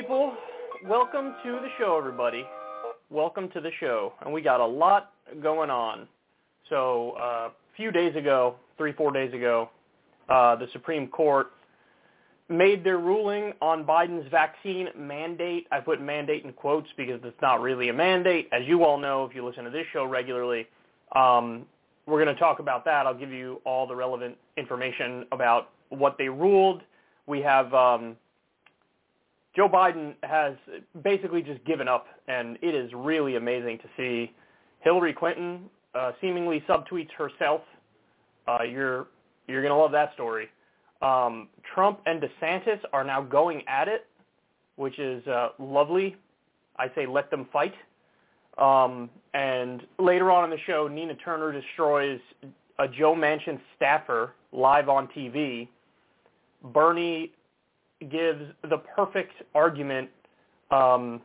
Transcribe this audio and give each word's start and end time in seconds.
People? 0.00 0.32
Welcome 0.86 1.34
to 1.44 1.52
the 1.54 1.68
show, 1.76 1.98
everybody. 1.98 2.46
Welcome 3.10 3.48
to 3.48 3.60
the 3.60 3.72
show. 3.80 4.12
And 4.20 4.32
we 4.32 4.42
got 4.42 4.60
a 4.60 4.66
lot 4.66 5.10
going 5.42 5.70
on. 5.70 6.06
So 6.68 7.16
uh, 7.20 7.48
a 7.48 7.52
few 7.76 7.90
days 7.90 8.14
ago, 8.14 8.54
three, 8.76 8.92
four 8.92 9.10
days 9.10 9.34
ago, 9.34 9.70
uh, 10.28 10.54
the 10.54 10.68
Supreme 10.72 11.08
Court 11.08 11.48
made 12.48 12.84
their 12.84 12.98
ruling 12.98 13.54
on 13.60 13.84
Biden's 13.84 14.30
vaccine 14.30 14.86
mandate. 14.96 15.66
I 15.72 15.80
put 15.80 16.00
mandate 16.00 16.44
in 16.44 16.52
quotes 16.52 16.88
because 16.96 17.20
it's 17.24 17.42
not 17.42 17.60
really 17.60 17.88
a 17.88 17.92
mandate. 17.92 18.48
As 18.52 18.62
you 18.68 18.84
all 18.84 18.98
know, 18.98 19.24
if 19.24 19.34
you 19.34 19.44
listen 19.44 19.64
to 19.64 19.70
this 19.70 19.86
show 19.92 20.04
regularly, 20.04 20.68
um, 21.16 21.66
we're 22.06 22.22
going 22.22 22.32
to 22.32 22.40
talk 22.40 22.60
about 22.60 22.84
that. 22.84 23.04
I'll 23.04 23.18
give 23.18 23.32
you 23.32 23.60
all 23.64 23.84
the 23.84 23.96
relevant 23.96 24.36
information 24.56 25.26
about 25.32 25.70
what 25.88 26.16
they 26.18 26.28
ruled. 26.28 26.82
We 27.26 27.40
have 27.40 27.74
um, 27.74 28.16
Joe 29.58 29.68
Biden 29.68 30.14
has 30.22 30.54
basically 31.02 31.42
just 31.42 31.64
given 31.64 31.88
up, 31.88 32.06
and 32.28 32.56
it 32.62 32.76
is 32.76 32.92
really 32.94 33.34
amazing 33.34 33.78
to 33.78 33.88
see 33.96 34.32
Hillary 34.82 35.12
Clinton 35.12 35.62
uh, 35.96 36.12
seemingly 36.20 36.62
subtweets 36.68 37.10
herself. 37.10 37.62
Uh, 38.46 38.62
you're 38.62 39.08
you're 39.48 39.60
to 39.62 39.74
love 39.74 39.90
that 39.90 40.14
story. 40.14 40.46
Um, 41.02 41.48
Trump 41.74 41.98
and 42.06 42.22
DeSantis 42.22 42.78
are 42.92 43.02
now 43.02 43.20
going 43.20 43.64
at 43.66 43.88
it, 43.88 44.06
which 44.76 44.96
is 45.00 45.26
uh, 45.26 45.48
lovely. 45.58 46.14
I 46.78 46.86
say 46.94 47.06
let 47.06 47.28
them 47.28 47.48
fight. 47.52 47.74
Um, 48.58 49.10
and 49.34 49.82
later 49.98 50.30
on 50.30 50.44
in 50.44 50.50
the 50.50 50.62
show, 50.68 50.86
Nina 50.86 51.16
Turner 51.16 51.50
destroys 51.50 52.20
a 52.78 52.86
Joe 52.86 53.16
Manchin 53.16 53.58
staffer 53.74 54.34
live 54.52 54.88
on 54.88 55.08
TV. 55.08 55.66
Bernie 56.62 57.32
gives 58.10 58.42
the 58.68 58.78
perfect 58.78 59.32
argument 59.54 60.08
um, 60.70 61.20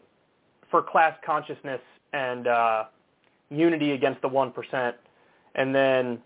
for 0.72 0.81
class 0.81 1.16
consciousness 1.25 1.81
and 2.13 2.47
uh, 2.47 2.85
unity 3.50 3.91
against 3.91 4.22
the 4.22 4.29
1%. 4.29 4.94
And 5.56 5.75
then 5.75 6.19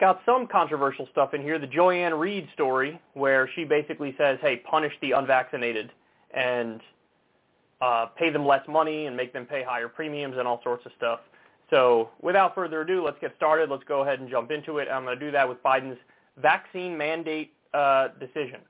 got 0.00 0.20
some 0.24 0.46
controversial 0.46 1.06
stuff 1.12 1.34
in 1.34 1.42
here. 1.42 1.58
The 1.58 1.66
Joy-Ann 1.66 2.14
Reid 2.14 2.48
story 2.54 3.00
where 3.14 3.48
she 3.54 3.64
basically 3.64 4.14
says, 4.16 4.38
hey, 4.40 4.56
punish 4.56 4.92
the 5.02 5.12
unvaccinated 5.12 5.90
and 6.34 6.80
uh, 7.80 8.06
pay 8.16 8.30
them 8.30 8.46
less 8.46 8.66
money 8.68 9.06
and 9.06 9.16
make 9.16 9.32
them 9.32 9.44
pay 9.44 9.62
higher 9.62 9.88
premiums 9.88 10.36
and 10.38 10.48
all 10.48 10.60
sorts 10.62 10.86
of 10.86 10.92
stuff. 10.96 11.20
So 11.68 12.10
without 12.20 12.54
further 12.54 12.82
ado, 12.82 13.04
let's 13.04 13.18
get 13.20 13.34
started. 13.36 13.70
Let's 13.70 13.84
go 13.84 14.02
ahead 14.02 14.20
and 14.20 14.30
jump 14.30 14.50
into 14.50 14.78
it. 14.78 14.88
I'm 14.90 15.04
going 15.04 15.18
to 15.18 15.24
do 15.24 15.32
that 15.32 15.48
with 15.48 15.62
Biden's 15.62 15.98
vaccine 16.36 16.96
mandate 16.96 17.52
uh, 17.74 18.08
decision. 18.20 18.60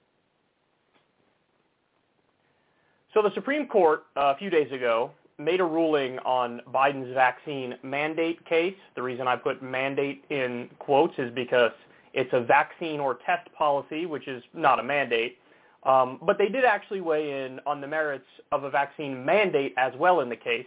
So 3.14 3.20
the 3.20 3.32
Supreme 3.34 3.66
Court 3.66 4.04
uh, 4.16 4.32
a 4.34 4.36
few 4.38 4.48
days 4.48 4.72
ago 4.72 5.10
made 5.38 5.60
a 5.60 5.64
ruling 5.64 6.18
on 6.20 6.62
Biden's 6.72 7.12
vaccine 7.12 7.74
mandate 7.82 8.42
case. 8.46 8.76
The 8.94 9.02
reason 9.02 9.28
I 9.28 9.36
put 9.36 9.62
mandate 9.62 10.24
in 10.30 10.70
quotes 10.78 11.12
is 11.18 11.30
because 11.34 11.72
it's 12.14 12.30
a 12.32 12.40
vaccine 12.40 13.00
or 13.00 13.18
test 13.26 13.52
policy, 13.52 14.06
which 14.06 14.28
is 14.28 14.42
not 14.54 14.80
a 14.80 14.82
mandate. 14.82 15.36
Um, 15.82 16.20
but 16.22 16.38
they 16.38 16.48
did 16.48 16.64
actually 16.64 17.02
weigh 17.02 17.44
in 17.44 17.60
on 17.66 17.82
the 17.82 17.86
merits 17.86 18.24
of 18.50 18.64
a 18.64 18.70
vaccine 18.70 19.24
mandate 19.24 19.74
as 19.76 19.92
well 19.98 20.20
in 20.20 20.30
the 20.30 20.36
case. 20.36 20.66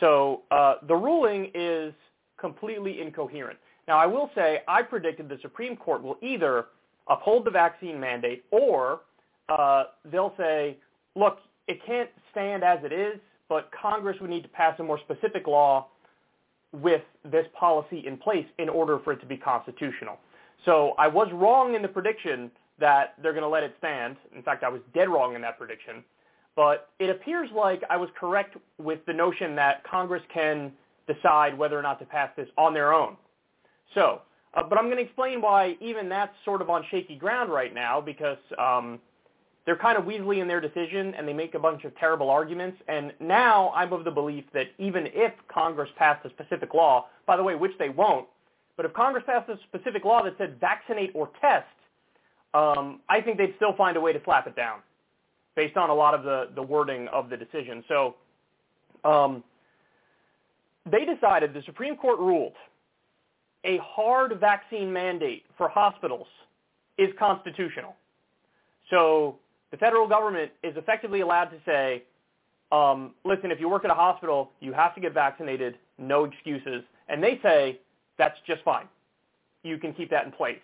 So 0.00 0.42
uh, 0.50 0.74
the 0.86 0.96
ruling 0.96 1.50
is 1.54 1.94
completely 2.38 3.00
incoherent. 3.00 3.58
Now, 3.88 3.96
I 3.96 4.06
will 4.06 4.30
say 4.34 4.60
I 4.68 4.82
predicted 4.82 5.30
the 5.30 5.38
Supreme 5.40 5.76
Court 5.76 6.02
will 6.02 6.18
either 6.20 6.66
uphold 7.08 7.46
the 7.46 7.50
vaccine 7.50 7.98
mandate 7.98 8.44
or 8.50 9.00
uh, 9.48 9.84
they'll 10.10 10.34
say, 10.36 10.76
look, 11.16 11.38
it 11.68 11.84
can't 11.86 12.10
stand 12.30 12.64
as 12.64 12.78
it 12.84 12.92
is, 12.92 13.18
but 13.48 13.70
Congress 13.80 14.16
would 14.20 14.30
need 14.30 14.42
to 14.42 14.48
pass 14.48 14.78
a 14.78 14.82
more 14.82 14.98
specific 14.98 15.46
law 15.46 15.88
with 16.72 17.02
this 17.24 17.46
policy 17.58 18.06
in 18.06 18.16
place 18.16 18.46
in 18.58 18.68
order 18.68 18.98
for 19.02 19.12
it 19.12 19.20
to 19.20 19.26
be 19.26 19.36
constitutional. 19.36 20.18
So 20.64 20.94
I 20.98 21.08
was 21.08 21.28
wrong 21.32 21.74
in 21.74 21.82
the 21.82 21.88
prediction 21.88 22.50
that 22.78 23.14
they're 23.22 23.32
going 23.32 23.42
to 23.42 23.48
let 23.48 23.62
it 23.62 23.74
stand. 23.78 24.16
In 24.34 24.42
fact, 24.42 24.62
I 24.62 24.68
was 24.68 24.80
dead 24.94 25.08
wrong 25.08 25.34
in 25.34 25.42
that 25.42 25.58
prediction. 25.58 26.04
But 26.56 26.90
it 26.98 27.10
appears 27.10 27.48
like 27.54 27.82
I 27.88 27.96
was 27.96 28.08
correct 28.18 28.56
with 28.78 29.00
the 29.06 29.12
notion 29.12 29.54
that 29.56 29.84
Congress 29.84 30.22
can 30.32 30.72
decide 31.06 31.56
whether 31.56 31.78
or 31.78 31.82
not 31.82 31.98
to 32.00 32.04
pass 32.04 32.30
this 32.36 32.48
on 32.56 32.74
their 32.74 32.92
own. 32.92 33.16
So, 33.94 34.22
uh, 34.54 34.62
but 34.62 34.78
I'm 34.78 34.86
going 34.86 34.96
to 34.96 35.02
explain 35.02 35.40
why 35.40 35.76
even 35.80 36.08
that's 36.08 36.32
sort 36.44 36.60
of 36.60 36.70
on 36.70 36.84
shaky 36.90 37.16
ground 37.16 37.50
right 37.50 37.74
now 37.74 38.00
because 38.00 38.38
um, 38.58 38.98
they're 39.66 39.76
kind 39.76 39.98
of 39.98 40.04
weaselly 40.04 40.40
in 40.40 40.48
their 40.48 40.60
decision 40.60 41.14
and 41.14 41.28
they 41.28 41.32
make 41.32 41.54
a 41.54 41.58
bunch 41.58 41.84
of 41.84 41.96
terrible 41.98 42.30
arguments. 42.30 42.78
And 42.88 43.12
now 43.20 43.70
I'm 43.74 43.92
of 43.92 44.04
the 44.04 44.10
belief 44.10 44.44
that 44.54 44.68
even 44.78 45.08
if 45.12 45.32
Congress 45.48 45.90
passed 45.96 46.24
a 46.24 46.30
specific 46.30 46.74
law, 46.74 47.06
by 47.26 47.36
the 47.36 47.42
way, 47.42 47.54
which 47.54 47.72
they 47.78 47.88
won't, 47.88 48.26
but 48.76 48.86
if 48.86 48.92
Congress 48.94 49.24
passed 49.26 49.48
a 49.50 49.58
specific 49.68 50.04
law 50.04 50.22
that 50.22 50.34
said 50.38 50.58
vaccinate 50.60 51.10
or 51.14 51.30
test, 51.40 51.66
um, 52.54 53.00
I 53.08 53.20
think 53.20 53.36
they'd 53.38 53.54
still 53.56 53.74
find 53.76 53.96
a 53.96 54.00
way 54.00 54.12
to 54.12 54.20
slap 54.24 54.46
it 54.46 54.56
down 54.56 54.80
based 55.54 55.76
on 55.76 55.90
a 55.90 55.94
lot 55.94 56.14
of 56.14 56.22
the, 56.22 56.48
the 56.54 56.62
wording 56.62 57.06
of 57.08 57.28
the 57.28 57.36
decision. 57.36 57.84
So 57.88 58.14
um, 59.04 59.44
they 60.90 61.04
decided, 61.04 61.52
the 61.52 61.62
Supreme 61.66 61.96
Court 61.96 62.18
ruled, 62.18 62.54
a 63.64 63.78
hard 63.78 64.40
vaccine 64.40 64.90
mandate 64.92 65.44
for 65.58 65.68
hospitals 65.68 66.26
is 66.96 67.10
constitutional. 67.18 67.94
So 68.88 69.36
the 69.70 69.76
federal 69.76 70.08
government 70.08 70.50
is 70.62 70.76
effectively 70.76 71.20
allowed 71.20 71.46
to 71.46 71.56
say, 71.64 72.02
um, 72.72 73.14
listen, 73.24 73.50
if 73.50 73.60
you 73.60 73.68
work 73.68 73.84
at 73.84 73.90
a 73.90 73.94
hospital, 73.94 74.50
you 74.60 74.72
have 74.72 74.94
to 74.94 75.00
get 75.00 75.12
vaccinated, 75.12 75.76
no 75.98 76.24
excuses. 76.24 76.82
And 77.08 77.22
they 77.22 77.38
say, 77.42 77.80
that's 78.18 78.38
just 78.46 78.62
fine. 78.62 78.86
You 79.62 79.78
can 79.78 79.92
keep 79.92 80.10
that 80.10 80.24
in 80.24 80.32
place. 80.32 80.58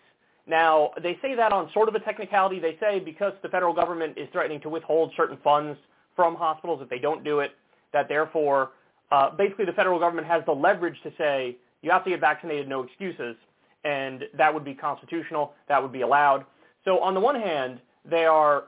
Now, 0.46 0.92
they 1.02 1.18
say 1.20 1.34
that 1.34 1.52
on 1.52 1.70
sort 1.74 1.88
of 1.88 1.94
a 1.96 2.00
technicality. 2.00 2.60
They 2.60 2.76
say 2.78 3.00
because 3.00 3.32
the 3.42 3.48
federal 3.48 3.74
government 3.74 4.16
is 4.16 4.28
threatening 4.32 4.60
to 4.60 4.68
withhold 4.68 5.12
certain 5.16 5.38
funds 5.42 5.78
from 6.14 6.36
hospitals 6.36 6.80
if 6.82 6.88
they 6.88 6.98
don't 6.98 7.24
do 7.24 7.40
it, 7.40 7.52
that 7.92 8.08
therefore, 8.08 8.70
uh, 9.10 9.30
basically 9.30 9.64
the 9.64 9.72
federal 9.72 9.98
government 9.98 10.26
has 10.26 10.42
the 10.46 10.52
leverage 10.52 10.96
to 11.02 11.12
say, 11.18 11.56
you 11.82 11.90
have 11.90 12.04
to 12.04 12.10
get 12.10 12.20
vaccinated, 12.20 12.68
no 12.68 12.82
excuses. 12.82 13.36
And 13.84 14.24
that 14.36 14.52
would 14.52 14.64
be 14.64 14.74
constitutional. 14.74 15.52
That 15.68 15.82
would 15.82 15.92
be 15.92 16.02
allowed. 16.02 16.44
So 16.84 17.00
on 17.00 17.14
the 17.14 17.20
one 17.20 17.34
hand, 17.34 17.80
they 18.08 18.24
are 18.24 18.64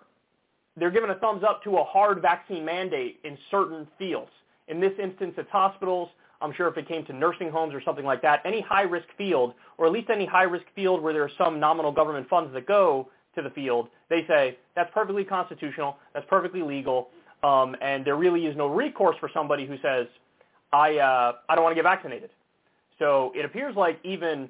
they're 0.78 0.90
giving 0.90 1.10
a 1.10 1.14
thumbs 1.16 1.42
up 1.44 1.62
to 1.64 1.76
a 1.78 1.84
hard 1.84 2.20
vaccine 2.22 2.64
mandate 2.64 3.20
in 3.24 3.36
certain 3.50 3.86
fields. 3.98 4.30
In 4.68 4.80
this 4.80 4.92
instance, 5.02 5.34
it's 5.36 5.50
hospitals. 5.50 6.08
I'm 6.40 6.52
sure 6.52 6.68
if 6.68 6.76
it 6.76 6.86
came 6.86 7.04
to 7.06 7.12
nursing 7.12 7.50
homes 7.50 7.74
or 7.74 7.82
something 7.82 8.04
like 8.04 8.22
that, 8.22 8.42
any 8.44 8.60
high-risk 8.60 9.08
field, 9.16 9.54
or 9.76 9.86
at 9.86 9.92
least 9.92 10.08
any 10.10 10.26
high-risk 10.26 10.66
field 10.74 11.02
where 11.02 11.12
there 11.12 11.24
are 11.24 11.30
some 11.36 11.58
nominal 11.58 11.90
government 11.90 12.28
funds 12.28 12.52
that 12.54 12.66
go 12.66 13.08
to 13.34 13.42
the 13.42 13.50
field, 13.50 13.88
they 14.08 14.24
say 14.26 14.56
that's 14.76 14.90
perfectly 14.94 15.24
constitutional, 15.24 15.96
that's 16.14 16.26
perfectly 16.28 16.62
legal, 16.62 17.08
um, 17.42 17.76
and 17.80 18.04
there 18.04 18.16
really 18.16 18.46
is 18.46 18.56
no 18.56 18.68
recourse 18.68 19.16
for 19.20 19.30
somebody 19.32 19.66
who 19.66 19.76
says, 19.82 20.06
I, 20.72 20.98
uh, 20.98 21.32
I 21.48 21.54
don't 21.54 21.64
want 21.64 21.72
to 21.72 21.82
get 21.82 21.88
vaccinated. 21.88 22.30
So 22.98 23.32
it 23.34 23.44
appears 23.44 23.76
like 23.76 23.98
even 24.04 24.48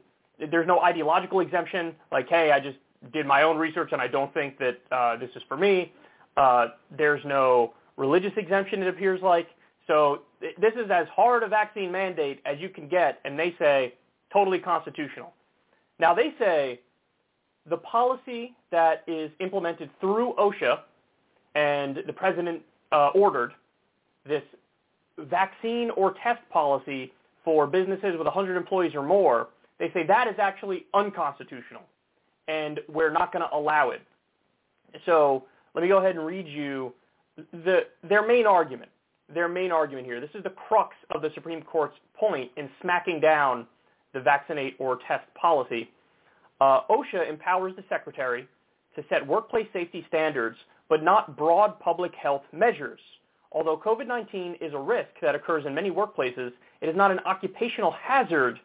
there's 0.51 0.67
no 0.67 0.81
ideological 0.81 1.41
exemption, 1.41 1.95
like, 2.11 2.29
hey, 2.29 2.51
I 2.51 2.61
just 2.61 2.79
did 3.13 3.27
my 3.27 3.43
own 3.43 3.57
research 3.57 3.91
and 3.93 4.01
I 4.01 4.09
don't 4.09 4.33
think 4.35 4.59
that 4.59 4.79
uh, 4.91 5.17
this 5.17 5.31
is 5.37 5.43
for 5.49 5.57
me. 5.57 5.93
Uh, 6.38 6.69
there's 6.96 7.25
no 7.25 7.75
religious 7.96 8.32
exemption, 8.37 8.81
it 8.82 8.88
appears 8.88 9.20
like. 9.23 9.49
So 9.88 10.23
th- 10.40 10.55
this 10.61 10.73
is 10.75 10.90
as 10.90 11.08
hard 11.08 11.43
a 11.43 11.49
vaccine 11.49 11.90
mandate 11.90 12.40
as 12.46 12.58
you 12.61 12.69
can 12.69 12.88
get, 12.88 13.19
and 13.25 13.37
they 13.38 13.56
say 13.58 13.94
totally 14.32 14.61
constitutional. 14.61 15.32
Now 15.99 16.14
they 16.14 16.32
say 16.38 16.81
the 17.69 17.79
policy 17.79 18.55
that 18.70 19.02
is 19.08 19.31
implemented 19.40 19.90
through 20.00 20.35
OSHA 20.38 20.81
and 21.56 21.99
the 22.06 22.12
president 22.12 22.62
uh, 22.93 23.08
ordered 23.14 23.52
this 24.25 24.43
vaccine 25.19 25.91
or 25.91 26.14
test 26.23 26.41
policy 26.50 27.12
for 27.44 27.67
businesses 27.67 28.17
with 28.17 28.26
100 28.26 28.56
employees 28.56 28.94
or 28.94 29.02
more, 29.02 29.49
they 29.79 29.91
say 29.93 30.06
that 30.06 30.29
is 30.29 30.37
actually 30.38 30.87
unconstitutional 30.94 31.82
and 32.46 32.79
we're 32.88 33.11
not 33.11 33.32
going 33.32 33.44
to 33.44 33.56
allow 33.56 33.91
it. 33.91 34.02
So 35.05 35.44
let 35.79 35.83
me 35.83 35.89
go 35.91 35.99
ahead 35.99 36.17
and 36.17 36.27
read 36.27 36.49
you 36.49 36.93
the, 37.53 37.83
their 38.03 38.27
main 38.27 38.49
argument. 38.49 38.91
Their 39.33 39.49
main 39.49 39.71
argument 39.71 40.09
here. 40.09 40.21
This 40.21 40.35
is 40.35 40.43
the 40.43 40.51
crux 40.51 40.97
of 41.15 41.23
the 41.23 41.31
Supreme 41.37 41.63
Court's 41.63 41.95
point 42.19 42.51
in 42.57 42.69
smacking 42.83 43.21
down 43.21 43.65
the 44.13 44.19
vaccinate 44.19 44.75
or 44.81 44.99
test 45.07 45.33
policy. 45.41 45.89
Uh, 46.61 46.81
OSHA 46.91 47.31
empowers 47.31 47.75
the 47.77 47.85
secretary 47.89 48.49
to 48.97 49.05
set 49.09 49.25
workplace 49.25 49.69
safety 49.73 50.05
standards, 50.09 50.57
but 50.89 51.05
not 51.05 51.37
broad 51.37 51.79
public 51.79 52.13
health 52.21 52.43
measures. 52.53 52.99
Although 53.53 53.77
COVID-19 53.77 54.61
is 54.61 54.75
a 54.75 54.81
risk 54.81 55.11
that 55.23 55.37
occurs 55.37 55.65
in 55.65 55.77
many 55.77 55.93
workplaces, 55.93 56.51
it 56.81 56.89
is 56.89 56.97
not 56.97 57.13
an 57.13 57.21
occupational 57.21 57.93
hazard 57.93 58.59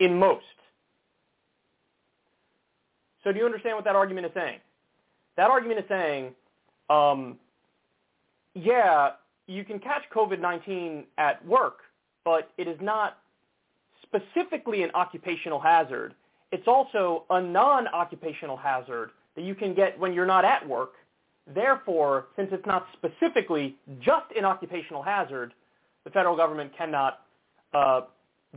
in 0.00 0.18
most. 0.18 0.46
So 3.22 3.32
do 3.32 3.38
you 3.38 3.44
understand 3.44 3.76
what 3.76 3.84
that 3.84 3.96
argument 3.96 4.28
is 4.28 4.32
saying? 4.32 4.60
That 5.36 5.50
argument 5.50 5.80
is 5.80 5.86
saying, 5.90 6.32
um, 6.90 7.38
yeah, 8.54 9.10
you 9.46 9.64
can 9.64 9.78
catch 9.78 10.02
COVID-19 10.14 11.04
at 11.18 11.44
work, 11.46 11.78
but 12.24 12.50
it 12.56 12.68
is 12.68 12.78
not 12.80 13.18
specifically 14.02 14.82
an 14.82 14.90
occupational 14.94 15.60
hazard. 15.60 16.14
It's 16.52 16.68
also 16.68 17.24
a 17.30 17.40
non-occupational 17.40 18.56
hazard 18.56 19.10
that 19.34 19.42
you 19.42 19.54
can 19.54 19.74
get 19.74 19.98
when 19.98 20.12
you're 20.12 20.26
not 20.26 20.44
at 20.44 20.66
work. 20.66 20.92
Therefore, 21.52 22.26
since 22.36 22.48
it's 22.52 22.64
not 22.64 22.86
specifically 22.92 23.76
just 24.00 24.26
an 24.36 24.44
occupational 24.44 25.02
hazard, 25.02 25.52
the 26.04 26.10
federal 26.10 26.36
government 26.36 26.72
cannot 26.76 27.22
uh, 27.74 28.02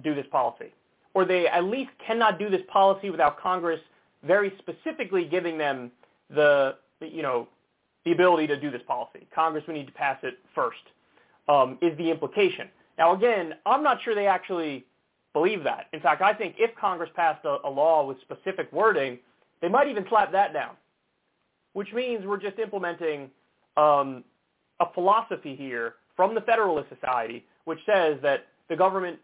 do 0.03 0.13
this 0.13 0.25
policy. 0.31 0.71
Or 1.13 1.25
they 1.25 1.47
at 1.47 1.63
least 1.63 1.91
cannot 2.06 2.38
do 2.38 2.50
this 2.50 2.62
policy 2.71 3.09
without 3.09 3.39
Congress 3.39 3.80
very 4.23 4.53
specifically 4.59 5.25
giving 5.25 5.57
them 5.57 5.91
the, 6.30 6.75
you 7.01 7.23
know, 7.23 7.47
the 8.07 8.13
ability 8.13 8.48
to 8.48 8.57
do 8.57 8.71
this 8.71 8.81
policy. 8.88 9.27
Congress 9.36 9.65
would 9.68 9.74
need 9.74 9.86
to 9.86 9.92
pass 9.92 10.18
it 10.24 10.39
first, 10.56 10.77
um, 11.50 11.77
is 11.81 11.98
the 11.98 12.09
implication. 12.09 12.69
Now, 12.98 13.13
again, 13.13 13.56
I'm 13.65 13.83
not 13.83 14.01
sure 14.01 14.15
they 14.15 14.27
actually 14.27 14.86
believe 15.33 15.62
that. 15.65 15.88
In 15.92 16.00
fact, 16.00 16.21
I 16.21 16.33
think 16.33 16.56
if 16.57 16.74
Congress 16.77 17.09
passed 17.18 17.44
a, 17.44 17.57
a 17.65 17.69
law 17.69 18.06
with 18.06 18.18
specific 18.21 18.71
wording, 18.71 19.19
they 19.62 19.68
might 19.68 19.89
even 19.89 20.06
slap 20.07 20.31
that 20.31 20.54
down, 20.54 20.75
which 21.74 21.92
means 21.94 22.25
we're 22.25 22.39
just 22.39 22.57
implementing 22.59 23.30
um, 23.75 24.24
a 24.80 24.86
philosophy 24.94 25.54
here 25.54 25.95
from 26.15 26.33
the 26.33 26.42
Federalist 26.42 26.88
Society, 26.89 27.45
which 27.65 27.80
says 27.86 28.18
that 28.24 28.45
the 28.69 28.75
government 28.77 29.19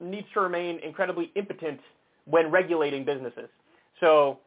needs 0.00 0.26
to 0.34 0.40
remain 0.40 0.80
incredibly 0.80 1.32
impotent 1.34 1.80
when 2.26 2.50
regulating 2.50 3.06
businesses. 3.06 3.48
So 4.00 4.38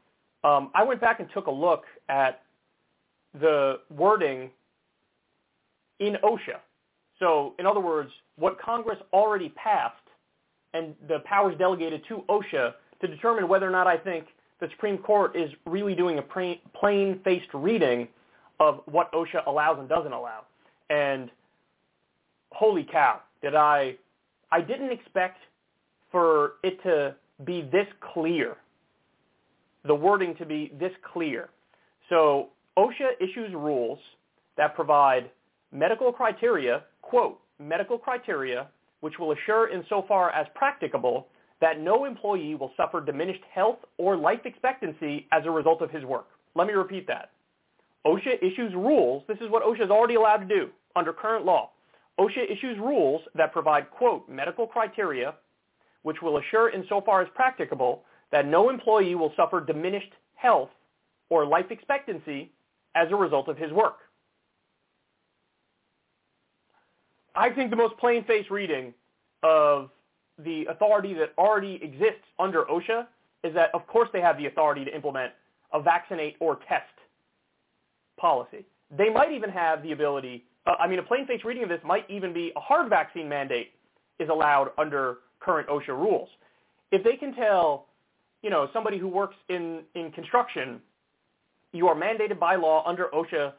um, 0.43 0.69
I 0.75 0.83
went 0.83 1.01
back 1.01 1.19
and 1.19 1.27
took 1.33 1.47
a 1.47 1.51
look 1.51 1.85
at 2.09 2.44
the 3.39 3.79
wording 3.89 4.49
in 5.99 6.17
OSHA. 6.23 6.59
So 7.19 7.53
in 7.59 7.65
other 7.65 7.79
words, 7.79 8.11
what 8.37 8.59
Congress 8.59 8.97
already 9.13 9.49
passed 9.49 9.95
and 10.73 10.93
the 11.07 11.19
powers 11.19 11.55
delegated 11.57 12.03
to 12.09 12.23
OSHA 12.27 12.73
to 13.01 13.07
determine 13.07 13.47
whether 13.47 13.67
or 13.67 13.71
not 13.71 13.87
I 13.87 13.97
think 13.97 14.25
the 14.59 14.67
Supreme 14.71 14.97
Court 14.97 15.35
is 15.35 15.49
really 15.65 15.95
doing 15.95 16.19
a 16.19 16.21
plain-faced 16.79 17.53
reading 17.53 18.07
of 18.59 18.81
what 18.85 19.11
OSHA 19.11 19.47
allows 19.47 19.79
and 19.79 19.87
doesn't 19.87 20.13
allow. 20.13 20.43
And 20.89 21.29
holy 22.51 22.83
cow, 22.89 23.21
did 23.41 23.55
I, 23.55 23.95
I 24.51 24.61
didn't 24.61 24.91
expect 24.91 25.39
for 26.11 26.53
it 26.63 26.81
to 26.83 27.15
be 27.43 27.61
this 27.71 27.87
clear 28.13 28.55
the 29.87 29.95
wording 29.95 30.35
to 30.37 30.45
be 30.45 30.71
this 30.79 30.91
clear. 31.13 31.49
So 32.09 32.49
OSHA 32.77 33.21
issues 33.21 33.53
rules 33.53 33.99
that 34.57 34.75
provide 34.75 35.29
medical 35.71 36.11
criteria, 36.11 36.83
quote, 37.01 37.39
medical 37.59 37.97
criteria, 37.97 38.67
which 38.99 39.17
will 39.19 39.31
assure 39.31 39.69
insofar 39.69 40.31
as 40.31 40.47
practicable 40.55 41.27
that 41.61 41.79
no 41.79 42.05
employee 42.05 42.55
will 42.55 42.71
suffer 42.75 42.99
diminished 42.99 43.43
health 43.53 43.77
or 43.97 44.17
life 44.17 44.41
expectancy 44.45 45.27
as 45.31 45.45
a 45.45 45.51
result 45.51 45.81
of 45.81 45.89
his 45.89 46.03
work. 46.03 46.27
Let 46.55 46.67
me 46.67 46.73
repeat 46.73 47.07
that. 47.07 47.31
OSHA 48.05 48.43
issues 48.43 48.73
rules. 48.73 49.23
This 49.27 49.37
is 49.37 49.49
what 49.49 49.63
OSHA 49.63 49.85
is 49.85 49.89
already 49.89 50.15
allowed 50.15 50.37
to 50.37 50.45
do 50.45 50.69
under 50.95 51.13
current 51.13 51.45
law. 51.45 51.71
OSHA 52.19 52.51
issues 52.51 52.77
rules 52.77 53.21
that 53.35 53.53
provide, 53.53 53.89
quote, 53.89 54.27
medical 54.29 54.67
criteria, 54.67 55.35
which 56.03 56.21
will 56.21 56.37
assure 56.37 56.69
insofar 56.69 57.21
as 57.21 57.27
practicable 57.33 58.03
that 58.31 58.45
no 58.45 58.69
employee 58.69 59.15
will 59.15 59.33
suffer 59.35 59.59
diminished 59.61 60.11
health 60.35 60.69
or 61.29 61.45
life 61.45 61.71
expectancy 61.71 62.51
as 62.95 63.11
a 63.11 63.15
result 63.15 63.47
of 63.47 63.57
his 63.57 63.71
work. 63.71 63.97
I 67.35 67.49
think 67.49 67.69
the 67.69 67.75
most 67.75 67.97
plain-faced 67.97 68.49
reading 68.49 68.93
of 69.43 69.89
the 70.43 70.65
authority 70.69 71.13
that 71.15 71.33
already 71.37 71.79
exists 71.83 72.25
under 72.39 72.63
OSHA 72.63 73.07
is 73.43 73.53
that, 73.53 73.69
of 73.73 73.85
course, 73.87 74.09
they 74.13 74.21
have 74.21 74.37
the 74.37 74.47
authority 74.47 74.85
to 74.85 74.95
implement 74.95 75.33
a 75.73 75.81
vaccinate 75.81 76.35
or 76.39 76.59
test 76.67 76.85
policy. 78.17 78.65
They 78.95 79.09
might 79.09 79.31
even 79.33 79.49
have 79.49 79.83
the 79.83 79.91
ability, 79.91 80.45
uh, 80.65 80.75
I 80.79 80.87
mean, 80.87 80.99
a 80.99 81.03
plain-faced 81.03 81.43
reading 81.43 81.63
of 81.63 81.69
this 81.69 81.81
might 81.83 82.09
even 82.09 82.33
be 82.33 82.53
a 82.55 82.59
hard 82.59 82.89
vaccine 82.89 83.27
mandate 83.27 83.71
is 84.19 84.29
allowed 84.29 84.71
under 84.77 85.17
current 85.41 85.67
OSHA 85.67 85.89
rules. 85.89 86.29
If 86.91 87.03
they 87.03 87.17
can 87.17 87.35
tell 87.35 87.87
you 88.45 88.51
know, 88.51 88.69
somebody 88.71 88.99
who 88.99 89.07
works 89.07 89.35
in, 89.49 89.81
in 89.95 90.11
construction, 90.11 90.79
you 91.75 91.87
are 91.87 91.95
mandated 91.95 92.39
by 92.39 92.55
law 92.55 92.83
under 92.85 93.07
OSHA 93.13 93.53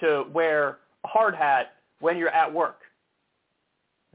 to 0.00 0.24
wear 0.32 0.78
a 1.04 1.08
hard 1.08 1.34
hat 1.34 1.74
when 2.00 2.16
you're 2.16 2.28
at 2.28 2.52
work. 2.52 2.80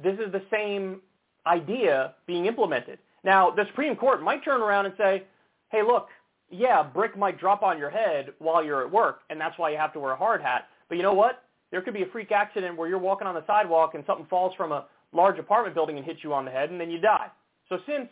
This 0.02 0.20
is 0.20 0.32
the 0.32 0.44
same 0.52 1.02
idea 1.46 2.14
being 2.28 2.46
implemented. 2.46 3.00
Now, 3.24 3.50
the 3.50 3.66
Supreme 3.68 3.96
Court 3.96 4.22
might 4.22 4.44
turn 4.44 4.62
around 4.62 4.86
and 4.86 4.96
say, 4.98 5.24
hey, 5.70 5.82
look, 5.82 6.10
yeah, 6.50 6.84
brick 6.84 7.18
might 7.18 7.40
drop 7.40 7.64
on 7.64 7.78
your 7.78 7.90
head 7.90 8.34
while 8.40 8.64
you're 8.64 8.82
at 8.86 8.92
work, 8.92 9.22
and 9.30 9.40
that's 9.40 9.58
why 9.58 9.70
you 9.72 9.78
have 9.78 9.94
to 9.94 10.00
wear 10.00 10.12
a 10.12 10.18
hard 10.18 10.42
hat. 10.42 10.68
But 10.88 10.98
you 10.98 11.04
know 11.04 11.14
what? 11.14 11.44
There 11.72 11.82
could 11.82 11.94
be 11.94 12.04
a 12.04 12.08
freak 12.08 12.32
accident 12.32 12.78
where 12.78 12.88
you're 12.88 12.98
walking 13.00 13.28
on 13.28 13.36
the 13.36 13.46
sidewalk 13.46 13.96
and 13.96 14.04
something 14.08 14.26
falls 14.30 14.54
from 14.56 14.72
a 14.72 14.86
large 15.14 15.40
apartment 15.40 15.76
building 15.76 15.98
and 15.98 16.06
hits 16.06 16.20
you 16.24 16.34
on 16.34 16.46
the 16.46 16.52
head, 16.52 16.70
and 16.70 16.80
then 16.80 16.90
you 16.90 17.00
die. 17.00 17.28
So 17.68 17.80
since 17.86 18.08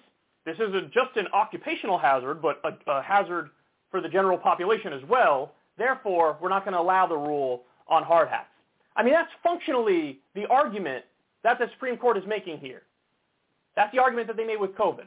this 0.46 0.56
isn't 0.56 0.92
just 0.92 1.16
an 1.16 1.28
occupational 1.34 1.98
hazard, 1.98 2.42
but 2.42 2.62
a, 2.64 2.92
a 2.92 3.02
hazard 3.02 3.50
for 3.96 4.02
the 4.02 4.10
general 4.10 4.38
population 4.38 4.92
as 4.92 5.00
well, 5.08 5.54
therefore, 5.78 6.38
we're 6.42 6.50
not 6.50 6.66
going 6.66 6.74
to 6.74 6.82
allow 6.82 7.08
the 7.08 7.16
rule 7.16 7.64
on 7.88 8.04
hard 8.04 8.28
hats. 8.28 8.50
I 8.98 9.04
mean, 9.04 9.14
that's 9.14 9.32
functionally 9.42 10.20
the 10.34 10.46
argument 10.48 11.06
that 11.44 11.60
the 11.60 11.68
Supreme 11.72 11.96
Court 11.96 12.18
is 12.18 12.26
making 12.28 12.58
here. 12.58 12.82
That's 13.78 13.94
the 13.94 14.02
argument 14.02 14.28
that 14.28 14.36
they 14.36 14.44
made 14.44 14.60
with 14.60 14.72
COVID. 14.72 15.06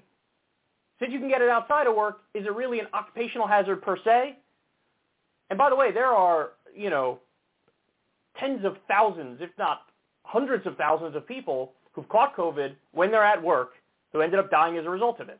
Since 0.98 1.12
you 1.12 1.18
can 1.18 1.28
get 1.28 1.42
it 1.42 1.50
outside 1.50 1.86
of 1.86 1.94
work, 1.96 2.20
is 2.32 2.46
it 2.46 2.54
really 2.54 2.80
an 2.80 2.86
occupational 2.94 3.46
hazard 3.46 3.82
per 3.82 3.98
se? 4.02 4.38
And 5.50 5.58
by 5.58 5.68
the 5.68 5.76
way, 5.76 5.92
there 5.92 6.06
are, 6.06 6.52
you 6.74 6.88
know, 6.88 7.18
tens 8.40 8.64
of 8.64 8.76
thousands, 8.88 9.42
if 9.42 9.50
not 9.58 9.82
hundreds 10.22 10.66
of 10.66 10.78
thousands 10.78 11.14
of 11.14 11.28
people 11.28 11.72
who've 11.92 12.08
caught 12.08 12.34
COVID 12.34 12.74
when 12.92 13.10
they're 13.10 13.22
at 13.22 13.42
work 13.42 13.72
who 14.14 14.22
ended 14.22 14.40
up 14.40 14.50
dying 14.50 14.78
as 14.78 14.86
a 14.86 14.90
result 14.90 15.20
of 15.20 15.28
it. 15.28 15.38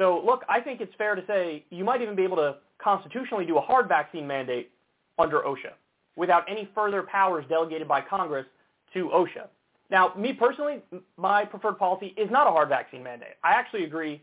So 0.00 0.22
look, 0.24 0.44
I 0.48 0.60
think 0.60 0.80
it's 0.80 0.94
fair 0.96 1.14
to 1.14 1.22
say 1.26 1.62
you 1.68 1.84
might 1.84 2.00
even 2.00 2.16
be 2.16 2.24
able 2.24 2.38
to 2.38 2.56
constitutionally 2.82 3.44
do 3.44 3.58
a 3.58 3.60
hard 3.60 3.86
vaccine 3.86 4.26
mandate 4.26 4.70
under 5.18 5.40
OSHA 5.40 5.72
without 6.16 6.44
any 6.48 6.70
further 6.74 7.02
powers 7.02 7.44
delegated 7.50 7.86
by 7.86 8.00
Congress 8.00 8.46
to 8.94 9.10
OSHA. 9.10 9.48
Now, 9.90 10.14
me 10.16 10.32
personally, 10.32 10.78
my 11.18 11.44
preferred 11.44 11.78
policy 11.78 12.14
is 12.16 12.30
not 12.30 12.46
a 12.46 12.50
hard 12.50 12.70
vaccine 12.70 13.02
mandate. 13.02 13.34
I 13.44 13.50
actually 13.50 13.84
agree 13.84 14.22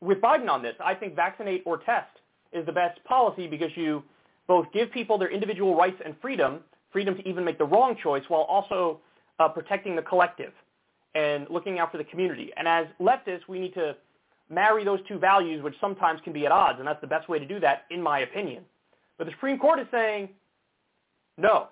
with 0.00 0.18
Biden 0.20 0.48
on 0.48 0.62
this. 0.62 0.74
I 0.78 0.94
think 0.94 1.16
vaccinate 1.16 1.64
or 1.66 1.78
test 1.78 2.10
is 2.52 2.64
the 2.64 2.72
best 2.72 3.02
policy 3.02 3.48
because 3.48 3.70
you 3.74 4.04
both 4.46 4.66
give 4.72 4.92
people 4.92 5.18
their 5.18 5.30
individual 5.30 5.74
rights 5.74 6.00
and 6.04 6.14
freedom, 6.22 6.60
freedom 6.92 7.16
to 7.16 7.28
even 7.28 7.44
make 7.44 7.58
the 7.58 7.64
wrong 7.64 7.96
choice, 8.00 8.22
while 8.28 8.42
also 8.42 9.00
uh, 9.40 9.48
protecting 9.48 9.96
the 9.96 10.02
collective 10.02 10.52
and 11.16 11.48
looking 11.50 11.80
out 11.80 11.90
for 11.90 11.98
the 11.98 12.04
community. 12.04 12.52
And 12.56 12.68
as 12.68 12.86
leftists, 13.00 13.48
we 13.48 13.58
need 13.58 13.74
to 13.74 13.96
marry 14.50 14.84
those 14.84 15.00
two 15.08 15.18
values, 15.18 15.62
which 15.62 15.74
sometimes 15.80 16.20
can 16.22 16.32
be 16.32 16.44
at 16.44 16.52
odds, 16.52 16.78
and 16.78 16.86
that's 16.86 17.00
the 17.00 17.06
best 17.06 17.28
way 17.28 17.38
to 17.38 17.46
do 17.46 17.60
that, 17.60 17.84
in 17.90 18.02
my 18.02 18.20
opinion. 18.20 18.64
But 19.16 19.24
the 19.24 19.32
Supreme 19.32 19.58
Court 19.58 19.78
is 19.78 19.86
saying, 19.90 20.28
no. 21.38 21.68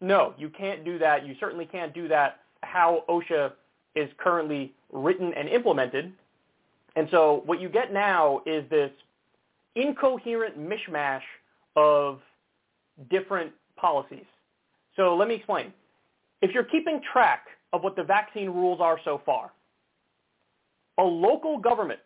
No, 0.00 0.34
you 0.38 0.48
can't 0.48 0.84
do 0.84 0.98
that. 0.98 1.26
You 1.26 1.34
certainly 1.38 1.66
can't 1.66 1.92
do 1.92 2.08
that 2.08 2.40
how 2.62 3.04
OSHA 3.08 3.52
is 3.94 4.08
currently 4.18 4.72
written 4.92 5.32
and 5.34 5.48
implemented. 5.48 6.12
And 6.96 7.08
so 7.10 7.42
what 7.44 7.60
you 7.60 7.68
get 7.68 7.92
now 7.92 8.42
is 8.46 8.68
this 8.70 8.90
incoherent 9.74 10.58
mishmash 10.58 11.22
of 11.76 12.20
different 13.10 13.52
policies. 13.76 14.24
So 14.96 15.16
let 15.16 15.28
me 15.28 15.36
explain. 15.36 15.72
If 16.42 16.52
you're 16.52 16.64
keeping 16.64 17.00
track 17.12 17.46
of 17.72 17.82
what 17.82 17.96
the 17.96 18.02
vaccine 18.02 18.50
rules 18.50 18.80
are 18.80 18.98
so 19.04 19.20
far, 19.24 19.52
a 21.00 21.04
local 21.04 21.58
government, 21.58 22.00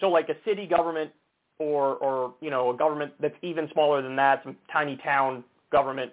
so 0.00 0.08
like 0.08 0.28
a 0.28 0.36
city 0.44 0.66
government 0.66 1.10
or, 1.58 1.96
or 1.96 2.34
you 2.40 2.50
know, 2.50 2.70
a 2.70 2.76
government 2.76 3.12
that's 3.20 3.36
even 3.42 3.68
smaller 3.72 4.02
than 4.02 4.16
that, 4.16 4.42
some 4.44 4.56
tiny 4.72 4.96
town 4.96 5.44
government, 5.70 6.12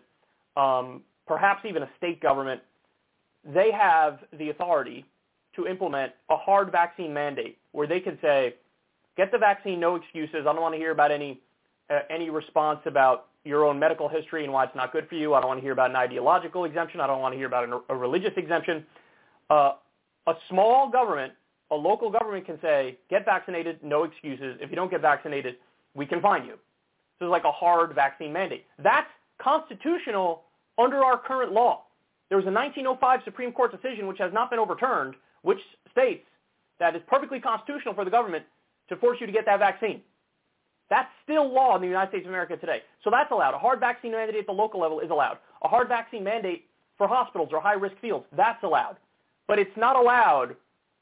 um, 0.58 1.02
perhaps 1.28 1.62
even 1.68 1.84
a 1.84 1.90
state 1.98 2.20
government, 2.22 2.62
they 3.46 3.70
have 3.72 4.20
the 4.38 4.50
authority 4.50 5.06
to 5.56 5.68
implement 5.68 6.12
a 6.30 6.38
hard 6.38 6.72
vaccine 6.72 7.14
mandate 7.14 7.58
where 7.72 7.88
they 7.88 8.00
can 8.00 8.18
say, 8.22 8.56
get 9.16 9.32
the 9.32 9.38
vaccine, 9.38 9.80
no 9.80 9.96
excuses. 9.96 10.42
I 10.42 10.54
don't 10.54 10.62
want 10.62 10.74
to 10.74 10.80
hear 10.80 10.92
about 10.92 11.12
any 11.12 11.42
uh, 11.90 12.02
any 12.10 12.30
response 12.30 12.80
about 12.86 13.28
your 13.44 13.66
own 13.66 13.80
medical 13.80 14.08
history 14.08 14.44
and 14.44 14.54
why 14.54 14.64
it's 14.66 14.76
not 14.76 14.92
good 14.92 15.08
for 15.10 15.16
you. 15.16 15.34
I 15.34 15.40
don't 15.40 15.48
want 15.48 15.60
to 15.60 15.64
hear 15.64 15.72
about 15.72 15.90
an 15.90 15.96
ideological 15.96 16.66
exemption. 16.66 17.00
I 17.02 17.08
don't 17.08 17.20
want 17.20 17.34
to 17.34 17.38
hear 17.38 17.48
about 17.48 17.64
an, 17.64 17.74
a 17.90 17.96
religious 17.96 18.34
exemption. 18.38 18.86
Uh, 19.50 19.72
a 20.28 20.34
small 20.50 20.90
government, 20.92 21.34
a 21.72 21.76
local 21.76 22.10
government 22.10 22.46
can 22.46 22.60
say, 22.62 22.98
get 23.10 23.26
vaccinated, 23.26 23.80
no 23.84 24.04
excuses. 24.04 24.58
If 24.62 24.70
you 24.70 24.76
don't 24.76 24.90
get 24.90 25.02
vaccinated, 25.02 25.56
we 25.94 26.06
can 26.06 26.22
fine 26.22 26.46
you. 26.46 26.54
So 27.20 27.26
it's 27.26 27.32
like 27.32 27.44
a 27.44 27.52
hard 27.52 27.94
vaccine 27.94 28.34
mandate. 28.34 28.66
That's 28.82 29.10
constitutional 29.40 30.44
under 30.78 31.04
our 31.04 31.18
current 31.18 31.52
law. 31.52 31.84
There 32.30 32.38
was 32.38 32.46
a 32.46 32.52
1905 32.52 33.22
Supreme 33.26 33.52
Court 33.52 33.72
decision 33.72 34.08
which 34.08 34.20
has 34.20 34.32
not 34.34 34.50
been 34.50 34.60
overturned, 34.60 35.16
which 35.42 35.60
states 35.92 36.26
that 36.80 36.96
it's 36.96 37.06
perfectly 37.08 37.40
constitutional 37.40 37.94
for 37.94 38.06
the 38.06 38.12
government 38.12 38.46
to 38.88 38.96
force 38.96 39.18
you 39.20 39.28
to 39.28 39.34
get 39.34 39.46
that 39.46 39.60
vaccine. 39.60 40.02
That's 40.90 41.10
still 41.24 41.52
law 41.52 41.76
in 41.76 41.82
the 41.82 41.88
United 41.88 42.10
States 42.10 42.26
of 42.26 42.30
America 42.30 42.58
today. 42.58 42.82
So 43.04 43.12
that's 43.12 43.32
allowed. 43.32 43.54
A 43.54 43.60
hard 43.60 43.80
vaccine 43.80 44.12
mandate 44.12 44.36
at 44.38 44.46
the 44.48 44.52
local 44.52 44.80
level 44.80 45.00
is 45.02 45.12
allowed. 45.12 45.38
A 45.62 45.68
hard 45.68 45.88
vaccine 45.88 46.24
mandate 46.24 46.66
for 46.98 47.08
hospitals 47.08 47.50
or 47.52 47.62
high-risk 47.62 47.96
fields, 48.02 48.26
that's 48.36 48.64
allowed. 48.64 48.98
But 49.48 49.60
it's 49.60 49.76
not 49.78 49.96
allowed 49.96 50.56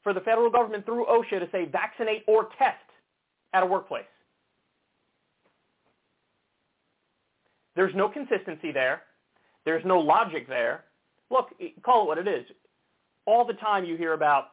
for 0.08 0.14
the 0.14 0.20
federal 0.20 0.48
government 0.48 0.86
through 0.86 1.04
OSHA 1.04 1.38
to 1.38 1.48
say 1.52 1.66
vaccinate 1.66 2.24
or 2.26 2.48
test 2.56 2.78
at 3.52 3.62
a 3.62 3.66
workplace. 3.66 4.04
There's 7.76 7.94
no 7.94 8.08
consistency 8.08 8.72
there. 8.72 9.02
There's 9.66 9.84
no 9.84 9.98
logic 9.98 10.48
there. 10.48 10.84
Look, 11.30 11.50
call 11.84 12.04
it 12.04 12.06
what 12.06 12.16
it 12.16 12.26
is. 12.26 12.46
All 13.26 13.44
the 13.44 13.52
time 13.52 13.84
you 13.84 13.98
hear 13.98 14.14
about 14.14 14.52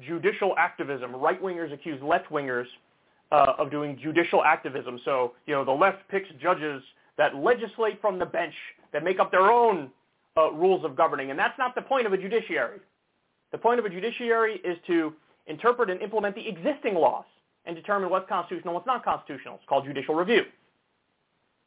judicial 0.00 0.54
activism. 0.56 1.14
Right-wingers 1.14 1.70
accuse 1.70 2.02
left-wingers 2.02 2.64
uh, 3.30 3.52
of 3.58 3.70
doing 3.70 3.98
judicial 4.02 4.42
activism. 4.42 4.98
So, 5.04 5.34
you 5.44 5.52
know, 5.52 5.66
the 5.66 5.70
left 5.70 5.98
picks 6.08 6.30
judges 6.40 6.82
that 7.18 7.36
legislate 7.36 8.00
from 8.00 8.18
the 8.18 8.24
bench, 8.24 8.54
that 8.94 9.04
make 9.04 9.20
up 9.20 9.30
their 9.30 9.52
own 9.52 9.90
uh, 10.38 10.50
rules 10.52 10.82
of 10.82 10.96
governing. 10.96 11.28
And 11.28 11.38
that's 11.38 11.58
not 11.58 11.74
the 11.74 11.82
point 11.82 12.06
of 12.06 12.14
a 12.14 12.16
judiciary. 12.16 12.80
The 13.54 13.58
point 13.58 13.78
of 13.78 13.86
a 13.86 13.88
judiciary 13.88 14.60
is 14.64 14.76
to 14.88 15.12
interpret 15.46 15.88
and 15.88 16.02
implement 16.02 16.34
the 16.34 16.44
existing 16.48 16.96
laws 16.96 17.24
and 17.66 17.76
determine 17.76 18.10
what's 18.10 18.28
constitutional 18.28 18.70
and 18.70 18.74
what's 18.74 18.86
not 18.88 19.04
constitutional. 19.04 19.54
It's 19.54 19.64
called 19.68 19.84
judicial 19.84 20.16
review. 20.16 20.42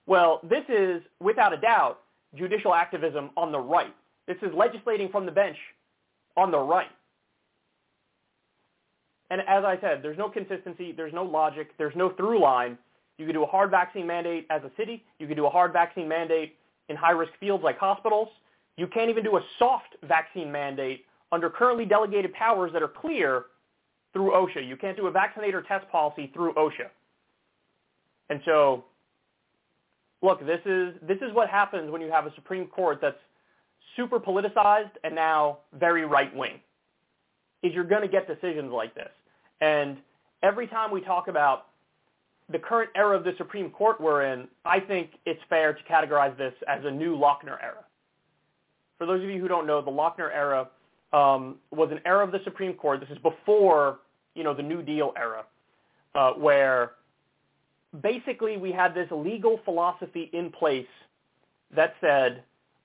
Well, 0.06 0.42
this 0.44 0.66
is, 0.68 1.02
without 1.22 1.54
a 1.54 1.58
doubt, 1.58 2.00
judicial 2.36 2.74
activism 2.74 3.30
on 3.38 3.54
the 3.54 3.60
right. 3.60 3.96
This 4.28 4.36
is 4.42 4.54
legislating 4.54 5.08
from 5.08 5.26
the 5.26 5.32
bench 5.32 5.56
on 6.36 6.52
the 6.52 6.60
right. 6.60 6.92
And 9.30 9.40
as 9.48 9.64
I 9.64 9.80
said, 9.80 10.02
there's 10.04 10.18
no 10.18 10.28
consistency, 10.28 10.92
there's 10.92 11.14
no 11.14 11.24
logic, 11.24 11.70
there's 11.78 11.96
no 11.96 12.10
through 12.10 12.42
line. 12.42 12.78
You 13.18 13.26
could 13.26 13.32
do 13.32 13.44
a 13.44 13.48
hard 13.48 13.72
vaccine 13.72 14.06
mandate 14.06 14.46
as 14.50 14.62
a 14.64 14.72
city. 14.76 15.06
You 15.20 15.28
could 15.28 15.38
do 15.38 15.46
a 15.46 15.50
hard 15.50 15.72
vaccine 15.72 16.10
mandate 16.10 16.58
in 16.90 16.98
high-risk 16.98 17.32
fields 17.40 17.64
like 17.64 17.78
hospitals. 17.78 18.28
You 18.76 18.88
can't 18.88 19.10
even 19.10 19.24
do 19.24 19.38
a 19.38 19.42
soft 19.58 19.96
vaccine 20.04 20.52
mandate 20.52 21.06
under 21.32 21.50
currently 21.50 21.86
delegated 21.86 22.34
powers 22.34 22.72
that 22.74 22.82
are 22.82 22.88
clear 22.88 23.46
through 24.14 24.32
OSHA. 24.32 24.68
You 24.68 24.78
can't 24.78 24.98
do 24.98 25.08
a 25.08 25.12
vaccinate 25.12 25.54
or 25.54 25.62
test 25.62 25.90
policy 25.90 26.32
through 26.34 26.54
OSHA. 26.54 26.90
And 28.30 28.42
so, 28.46 28.86
look, 30.22 30.40
this 30.46 30.62
is, 30.66 30.96
this 31.02 31.18
is 31.18 31.34
what 31.34 31.50
happens 31.50 31.92
when 31.92 32.02
you 32.02 32.12
have 32.12 32.26
a 32.26 32.34
Supreme 32.36 32.68
Court 32.68 33.00
that's 33.02 33.18
super 33.96 34.20
politicized 34.20 34.92
and 35.04 35.14
now 35.16 35.60
very 35.74 36.06
right-wing 36.06 36.60
is 37.64 37.74
you're 37.74 37.84
going 37.84 38.02
to 38.02 38.08
get 38.08 38.28
decisions 38.28 38.72
like 38.72 38.94
this. 38.96 39.10
And 39.62 39.98
every 40.44 40.68
time 40.68 40.92
we 40.92 41.02
talk 41.02 41.28
about 41.28 41.68
the 42.50 42.60
current 42.60 42.92
era 42.96 43.18
of 43.18 43.24
the 43.24 43.34
Supreme 43.38 43.70
Court 43.72 44.00
we're 44.00 44.24
in, 44.32 44.48
I 44.64 44.80
think 44.80 45.12
it's 45.26 45.42
fair 45.50 45.74
to 45.74 45.84
categorize 45.84 46.38
this 46.38 46.54
as 46.68 46.86
a 46.86 46.92
new 46.92 47.18
Lochner 47.18 47.58
era. 47.62 47.84
For 48.98 49.06
those 49.06 49.24
of 49.24 49.30
you 49.30 49.40
who 49.40 49.48
don't 49.48 49.68
know, 49.68 49.82
the 49.82 49.92
Lochner 49.92 50.32
era 50.34 50.68
um, 51.14 51.56
was 51.72 51.90
an 51.92 52.00
era 52.06 52.24
of 52.24 52.32
the 52.32 52.40
Supreme 52.44 52.74
Court. 52.74 53.00
This 53.00 53.10
is 53.10 53.18
before, 53.20 54.00
you 54.36 54.44
know, 54.44 54.54
the 54.54 54.64
New 54.64 54.82
Deal 54.82 55.14
era, 55.18 55.46
uh, 56.16 56.34
where 56.34 56.92
basically 58.02 58.58
we 58.58 58.72
had 58.72 58.94
this 58.94 59.08
legal 59.12 59.60
philosophy 59.66 60.30
in 60.34 60.52
place 60.52 60.88
that 61.76 61.96
said 62.02 62.44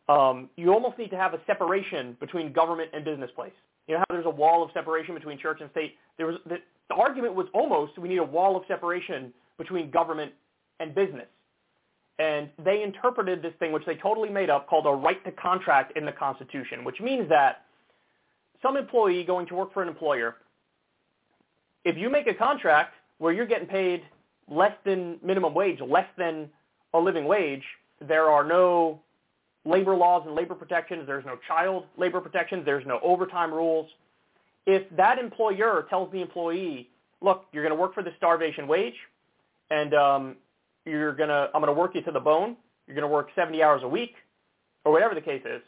um, 0.09 0.51
you 0.57 0.73
almost 0.73 0.99
need 0.99 1.11
to 1.11 1.17
have 1.17 1.35
a 1.35 1.41
separation 1.47 2.17
between 2.21 2.53
government 2.53 2.91
and 2.93 3.05
business 3.05 3.31
place. 3.35 3.53
You 3.87 3.95
know 3.95 4.01
how 4.01 4.15
there's 4.15 4.27
a 4.27 4.31
wall 4.31 4.63
of 4.63 4.71
separation 4.73 5.15
between 5.15 5.39
church 5.39 5.59
and 5.61 5.71
state? 5.71 5.97
There 6.17 6.27
was 6.27 6.37
the, 6.47 6.59
the 6.89 6.95
argument 6.95 7.35
was 7.35 7.47
almost 7.53 7.99
we 7.99 8.09
need 8.09 8.19
a 8.19 8.25
wall 8.25 8.57
of 8.57 8.63
separation 8.69 9.33
between 9.59 9.91
government 9.91 10.33
and 10.81 10.95
business. 10.95 11.27
And 12.19 12.51
they 12.65 12.83
interpreted 12.83 13.43
this 13.43 13.55
thing, 13.59 13.73
which 13.73 13.85
they 13.87 13.97
totally 13.97 14.29
made 14.29 14.51
up, 14.51 14.69
called 14.69 14.87
a 14.87 14.91
right 14.91 15.23
to 15.25 15.33
contract 15.33 15.97
in 15.97 16.05
the 16.05 16.13
Constitution, 16.13 16.85
which 16.85 17.01
means 17.01 17.29
that 17.29 17.65
some 18.63 18.77
employee 18.77 19.25
going 19.25 19.47
to 19.47 19.55
work 19.55 19.73
for 19.73 19.83
an 19.83 19.89
employer, 19.89 20.37
if 21.85 21.97
you 21.97 22.09
make 22.09 22.27
a 22.29 22.35
contract 22.35 22.95
where 23.19 23.33
you're 23.33 23.47
getting 23.47 23.69
paid 23.69 24.03
less 24.49 24.73
than 24.85 25.19
minimum 25.23 25.55
wage, 25.55 25.81
less 25.81 26.07
than 26.17 26.49
a 26.95 26.99
living 26.99 27.25
wage. 27.25 27.63
There 28.01 28.29
are 28.29 28.45
no 28.45 29.01
labor 29.65 29.97
laws 29.97 30.25
and 30.27 30.35
labor 30.35 30.55
protections. 30.55 31.07
There's 31.07 31.25
no 31.25 31.39
child 31.47 31.85
labor 31.97 32.21
protections. 32.21 32.65
There's 32.65 32.87
no 32.87 32.99
overtime 33.03 33.53
rules. 33.53 33.89
If 34.67 34.85
that 34.97 35.19
employer 35.19 35.87
tells 35.89 36.13
the 36.13 36.21
employee, 36.21 36.89
look, 37.21 37.47
you're 37.53 37.63
going 37.63 37.75
to 37.75 37.81
work 37.81 37.95
for 37.95 38.03
the 38.03 38.13
starvation 38.17 38.69
wage, 38.69 38.95
and 39.71 39.95
um, 39.95 40.37
you're 40.85 41.15
going 41.15 41.29
to, 41.29 41.49
I'm 41.55 41.63
going 41.63 41.67
to 41.75 41.81
work 41.81 41.95
you 41.95 42.03
to 42.03 42.13
the 42.13 42.21
bone. 42.21 42.57
You're 42.87 42.95
going 42.95 43.09
to 43.09 43.13
work 43.13 43.29
70 43.35 43.63
hours 43.63 43.83
a 43.85 43.89
week, 43.89 44.15
or 44.85 44.93
whatever 44.93 45.15
the 45.15 45.21
case 45.21 45.43
is. 45.45 45.63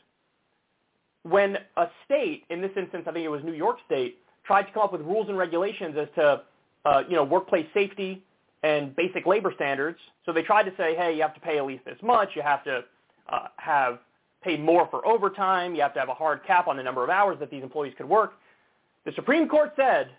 When 1.25 1.59
a 1.77 1.87
state, 2.05 2.45
in 2.51 2.61
this 2.61 2.71
instance, 2.77 3.05
I 3.07 3.13
think 3.13 3.25
it 3.25 3.29
was 3.29 3.43
New 3.45 3.53
York 3.53 3.79
State, 3.87 4.19
tried 4.45 4.65
to 4.65 4.73
come 4.73 4.83
up 4.83 4.93
with 4.93 5.01
rules 5.01 5.29
and 5.29 5.37
regulations 5.37 5.97
as 5.99 6.09
to, 6.17 6.43
uh, 6.85 7.03
you 7.09 7.17
know, 7.17 7.25
workplace 7.25 7.67
safety 7.75 8.23
and 8.63 8.95
basic 8.95 9.27
labor 9.27 9.53
standards. 9.55 9.99
So 10.27 10.33
they 10.33 10.43
tried 10.43 10.65
to 10.65 10.73
say, 10.77 10.95
hey, 10.95 11.15
you 11.15 11.23
have 11.23 11.35
to 11.35 11.41
pay 11.41 11.59
at 11.59 11.67
least 11.67 11.85
this 11.85 11.99
much. 12.03 12.31
You 12.35 12.43
have 12.43 12.63
to 12.65 12.85
uh, 13.31 13.49
have 13.57 13.99
pay 14.43 14.57
more 14.59 14.87
for 14.91 15.07
overtime. 15.07 15.75
You 15.75 15.81
have 15.81 15.95
to 15.95 16.01
have 16.01 16.11
a 16.11 16.15
hard 16.15 16.45
cap 16.47 16.69
on 16.69 16.77
the 16.77 16.83
number 16.83 17.03
of 17.03 17.11
hours 17.11 17.39
that 17.41 17.51
these 17.51 17.63
employees 17.63 17.95
could 17.97 18.09
work. 18.09 18.35
The 19.07 19.13
Supreme 19.13 19.49
Court 19.49 19.73
said 19.77 20.11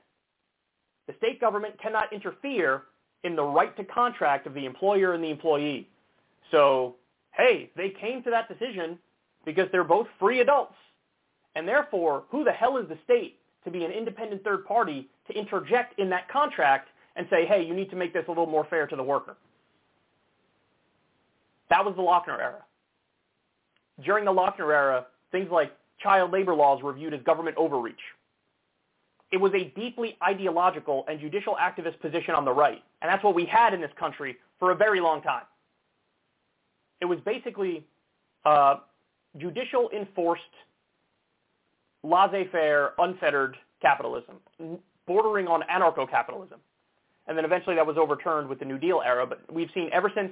the 1.08 1.14
state 1.18 1.40
government 1.40 1.80
cannot 1.82 2.12
interfere 2.12 2.84
in 3.24 3.36
the 3.36 3.44
right 3.44 3.76
to 3.78 3.84
contract 3.84 4.48
of 4.48 4.54
the 4.54 4.66
employer 4.66 5.14
and 5.14 5.24
the 5.24 5.30
employee. 5.30 5.88
So, 6.52 6.96
hey, 7.32 7.72
they 7.76 7.90
came 7.90 8.24
to 8.24 8.30
that 8.32 8.48
decision 8.48 8.98
because 9.46 9.68
they're 9.72 9.84
both 9.84 10.08
free 10.20 10.42
adults. 10.42 10.76
And 11.56 11.68
therefore, 11.68 12.24
who 12.30 12.44
the 12.44 12.52
hell 12.52 12.78
is 12.78 12.88
the 12.88 12.98
state 13.04 13.40
to 13.64 13.72
be 13.72 13.84
an 13.84 13.92
independent 13.92 14.44
third 14.44 14.66
party 14.66 15.10
to 15.28 15.34
interject 15.38 16.00
in 16.00 16.10
that 16.10 16.30
contract 16.30 16.90
and 17.16 17.26
say, 17.30 17.46
hey, 17.46 17.64
you 17.64 17.74
need 17.74 17.90
to 17.90 17.96
make 17.96 18.14
this 18.14 18.26
a 18.28 18.32
little 18.32 18.46
more 18.46 18.68
fair 18.70 18.88
to 18.88 18.96
the 18.96 19.04
worker? 19.04 19.38
That 21.70 21.84
was 21.84 21.96
the 21.96 22.02
Lochner 22.02 22.40
era. 22.40 22.64
During 24.04 24.26
the 24.26 24.32
Lochner 24.32 24.74
era, 24.74 25.06
things 25.32 25.50
like 25.50 25.72
child 26.00 26.32
labor 26.32 26.54
laws 26.54 26.84
were 26.84 26.94
viewed 26.94 27.14
as 27.14 27.22
government 27.24 27.58
overreach. 27.58 27.96
It 29.32 29.38
was 29.38 29.54
a 29.54 29.74
deeply 29.76 30.18
ideological 30.24 31.06
and 31.08 31.20
judicial 31.20 31.56
activist 31.60 32.00
position 32.00 32.36
on 32.36 32.46
the 32.46 32.52
right, 32.52 32.84
and 33.02 33.10
that's 33.10 33.24
what 33.24 33.34
we 33.34 33.46
had 33.46 33.74
in 33.74 33.82
this 33.82 33.92
country 34.00 34.38
for 34.60 34.72
a 34.72 34.76
very 34.76 35.00
long 35.00 35.22
time. 35.22 35.44
It 37.02 37.06
was 37.06 37.20
basically 37.26 37.86
uh, 38.46 38.78
judicial 39.38 39.90
enforced, 39.96 40.44
laissez-faire, 42.06 42.94
unfettered 42.98 43.58
capitalism, 43.82 44.36
bordering 45.06 45.48
on 45.48 45.64
anarcho-capitalism. 45.64 46.60
And 47.28 47.38
then 47.38 47.46
eventually 47.46 47.76
that 47.76 47.86
was 47.86 47.98
overturned 47.98 48.48
with 48.48 48.60
the 48.60 48.66
New 48.66 48.78
Deal 48.78 49.02
era, 49.04 49.26
but 49.26 49.42
we've 49.52 49.70
seen 49.74 49.90
ever 49.92 50.12
since 50.14 50.32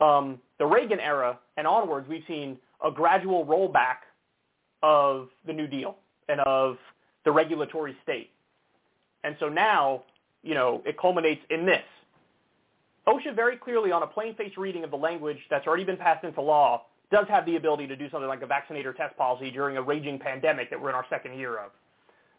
um, 0.00 0.40
the 0.58 0.66
Reagan 0.66 1.00
era 1.00 1.38
and 1.56 1.66
onwards, 1.66 2.08
we've 2.08 2.24
seen 2.26 2.56
a 2.84 2.90
gradual 2.90 3.44
rollback 3.44 4.06
of 4.82 5.28
the 5.46 5.52
New 5.52 5.66
Deal 5.66 5.96
and 6.28 6.40
of 6.40 6.76
the 7.24 7.32
regulatory 7.32 7.96
state. 8.02 8.30
And 9.24 9.36
so 9.40 9.48
now, 9.48 10.04
you 10.42 10.54
know, 10.54 10.82
it 10.86 10.96
culminates 10.98 11.42
in 11.50 11.66
this. 11.66 11.82
OSHA 13.06 13.34
very 13.34 13.56
clearly 13.56 13.90
on 13.90 14.02
a 14.02 14.06
plain-faced 14.06 14.56
reading 14.56 14.84
of 14.84 14.90
the 14.90 14.96
language 14.96 15.38
that's 15.50 15.66
already 15.66 15.84
been 15.84 15.96
passed 15.96 16.24
into 16.24 16.40
law 16.40 16.82
does 17.10 17.26
have 17.28 17.44
the 17.46 17.56
ability 17.56 17.86
to 17.88 17.96
do 17.96 18.08
something 18.10 18.28
like 18.28 18.42
a 18.42 18.46
vaccinate 18.46 18.86
or 18.86 18.92
test 18.92 19.16
policy 19.16 19.50
during 19.50 19.76
a 19.76 19.82
raging 19.82 20.18
pandemic 20.18 20.70
that 20.70 20.80
we're 20.80 20.90
in 20.90 20.94
our 20.94 21.06
second 21.10 21.38
year 21.38 21.58
of. 21.58 21.70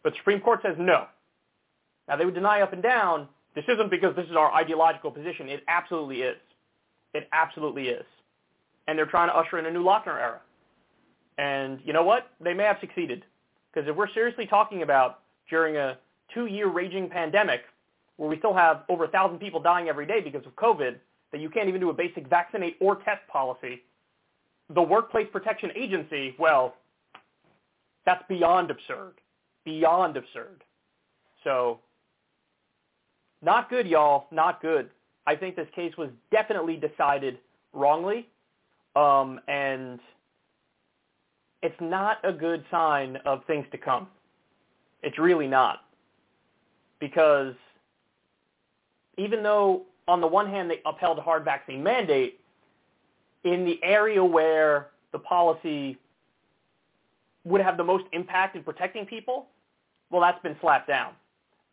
But 0.03 0.13
the 0.13 0.17
Supreme 0.17 0.41
Court 0.41 0.61
says 0.63 0.75
no. 0.79 1.05
Now, 2.07 2.15
they 2.15 2.25
would 2.25 2.33
deny 2.33 2.61
up 2.61 2.73
and 2.73 2.81
down. 2.81 3.27
This 3.55 3.65
isn't 3.67 3.91
because 3.91 4.15
this 4.15 4.25
is 4.25 4.35
our 4.35 4.51
ideological 4.53 5.11
position. 5.11 5.49
It 5.49 5.63
absolutely 5.67 6.21
is. 6.21 6.37
It 7.13 7.27
absolutely 7.31 7.89
is. 7.89 8.05
And 8.87 8.97
they're 8.97 9.05
trying 9.05 9.29
to 9.29 9.35
usher 9.35 9.59
in 9.59 9.65
a 9.65 9.71
new 9.71 9.83
Lochner 9.83 10.19
era. 10.19 10.41
And 11.37 11.79
you 11.85 11.93
know 11.93 12.03
what? 12.03 12.29
They 12.39 12.53
may 12.53 12.63
have 12.63 12.77
succeeded. 12.79 13.23
Because 13.73 13.87
if 13.89 13.95
we're 13.95 14.11
seriously 14.13 14.45
talking 14.47 14.81
about 14.81 15.19
during 15.49 15.77
a 15.77 15.97
two-year 16.33 16.67
raging 16.69 17.09
pandemic 17.09 17.61
where 18.17 18.29
we 18.29 18.37
still 18.37 18.53
have 18.53 18.83
over 18.89 19.03
1,000 19.03 19.39
people 19.39 19.61
dying 19.61 19.89
every 19.89 20.05
day 20.05 20.21
because 20.21 20.45
of 20.45 20.55
COVID, 20.55 20.95
that 21.31 21.39
you 21.39 21.49
can't 21.49 21.69
even 21.69 21.79
do 21.79 21.89
a 21.89 21.93
basic 21.93 22.27
vaccinate 22.27 22.77
or 22.79 22.95
test 22.97 23.25
policy, 23.31 23.81
the 24.73 24.81
Workplace 24.81 25.27
Protection 25.31 25.71
Agency, 25.75 26.35
well, 26.37 26.75
that's 28.05 28.23
beyond 28.27 28.71
absurd. 28.71 29.13
Beyond 29.65 30.17
absurd. 30.17 30.63
So, 31.43 31.79
not 33.41 33.69
good, 33.69 33.87
y'all. 33.87 34.27
Not 34.31 34.61
good. 34.61 34.89
I 35.27 35.35
think 35.35 35.55
this 35.55 35.67
case 35.75 35.95
was 35.97 36.09
definitely 36.31 36.77
decided 36.77 37.37
wrongly, 37.73 38.27
um, 38.95 39.39
and 39.47 39.99
it's 41.61 41.79
not 41.79 42.17
a 42.23 42.33
good 42.33 42.63
sign 42.71 43.17
of 43.25 43.45
things 43.45 43.65
to 43.71 43.77
come. 43.77 44.07
It's 45.03 45.17
really 45.19 45.47
not. 45.47 45.81
Because 46.99 47.53
even 49.17 49.43
though 49.43 49.83
on 50.07 50.21
the 50.21 50.27
one 50.27 50.47
hand 50.47 50.69
they 50.69 50.81
upheld 50.85 51.17
a 51.17 51.21
hard 51.21 51.45
vaccine 51.45 51.83
mandate, 51.83 52.40
in 53.43 53.65
the 53.65 53.79
area 53.83 54.23
where 54.23 54.87
the 55.11 55.19
policy 55.19 55.97
would 57.43 57.61
have 57.61 57.77
the 57.77 57.83
most 57.83 58.05
impact 58.13 58.55
in 58.55 58.63
protecting 58.63 59.05
people, 59.05 59.47
well, 60.09 60.21
that's 60.21 60.41
been 60.43 60.55
slapped 60.61 60.87
down. 60.87 61.13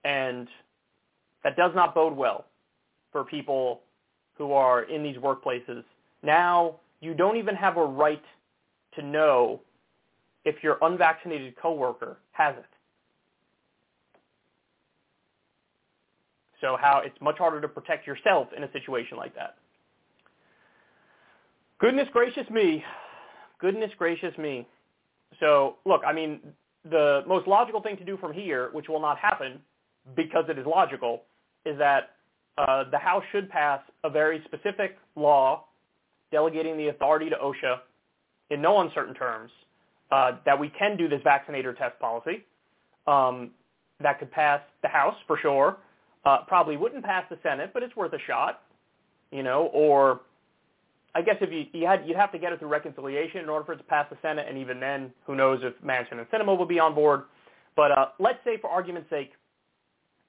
And 0.05 0.49
that 1.45 1.57
does 1.57 1.73
not 1.75 1.95
bode 1.95 2.17
well 2.17 2.47
for 3.13 3.25
people 3.25 3.81
who 4.37 4.53
are 4.53 4.85
in 4.85 5.03
these 5.03 5.17
workplaces. 5.17 5.85
Now, 6.23 6.77
you 7.01 7.15
don't 7.15 7.37
even 7.37 7.55
have 7.55 7.77
a 7.77 7.85
right 7.85 8.23
to 8.95 9.03
know 9.03 9.61
if 10.45 10.63
your 10.63 10.79
unvaccinated 10.83 11.55
coworker 11.61 12.19
has 12.33 12.55
it. 12.57 12.65
So 16.61 16.77
how 16.81 17.03
it's 17.05 17.17
much 17.21 17.39
harder 17.39 17.61
to 17.61 17.69
protect 17.69 18.07
yourself 18.07 18.49
in 18.57 18.65
a 18.65 18.73
situation 18.73 19.17
like 19.17 19.35
that. 19.35 19.57
Goodness 21.79 22.09
gracious 22.13 22.49
me. 22.51 22.83
Goodness 23.61 23.91
gracious 23.97 24.37
me. 24.37 24.67
So 25.41 25.77
look, 25.85 26.03
I 26.07 26.13
mean, 26.13 26.41
the 26.91 27.23
most 27.27 27.47
logical 27.47 27.81
thing 27.81 27.97
to 27.99 28.05
do 28.05 28.17
from 28.17 28.33
here, 28.33 28.71
which 28.73 28.89
will 28.89 29.01
not 29.01 29.19
happen 29.19 29.61
because 30.17 30.45
it 30.49 30.59
is 30.59 30.67
logical, 30.67 31.23
is 31.65 31.79
that 31.79 32.11
uh, 32.57 32.85
the 32.91 32.99
House 32.99 33.23
should 33.31 33.49
pass 33.49 33.81
a 34.03 34.11
very 34.11 34.43
specific 34.47 34.97
law 35.15 35.65
delegating 36.33 36.77
the 36.77 36.89
authority 36.89 37.31
to 37.31 37.37
OSHA 37.37 37.79
in 38.51 38.61
no 38.61 38.81
uncertain 38.81 39.15
terms 39.15 39.51
uh, 40.11 40.33
that 40.45 40.59
we 40.59 40.71
can 40.71 40.97
do 40.97 41.09
this 41.09 41.21
vaccinate 41.23 41.67
or 41.67 41.75
test 41.75 41.99
policy. 42.01 42.45
Um, 43.07 43.51
that 44.01 44.19
could 44.19 44.31
pass 44.31 44.61
the 44.83 44.89
House 44.89 45.17
for 45.27 45.39
sure. 45.39 45.77
Uh, 46.25 46.39
probably 46.47 46.77
wouldn't 46.77 47.05
pass 47.05 47.25
the 47.31 47.39
Senate, 47.43 47.71
but 47.73 47.83
it's 47.83 47.95
worth 47.95 48.13
a 48.13 48.19
shot, 48.27 48.63
you 49.31 49.43
know. 49.43 49.71
Or 49.73 50.21
I 51.15 51.23
guess 51.23 51.37
if 51.41 51.51
you, 51.51 51.65
you 51.73 51.87
had, 51.87 52.07
you'd 52.07 52.17
have 52.17 52.33
to 52.33 52.39
get 52.39 52.53
it 52.53 52.59
through 52.59 52.69
reconciliation 52.69 53.41
in 53.41 53.49
order 53.49 53.65
for 53.65 53.73
it 53.73 53.79
to 53.79 53.85
pass 53.85 54.07
the 54.11 54.19
Senate, 54.23 54.47
and 54.49 54.59
even 54.59 54.79
then, 54.79 55.13
who 55.27 55.35
knows 55.35 55.61
if 55.63 55.75
Manchin 55.83 56.19
and 56.19 56.29
Sinema 56.31 56.57
will 56.57 56.67
be 56.67 56.79
on 56.79 56.95
board. 56.95 57.23
But 57.77 57.93
uh, 57.93 58.07
let's 58.19 58.39
say, 58.45 58.59
for 58.61 58.71
argument's 58.71 59.11
sake, 59.11 59.33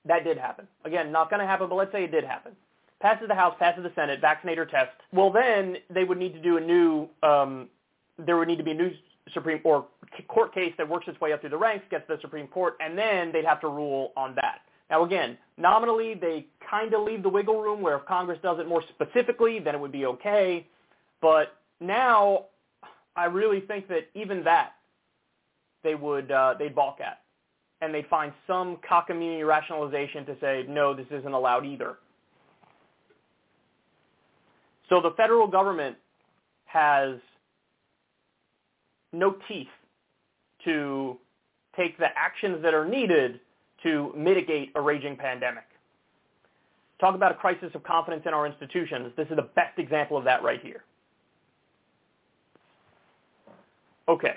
that 0.05 0.23
did 0.23 0.37
happen. 0.37 0.67
Again, 0.85 1.11
not 1.11 1.29
going 1.29 1.41
to 1.41 1.45
happen, 1.45 1.67
but 1.69 1.75
let's 1.75 1.91
say 1.91 2.03
it 2.03 2.11
did 2.11 2.23
happen. 2.23 2.53
Passes 3.01 3.27
the 3.27 3.35
House, 3.35 3.55
passes 3.59 3.83
the 3.83 3.91
Senate, 3.95 4.19
vaccinate 4.21 4.59
or 4.59 4.65
test. 4.65 4.91
Well, 5.13 5.31
then 5.31 5.77
they 5.89 6.03
would 6.03 6.17
need 6.17 6.33
to 6.33 6.41
do 6.41 6.57
a 6.57 6.61
new. 6.61 7.07
Um, 7.23 7.69
there 8.17 8.37
would 8.37 8.47
need 8.47 8.57
to 8.57 8.63
be 8.63 8.71
a 8.71 8.75
new 8.75 8.91
Supreme 9.33 9.61
or 9.63 9.87
court 10.27 10.53
case 10.53 10.73
that 10.77 10.87
works 10.87 11.07
its 11.07 11.19
way 11.21 11.33
up 11.33 11.41
through 11.41 11.51
the 11.51 11.57
ranks, 11.57 11.85
gets 11.89 12.07
to 12.07 12.15
the 12.15 12.21
Supreme 12.21 12.47
Court, 12.47 12.75
and 12.79 12.97
then 12.97 13.31
they'd 13.31 13.45
have 13.45 13.61
to 13.61 13.67
rule 13.67 14.11
on 14.17 14.35
that. 14.35 14.61
Now 14.89 15.03
again, 15.03 15.37
nominally 15.57 16.15
they 16.15 16.47
kind 16.69 16.93
of 16.93 17.03
leave 17.03 17.23
the 17.23 17.29
wiggle 17.29 17.61
room 17.61 17.81
where 17.81 17.97
if 17.97 18.05
Congress 18.05 18.39
does 18.41 18.59
it 18.59 18.67
more 18.67 18.83
specifically, 18.89 19.59
then 19.59 19.75
it 19.75 19.81
would 19.81 19.91
be 19.91 20.05
okay. 20.05 20.67
But 21.21 21.55
now 21.79 22.45
I 23.15 23.25
really 23.25 23.61
think 23.61 23.87
that 23.89 24.07
even 24.15 24.43
that 24.43 24.73
they 25.83 25.95
would 25.95 26.31
uh, 26.31 26.55
they'd 26.57 26.75
balk 26.75 26.99
at, 27.01 27.21
and 27.81 27.93
they'd 27.93 28.07
find 28.07 28.33
some 28.47 28.77
cockamamie 28.89 29.45
rationalization 29.45 30.25
to 30.25 30.35
say 30.41 30.65
no, 30.67 30.93
this 30.93 31.07
isn't 31.11 31.33
allowed 31.33 31.65
either. 31.65 31.97
So 34.89 34.99
the 35.01 35.11
federal 35.11 35.47
government 35.47 35.95
has 36.65 37.15
no 39.13 39.35
teeth 39.47 39.67
to 40.65 41.17
take 41.77 41.97
the 41.97 42.07
actions 42.15 42.61
that 42.63 42.73
are 42.73 42.85
needed 42.85 43.39
to 43.83 44.13
mitigate 44.15 44.71
a 44.75 44.81
raging 44.81 45.15
pandemic. 45.15 45.63
Talk 46.99 47.15
about 47.15 47.31
a 47.31 47.35
crisis 47.35 47.71
of 47.75 47.83
confidence 47.83 48.23
in 48.25 48.33
our 48.33 48.45
institutions. 48.45 49.13
This 49.15 49.27
is 49.29 49.35
the 49.37 49.49
best 49.55 49.77
example 49.79 50.17
of 50.17 50.25
that 50.25 50.43
right 50.43 50.61
here. 50.61 50.83
Okay. 54.07 54.33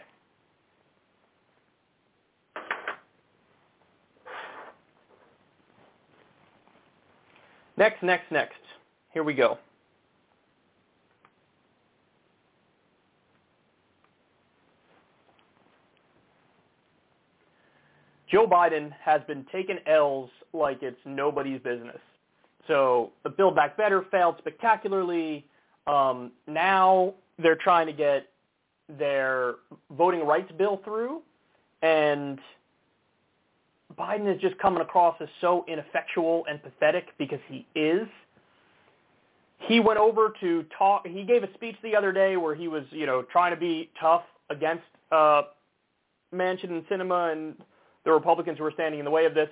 Next, 7.77 8.03
next, 8.03 8.31
next. 8.31 8.55
Here 9.13 9.25
we 9.25 9.35
go. 9.35 9.59
Joe 18.33 18.47
Biden 18.47 18.91
has 19.05 19.21
been 19.29 19.45
taking 19.53 19.79
L's 19.87 20.31
like 20.55 20.83
it's 20.83 20.97
nobody's 21.05 21.61
business. 21.61 21.99
So 22.67 23.13
the 23.25 23.31
Build 23.31 23.55
Back 23.55 23.77
Better 23.77 24.07
failed 24.11 24.37
spectacularly. 24.39 25.45
Um, 25.87 26.33
now 26.47 27.13
they're 27.39 27.57
trying 27.57 27.87
to 27.89 27.93
get 27.93 28.29
their 28.99 29.57
voting 29.91 30.27
rights 30.27 30.51
bill 30.57 30.81
through, 30.83 31.21
and 31.83 32.39
Biden 33.99 34.35
is 34.35 34.41
just 34.41 34.57
coming 34.59 34.81
across 34.81 35.17
as 35.21 35.29
so 35.43 35.67
ineffectual 35.69 36.45
and 36.49 36.63
pathetic 36.63 37.09
because 37.19 37.41
he 37.49 37.67
is. 37.75 38.09
He 39.59 39.79
went 39.79 39.99
over 39.99 40.33
to 40.41 40.65
talk. 40.77 41.07
He 41.07 41.25
gave 41.25 41.43
a 41.43 41.53
speech 41.55 41.77
the 41.83 41.95
other 41.95 42.13
day 42.13 42.37
where 42.37 42.55
he 42.55 42.67
was, 42.67 42.85
you 42.91 43.07
know, 43.07 43.23
trying 43.23 43.53
to 43.53 43.61
be 43.61 43.91
tough 44.01 44.23
against 44.49 44.85
uh, 45.11 45.43
Manchin 46.35 46.71
and 46.71 46.87
Sinema 46.87 47.33
and 47.33 47.55
the 48.05 48.13
Republicans 48.13 48.59
who 48.59 48.65
were 48.65 48.73
standing 48.73 48.99
in 48.99 49.05
the 49.05 49.11
way 49.11 49.27
of 49.27 49.35
this. 49.35 49.49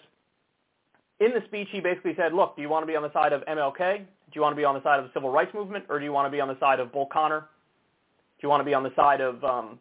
In 1.20 1.32
the 1.32 1.42
speech, 1.46 1.68
he 1.70 1.80
basically 1.80 2.14
said, 2.16 2.32
look, 2.32 2.56
do 2.56 2.62
you 2.62 2.68
want 2.68 2.82
to 2.82 2.86
be 2.86 2.96
on 2.96 3.02
the 3.02 3.12
side 3.12 3.32
of 3.32 3.42
MLK? 3.42 3.98
Do 3.98 4.04
you 4.32 4.40
want 4.40 4.52
to 4.52 4.56
be 4.56 4.64
on 4.64 4.74
the 4.74 4.82
side 4.82 4.98
of 4.98 5.04
the 5.04 5.10
civil 5.12 5.30
rights 5.30 5.52
movement? 5.52 5.84
Or 5.88 5.98
do 5.98 6.04
you 6.04 6.12
want 6.12 6.26
to 6.26 6.30
be 6.30 6.40
on 6.40 6.48
the 6.48 6.58
side 6.58 6.80
of 6.80 6.92
Bull 6.92 7.06
Connor? 7.12 7.40
Do 7.40 8.46
you 8.46 8.48
want 8.48 8.60
to 8.60 8.64
be 8.64 8.74
on 8.74 8.82
the 8.82 8.94
side 8.96 9.20
of, 9.20 9.44
um, 9.44 9.78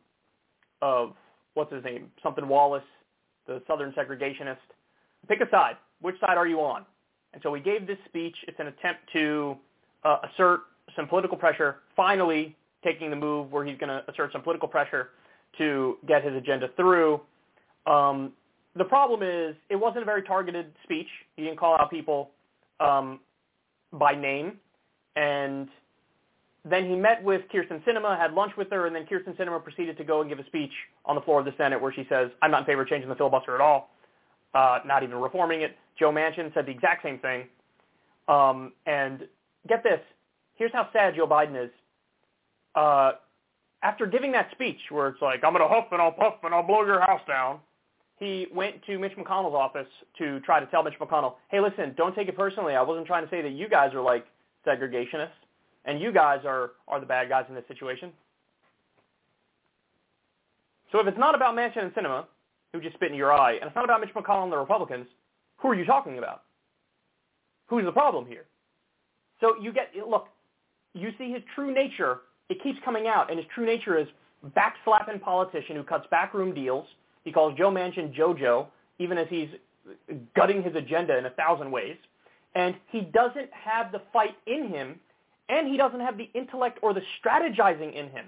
of 0.81 1.13
what's 1.53 1.71
his 1.71 1.83
name, 1.83 2.11
something 2.21 2.47
Wallace, 2.47 2.83
the 3.47 3.61
Southern 3.67 3.93
segregationist? 3.93 4.57
Pick 5.27 5.39
a 5.41 5.49
side. 5.49 5.77
Which 6.01 6.19
side 6.19 6.37
are 6.37 6.47
you 6.47 6.59
on? 6.59 6.85
And 7.33 7.41
so 7.41 7.53
he 7.53 7.61
gave 7.61 7.87
this 7.87 7.97
speech. 8.05 8.35
It's 8.47 8.59
an 8.59 8.67
attempt 8.67 9.01
to 9.13 9.55
uh, 10.03 10.17
assert 10.33 10.61
some 10.95 11.07
political 11.07 11.37
pressure, 11.37 11.77
finally 11.95 12.55
taking 12.83 13.09
the 13.09 13.15
move 13.15 13.51
where 13.51 13.65
he's 13.65 13.77
going 13.77 13.89
to 13.89 14.03
assert 14.09 14.31
some 14.31 14.41
political 14.41 14.67
pressure 14.67 15.09
to 15.57 15.97
get 16.07 16.23
his 16.23 16.33
agenda 16.35 16.69
through. 16.75 17.21
Um, 17.85 18.33
the 18.75 18.85
problem 18.85 19.23
is 19.23 19.55
it 19.69 19.75
wasn't 19.75 20.03
a 20.03 20.05
very 20.05 20.23
targeted 20.23 20.73
speech. 20.83 21.07
He 21.35 21.43
didn't 21.43 21.57
call 21.57 21.75
out 21.75 21.89
people 21.89 22.31
um, 22.79 23.19
by 23.93 24.13
name, 24.13 24.53
and 25.15 25.67
then 26.65 26.87
he 26.87 26.95
met 26.95 27.23
with 27.23 27.41
Kyrsten 27.53 27.83
Sinema, 27.83 28.17
had 28.17 28.33
lunch 28.33 28.51
with 28.57 28.69
her, 28.71 28.85
and 28.85 28.95
then 28.95 29.05
Kyrsten 29.05 29.35
Sinema 29.35 29.63
proceeded 29.63 29.97
to 29.97 30.03
go 30.03 30.21
and 30.21 30.29
give 30.29 30.39
a 30.39 30.45
speech 30.45 30.71
on 31.05 31.15
the 31.15 31.21
floor 31.21 31.39
of 31.39 31.45
the 31.45 31.53
Senate 31.57 31.81
where 31.81 31.91
she 31.91 32.05
says, 32.09 32.29
"I'm 32.41 32.51
not 32.51 32.61
in 32.61 32.65
favor 32.65 32.83
of 32.83 32.87
changing 32.87 33.09
the 33.09 33.15
filibuster 33.15 33.55
at 33.55 33.61
all, 33.61 33.89
uh, 34.53 34.79
not 34.85 35.03
even 35.03 35.19
reforming 35.19 35.61
it." 35.61 35.77
Joe 35.97 36.11
Manchin 36.11 36.53
said 36.53 36.65
the 36.65 36.71
exact 36.71 37.03
same 37.03 37.19
thing, 37.19 37.47
um, 38.27 38.73
and 38.85 39.27
get 39.67 39.83
this: 39.83 40.01
here's 40.55 40.71
how 40.73 40.89
sad 40.93 41.15
Joe 41.15 41.27
Biden 41.27 41.55
is. 41.55 41.71
Uh, 42.75 43.13
after 43.81 44.05
giving 44.05 44.31
that 44.33 44.51
speech 44.51 44.79
where 44.89 45.07
it's 45.07 45.21
like, 45.21 45.43
"I'm 45.43 45.53
going 45.53 45.67
to 45.67 45.73
huff 45.73 45.87
and 45.91 46.01
I'll 46.01 46.11
puff 46.11 46.35
and 46.43 46.53
I'll 46.53 46.63
blow 46.63 46.85
your 46.85 46.99
house 46.99 47.21
down," 47.27 47.59
he 48.19 48.47
went 48.53 48.83
to 48.85 48.99
Mitch 48.99 49.13
McConnell's 49.17 49.55
office 49.55 49.87
to 50.17 50.41
try 50.41 50.59
to 50.59 50.65
tell 50.67 50.83
Mitch 50.83 50.99
McConnell, 50.99 51.35
hey, 51.49 51.61
listen, 51.61 51.93
don't 51.97 52.13
take 52.13 52.27
it 52.27 52.35
personally. 52.35 52.75
I 52.75 52.81
wasn't 52.81 53.07
trying 53.07 53.23
to 53.23 53.29
say 53.29 53.41
that 53.41 53.51
you 53.51 53.69
guys 53.69 53.93
are 53.93 54.01
like 54.01 54.25
segregationists 54.67 55.29
and 55.85 56.01
you 56.01 56.11
guys 56.11 56.41
are, 56.45 56.71
are 56.89 56.99
the 56.99 57.05
bad 57.05 57.29
guys 57.29 57.45
in 57.47 57.55
this 57.55 57.63
situation. 57.69 58.11
So 60.91 60.99
if 60.99 61.07
it's 61.07 61.17
not 61.17 61.33
about 61.33 61.55
Manchin 61.55 61.83
and 61.83 61.93
Sinema, 61.93 62.25
who 62.73 62.81
just 62.81 62.95
spit 62.95 63.11
in 63.11 63.17
your 63.17 63.31
eye, 63.31 63.53
and 63.53 63.63
it's 63.63 63.75
not 63.75 63.85
about 63.85 64.01
Mitch 64.01 64.13
McConnell 64.13 64.43
and 64.43 64.51
the 64.51 64.57
Republicans, 64.57 65.07
who 65.57 65.69
are 65.69 65.75
you 65.75 65.85
talking 65.85 66.17
about? 66.17 66.43
Who's 67.67 67.85
the 67.85 67.91
problem 67.91 68.25
here? 68.25 68.45
So 69.39 69.55
you 69.61 69.71
get, 69.71 69.91
look, 70.07 70.27
you 70.93 71.11
see 71.17 71.31
his 71.31 71.41
true 71.55 71.73
nature. 71.73 72.21
It 72.49 72.61
keeps 72.61 72.79
coming 72.83 73.07
out, 73.07 73.29
and 73.29 73.39
his 73.39 73.47
true 73.55 73.65
nature 73.65 73.97
is 73.97 74.07
backslapping 74.57 75.21
politician 75.21 75.77
who 75.77 75.83
cuts 75.83 76.05
backroom 76.11 76.53
deals– 76.53 76.85
he 77.23 77.31
calls 77.31 77.57
Joe 77.57 77.69
Manchin 77.69 78.15
JoJo, 78.15 78.67
even 78.99 79.17
as 79.17 79.27
he's 79.29 79.49
gutting 80.35 80.63
his 80.63 80.75
agenda 80.75 81.17
in 81.17 81.25
a 81.25 81.29
thousand 81.31 81.71
ways. 81.71 81.97
And 82.55 82.75
he 82.91 83.01
doesn't 83.01 83.49
have 83.51 83.91
the 83.91 84.01
fight 84.11 84.35
in 84.47 84.67
him, 84.67 84.99
and 85.49 85.67
he 85.67 85.77
doesn't 85.77 85.99
have 85.99 86.17
the 86.17 86.29
intellect 86.33 86.79
or 86.81 86.93
the 86.93 87.01
strategizing 87.23 87.93
in 87.93 88.09
him. 88.09 88.25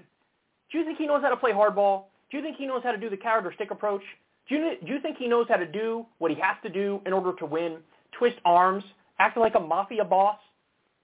Do 0.70 0.78
you 0.78 0.84
think 0.84 0.98
he 0.98 1.06
knows 1.06 1.22
how 1.22 1.30
to 1.30 1.36
play 1.36 1.52
hardball? 1.52 2.04
Do 2.30 2.36
you 2.36 2.42
think 2.42 2.56
he 2.56 2.66
knows 2.66 2.82
how 2.82 2.92
to 2.92 2.98
do 2.98 3.10
the 3.10 3.16
carrot 3.16 3.46
or 3.46 3.52
stick 3.52 3.70
approach? 3.70 4.02
Do 4.48 4.56
you, 4.56 4.72
do 4.84 4.92
you 4.92 5.00
think 5.00 5.18
he 5.18 5.28
knows 5.28 5.46
how 5.48 5.56
to 5.56 5.66
do 5.66 6.06
what 6.18 6.30
he 6.30 6.36
has 6.40 6.56
to 6.62 6.68
do 6.68 7.00
in 7.06 7.12
order 7.12 7.32
to 7.38 7.46
win? 7.46 7.78
Twist 8.12 8.36
arms, 8.44 8.84
act 9.18 9.36
like 9.36 9.54
a 9.54 9.60
mafia 9.60 10.04
boss? 10.04 10.38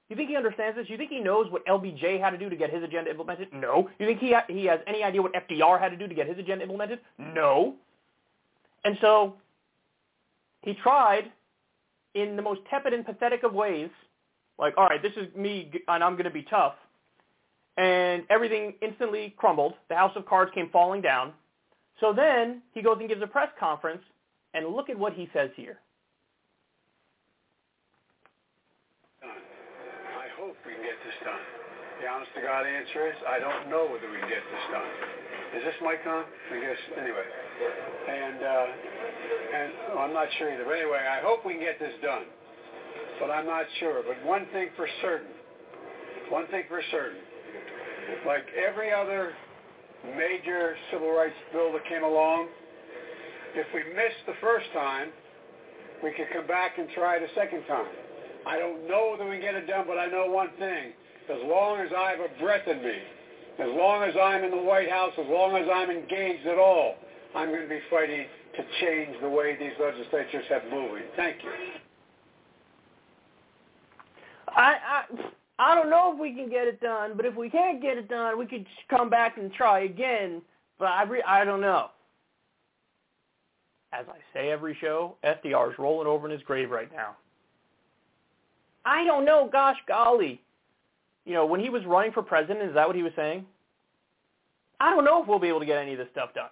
You 0.09 0.17
think 0.17 0.31
he 0.31 0.37
understands 0.37 0.77
this? 0.77 0.89
You 0.89 0.97
think 0.97 1.11
he 1.11 1.21
knows 1.21 1.51
what 1.51 1.67
LBJ 1.67 2.19
had 2.21 2.31
to 2.31 2.39
do 2.39 2.49
to 2.49 2.57
get 2.57 2.73
his 2.73 2.83
agenda 2.83 3.11
implemented? 3.11 3.53
No. 3.53 3.91
You 3.99 4.07
think 4.07 4.21
he 4.21 4.33
ha- 4.33 4.47
he 4.49 4.65
has 4.65 4.81
any 4.87 5.03
idea 5.03 5.21
what 5.21 5.33
FDR 5.35 5.79
had 5.79 5.91
to 5.91 5.97
do 5.97 6.09
to 6.09 6.15
get 6.15 6.27
his 6.27 6.39
agenda 6.39 6.63
implemented? 6.63 7.01
No. 7.19 7.75
And 8.85 8.97
so 9.01 9.35
he 10.63 10.75
tried 10.75 11.31
in 12.15 12.37
the 12.37 12.43
most 12.43 12.61
tepid 12.71 12.95
and 12.95 13.05
pathetic 13.05 13.43
of 13.43 13.53
ways, 13.53 13.91
like, 14.59 14.75
all 14.79 14.87
right, 14.87 15.03
this 15.03 15.13
is 15.17 15.35
me 15.37 15.71
and 15.89 16.03
I'm 16.03 16.13
going 16.13 16.25
to 16.25 16.31
be 16.31 16.43
tough. 16.43 16.75
And 17.77 18.25
everything 18.31 18.75
instantly 18.81 19.35
crumbled. 19.37 19.75
The 19.89 19.95
house 19.95 20.13
of 20.17 20.27
cards 20.27 20.51
came 20.55 20.71
falling 20.71 21.03
down. 21.03 21.33
So 22.01 22.13
then 22.13 22.63
he 22.73 22.83
goes 22.83 22.97
and 22.99 23.09
gives 23.09 23.23
a 23.23 23.27
press 23.27 23.49
conference, 23.59 24.03
and 24.55 24.67
look 24.69 24.89
at 24.89 24.99
what 24.99 25.13
he 25.13 25.29
says 25.33 25.51
here. 25.55 25.79
The 32.01 32.07
honest 32.07 32.31
to 32.39 32.41
God 32.41 32.63
answer 32.63 33.11
is 33.11 33.17
I 33.27 33.43
don't 33.43 33.69
know 33.69 33.91
whether 33.91 34.07
we 34.07 34.23
can 34.23 34.31
get 34.31 34.45
this 34.47 34.65
done. 34.71 34.91
Is 35.59 35.63
this 35.67 35.79
mic 35.83 36.01
on? 36.07 36.23
I 36.23 36.57
guess 36.63 36.81
anyway. 36.95 37.27
And 38.07 38.39
uh, 38.39 38.67
and 39.53 39.69
well, 39.91 40.05
I'm 40.07 40.15
not 40.15 40.29
sure 40.39 40.53
either. 40.53 40.65
But 40.65 40.79
anyway, 40.79 41.03
I 41.03 41.21
hope 41.21 41.45
we 41.45 41.59
can 41.59 41.63
get 41.63 41.81
this 41.83 41.95
done. 42.01 42.31
But 43.19 43.35
I'm 43.35 43.47
not 43.47 43.67
sure. 43.81 44.03
But 44.07 44.23
one 44.25 44.47
thing 44.53 44.69
for 44.77 44.87
certain, 45.03 45.35
one 46.31 46.47
thing 46.49 46.65
for 46.69 46.81
certain, 46.91 47.19
like 48.27 48.47
every 48.55 48.93
other 48.93 49.35
major 50.17 50.77
civil 50.93 51.11
rights 51.11 51.35
bill 51.53 51.73
that 51.73 51.85
came 51.89 52.05
along, 52.05 52.47
if 53.57 53.67
we 53.75 53.83
missed 53.93 54.23
the 54.27 54.39
first 54.41 54.67
time, 54.73 55.11
we 56.05 56.13
could 56.13 56.31
come 56.33 56.47
back 56.47 56.79
and 56.79 56.89
try 56.95 57.17
it 57.17 57.23
a 57.23 57.35
second 57.35 57.67
time. 57.67 57.91
I 58.49 58.59
don't 58.59 58.89
know 58.89 59.15
that 59.19 59.25
we 59.25 59.33
can 59.33 59.41
get 59.43 59.55
it 59.55 59.67
done, 59.67 59.85
but 59.87 59.99
I 59.99 60.07
know 60.07 60.27
one 60.27 60.49
thing 60.59 60.93
as 61.31 61.39
long 61.45 61.81
as 61.81 61.91
I 61.97 62.13
have 62.13 62.21
a 62.21 62.43
breath 62.43 62.67
in 62.67 62.83
me, 62.83 62.99
as 63.59 63.69
long 63.77 64.03
as 64.03 64.15
I'm 64.21 64.45
in 64.45 64.51
the 64.51 64.63
White 64.63 64.91
House, 64.91 65.13
as 65.19 65.27
long 65.29 65.57
as 65.57 65.69
I'm 65.73 65.91
engaged 65.91 66.47
at 66.47 66.59
all, 66.59 66.95
I'm 67.35 67.49
going 67.49 67.63
to 67.63 67.69
be 67.69 67.81
fighting 67.91 68.25
to 68.57 68.63
change 68.81 69.17
the 69.21 69.29
way 69.29 69.57
these 69.59 69.73
legislatures 69.79 70.45
have 70.49 70.63
moving. 70.71 71.05
Thank 71.17 71.43
you. 71.43 71.51
I, 74.49 74.77
I 74.87 75.31
I 75.61 75.75
don't 75.75 75.91
know 75.91 76.13
if 76.15 76.21
we 76.21 76.33
can 76.35 76.49
get 76.49 76.67
it 76.67 76.81
done, 76.81 77.13
but 77.17 77.27
if 77.27 77.35
we 77.35 77.51
can't 77.51 77.83
get 77.83 77.99
it 77.99 78.09
done, 78.09 78.39
we 78.39 78.47
could 78.47 78.65
come 78.89 79.11
back 79.11 79.37
and 79.37 79.53
try 79.53 79.81
again. 79.81 80.41
But 80.79 80.87
I 80.87 81.03
re- 81.03 81.23
I 81.27 81.45
don't 81.45 81.61
know. 81.61 81.89
As 83.93 84.07
I 84.09 84.19
say 84.33 84.51
every 84.51 84.77
show, 84.81 85.17
FDR 85.25 85.73
is 85.73 85.79
rolling 85.79 86.07
over 86.07 86.27
in 86.27 86.33
his 86.33 86.43
grave 86.43 86.71
right 86.71 86.91
now. 86.93 87.17
I 88.89 89.05
don't 89.05 89.25
know. 89.25 89.49
Gosh 89.53 89.77
golly 89.87 90.41
you 91.29 91.35
know, 91.35 91.45
when 91.45 91.61
he 91.61 91.69
was 91.69 91.85
running 91.85 92.11
for 92.11 92.23
president, 92.23 92.63
is 92.63 92.75
that 92.75 92.87
what 92.87 92.97
he 92.97 93.03
was 93.03 93.13
saying? 93.15 93.45
I 94.81 94.89
don't 94.89 95.05
know 95.05 95.21
if 95.21 95.29
we'll 95.29 95.39
be 95.39 95.49
able 95.49 95.61
to 95.61 95.67
get 95.67 95.77
any 95.77 95.93
of 95.93 95.99
this 95.99 96.09
stuff 96.11 96.33
done. 96.35 96.49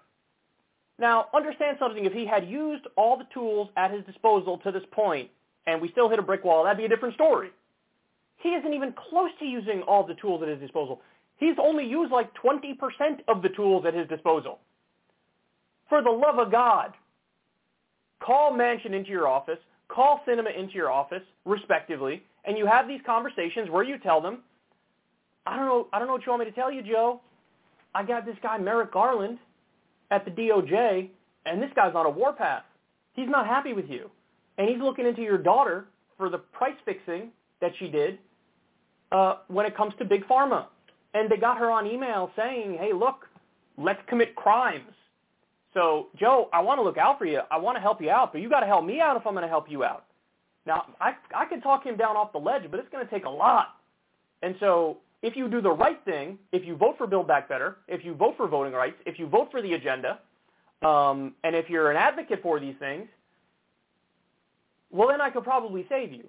Now, 0.99 1.29
understand 1.33 1.79
something. 1.81 2.05
If 2.05 2.12
he 2.12 2.27
had 2.27 2.46
used 2.46 2.87
all 2.94 3.16
the 3.16 3.27
tools 3.33 3.70
at 3.79 3.90
his 3.90 4.05
disposal 4.05 4.59
to 4.59 4.70
this 4.70 4.83
point 4.92 5.31
and 5.66 5.81
we 5.81 5.90
still 5.92 6.11
hit 6.11 6.18
a 6.18 6.22
brick 6.22 6.44
wall, 6.44 6.64
that'd 6.64 6.77
be 6.77 6.85
a 6.85 6.88
different 6.90 7.14
story. 7.14 7.49
He 8.37 8.51
isn't 8.51 8.75
even 8.75 8.92
close 9.09 9.31
to 9.38 9.46
using 9.46 9.81
all 9.83 10.07
the 10.07 10.14
tools 10.14 10.42
at 10.42 10.49
his 10.49 10.61
disposal. 10.61 11.01
He's 11.38 11.57
only 11.59 11.87
used 11.87 12.12
like 12.12 12.31
20% 12.35 12.77
of 13.29 13.40
the 13.40 13.49
tools 13.49 13.87
at 13.87 13.94
his 13.94 14.07
disposal. 14.09 14.59
For 15.88 16.03
the 16.03 16.11
love 16.11 16.38
of 16.38 16.53
God, 16.53 16.92
call 18.20 18.53
Manchin 18.53 18.92
into 18.92 19.09
your 19.09 19.27
office, 19.27 19.59
call 19.88 20.20
Sinema 20.27 20.57
into 20.57 20.75
your 20.75 20.90
office, 20.90 21.22
respectively, 21.44 22.22
and 22.44 22.57
you 22.57 22.66
have 22.66 22.88
these 22.88 23.01
conversations 23.05 23.70
where 23.70 23.83
you 23.83 23.99
tell 23.99 24.20
them, 24.20 24.38
I 25.46 25.57
don't 25.57 25.66
know. 25.66 25.87
I 25.92 25.99
don't 25.99 26.09
know 26.09 26.14
what 26.14 26.27
you 26.27 26.33
want 26.33 26.40
me 26.44 26.51
to 26.51 26.57
tell 26.57 26.72
you, 26.72 26.83
Joe. 26.83 27.20
I 27.94 28.05
got 28.05 28.27
this 28.27 28.37
guy 28.42 28.59
Merrick 28.59 28.92
Garland 28.92 29.38
at 30.11 30.25
the 30.25 30.31
DOJ, 30.31 31.09
and 31.46 31.62
this 31.62 31.70
guy's 31.75 31.94
on 31.94 32.05
a 32.05 32.11
warpath. 32.11 32.64
He's 33.14 33.29
not 33.29 33.46
happy 33.46 33.72
with 33.72 33.88
you, 33.88 34.11
and 34.59 34.68
he's 34.68 34.79
looking 34.79 35.07
into 35.07 35.22
your 35.22 35.38
daughter 35.38 35.87
for 36.18 36.29
the 36.29 36.38
price 36.38 36.77
fixing 36.85 37.31
that 37.61 37.72
she 37.79 37.88
did 37.88 38.18
uh, 39.12 39.37
when 39.49 39.66
it 39.66 39.77
comes 39.77 39.94
to 39.99 40.05
big 40.05 40.27
pharma. 40.27 40.66
And 41.14 41.31
they 41.31 41.37
got 41.37 41.59
her 41.59 41.70
on 41.70 41.87
email 41.87 42.31
saying, 42.37 42.77
"Hey, 42.79 42.92
look, 42.92 43.27
let's 43.79 44.01
commit 44.09 44.35
crimes." 44.35 44.92
So, 45.77 46.07
Joe, 46.19 46.49
I 46.55 46.62
want 46.62 46.79
to 46.79 46.83
look 46.83 46.97
out 46.97 47.19
for 47.19 47.27
you. 47.27 47.41
I 47.51 47.59
want 47.59 47.77
to 47.77 47.83
help 47.83 48.01
you 48.01 48.09
out, 48.09 48.33
but 48.33 48.41
you 48.41 48.49
got 48.49 48.61
to 48.61 48.67
help 48.67 48.87
me 48.87 48.99
out 48.99 49.15
if 49.19 49.27
I'm 49.27 49.35
going 49.35 49.43
to 49.43 49.49
help 49.49 49.71
you 49.71 49.85
out. 49.85 50.07
Now, 50.67 50.87
I 51.03 51.12
I 51.35 51.45
can 51.45 51.61
talk 51.61 51.85
him 51.85 51.99
down 51.99 52.17
off 52.17 52.33
the 52.33 52.39
ledge, 52.39 52.62
but 52.71 52.81
it's 52.81 52.89
going 52.91 53.05
to 53.05 53.11
take 53.12 53.27
a 53.27 53.31
lot 53.31 53.77
And 54.43 54.57
so 54.59 54.99
if 55.23 55.37
you 55.37 55.49
do 55.49 55.61
the 55.61 55.71
right 55.71 56.01
thing, 56.07 56.39
if 56.53 56.65
you 56.65 56.77
vote 56.77 56.97
for 56.97 57.07
Build 57.07 57.29
Back 57.29 57.49
Better, 57.49 57.77
if 57.89 58.05
you 58.07 58.15
vote 58.15 58.35
for 58.39 58.49
voting 58.49 58.73
rights, 58.73 58.97
if 59.05 59.19
you 59.19 59.27
vote 59.29 59.49
for 59.51 59.61
the 59.61 59.75
agenda, 59.75 60.21
um, 60.83 61.35
and 61.45 61.55
if 61.55 61.69
you're 61.69 61.91
an 61.91 61.99
advocate 61.99 62.41
for 62.43 62.59
these 62.59 62.77
things, 62.79 63.07
well, 64.91 65.09
then 65.09 65.21
I 65.21 65.31
could 65.31 65.45
probably 65.45 65.85
save 65.91 66.12
you. 66.12 66.25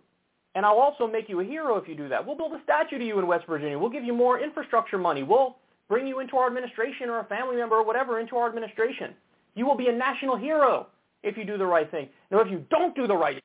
And 0.55 0.65
I'll 0.65 0.79
also 0.79 1.07
make 1.07 1.29
you 1.29 1.39
a 1.39 1.43
hero 1.43 1.77
if 1.77 1.87
you 1.87 1.95
do 1.95 2.09
that. 2.09 2.25
We'll 2.25 2.35
build 2.37 2.53
a 2.53 2.61
statue 2.63 2.97
to 2.97 3.05
you 3.05 3.19
in 3.19 3.27
West 3.27 3.45
Virginia. 3.47 3.79
We'll 3.79 3.91
give 3.91 4.03
you 4.03 4.13
more 4.13 4.39
infrastructure 4.39 4.97
money. 4.97 5.23
We'll 5.23 5.57
bring 5.87 6.07
you 6.07 6.19
into 6.19 6.37
our 6.37 6.47
administration 6.47 7.09
or 7.09 7.19
a 7.19 7.25
family 7.25 7.57
member 7.57 7.75
or 7.75 7.85
whatever 7.85 8.19
into 8.19 8.35
our 8.37 8.49
administration. 8.49 9.13
You 9.57 9.65
will 9.65 9.75
be 9.75 9.87
a 9.87 9.91
national 9.91 10.37
hero 10.37 10.85
if 11.23 11.35
you 11.35 11.43
do 11.43 11.57
the 11.57 11.65
right 11.65 11.89
thing. 11.89 12.09
Now, 12.29 12.41
if 12.41 12.49
you 12.49 12.63
don't 12.69 12.95
do 12.95 13.07
the 13.07 13.15
right 13.15 13.33
thing, 13.33 13.41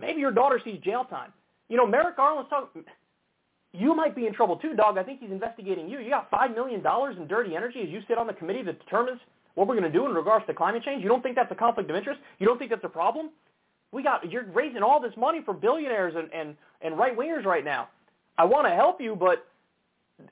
maybe 0.00 0.20
your 0.20 0.30
daughter 0.30 0.60
sees 0.64 0.78
jail 0.80 1.04
time. 1.04 1.32
You 1.68 1.76
know, 1.76 1.86
Merrick 1.86 2.16
Garland's 2.16 2.48
talking, 2.48 2.84
you 3.72 3.96
might 3.96 4.14
be 4.14 4.28
in 4.28 4.32
trouble 4.32 4.56
too, 4.56 4.74
dog. 4.74 4.96
I 4.96 5.02
think 5.02 5.18
he's 5.18 5.32
investigating 5.32 5.88
you. 5.88 5.98
You 5.98 6.08
got 6.08 6.30
$5 6.30 6.54
million 6.54 6.80
in 6.80 7.26
dirty 7.26 7.56
energy 7.56 7.80
as 7.80 7.88
you 7.88 8.00
sit 8.06 8.16
on 8.16 8.28
the 8.28 8.32
committee 8.32 8.62
that 8.62 8.78
determines 8.78 9.20
what 9.56 9.66
we're 9.66 9.74
going 9.74 9.90
to 9.90 9.98
do 9.98 10.06
in 10.06 10.14
regards 10.14 10.46
to 10.46 10.54
climate 10.54 10.84
change. 10.84 11.02
You 11.02 11.08
don't 11.08 11.22
think 11.22 11.34
that's 11.34 11.50
a 11.50 11.56
conflict 11.56 11.90
of 11.90 11.96
interest? 11.96 12.20
You 12.38 12.46
don't 12.46 12.58
think 12.58 12.70
that's 12.70 12.84
a 12.84 12.88
problem? 12.88 13.30
We 13.90 14.04
got, 14.04 14.30
you're 14.30 14.44
raising 14.44 14.84
all 14.84 15.00
this 15.00 15.14
money 15.16 15.42
for 15.44 15.52
billionaires 15.52 16.14
and, 16.16 16.32
and, 16.32 16.56
and 16.80 16.96
right-wingers 16.96 17.44
right 17.44 17.64
now. 17.64 17.88
I 18.38 18.44
want 18.44 18.68
to 18.68 18.70
help 18.70 19.00
you, 19.00 19.16
but 19.16 19.46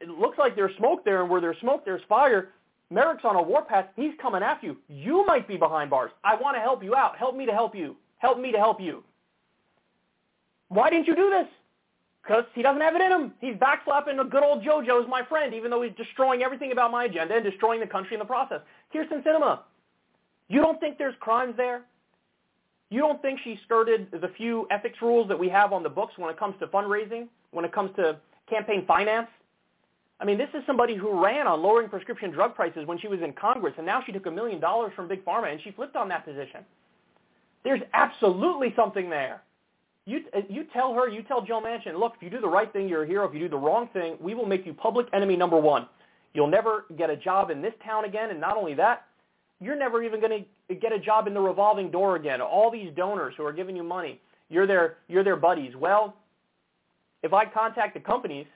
it 0.00 0.08
looks 0.08 0.38
like 0.38 0.54
there's 0.54 0.76
smoke 0.76 1.04
there, 1.04 1.22
and 1.22 1.30
where 1.30 1.40
there's 1.40 1.58
smoke, 1.58 1.84
there's 1.84 2.02
fire. 2.08 2.50
Merrick's 2.90 3.24
on 3.24 3.36
a 3.36 3.42
warpath. 3.42 3.86
He's 3.96 4.12
coming 4.20 4.42
after 4.42 4.68
you. 4.68 4.76
You 4.88 5.24
might 5.26 5.48
be 5.48 5.56
behind 5.56 5.90
bars. 5.90 6.12
I 6.22 6.36
want 6.36 6.56
to 6.56 6.60
help 6.60 6.84
you 6.84 6.94
out. 6.94 7.16
Help 7.16 7.36
me 7.36 7.46
to 7.46 7.52
help 7.52 7.74
you. 7.74 7.96
Help 8.18 8.38
me 8.38 8.52
to 8.52 8.58
help 8.58 8.80
you. 8.80 9.02
Why 10.68 10.90
didn't 10.90 11.06
you 11.06 11.16
do 11.16 11.30
this? 11.30 11.46
Because 12.22 12.44
he 12.54 12.62
doesn't 12.62 12.80
have 12.80 12.96
it 12.96 13.00
in 13.00 13.12
him. 13.12 13.32
He's 13.40 13.54
backslapping 13.54 14.20
a 14.20 14.24
good 14.24 14.42
old 14.42 14.64
JoJo 14.64 15.02
as 15.02 15.08
my 15.08 15.24
friend, 15.24 15.54
even 15.54 15.70
though 15.70 15.82
he's 15.82 15.94
destroying 15.96 16.42
everything 16.42 16.72
about 16.72 16.90
my 16.90 17.04
agenda 17.04 17.34
and 17.34 17.44
destroying 17.44 17.80
the 17.80 17.86
country 17.86 18.14
in 18.14 18.18
the 18.18 18.24
process. 18.24 18.60
Kyrsten 18.92 19.22
Sinema, 19.22 19.60
you 20.48 20.60
don't 20.60 20.80
think 20.80 20.98
there's 20.98 21.14
crimes 21.20 21.54
there? 21.56 21.82
You 22.90 23.00
don't 23.00 23.20
think 23.22 23.40
she 23.42 23.58
skirted 23.64 24.08
the 24.10 24.28
few 24.36 24.66
ethics 24.70 24.98
rules 25.02 25.28
that 25.28 25.38
we 25.38 25.48
have 25.48 25.72
on 25.72 25.82
the 25.82 25.88
books 25.88 26.14
when 26.16 26.30
it 26.30 26.38
comes 26.38 26.54
to 26.60 26.66
fundraising, 26.68 27.26
when 27.50 27.64
it 27.64 27.72
comes 27.72 27.94
to 27.96 28.16
campaign 28.48 28.84
finance? 28.86 29.28
I 30.18 30.24
mean, 30.24 30.38
this 30.38 30.48
is 30.54 30.62
somebody 30.66 30.96
who 30.96 31.22
ran 31.22 31.46
on 31.46 31.62
lowering 31.62 31.88
prescription 31.88 32.30
drug 32.30 32.54
prices 32.54 32.86
when 32.86 32.98
she 32.98 33.08
was 33.08 33.20
in 33.20 33.32
Congress, 33.34 33.74
and 33.76 33.84
now 33.84 34.02
she 34.04 34.12
took 34.12 34.26
a 34.26 34.30
million 34.30 34.60
dollars 34.60 34.92
from 34.96 35.08
Big 35.08 35.24
Pharma, 35.24 35.52
and 35.52 35.60
she 35.62 35.70
flipped 35.72 35.94
on 35.94 36.08
that 36.08 36.24
position. 36.24 36.60
There's 37.64 37.82
absolutely 37.92 38.72
something 38.76 39.10
there. 39.10 39.42
You, 40.06 40.20
uh, 40.34 40.40
you 40.48 40.64
tell 40.72 40.94
her, 40.94 41.08
you 41.08 41.22
tell 41.22 41.42
Joe 41.42 41.60
Manchin, 41.60 41.98
look, 41.98 42.14
if 42.16 42.22
you 42.22 42.30
do 42.30 42.40
the 42.40 42.48
right 42.48 42.72
thing, 42.72 42.88
you're 42.88 43.02
a 43.02 43.06
hero. 43.06 43.28
If 43.28 43.34
you 43.34 43.40
do 43.40 43.48
the 43.48 43.58
wrong 43.58 43.88
thing, 43.92 44.16
we 44.20 44.34
will 44.34 44.46
make 44.46 44.64
you 44.64 44.72
public 44.72 45.06
enemy 45.12 45.36
number 45.36 45.58
one. 45.58 45.88
You'll 46.32 46.46
never 46.46 46.86
get 46.96 47.10
a 47.10 47.16
job 47.16 47.50
in 47.50 47.60
this 47.60 47.74
town 47.84 48.04
again, 48.04 48.30
and 48.30 48.40
not 48.40 48.56
only 48.56 48.74
that, 48.74 49.06
you're 49.60 49.76
never 49.76 50.02
even 50.02 50.20
going 50.20 50.46
to 50.68 50.74
get 50.74 50.92
a 50.92 50.98
job 50.98 51.26
in 51.26 51.34
the 51.34 51.40
revolving 51.40 51.90
door 51.90 52.16
again. 52.16 52.40
All 52.40 52.70
these 52.70 52.90
donors 52.96 53.34
who 53.36 53.44
are 53.44 53.52
giving 53.52 53.74
you 53.74 53.82
money, 53.82 54.20
you're 54.48 54.66
their, 54.66 54.98
you're 55.08 55.24
their 55.24 55.36
buddies. 55.36 55.74
Well, 55.76 56.14
if 57.22 57.32
I 57.32 57.44
contact 57.46 57.94
the 57.94 58.00
companies 58.00 58.46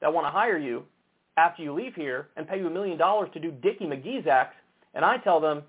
that 0.00 0.12
want 0.12 0.26
to 0.26 0.30
hire 0.30 0.58
you 0.58 0.82
after 1.36 1.62
you 1.62 1.72
leave 1.72 1.94
here 1.94 2.28
and 2.36 2.48
pay 2.48 2.58
you 2.58 2.66
a 2.66 2.70
million 2.70 2.96
dollars 2.96 3.28
to 3.34 3.40
do 3.40 3.50
Dickie 3.50 3.84
McGee's 3.84 4.26
acts, 4.26 4.56
and 4.94 5.04
I 5.04 5.18
tell 5.18 5.40
them, 5.40 5.62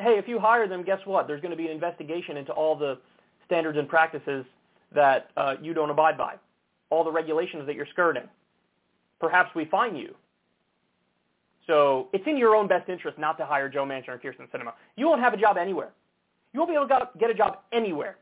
hey, 0.00 0.18
if 0.18 0.26
you 0.26 0.38
hire 0.38 0.66
them, 0.66 0.82
guess 0.82 0.98
what? 1.04 1.26
There's 1.26 1.40
going 1.40 1.52
to 1.52 1.56
be 1.56 1.66
an 1.66 1.72
investigation 1.72 2.36
into 2.36 2.52
all 2.52 2.76
the 2.76 2.98
standards 3.46 3.78
and 3.78 3.88
practices 3.88 4.44
that 4.94 5.30
uh, 5.36 5.54
you 5.62 5.74
don't 5.74 5.90
abide 5.90 6.18
by, 6.18 6.34
all 6.90 7.04
the 7.04 7.12
regulations 7.12 7.66
that 7.66 7.76
you're 7.76 7.86
skirting. 7.92 8.24
Perhaps 9.20 9.54
we 9.54 9.64
fine 9.66 9.96
you. 9.96 10.14
So 11.66 12.08
it's 12.12 12.24
in 12.26 12.36
your 12.36 12.56
own 12.56 12.66
best 12.66 12.88
interest 12.88 13.18
not 13.18 13.38
to 13.38 13.46
hire 13.46 13.68
Joe 13.68 13.84
Manchin 13.84 14.08
or 14.08 14.18
Kyrsten 14.18 14.50
Sinema. 14.50 14.72
You 14.96 15.06
won't 15.06 15.20
have 15.20 15.32
a 15.32 15.36
job 15.36 15.56
anywhere. 15.56 15.90
You 16.52 16.60
won't 16.60 16.70
be 16.70 16.74
able 16.74 16.88
to 16.88 17.08
get 17.18 17.30
a 17.30 17.34
job 17.34 17.58
anywhere. 17.72 18.16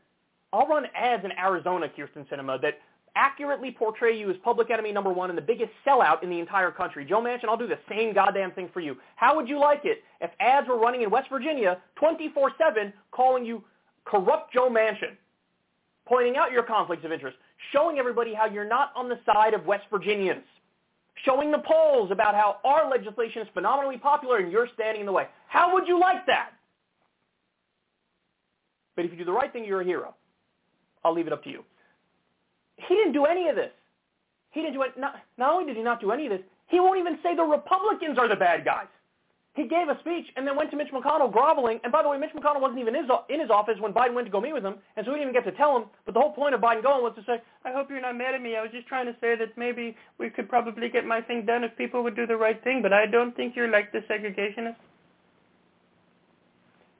I'll 0.53 0.67
run 0.67 0.85
ads 0.95 1.25
in 1.25 1.31
Arizona, 1.31 1.87
Kyrsten 1.87 2.27
Sinema, 2.29 2.61
that 2.61 2.79
accurately 3.15 3.71
portray 3.71 4.17
you 4.17 4.29
as 4.29 4.37
public 4.43 4.69
enemy 4.71 4.91
number 4.91 5.11
one 5.11 5.29
and 5.29 5.37
the 5.37 5.41
biggest 5.41 5.71
sellout 5.85 6.23
in 6.23 6.29
the 6.29 6.39
entire 6.39 6.71
country. 6.71 7.05
Joe 7.05 7.21
Manchin, 7.21 7.45
I'll 7.49 7.57
do 7.57 7.67
the 7.67 7.79
same 7.89 8.13
goddamn 8.13 8.51
thing 8.51 8.69
for 8.73 8.79
you. 8.79 8.95
How 9.15 9.35
would 9.35 9.47
you 9.49 9.59
like 9.59 9.81
it 9.83 10.03
if 10.21 10.31
ads 10.39 10.67
were 10.67 10.79
running 10.79 11.01
in 11.01 11.09
West 11.09 11.29
Virginia 11.29 11.79
24-7 12.01 12.93
calling 13.11 13.45
you 13.45 13.63
corrupt 14.05 14.53
Joe 14.53 14.69
Manchin? 14.69 15.17
pointing 16.11 16.35
out 16.35 16.51
your 16.51 16.63
conflicts 16.63 17.05
of 17.05 17.11
interest, 17.11 17.37
showing 17.71 17.97
everybody 17.97 18.33
how 18.33 18.45
you're 18.45 18.67
not 18.67 18.91
on 18.95 19.07
the 19.07 19.19
side 19.25 19.53
of 19.53 19.65
West 19.65 19.85
Virginians, 19.89 20.43
showing 21.25 21.51
the 21.51 21.59
polls 21.59 22.11
about 22.11 22.35
how 22.35 22.57
our 22.65 22.89
legislation 22.89 23.41
is 23.41 23.47
phenomenally 23.53 23.97
popular 23.97 24.37
and 24.37 24.51
you're 24.51 24.67
standing 24.73 25.01
in 25.01 25.05
the 25.05 25.11
way. 25.11 25.27
How 25.47 25.73
would 25.73 25.87
you 25.87 25.99
like 25.99 26.25
that? 26.27 26.49
But 28.95 29.05
if 29.05 29.11
you 29.11 29.17
do 29.17 29.25
the 29.25 29.31
right 29.31 29.51
thing, 29.53 29.63
you're 29.63 29.81
a 29.81 29.85
hero. 29.85 30.15
I'll 31.03 31.13
leave 31.13 31.27
it 31.27 31.33
up 31.33 31.43
to 31.45 31.49
you. 31.49 31.63
He 32.87 32.95
didn't 32.95 33.13
do 33.13 33.25
any 33.25 33.47
of 33.47 33.55
this. 33.55 33.71
He 34.51 34.61
didn't 34.61 34.73
do 34.73 34.81
it. 34.83 34.97
Not, 34.97 35.15
not 35.37 35.53
only 35.53 35.65
did 35.65 35.77
he 35.77 35.83
not 35.83 36.01
do 36.01 36.11
any 36.11 36.25
of 36.25 36.31
this, 36.31 36.41
he 36.67 36.79
won't 36.79 36.99
even 36.99 37.17
say 37.23 37.35
the 37.35 37.43
Republicans 37.43 38.17
are 38.17 38.27
the 38.27 38.35
bad 38.35 38.65
guys. 38.65 38.87
He 39.53 39.67
gave 39.67 39.89
a 39.89 39.99
speech 39.99 40.27
and 40.37 40.47
then 40.47 40.55
went 40.55 40.71
to 40.71 40.77
Mitch 40.77 40.91
McConnell 40.93 41.31
groveling. 41.31 41.81
And 41.83 41.91
by 41.91 42.01
the 42.03 42.07
way, 42.07 42.17
Mitch 42.17 42.31
McConnell 42.33 42.61
wasn't 42.61 42.79
even 42.79 42.95
in 42.95 43.03
his, 43.41 43.49
office 43.49 43.75
when 43.79 43.91
Biden 43.91 44.13
went 44.13 44.25
to 44.27 44.31
go 44.31 44.39
meet 44.39 44.53
with 44.53 44.63
him, 44.63 44.75
and 44.95 45.05
so 45.05 45.11
he 45.11 45.19
didn't 45.19 45.31
even 45.31 45.43
get 45.43 45.51
to 45.51 45.57
tell 45.57 45.75
him. 45.75 45.85
But 46.05 46.13
the 46.13 46.21
whole 46.21 46.31
point 46.31 46.55
of 46.55 46.61
Biden 46.61 46.81
going 46.81 47.03
was 47.03 47.13
to 47.17 47.23
say, 47.25 47.41
I 47.65 47.73
hope 47.73 47.89
you're 47.89 47.99
not 47.99 48.17
mad 48.17 48.33
at 48.33 48.41
me. 48.41 48.55
I 48.55 48.61
was 48.61 48.71
just 48.71 48.87
trying 48.87 49.07
to 49.07 49.15
say 49.19 49.35
that 49.35 49.57
maybe 49.57 49.97
we 50.17 50.29
could 50.29 50.47
probably 50.47 50.87
get 50.87 51.05
my 51.05 51.19
thing 51.19 51.45
done 51.45 51.65
if 51.65 51.75
people 51.77 52.01
would 52.03 52.15
do 52.15 52.25
the 52.25 52.37
right 52.37 52.63
thing, 52.63 52.81
but 52.81 52.93
I 52.93 53.05
don't 53.05 53.35
think 53.35 53.57
you're 53.57 53.69
like 53.69 53.91
the 53.91 53.99
segregationist. 54.09 54.77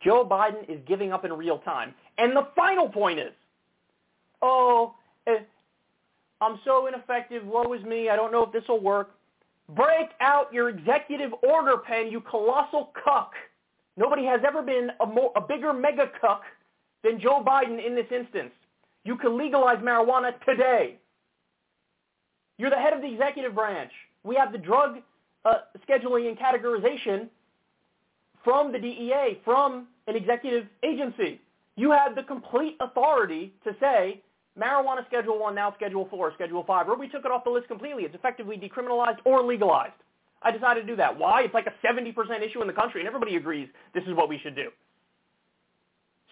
Joe 0.03 0.27
Biden 0.29 0.67
is 0.69 0.79
giving 0.87 1.13
up 1.13 1.23
in 1.23 1.31
real 1.31 1.59
time. 1.59 1.93
And 2.17 2.35
the 2.35 2.47
final 2.55 2.89
point 2.89 3.19
is, 3.19 3.31
oh, 4.41 4.93
eh, 5.25 5.37
I'm 6.41 6.59
so 6.65 6.87
ineffective. 6.87 7.45
Woe 7.45 7.71
is 7.73 7.83
me. 7.83 8.09
I 8.09 8.15
don't 8.15 8.31
know 8.31 8.43
if 8.43 8.51
this 8.51 8.63
will 8.67 8.81
work. 8.81 9.11
Break 9.75 10.09
out 10.19 10.51
your 10.51 10.69
executive 10.69 11.31
order 11.43 11.77
pen, 11.77 12.11
you 12.11 12.19
colossal 12.21 12.91
cuck. 13.03 13.31
Nobody 13.95 14.25
has 14.25 14.41
ever 14.45 14.61
been 14.61 14.89
a, 14.99 15.05
more, 15.05 15.31
a 15.35 15.41
bigger 15.41 15.71
mega 15.71 16.11
cuck 16.19 16.41
than 17.03 17.19
Joe 17.19 17.43
Biden 17.45 17.85
in 17.85 17.95
this 17.95 18.07
instance. 18.13 18.51
You 19.03 19.17
can 19.17 19.37
legalize 19.37 19.77
marijuana 19.77 20.33
today. 20.45 20.97
You're 22.57 22.69
the 22.69 22.75
head 22.75 22.93
of 22.93 23.01
the 23.01 23.11
executive 23.11 23.55
branch. 23.55 23.91
We 24.23 24.35
have 24.35 24.51
the 24.51 24.57
drug 24.57 24.97
uh, 25.45 25.53
scheduling 25.87 26.27
and 26.27 26.37
categorization 26.37 27.27
from 28.43 28.71
the 28.71 28.79
DEA, 28.79 29.39
from 29.45 29.87
an 30.07 30.15
executive 30.15 30.67
agency. 30.83 31.39
You 31.75 31.91
have 31.91 32.15
the 32.15 32.23
complete 32.23 32.75
authority 32.79 33.53
to 33.63 33.75
say, 33.79 34.21
Marijuana 34.59 35.05
Schedule 35.07 35.39
1, 35.39 35.55
now 35.55 35.73
Schedule 35.75 36.07
4, 36.09 36.33
Schedule 36.35 36.63
5, 36.65 36.89
or 36.89 36.97
we 36.97 37.07
took 37.07 37.25
it 37.25 37.31
off 37.31 37.43
the 37.43 37.49
list 37.49 37.67
completely. 37.67 38.03
It's 38.03 38.15
effectively 38.15 38.57
decriminalized 38.57 39.19
or 39.25 39.43
legalized. 39.43 39.93
I 40.41 40.51
decided 40.51 40.81
to 40.81 40.87
do 40.87 40.95
that. 40.97 41.17
Why? 41.17 41.43
It's 41.43 41.53
like 41.53 41.67
a 41.67 41.87
70% 41.87 42.13
issue 42.41 42.61
in 42.61 42.67
the 42.67 42.73
country, 42.73 43.01
and 43.01 43.07
everybody 43.07 43.35
agrees 43.35 43.69
this 43.93 44.03
is 44.03 44.13
what 44.15 44.27
we 44.27 44.39
should 44.39 44.55
do. 44.55 44.69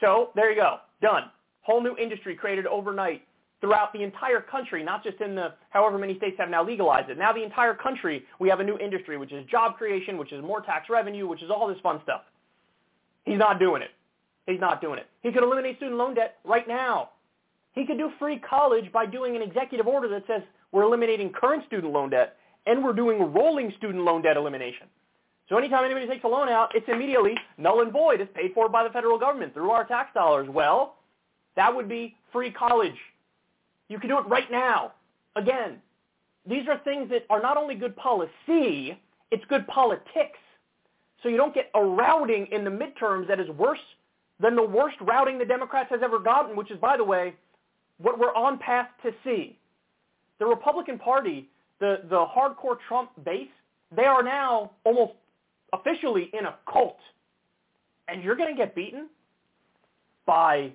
So 0.01 0.32
there 0.36 0.49
you 0.49 0.55
go. 0.60 0.77
Done. 1.01 1.23
Whole 1.62 1.82
new 1.82 1.95
industry 1.97 2.36
created 2.36 2.65
overnight 2.65 3.21
throughout 3.62 3.93
the 3.93 4.03
entire 4.03 4.41
country, 4.41 4.84
not 4.84 5.03
just 5.03 5.19
in 5.21 5.36
the 5.36 5.53
however 5.69 5.97
many 5.97 6.17
states 6.17 6.36
have 6.39 6.49
now 6.49 6.65
legalized 6.65 7.10
it. 7.10 7.17
Now 7.17 7.34
the 7.34 7.43
entire 7.43 7.73
country, 7.73 8.25
we 8.39 8.49
have 8.49 8.60
a 8.60 8.63
new 8.63 8.77
industry, 8.77 9.17
which 9.17 9.34
is 9.34 9.45
job 9.47 9.77
creation, 9.77 10.17
which 10.17 10.32
is 10.32 10.41
more 10.41 10.62
tax 10.62 10.89
revenue, 10.89 11.27
which 11.27 11.43
is 11.43 11.49
all 11.49 11.67
this 11.67 11.77
fun 11.84 11.99
stuff. 12.03 12.21
He's 13.25 13.38
not 13.38 13.60
doing 13.60 13.82
it. 13.82 13.91
He's 14.47 14.60
not 14.60 14.82
doing 14.82 14.97
it. 14.97 15.08
He 15.21 15.32
could 15.32 15.43
eliminate 15.43 15.77
student 15.77 15.97
loan 15.97 16.15
debt 16.15 16.38
right 16.43 16.67
now. 16.67 17.10
He 17.73 17.86
could 17.86 17.97
do 17.97 18.12
free 18.19 18.39
college 18.39 18.91
by 18.91 19.05
doing 19.05 19.36
an 19.36 19.41
executive 19.41 19.88
order 19.88 20.08
that 20.10 20.23
says 20.27 20.41
we're 20.71 20.84
eliminating 20.84 21.32
current 21.32 21.65
student 21.67 21.93
loan 21.93 22.10
debt 22.10 22.36
and 22.65 22.84
we're 22.84 22.93
doing 22.93 23.34
rolling 23.34 23.73
student 23.77 24.03
loan 24.03 24.21
debt 24.21 24.38
elimination. 24.38 24.88
So 25.47 25.58
anytime 25.58 25.84
anybody 25.84 26.08
takes 26.08 26.23
a 26.23 26.27
loan 26.27 26.49
out, 26.49 26.75
it's 26.75 26.88
immediately 26.88 27.36
null 27.58 27.82
and 27.82 27.91
void. 27.91 28.21
It's 28.21 28.32
paid 28.36 28.53
for 28.53 28.69
by 28.69 28.84
the 28.84 28.91
federal 28.91 29.17
government 29.17 29.53
through 29.53 29.71
our 29.71 29.84
tax 29.86 30.13
dollars. 30.13 30.47
Well, 30.49 30.95
that 31.55 31.75
would 31.75 31.89
be 31.89 32.15
free 32.32 32.51
college. 32.51 32.95
You 33.88 33.99
can 33.99 34.10
do 34.10 34.19
it 34.19 34.27
right 34.27 34.49
now. 34.51 34.93
Again, 35.36 35.77
these 36.47 36.67
are 36.67 36.77
things 36.79 37.10
that 37.10 37.25
are 37.29 37.41
not 37.41 37.58
only 37.58 37.75
good 37.75 37.95
policy, 37.95 38.99
it's 39.32 39.43
good 39.49 39.65
politics. 39.67 40.38
So 41.23 41.29
you 41.29 41.38
don't 41.38 41.53
get 41.53 41.69
a 41.75 41.84
routing 41.84 42.47
in 42.51 42.63
the 42.63 42.69
midterms 42.69 43.27
that 43.27 43.39
is 43.39 43.49
worse 43.49 43.79
than 44.39 44.55
the 44.55 44.63
worst 44.63 44.95
routing 45.01 45.38
the 45.38 45.45
Democrats 45.45 45.89
has 45.89 45.99
ever 46.03 46.19
gotten, 46.19 46.55
which 46.55 46.71
is, 46.71 46.79
by 46.79 46.95
the 46.95 47.03
way, 47.03 47.34
what 48.00 48.18
we're 48.18 48.34
on 48.34 48.58
path 48.58 48.88
to 49.04 49.12
see. 49.24 49.58
The 50.40 50.46
Republican 50.46 50.98
Party, 50.98 51.50
the, 51.80 52.02
the 52.10 52.26
hardcore 52.26 52.78
Trump 52.88 53.12
base, 53.24 53.50
they 53.96 54.06
are 54.06 54.24
now 54.24 54.72
almost 54.86 55.14
officially 55.74 56.30
in 56.34 56.46
a 56.46 56.56
cult. 56.72 56.98
And 58.08 58.24
you're 58.24 58.36
going 58.36 58.50
to 58.50 58.58
get 58.58 58.74
beaten 58.74 59.08
by 60.26 60.72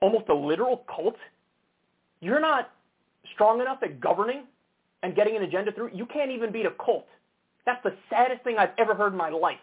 almost 0.00 0.28
a 0.28 0.34
literal 0.34 0.84
cult? 0.94 1.16
You're 2.20 2.40
not 2.40 2.70
strong 3.34 3.60
enough 3.60 3.78
at 3.82 4.00
governing 4.00 4.44
and 5.02 5.14
getting 5.16 5.36
an 5.36 5.42
agenda 5.42 5.72
through, 5.72 5.90
you 5.94 6.06
can't 6.06 6.30
even 6.30 6.52
beat 6.52 6.66
a 6.66 6.72
cult. 6.84 7.06
That's 7.64 7.82
the 7.82 7.94
saddest 8.10 8.42
thing 8.44 8.56
I've 8.58 8.70
ever 8.78 8.94
heard 8.94 9.12
in 9.12 9.18
my 9.18 9.30
life. 9.30 9.56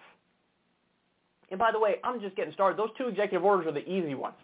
And 1.49 1.59
by 1.59 1.71
the 1.71 1.79
way, 1.79 1.95
I'm 2.03 2.19
just 2.19 2.35
getting 2.35 2.53
started. 2.53 2.77
Those 2.77 2.89
two 2.97 3.07
executive 3.07 3.43
orders 3.43 3.67
are 3.67 3.71
the 3.71 3.87
easy 3.87 4.15
ones. 4.15 4.35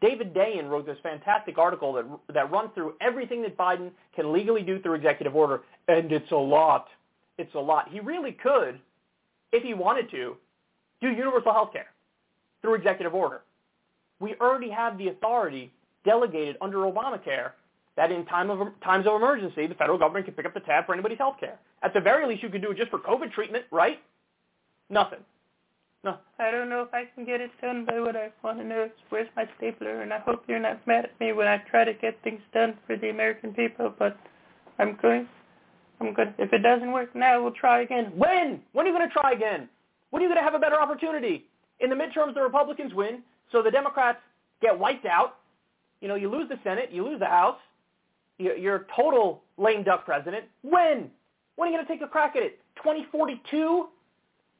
David 0.00 0.32
Dayen 0.32 0.68
wrote 0.68 0.86
this 0.86 0.98
fantastic 1.02 1.58
article 1.58 1.92
that, 1.92 2.06
that 2.32 2.50
runs 2.50 2.70
through 2.74 2.94
everything 3.00 3.42
that 3.42 3.56
Biden 3.56 3.90
can 4.14 4.32
legally 4.32 4.62
do 4.62 4.80
through 4.80 4.94
executive 4.94 5.36
order, 5.36 5.60
and 5.88 6.10
it's 6.10 6.30
a 6.30 6.36
lot. 6.36 6.86
It's 7.38 7.54
a 7.54 7.58
lot. 7.58 7.88
He 7.90 8.00
really 8.00 8.32
could, 8.32 8.80
if 9.52 9.62
he 9.62 9.74
wanted 9.74 10.10
to, 10.10 10.36
do 11.00 11.10
universal 11.10 11.52
health 11.52 11.72
care 11.72 11.88
through 12.62 12.74
executive 12.74 13.14
order. 13.14 13.42
We 14.20 14.34
already 14.40 14.70
have 14.70 14.98
the 14.98 15.08
authority 15.08 15.72
delegated 16.04 16.56
under 16.60 16.78
Obamacare 16.78 17.52
that 17.96 18.12
in 18.12 18.24
time 18.26 18.50
of, 18.50 18.68
times 18.82 19.06
of 19.06 19.14
emergency, 19.14 19.66
the 19.66 19.74
federal 19.74 19.98
government 19.98 20.26
can 20.26 20.34
pick 20.34 20.46
up 20.46 20.54
the 20.54 20.60
tab 20.60 20.86
for 20.86 20.92
anybody's 20.94 21.18
health 21.18 21.36
care. 21.40 21.58
At 21.82 21.92
the 21.94 22.00
very 22.00 22.26
least, 22.26 22.42
you 22.42 22.48
could 22.48 22.62
do 22.62 22.70
it 22.70 22.76
just 22.76 22.90
for 22.90 22.98
COVID 22.98 23.32
treatment, 23.32 23.64
right? 23.70 23.98
Nothing. 24.88 25.20
No, 26.02 26.16
I 26.38 26.50
don't 26.50 26.70
know 26.70 26.82
if 26.82 26.94
I 26.94 27.04
can 27.14 27.26
get 27.26 27.42
it 27.42 27.50
done, 27.60 27.84
but 27.84 28.00
what 28.00 28.16
I 28.16 28.30
want 28.42 28.58
to 28.58 28.64
know 28.64 28.84
is 28.84 28.90
where's 29.10 29.28
my 29.36 29.44
stapler, 29.58 30.00
and 30.00 30.14
I 30.14 30.18
hope 30.20 30.44
you're 30.48 30.58
not 30.58 30.86
mad 30.86 31.04
at 31.04 31.20
me 31.20 31.32
when 31.32 31.46
I 31.46 31.58
try 31.70 31.84
to 31.84 31.92
get 31.92 32.22
things 32.24 32.40
done 32.54 32.78
for 32.86 32.96
the 32.96 33.10
American 33.10 33.52
people, 33.52 33.92
but 33.98 34.16
I'm 34.78 34.96
going, 35.02 35.28
I'm 36.00 36.14
going, 36.14 36.32
if 36.38 36.54
it 36.54 36.62
doesn't 36.62 36.90
work 36.90 37.14
now, 37.14 37.42
we'll 37.42 37.52
try 37.52 37.82
again. 37.82 38.12
When? 38.16 38.62
When 38.72 38.86
are 38.86 38.88
you 38.88 38.96
going 38.96 39.06
to 39.06 39.12
try 39.12 39.32
again? 39.32 39.68
When 40.08 40.22
are 40.22 40.24
you 40.24 40.30
going 40.30 40.42
to 40.42 40.44
have 40.44 40.54
a 40.54 40.58
better 40.58 40.80
opportunity? 40.80 41.44
In 41.80 41.90
the 41.90 41.96
midterms, 41.96 42.34
the 42.34 42.40
Republicans 42.40 42.94
win, 42.94 43.22
so 43.52 43.62
the 43.62 43.70
Democrats 43.70 44.20
get 44.62 44.78
wiped 44.78 45.04
out. 45.04 45.36
You 46.00 46.08
know, 46.08 46.14
you 46.14 46.30
lose 46.30 46.48
the 46.48 46.58
Senate, 46.64 46.88
you 46.90 47.04
lose 47.04 47.18
the 47.20 47.26
House, 47.26 47.58
you're 48.38 48.76
a 48.76 48.84
total 48.96 49.42
lame 49.58 49.84
duck 49.84 50.06
president. 50.06 50.46
When? 50.62 51.10
When 51.56 51.68
are 51.68 51.70
you 51.70 51.76
going 51.76 51.86
to 51.86 51.92
take 51.92 52.00
a 52.00 52.08
crack 52.08 52.36
at 52.36 52.42
it? 52.42 52.58
2042? 52.76 53.86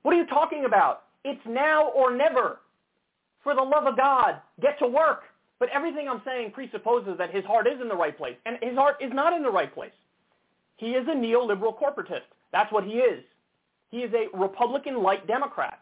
What 0.03 0.14
are 0.14 0.18
you 0.18 0.26
talking 0.26 0.66
about? 0.66 1.05
It's 1.24 1.40
now 1.46 1.88
or 1.90 2.14
never. 2.14 2.61
For 3.42 3.54
the 3.54 3.62
love 3.62 3.87
of 3.87 3.96
God, 3.96 4.37
get 4.61 4.78
to 4.80 4.87
work. 4.87 5.22
But 5.59 5.68
everything 5.70 6.09
I'm 6.09 6.22
saying 6.24 6.52
presupposes 6.52 7.18
that 7.18 7.30
his 7.35 7.44
heart 7.44 7.66
is 7.66 7.80
in 7.80 7.88
the 7.88 7.96
right 7.96 8.16
place. 8.16 8.37
And 8.46 8.59
his 8.62 8.76
heart 8.76 8.96
is 9.00 9.12
not 9.12 9.33
in 9.33 9.42
the 9.42 9.50
right 9.50 9.72
place. 9.72 9.92
He 10.76 10.92
is 10.92 11.06
a 11.06 11.14
neoliberal 11.14 11.78
corporatist. 11.78 12.22
That's 12.52 12.72
what 12.72 12.85
he 12.85 12.92
is. 12.92 13.22
He 13.90 13.98
is 13.98 14.12
a 14.14 14.35
Republican-light 14.37 15.26
Democrat. 15.26 15.80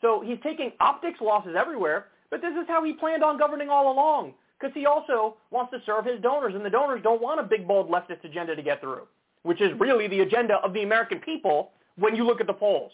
So 0.00 0.22
he's 0.24 0.38
taking 0.42 0.72
optics 0.80 1.20
losses 1.20 1.54
everywhere, 1.56 2.06
but 2.30 2.40
this 2.40 2.52
is 2.52 2.66
how 2.68 2.84
he 2.84 2.92
planned 2.92 3.22
on 3.22 3.38
governing 3.38 3.68
all 3.68 3.92
along 3.92 4.34
because 4.58 4.74
he 4.74 4.86
also 4.86 5.36
wants 5.50 5.72
to 5.72 5.80
serve 5.86 6.04
his 6.04 6.20
donors, 6.20 6.54
and 6.54 6.64
the 6.64 6.70
donors 6.70 7.02
don't 7.02 7.22
want 7.22 7.40
a 7.40 7.42
big, 7.42 7.66
bold 7.66 7.90
leftist 7.90 8.22
agenda 8.24 8.54
to 8.54 8.62
get 8.62 8.80
through, 8.80 9.02
which 9.42 9.60
is 9.60 9.70
really 9.78 10.06
the 10.06 10.20
agenda 10.20 10.56
of 10.56 10.74
the 10.74 10.82
American 10.82 11.18
people 11.18 11.70
when 11.96 12.14
you 12.14 12.24
look 12.24 12.40
at 12.40 12.46
the 12.46 12.52
polls. 12.52 12.92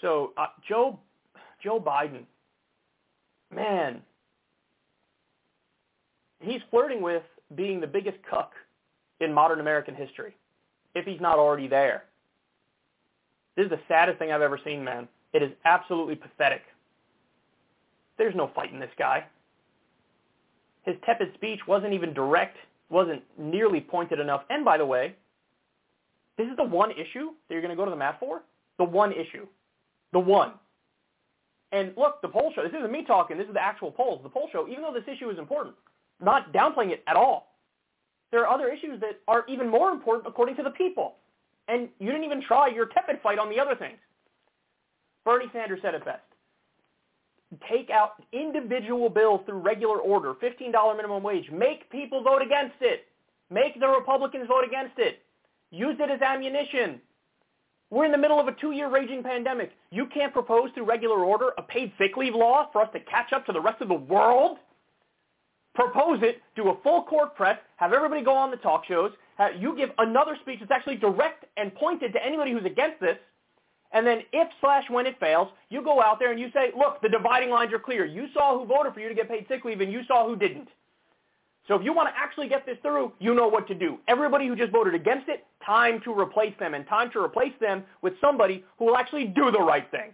So 0.00 0.32
uh, 0.36 0.46
Joe, 0.66 0.98
Joe 1.62 1.80
Biden, 1.80 2.24
man, 3.54 4.00
he's 6.40 6.60
flirting 6.70 7.02
with 7.02 7.22
being 7.54 7.80
the 7.80 7.86
biggest 7.86 8.18
cuck 8.28 8.52
in 9.20 9.32
modern 9.32 9.60
American 9.60 9.94
history, 9.94 10.34
if 10.94 11.04
he's 11.04 11.20
not 11.20 11.38
already 11.38 11.68
there. 11.68 12.04
This 13.56 13.64
is 13.64 13.70
the 13.70 13.80
saddest 13.88 14.18
thing 14.18 14.32
I've 14.32 14.40
ever 14.42 14.58
seen, 14.64 14.82
man. 14.82 15.08
It 15.32 15.42
is 15.42 15.50
absolutely 15.64 16.16
pathetic. 16.16 16.62
There's 18.16 18.34
no 18.34 18.50
fight 18.54 18.72
in 18.72 18.80
this 18.80 18.90
guy. 18.98 19.24
His 20.84 20.96
tepid 21.04 21.34
speech 21.34 21.60
wasn't 21.66 21.92
even 21.92 22.14
direct, 22.14 22.56
wasn't 22.88 23.22
nearly 23.38 23.80
pointed 23.80 24.18
enough. 24.18 24.42
And 24.50 24.64
by 24.64 24.78
the 24.78 24.86
way, 24.86 25.14
this 26.38 26.46
is 26.48 26.56
the 26.56 26.64
one 26.64 26.90
issue 26.92 27.32
that 27.48 27.54
you're 27.54 27.60
going 27.60 27.70
to 27.70 27.76
go 27.76 27.84
to 27.84 27.90
the 27.90 27.96
mat 27.96 28.16
for? 28.18 28.42
The 28.78 28.84
one 28.84 29.12
issue. 29.12 29.46
The 30.12 30.20
one. 30.20 30.52
And 31.72 31.92
look, 31.96 32.20
the 32.20 32.28
poll 32.28 32.52
show, 32.54 32.62
this 32.62 32.72
isn't 32.76 32.90
me 32.90 33.04
talking, 33.04 33.38
this 33.38 33.46
is 33.46 33.54
the 33.54 33.62
actual 33.62 33.92
polls. 33.92 34.20
The 34.22 34.28
poll 34.28 34.48
show, 34.52 34.66
even 34.68 34.82
though 34.82 34.92
this 34.92 35.04
issue 35.06 35.30
is 35.30 35.38
important, 35.38 35.76
not 36.20 36.52
downplaying 36.52 36.90
it 36.90 37.04
at 37.06 37.16
all. 37.16 37.54
There 38.32 38.46
are 38.46 38.52
other 38.52 38.68
issues 38.68 39.00
that 39.00 39.20
are 39.28 39.44
even 39.48 39.68
more 39.68 39.90
important 39.90 40.26
according 40.26 40.56
to 40.56 40.62
the 40.62 40.70
people. 40.70 41.16
And 41.68 41.88
you 41.98 42.10
didn't 42.10 42.24
even 42.24 42.42
try 42.42 42.68
your 42.68 42.86
tepid 42.86 43.20
fight 43.22 43.38
on 43.38 43.48
the 43.48 43.60
other 43.60 43.76
things. 43.76 43.98
Bernie 45.24 45.46
Sanders 45.52 45.80
said 45.82 45.94
it 45.94 46.04
best. 46.04 46.22
Take 47.68 47.90
out 47.90 48.22
individual 48.32 49.08
bills 49.08 49.40
through 49.44 49.58
regular 49.58 49.98
order, 49.98 50.34
$15 50.34 50.96
minimum 50.96 51.22
wage. 51.22 51.50
Make 51.50 51.90
people 51.90 52.22
vote 52.22 52.42
against 52.42 52.76
it. 52.80 53.06
Make 53.50 53.78
the 53.78 53.88
Republicans 53.88 54.46
vote 54.46 54.64
against 54.64 54.98
it. 54.98 55.22
Use 55.70 55.96
it 55.98 56.10
as 56.10 56.20
ammunition. 56.20 57.00
We're 57.90 58.04
in 58.04 58.12
the 58.12 58.18
middle 58.18 58.38
of 58.38 58.46
a 58.46 58.52
two-year 58.52 58.88
raging 58.88 59.22
pandemic. 59.22 59.72
You 59.90 60.06
can't 60.06 60.32
propose 60.32 60.70
through 60.74 60.84
regular 60.84 61.24
order 61.24 61.50
a 61.58 61.62
paid 61.62 61.92
sick 61.98 62.16
leave 62.16 62.34
law 62.34 62.68
for 62.72 62.82
us 62.82 62.88
to 62.92 63.00
catch 63.00 63.32
up 63.32 63.44
to 63.46 63.52
the 63.52 63.60
rest 63.60 63.82
of 63.82 63.88
the 63.88 63.94
world? 63.94 64.58
Propose 65.74 66.20
it, 66.22 66.40
do 66.56 66.68
a 66.68 66.76
full 66.82 67.02
court 67.04 67.34
press, 67.34 67.58
have 67.76 67.92
everybody 67.92 68.22
go 68.22 68.34
on 68.34 68.50
the 68.50 68.56
talk 68.58 68.84
shows, 68.86 69.12
you 69.58 69.76
give 69.76 69.90
another 69.98 70.36
speech 70.42 70.58
that's 70.60 70.70
actually 70.70 70.96
direct 70.96 71.44
and 71.56 71.74
pointed 71.74 72.12
to 72.12 72.24
anybody 72.24 72.52
who's 72.52 72.64
against 72.64 73.00
this, 73.00 73.16
and 73.92 74.06
then 74.06 74.20
if 74.32 74.48
slash 74.60 74.84
when 74.88 75.06
it 75.06 75.18
fails, 75.18 75.48
you 75.68 75.82
go 75.82 76.00
out 76.00 76.18
there 76.18 76.30
and 76.30 76.38
you 76.38 76.48
say, 76.52 76.70
look, 76.76 77.00
the 77.02 77.08
dividing 77.08 77.50
lines 77.50 77.72
are 77.72 77.78
clear. 77.78 78.04
You 78.04 78.26
saw 78.34 78.58
who 78.58 78.66
voted 78.66 78.94
for 78.94 79.00
you 79.00 79.08
to 79.08 79.14
get 79.14 79.28
paid 79.28 79.46
sick 79.48 79.64
leave 79.64 79.80
and 79.80 79.92
you 79.92 80.02
saw 80.06 80.28
who 80.28 80.36
didn't. 80.36 80.68
So 81.68 81.74
if 81.74 81.84
you 81.84 81.92
want 81.92 82.08
to 82.08 82.14
actually 82.18 82.48
get 82.48 82.66
this 82.66 82.78
through, 82.82 83.12
you 83.18 83.34
know 83.34 83.48
what 83.48 83.68
to 83.68 83.74
do. 83.74 83.98
Everybody 84.08 84.48
who 84.48 84.56
just 84.56 84.72
voted 84.72 84.94
against 84.94 85.28
it, 85.28 85.44
time 85.64 86.00
to 86.04 86.18
replace 86.18 86.54
them, 86.58 86.74
and 86.74 86.86
time 86.86 87.10
to 87.12 87.22
replace 87.22 87.52
them 87.60 87.84
with 88.02 88.14
somebody 88.20 88.64
who 88.78 88.86
will 88.86 88.96
actually 88.96 89.26
do 89.26 89.50
the 89.50 89.60
right 89.60 89.88
thing. 89.90 90.12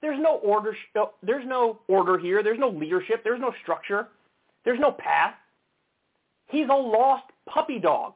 There's 0.00 0.20
no 0.20 0.36
order. 0.36 0.76
Uh, 0.98 1.06
there's 1.22 1.46
no 1.46 1.80
order 1.88 2.18
here. 2.18 2.42
There's 2.42 2.58
no 2.58 2.68
leadership. 2.68 3.24
There's 3.24 3.40
no 3.40 3.52
structure. 3.62 4.08
There's 4.64 4.80
no 4.80 4.92
path. 4.92 5.34
He's 6.48 6.68
a 6.68 6.74
lost 6.74 7.24
puppy 7.48 7.78
dog. 7.78 8.14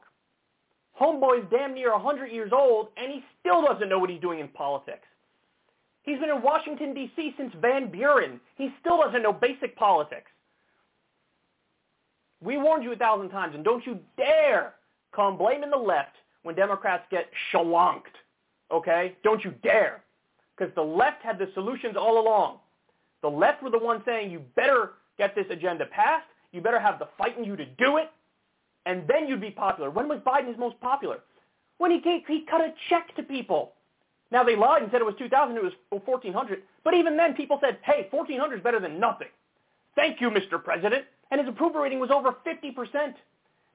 Homeboy's 0.99 1.45
damn 1.49 1.73
near 1.73 1.91
100 1.93 2.27
years 2.27 2.51
old, 2.53 2.89
and 2.97 3.11
he 3.11 3.23
still 3.39 3.63
doesn't 3.65 3.89
know 3.89 3.99
what 3.99 4.09
he's 4.09 4.21
doing 4.21 4.39
in 4.39 4.47
politics. 4.49 5.07
He's 6.03 6.19
been 6.19 6.29
in 6.29 6.41
Washington, 6.41 6.93
D.C. 6.93 7.33
since 7.37 7.53
Van 7.61 7.89
Buren. 7.91 8.39
He 8.57 8.69
still 8.79 8.97
doesn't 8.97 9.21
know 9.21 9.33
basic 9.33 9.75
politics. 9.75 10.31
We 12.43 12.57
warned 12.57 12.83
you 12.83 12.91
a 12.91 12.95
thousand 12.95 13.29
times, 13.29 13.55
and 13.55 13.63
don't 13.63 13.85
you 13.85 13.99
dare 14.17 14.73
come 15.15 15.37
blaming 15.37 15.69
the 15.69 15.77
left 15.77 16.15
when 16.43 16.55
Democrats 16.55 17.03
get 17.11 17.29
shawonked. 17.51 18.15
Okay? 18.71 19.15
Don't 19.23 19.43
you 19.43 19.53
dare. 19.63 20.03
Because 20.57 20.73
the 20.75 20.81
left 20.81 21.21
had 21.21 21.37
the 21.37 21.49
solutions 21.53 21.95
all 21.97 22.19
along. 22.19 22.57
The 23.21 23.29
left 23.29 23.61
were 23.61 23.69
the 23.69 23.79
ones 23.79 24.01
saying, 24.05 24.31
you 24.31 24.41
better 24.55 24.91
get 25.17 25.35
this 25.35 25.45
agenda 25.49 25.85
passed. 25.85 26.25
You 26.51 26.61
better 26.61 26.79
have 26.79 26.99
the 26.99 27.07
fight 27.17 27.37
in 27.37 27.43
you 27.43 27.55
to 27.55 27.65
do 27.65 27.97
it. 27.97 28.09
And 28.85 29.03
then 29.07 29.27
you'd 29.27 29.41
be 29.41 29.51
popular. 29.51 29.91
When 29.91 30.07
was 30.07 30.19
Biden 30.19 30.47
his 30.47 30.57
most 30.57 30.79
popular? 30.81 31.19
When 31.77 31.91
he, 31.91 31.99
gave, 32.01 32.21
he 32.27 32.45
cut 32.49 32.61
a 32.61 32.73
check 32.89 33.15
to 33.15 33.23
people. 33.23 33.73
Now 34.31 34.43
they 34.43 34.55
lied 34.55 34.81
and 34.81 34.91
said 34.91 35.01
it 35.01 35.05
was 35.05 35.15
2,000, 35.19 35.55
it 35.55 35.63
was 35.63 35.73
1,400. 35.89 36.63
But 36.83 36.93
even 36.93 37.17
then 37.17 37.33
people 37.33 37.59
said, 37.61 37.77
hey, 37.83 38.07
1,400 38.09 38.55
is 38.55 38.63
better 38.63 38.79
than 38.79 38.99
nothing. 38.99 39.27
Thank 39.95 40.21
you, 40.21 40.29
Mr. 40.29 40.63
President 40.63 41.05
and 41.31 41.39
his 41.39 41.49
approval 41.49 41.81
rating 41.81 41.99
was 41.99 42.11
over 42.11 42.35
50%. 42.45 43.13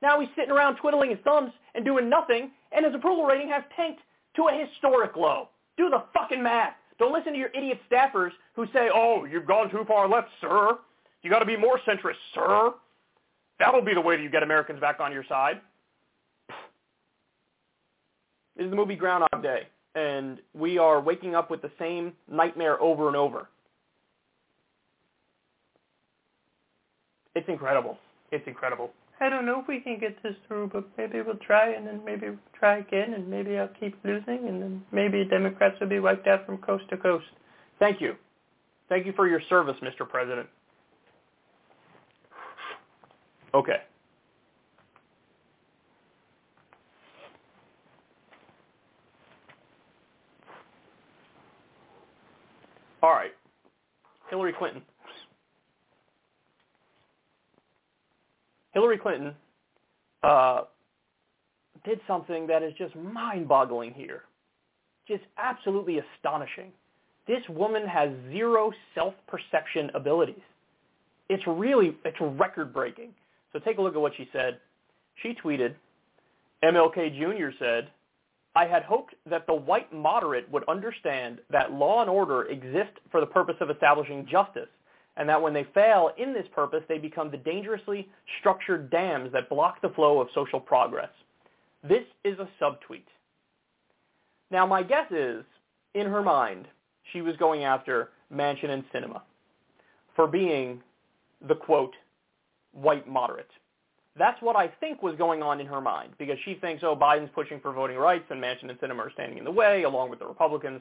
Now 0.02 0.20
he's 0.20 0.28
sitting 0.36 0.50
around 0.50 0.76
twiddling 0.76 1.10
his 1.10 1.18
thumbs 1.24 1.52
and 1.74 1.84
doing 1.84 2.08
nothing, 2.08 2.50
and 2.72 2.84
his 2.84 2.94
approval 2.94 3.24
rating 3.24 3.48
has 3.48 3.62
tanked 3.74 4.02
to 4.36 4.48
a 4.48 4.66
historic 4.66 5.16
low. 5.16 5.48
Do 5.76 5.88
the 5.90 6.04
fucking 6.14 6.42
math. 6.42 6.74
Don't 6.98 7.12
listen 7.12 7.32
to 7.32 7.38
your 7.38 7.50
idiot 7.54 7.78
staffers 7.90 8.30
who 8.54 8.66
say, 8.72 8.88
oh, 8.94 9.24
you've 9.24 9.46
gone 9.46 9.70
too 9.70 9.84
far 9.86 10.08
left, 10.08 10.28
sir. 10.40 10.78
You 11.22 11.30
got 11.30 11.40
to 11.40 11.46
be 11.46 11.56
more 11.56 11.78
centrist, 11.86 12.14
sir. 12.34 12.72
That'll 13.58 13.82
be 13.82 13.94
the 13.94 14.00
way 14.00 14.16
that 14.16 14.22
you 14.22 14.30
get 14.30 14.42
Americans 14.42 14.80
back 14.80 15.00
on 15.00 15.12
your 15.12 15.24
side. 15.28 15.60
This 18.56 18.64
is 18.64 18.70
the 18.70 18.76
movie 18.76 18.96
Groundhog 18.96 19.42
Day, 19.42 19.68
and 19.94 20.38
we 20.54 20.78
are 20.78 21.00
waking 21.00 21.34
up 21.34 21.50
with 21.50 21.60
the 21.60 21.70
same 21.78 22.12
nightmare 22.30 22.80
over 22.80 23.08
and 23.08 23.16
over. 23.16 23.48
It's 27.36 27.48
incredible. 27.50 27.98
It's 28.32 28.46
incredible. 28.48 28.90
I 29.20 29.28
don't 29.28 29.44
know 29.44 29.60
if 29.60 29.68
we 29.68 29.80
can 29.80 29.98
get 30.00 30.20
this 30.22 30.34
through, 30.48 30.70
but 30.72 30.84
maybe 30.96 31.20
we'll 31.20 31.36
try 31.36 31.74
and 31.74 31.86
then 31.86 32.02
maybe 32.02 32.30
we'll 32.30 32.38
try 32.58 32.78
again 32.78 33.12
and 33.12 33.28
maybe 33.28 33.58
I'll 33.58 33.68
keep 33.78 33.94
losing 34.04 34.48
and 34.48 34.60
then 34.62 34.82
maybe 34.90 35.22
Democrats 35.24 35.78
will 35.78 35.88
be 35.88 36.00
wiped 36.00 36.26
out 36.26 36.46
from 36.46 36.56
coast 36.58 36.84
to 36.88 36.96
coast. 36.96 37.26
Thank 37.78 38.00
you. 38.00 38.14
Thank 38.88 39.04
you 39.04 39.12
for 39.12 39.28
your 39.28 39.40
service, 39.50 39.76
Mr. 39.82 40.08
President. 40.08 40.48
Okay. 43.52 43.82
All 53.02 53.10
right. 53.10 53.32
Hillary 54.30 54.54
Clinton. 54.58 54.82
Hillary 58.76 58.98
Clinton 58.98 59.34
uh, 60.22 60.64
did 61.86 61.98
something 62.06 62.46
that 62.46 62.62
is 62.62 62.74
just 62.76 62.94
mind-boggling 62.94 63.94
here. 63.94 64.24
Just 65.08 65.22
absolutely 65.38 65.98
astonishing. 65.98 66.72
This 67.26 67.40
woman 67.48 67.86
has 67.86 68.10
zero 68.30 68.70
self-perception 68.94 69.92
abilities. 69.94 70.42
It's 71.30 71.42
really, 71.46 71.96
it's 72.04 72.18
record-breaking. 72.20 73.14
So 73.54 73.60
take 73.60 73.78
a 73.78 73.80
look 73.80 73.94
at 73.94 74.00
what 74.02 74.12
she 74.14 74.28
said. 74.30 74.58
She 75.22 75.34
tweeted, 75.42 75.74
MLK 76.62 77.18
Jr. 77.18 77.56
said, 77.58 77.88
I 78.54 78.66
had 78.66 78.82
hoped 78.82 79.14
that 79.24 79.46
the 79.46 79.54
white 79.54 79.90
moderate 79.90 80.52
would 80.52 80.68
understand 80.68 81.38
that 81.50 81.72
law 81.72 82.02
and 82.02 82.10
order 82.10 82.42
exist 82.42 82.92
for 83.10 83.20
the 83.20 83.26
purpose 83.26 83.56
of 83.62 83.70
establishing 83.70 84.28
justice, 84.30 84.68
and 85.16 85.28
that 85.28 85.40
when 85.40 85.54
they 85.54 85.66
fail 85.74 86.10
in 86.18 86.32
this 86.32 86.46
purpose, 86.54 86.82
they 86.88 86.98
become 86.98 87.30
the 87.30 87.36
dangerously 87.38 88.08
structured 88.40 88.90
dams 88.90 89.32
that 89.32 89.48
block 89.48 89.80
the 89.80 89.88
flow 89.90 90.20
of 90.20 90.28
social 90.34 90.60
progress. 90.60 91.10
This 91.82 92.04
is 92.24 92.38
a 92.38 92.48
subtweet. 92.62 93.06
Now, 94.50 94.66
my 94.66 94.82
guess 94.82 95.10
is, 95.10 95.44
in 95.94 96.06
her 96.06 96.22
mind, 96.22 96.66
she 97.12 97.20
was 97.22 97.36
going 97.36 97.64
after 97.64 98.10
Manchin 98.32 98.70
and 98.70 98.84
Sinema 98.92 99.22
for 100.14 100.26
being 100.26 100.80
the, 101.46 101.54
quote, 101.54 101.94
white 102.72 103.08
moderate. 103.08 103.50
That's 104.18 104.40
what 104.40 104.56
I 104.56 104.68
think 104.68 105.02
was 105.02 105.14
going 105.16 105.42
on 105.42 105.60
in 105.60 105.66
her 105.66 105.80
mind 105.80 106.12
because 106.18 106.38
she 106.44 106.54
thinks, 106.54 106.82
oh, 106.84 106.96
Biden's 106.96 107.30
pushing 107.34 107.60
for 107.60 107.72
voting 107.72 107.96
rights 107.96 108.24
and 108.30 108.42
Manchin 108.42 108.70
and 108.70 108.78
Sinema 108.80 109.00
are 109.00 109.10
standing 109.12 109.38
in 109.38 109.44
the 109.44 109.50
way 109.50 109.82
along 109.82 110.10
with 110.10 110.18
the 110.18 110.26
Republicans. 110.26 110.80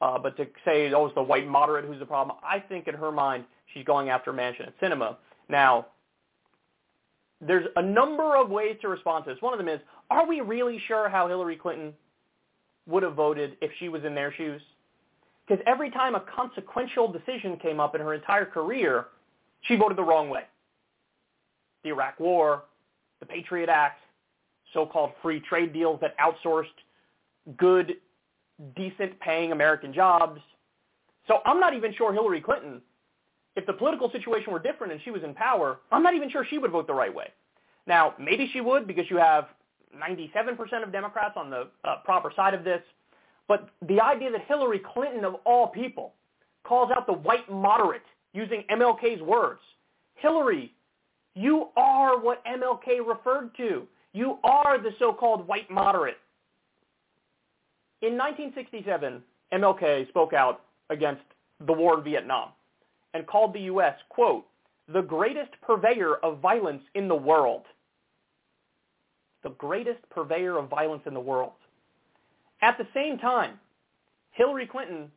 Uh, 0.00 0.18
but 0.18 0.36
to 0.36 0.46
say, 0.64 0.90
oh, 0.92 1.06
it's 1.06 1.14
the 1.14 1.22
white 1.22 1.46
moderate 1.46 1.84
who's 1.84 1.98
the 1.98 2.06
problem, 2.06 2.36
I 2.42 2.58
think 2.58 2.88
in 2.88 2.94
her 2.94 3.12
mind 3.12 3.44
she's 3.72 3.84
going 3.84 4.08
after 4.08 4.32
Manchin 4.32 4.66
and 4.66 4.74
Sinema. 4.80 5.16
Now, 5.48 5.86
there's 7.40 7.66
a 7.76 7.82
number 7.82 8.36
of 8.36 8.50
ways 8.50 8.76
to 8.82 8.88
respond 8.88 9.24
to 9.24 9.32
this. 9.32 9.42
One 9.42 9.52
of 9.52 9.58
them 9.58 9.68
is, 9.68 9.80
are 10.10 10.26
we 10.26 10.40
really 10.40 10.80
sure 10.86 11.08
how 11.08 11.28
Hillary 11.28 11.56
Clinton 11.56 11.94
would 12.86 13.02
have 13.02 13.14
voted 13.14 13.56
if 13.60 13.70
she 13.78 13.88
was 13.88 14.04
in 14.04 14.14
their 14.14 14.32
shoes? 14.32 14.60
Because 15.46 15.64
every 15.66 15.90
time 15.90 16.14
a 16.14 16.20
consequential 16.20 17.10
decision 17.10 17.56
came 17.56 17.80
up 17.80 17.94
in 17.94 18.00
her 18.00 18.14
entire 18.14 18.44
career, 18.44 19.06
she 19.62 19.76
voted 19.76 19.96
the 19.96 20.04
wrong 20.04 20.28
way 20.28 20.44
the 21.82 21.88
Iraq 21.88 22.20
War, 22.20 22.64
the 23.20 23.26
Patriot 23.26 23.70
Act, 23.70 24.00
so-called 24.74 25.12
free 25.22 25.40
trade 25.40 25.72
deals 25.72 25.98
that 26.02 26.14
outsourced 26.18 26.66
good, 27.56 27.94
decent 28.76 29.18
paying 29.20 29.52
American 29.52 29.92
jobs. 29.92 30.40
So 31.26 31.38
I'm 31.46 31.58
not 31.58 31.74
even 31.74 31.94
sure 31.94 32.12
Hillary 32.12 32.42
Clinton, 32.42 32.82
if 33.56 33.66
the 33.66 33.72
political 33.72 34.10
situation 34.10 34.52
were 34.52 34.58
different 34.58 34.92
and 34.92 35.02
she 35.02 35.10
was 35.10 35.22
in 35.22 35.34
power, 35.34 35.80
I'm 35.90 36.02
not 36.02 36.14
even 36.14 36.30
sure 36.30 36.44
she 36.48 36.58
would 36.58 36.70
vote 36.70 36.86
the 36.86 36.94
right 36.94 37.14
way. 37.14 37.28
Now, 37.86 38.14
maybe 38.18 38.48
she 38.52 38.60
would 38.60 38.86
because 38.86 39.04
you 39.10 39.16
have 39.16 39.48
97% 39.96 40.82
of 40.82 40.92
Democrats 40.92 41.34
on 41.36 41.50
the 41.50 41.68
uh, 41.84 41.96
proper 42.04 42.32
side 42.34 42.54
of 42.54 42.64
this. 42.64 42.80
But 43.48 43.68
the 43.86 44.00
idea 44.00 44.30
that 44.30 44.42
Hillary 44.46 44.80
Clinton, 44.94 45.24
of 45.24 45.36
all 45.44 45.66
people, 45.66 46.14
calls 46.62 46.90
out 46.94 47.06
the 47.06 47.12
white 47.12 47.50
moderate 47.50 48.02
using 48.32 48.62
MLK's 48.70 49.20
words. 49.22 49.60
Hillary, 50.14 50.72
you 51.34 51.68
are 51.76 52.20
what 52.20 52.44
MLK 52.44 53.04
referred 53.04 53.56
to. 53.56 53.88
You 54.12 54.38
are 54.44 54.80
the 54.80 54.90
so-called 54.98 55.48
white 55.48 55.70
moderate. 55.70 56.18
In 58.02 58.16
1967, 58.16 59.22
MLK 59.52 60.08
spoke 60.08 60.32
out 60.32 60.62
against 60.90 61.22
the 61.66 61.72
war 61.72 61.98
in 61.98 62.04
Vietnam 62.04 62.50
and 63.14 63.26
called 63.26 63.54
the 63.54 63.60
U.S., 63.60 63.94
quote, 64.08 64.46
the 64.92 65.02
greatest 65.02 65.50
purveyor 65.62 66.16
of 66.16 66.40
violence 66.40 66.82
in 66.94 67.08
the 67.08 67.14
world. 67.14 67.62
The 69.42 69.50
greatest 69.50 70.00
purveyor 70.10 70.58
of 70.58 70.68
violence 70.68 71.02
in 71.06 71.14
the 71.14 71.20
world. 71.20 71.52
At 72.62 72.76
the 72.76 72.86
same 72.92 73.18
time, 73.18 73.58
Hillary 74.32 74.66
Clinton 74.66 75.10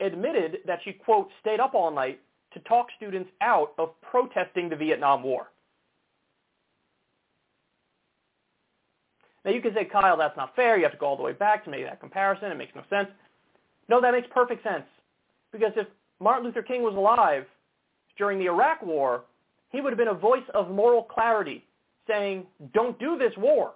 admitted 0.00 0.58
that 0.66 0.80
she, 0.84 0.92
quote, 0.92 1.28
stayed 1.40 1.60
up 1.60 1.74
all 1.74 1.90
night 1.90 2.20
to 2.52 2.60
talk 2.60 2.86
students 2.96 3.30
out 3.40 3.72
of 3.78 4.00
protesting 4.00 4.68
the 4.68 4.76
Vietnam 4.76 5.22
War. 5.22 5.48
Now 9.44 9.50
you 9.50 9.60
can 9.60 9.74
say, 9.74 9.84
Kyle, 9.84 10.16
that's 10.16 10.36
not 10.36 10.56
fair. 10.56 10.76
You 10.76 10.84
have 10.84 10.92
to 10.92 10.98
go 10.98 11.06
all 11.06 11.16
the 11.16 11.22
way 11.22 11.32
back 11.32 11.64
to 11.64 11.70
make 11.70 11.84
that 11.84 12.00
comparison. 12.00 12.50
It 12.50 12.56
makes 12.56 12.74
no 12.74 12.82
sense. 12.88 13.08
No, 13.88 14.00
that 14.00 14.12
makes 14.12 14.28
perfect 14.32 14.62
sense. 14.62 14.84
Because 15.52 15.72
if 15.76 15.86
Martin 16.20 16.44
Luther 16.44 16.62
King 16.62 16.82
was 16.82 16.94
alive 16.94 17.44
during 18.16 18.38
the 18.38 18.46
Iraq 18.46 18.82
War, 18.82 19.22
he 19.70 19.80
would 19.80 19.90
have 19.90 19.98
been 19.98 20.08
a 20.08 20.14
voice 20.14 20.44
of 20.54 20.70
moral 20.70 21.02
clarity 21.02 21.64
saying, 22.06 22.46
don't 22.72 22.98
do 22.98 23.18
this 23.18 23.32
war. 23.36 23.72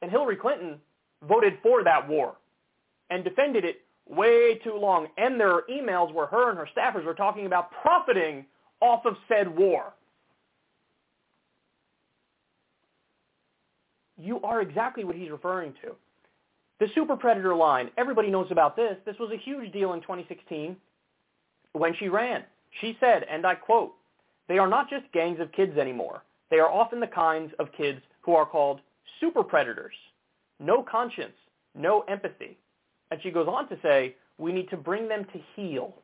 And 0.00 0.10
Hillary 0.10 0.36
Clinton 0.36 0.80
voted 1.28 1.54
for 1.62 1.84
that 1.84 2.08
war 2.08 2.36
and 3.10 3.24
defended 3.24 3.64
it 3.64 3.82
way 4.08 4.58
too 4.64 4.76
long. 4.76 5.08
And 5.16 5.38
there 5.38 5.52
are 5.52 5.64
emails 5.70 6.12
where 6.12 6.26
her 6.26 6.50
and 6.50 6.58
her 6.58 6.68
staffers 6.76 7.04
were 7.04 7.14
talking 7.14 7.46
about 7.46 7.70
profiting 7.82 8.46
off 8.80 9.04
of 9.06 9.16
said 9.28 9.54
war. 9.54 9.92
You 14.16 14.40
are 14.42 14.60
exactly 14.60 15.04
what 15.04 15.16
he's 15.16 15.30
referring 15.30 15.74
to. 15.82 15.94
The 16.80 16.86
super 16.94 17.16
predator 17.16 17.54
line, 17.54 17.90
everybody 17.96 18.30
knows 18.30 18.46
about 18.50 18.76
this. 18.76 18.96
This 19.04 19.16
was 19.18 19.30
a 19.32 19.36
huge 19.36 19.72
deal 19.72 19.92
in 19.92 20.00
2016 20.00 20.76
when 21.74 21.94
she 21.98 22.08
ran. 22.08 22.42
She 22.80 22.96
said, 22.98 23.24
and 23.30 23.46
I 23.46 23.54
quote, 23.54 23.92
they 24.48 24.58
are 24.58 24.68
not 24.68 24.88
just 24.88 25.04
gangs 25.12 25.40
of 25.40 25.52
kids 25.52 25.76
anymore. 25.76 26.22
They 26.50 26.58
are 26.58 26.70
often 26.70 27.00
the 27.00 27.06
kinds 27.06 27.52
of 27.58 27.72
kids 27.76 28.00
who 28.22 28.34
are 28.34 28.46
called 28.46 28.80
super 29.20 29.42
predators. 29.42 29.94
No 30.60 30.82
conscience, 30.82 31.34
no 31.74 32.00
empathy. 32.08 32.56
And 33.10 33.20
she 33.22 33.30
goes 33.30 33.48
on 33.48 33.68
to 33.68 33.78
say, 33.82 34.16
we 34.38 34.52
need 34.52 34.70
to 34.70 34.76
bring 34.76 35.08
them 35.08 35.24
to 35.32 35.40
heel. 35.54 35.94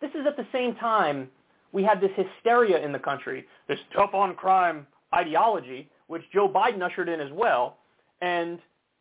This 0.00 0.10
is 0.10 0.26
at 0.26 0.36
the 0.36 0.46
same 0.52 0.74
time 0.74 1.28
we 1.72 1.82
had 1.82 2.00
this 2.00 2.10
hysteria 2.14 2.84
in 2.84 2.92
the 2.92 2.98
country, 2.98 3.46
this 3.68 3.78
tough 3.94 4.14
on 4.14 4.34
crime 4.34 4.86
ideology, 5.14 5.88
which 6.06 6.22
Joe 6.32 6.48
Biden 6.48 6.82
ushered 6.82 7.08
in 7.08 7.20
as 7.20 7.32
well. 7.32 7.78
And 8.20 8.58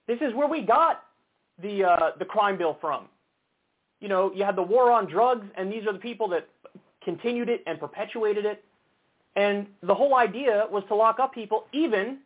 this 0.07 0.19
is 0.21 0.33
where 0.33 0.47
we 0.47 0.61
got 0.61 1.03
the 1.61 1.83
uh, 1.83 2.11
the 2.17 2.25
crime 2.25 2.57
bill 2.57 2.77
from. 2.81 3.07
You 4.03 4.09
know, 4.09 4.33
you 4.35 4.43
had 4.43 4.57
the 4.57 4.61
war 4.61 4.91
on 4.91 5.09
drugs, 5.09 5.47
and 5.55 5.71
these 5.71 5.87
are 5.87 5.93
the 5.93 6.05
people 6.09 6.27
that 6.27 6.49
continued 7.05 7.47
it 7.47 7.63
and 7.65 7.79
perpetuated 7.79 8.43
it. 8.43 8.61
And 9.37 9.65
the 9.81 9.95
whole 9.95 10.15
idea 10.15 10.65
was 10.69 10.83
to 10.89 10.95
lock 10.95 11.21
up 11.21 11.33
people, 11.33 11.67
even 11.71 12.17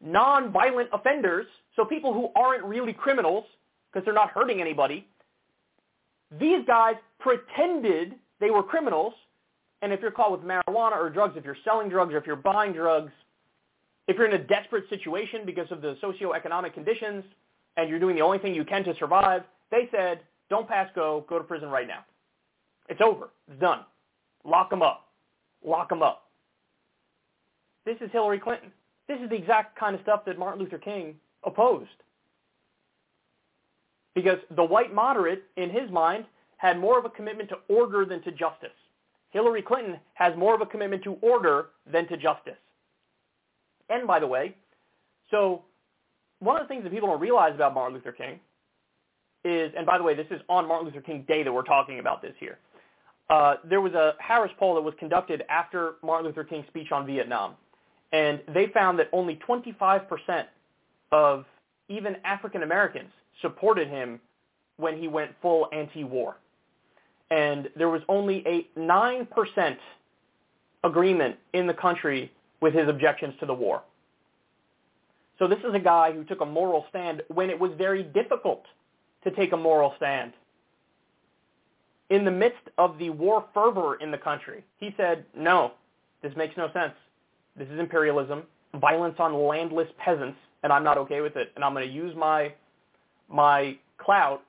non-violent 0.00 0.88
offenders, 0.92 1.46
so 1.76 1.84
people 1.84 2.12
who 2.12 2.30
aren't 2.34 2.64
really 2.64 2.92
criminals 2.92 3.44
because 3.92 4.04
they're 4.04 4.12
not 4.12 4.30
hurting 4.30 4.60
anybody. 4.60 5.06
These 6.40 6.64
guys 6.66 6.96
pretended 7.20 8.16
they 8.40 8.50
were 8.50 8.64
criminals, 8.64 9.14
and 9.82 9.92
if 9.92 10.00
you're 10.00 10.10
caught 10.10 10.32
with 10.32 10.40
marijuana 10.40 10.96
or 10.96 11.10
drugs, 11.10 11.34
if 11.36 11.44
you're 11.44 11.62
selling 11.64 11.88
drugs 11.88 12.12
or 12.12 12.18
if 12.18 12.26
you're 12.26 12.34
buying 12.34 12.72
drugs, 12.72 13.12
if 14.08 14.16
you're 14.16 14.26
in 14.26 14.34
a 14.34 14.44
desperate 14.44 14.88
situation 14.90 15.42
because 15.46 15.70
of 15.70 15.80
the 15.80 15.96
socioeconomic 16.02 16.74
conditions 16.74 17.22
and 17.76 17.88
you're 17.88 18.00
doing 18.00 18.16
the 18.16 18.22
only 18.22 18.38
thing 18.38 18.52
you 18.52 18.64
can 18.64 18.82
to 18.82 18.96
survive, 18.96 19.42
they 19.70 19.88
said, 19.92 20.22
don't 20.50 20.68
pass 20.68 20.88
go, 20.94 21.24
go 21.28 21.38
to 21.38 21.44
prison 21.44 21.70
right 21.70 21.86
now. 21.86 22.04
It's 22.88 23.00
over. 23.00 23.30
It's 23.48 23.60
done. 23.60 23.80
Lock 24.44 24.68
them 24.68 24.82
up. 24.82 25.06
Lock 25.64 25.88
them 25.88 26.02
up. 26.02 26.24
This 27.86 27.96
is 28.00 28.10
Hillary 28.12 28.40
Clinton. 28.40 28.72
This 29.08 29.18
is 29.22 29.30
the 29.30 29.36
exact 29.36 29.78
kind 29.78 29.94
of 29.94 30.02
stuff 30.02 30.24
that 30.26 30.38
Martin 30.38 30.60
Luther 30.62 30.78
King 30.78 31.14
opposed. 31.44 31.88
Because 34.14 34.38
the 34.56 34.64
white 34.64 34.92
moderate, 34.92 35.44
in 35.56 35.70
his 35.70 35.90
mind, 35.90 36.24
had 36.56 36.78
more 36.78 36.98
of 36.98 37.04
a 37.04 37.10
commitment 37.10 37.48
to 37.48 37.56
order 37.68 38.04
than 38.04 38.22
to 38.22 38.32
justice. 38.32 38.70
Hillary 39.30 39.62
Clinton 39.62 39.98
has 40.14 40.36
more 40.36 40.54
of 40.54 40.60
a 40.60 40.66
commitment 40.66 41.04
to 41.04 41.12
order 41.22 41.66
than 41.90 42.06
to 42.08 42.16
justice. 42.16 42.58
And 43.88 44.06
by 44.06 44.18
the 44.18 44.26
way, 44.26 44.54
so 45.30 45.62
one 46.40 46.56
of 46.56 46.62
the 46.62 46.68
things 46.68 46.82
that 46.82 46.92
people 46.92 47.08
don't 47.08 47.20
realize 47.20 47.54
about 47.54 47.74
Martin 47.74 47.94
Luther 47.94 48.12
King 48.12 48.40
is, 49.44 49.72
and 49.76 49.86
by 49.86 49.98
the 49.98 50.04
way, 50.04 50.14
this 50.14 50.26
is 50.30 50.40
on 50.48 50.68
Martin 50.68 50.86
Luther 50.86 51.00
King 51.00 51.24
Day 51.26 51.42
that 51.42 51.52
we're 51.52 51.62
talking 51.62 51.98
about 51.98 52.22
this 52.22 52.34
here. 52.38 52.58
Uh, 53.28 53.56
there 53.68 53.80
was 53.80 53.92
a 53.94 54.14
Harris 54.18 54.50
poll 54.58 54.74
that 54.74 54.80
was 54.80 54.94
conducted 54.98 55.44
after 55.48 55.94
Martin 56.02 56.26
Luther 56.26 56.44
King's 56.44 56.66
speech 56.66 56.90
on 56.90 57.06
Vietnam, 57.06 57.54
and 58.12 58.40
they 58.52 58.66
found 58.68 58.98
that 58.98 59.08
only 59.12 59.38
25% 59.48 60.46
of 61.12 61.44
even 61.88 62.16
African 62.24 62.62
Americans 62.62 63.10
supported 63.40 63.88
him 63.88 64.20
when 64.76 64.98
he 64.98 65.08
went 65.08 65.30
full 65.40 65.68
anti-war. 65.72 66.36
And 67.30 67.68
there 67.76 67.88
was 67.88 68.02
only 68.08 68.44
a 68.46 68.66
9% 68.78 69.76
agreement 70.82 71.36
in 71.52 71.66
the 71.66 71.74
country 71.74 72.32
with 72.60 72.74
his 72.74 72.88
objections 72.88 73.34
to 73.40 73.46
the 73.46 73.54
war. 73.54 73.82
So 75.38 75.46
this 75.46 75.58
is 75.60 75.74
a 75.74 75.78
guy 75.78 76.12
who 76.12 76.24
took 76.24 76.40
a 76.40 76.46
moral 76.46 76.84
stand 76.90 77.22
when 77.28 77.48
it 77.48 77.58
was 77.58 77.70
very 77.78 78.02
difficult 78.02 78.64
to 79.24 79.30
take 79.30 79.52
a 79.52 79.56
moral 79.56 79.94
stand. 79.96 80.32
In 82.10 82.24
the 82.24 82.30
midst 82.30 82.62
of 82.78 82.98
the 82.98 83.10
war 83.10 83.44
fervor 83.54 83.96
in 83.96 84.10
the 84.10 84.18
country, 84.18 84.64
he 84.78 84.92
said, 84.96 85.24
no, 85.36 85.72
this 86.22 86.32
makes 86.36 86.56
no 86.56 86.70
sense. 86.72 86.94
This 87.56 87.68
is 87.68 87.78
imperialism. 87.78 88.44
violence 88.80 89.16
on 89.18 89.34
landless 89.34 89.88
peasants, 89.98 90.38
and 90.62 90.72
I'm 90.72 90.84
not 90.84 90.98
okay 90.98 91.20
with 91.20 91.36
it. 91.36 91.52
And 91.54 91.64
I'm 91.64 91.72
going 91.74 91.86
to 91.86 91.92
use 91.92 92.14
my 92.16 92.52
my 93.28 93.76
clout 93.98 94.42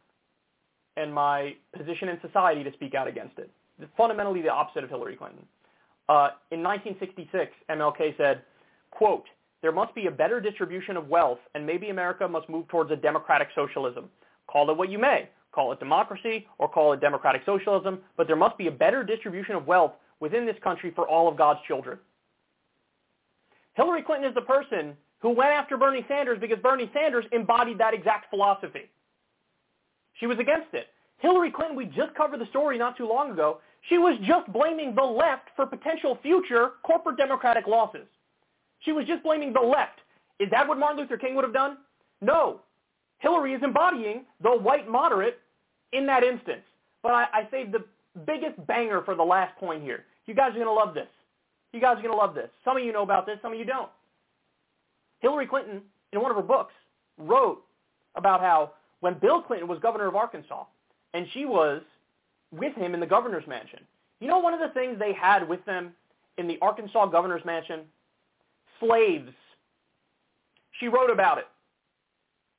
and 0.98 1.14
my 1.14 1.56
position 1.78 2.10
in 2.10 2.20
society 2.22 2.64
to 2.64 2.72
speak 2.74 2.96
out 2.96 3.08
against 3.08 3.38
it. 3.38 3.50
Fundamentally 3.96 4.42
the 4.42 4.50
opposite 4.50 4.84
of 4.84 4.90
Hillary 4.90 5.16
Clinton. 5.16 5.46
Uh, 6.10 6.30
in 6.52 6.62
1966, 6.62 7.52
MLK 7.70 8.18
said, 8.18 8.42
quote, 8.92 9.26
there 9.62 9.72
must 9.72 9.94
be 9.96 10.08
a 10.08 10.12
better 10.12 10.42
distribution 10.42 10.98
of 10.98 11.08
wealth, 11.08 11.40
and 11.56 11.66
maybe 11.66 11.90
America 11.90 12.28
must 12.28 12.50
move 12.50 12.68
towards 12.68 12.92
a 12.92 12.96
democratic 12.96 13.50
socialism. 13.56 14.10
Call 14.52 14.70
it 14.70 14.78
what 14.78 14.90
you 14.90 15.00
may. 15.00 15.30
Call 15.52 15.72
it 15.72 15.80
democracy 15.80 16.48
or 16.58 16.70
call 16.70 16.94
it 16.94 17.02
democratic 17.02 17.42
socialism, 17.46 18.00
but 18.18 18.28
there 18.28 18.36
must 18.36 18.58
be 18.58 18.68
a 18.68 18.72
better 18.72 19.04
distribution 19.04 19.56
of 19.56 19.68
wealth 19.68 19.94
within 20.20 20.46
this 20.46 20.56
country 20.64 20.92
for 20.96 21.08
all 21.08 21.28
of 21.28 21.38
God's 21.38 21.60
children. 21.68 21.98
Hillary 23.74 24.02
Clinton 24.02 24.30
is 24.30 24.36
the 24.36 24.42
person 24.42 24.96
who 25.20 25.30
went 25.30 25.52
after 25.52 25.78
Bernie 25.78 26.06
Sanders 26.08 26.40
because 26.40 26.60
Bernie 26.60 26.90
Sanders 26.94 27.26
embodied 27.32 27.78
that 27.78 27.94
exact 27.94 28.30
philosophy. 28.30 28.90
She 30.20 30.28
was 30.28 30.40
against 30.40 30.74
it. 30.74 30.88
Hillary 31.18 31.52
Clinton, 31.52 31.78
we 31.78 31.86
just 31.86 32.14
covered 32.16 32.40
the 32.40 32.48
story 32.48 32.78
not 32.78 32.98
too 32.98 33.08
long 33.08 33.32
ago, 33.32 33.60
she 33.90 33.98
was 33.98 34.18
just 34.24 34.52
blaming 34.52 34.94
the 34.96 35.04
left 35.04 35.50
for 35.56 35.66
potential 35.66 36.18
future 36.22 36.72
corporate 36.84 37.18
democratic 37.18 37.68
losses. 37.68 38.08
She 38.80 38.92
was 38.92 39.06
just 39.06 39.24
blaming 39.24 39.54
the 39.54 39.60
left. 39.60 40.00
Is 40.40 40.50
that 40.52 40.68
what 40.68 40.80
Martin 40.80 41.00
Luther 41.00 41.18
King 41.18 41.36
would 41.36 41.44
have 41.44 41.54
done? 41.54 41.78
No. 42.22 42.62
Hillary 43.22 43.54
is 43.54 43.62
embodying 43.64 44.26
the 44.42 44.50
white 44.50 44.90
moderate 44.90 45.40
in 45.94 46.06
that 46.08 46.24
instance. 46.24 46.64
But 47.04 47.14
I, 47.14 47.26
I 47.34 47.48
saved 47.52 47.72
the 47.72 47.86
biggest 48.26 48.66
banger 48.68 49.02
for 49.04 49.16
the 49.16 49.24
last 49.24 49.56
point 49.58 49.84
here. 49.84 50.06
You 50.26 50.34
guys 50.34 50.52
are 50.52 50.56
going 50.56 50.66
to 50.66 50.74
love 50.74 50.94
this. 50.94 51.08
You 51.72 51.80
guys 51.80 51.98
are 51.98 52.02
going 52.02 52.14
to 52.14 52.18
love 52.18 52.36
this. 52.36 52.50
Some 52.66 52.78
of 52.78 52.84
you 52.84 52.92
know 52.92 53.04
about 53.04 53.26
this, 53.26 53.38
some 53.42 53.54
of 53.54 53.60
you 53.60 53.66
don't. 53.66 53.90
Hillary 55.20 55.46
Clinton, 55.48 55.82
in 56.12 56.22
one 56.22 56.32
of 56.32 56.38
her 56.38 56.44
books, 56.44 56.74
wrote 57.18 57.64
about 58.16 58.42
how 58.42 58.72
when 59.00 59.18
Bill 59.20 59.42
Clinton 59.42 59.68
was 59.68 59.80
governor 59.80 60.08
of 60.08 60.16
Arkansas 60.16 60.66
and 61.14 61.28
she 61.34 61.46
was 61.46 61.82
with 62.52 62.74
him 62.76 62.94
in 62.94 63.00
the 63.00 63.06
governor's 63.06 63.48
mansion, 63.48 63.80
you 64.20 64.28
know 64.28 64.40
one 64.40 64.54
of 64.54 64.60
the 64.60 64.70
things 64.70 64.98
they 65.00 65.14
had 65.14 65.48
with 65.48 65.64
them 65.66 65.94
in 66.38 66.48
the 66.48 66.58
Arkansas 66.62 67.06
governor's 67.08 67.46
mansion? 67.46 67.82
Slaves. 68.80 69.32
She 70.80 70.88
wrote 70.88 71.12
about 71.12 71.38
it. 71.38 71.46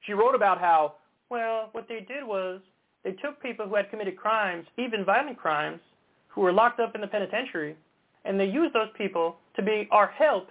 She 0.02 0.12
wrote 0.12 0.34
about 0.34 0.60
how, 0.60 0.94
well, 1.30 1.68
what 1.72 1.88
they 1.88 2.00
did 2.00 2.24
was 2.24 2.60
they 3.04 3.12
took 3.12 3.40
people 3.42 3.66
who 3.66 3.74
had 3.74 3.90
committed 3.90 4.16
crimes, 4.16 4.66
even 4.78 5.04
violent 5.04 5.38
crimes, 5.38 5.80
who 6.28 6.40
were 6.40 6.52
locked 6.52 6.80
up 6.80 6.94
in 6.94 7.00
the 7.00 7.06
penitentiary, 7.06 7.76
and 8.24 8.38
they 8.38 8.46
used 8.46 8.74
those 8.74 8.88
people 8.96 9.36
to 9.56 9.62
be 9.62 9.88
our 9.90 10.08
help 10.08 10.48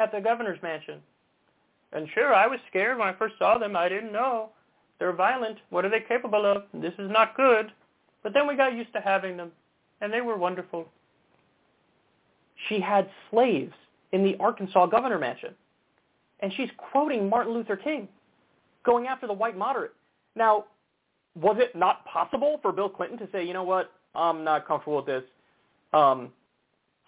at 0.00 0.12
the 0.12 0.20
governor's 0.20 0.62
mansion. 0.62 1.00
And 1.92 2.08
sure, 2.14 2.34
I 2.34 2.46
was 2.46 2.58
scared 2.68 2.98
when 2.98 3.08
I 3.08 3.14
first 3.14 3.34
saw 3.38 3.58
them. 3.58 3.76
I 3.76 3.88
didn't 3.88 4.12
know. 4.12 4.50
They're 4.98 5.12
violent. 5.12 5.58
What 5.70 5.84
are 5.84 5.90
they 5.90 6.00
capable 6.06 6.44
of? 6.44 6.64
This 6.74 6.92
is 6.98 7.10
not 7.10 7.36
good. 7.36 7.72
But 8.22 8.34
then 8.34 8.46
we 8.46 8.56
got 8.56 8.74
used 8.74 8.92
to 8.94 9.00
having 9.00 9.36
them, 9.36 9.52
and 10.00 10.12
they 10.12 10.20
were 10.20 10.36
wonderful. 10.36 10.88
She 12.68 12.80
had 12.80 13.08
slaves 13.30 13.72
in 14.12 14.24
the 14.24 14.36
Arkansas 14.40 14.86
governor 14.86 15.18
mansion. 15.18 15.54
And 16.40 16.52
she's 16.54 16.70
quoting 16.76 17.28
Martin 17.30 17.54
Luther 17.54 17.76
King, 17.76 18.08
going 18.86 19.06
after 19.06 19.26
the 19.26 19.32
white 19.32 19.58
moderate. 19.58 19.92
Now, 20.34 20.64
was 21.34 21.56
it 21.58 21.76
not 21.76 22.04
possible 22.06 22.58
for 22.62 22.72
Bill 22.72 22.88
Clinton 22.88 23.18
to 23.18 23.28
say, 23.30 23.44
you 23.44 23.52
know 23.52 23.64
what, 23.64 23.92
I'm 24.14 24.44
not 24.44 24.66
comfortable 24.66 24.96
with 24.96 25.06
this. 25.06 25.24
Um, 25.92 26.30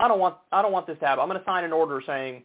I 0.00 0.06
don't 0.08 0.20
want 0.20 0.36
I 0.52 0.62
don't 0.62 0.72
want 0.72 0.86
this 0.86 0.98
to 1.00 1.06
happen. 1.06 1.22
I'm 1.22 1.28
going 1.28 1.40
to 1.40 1.44
sign 1.44 1.64
an 1.64 1.72
order 1.72 2.02
saying, 2.06 2.42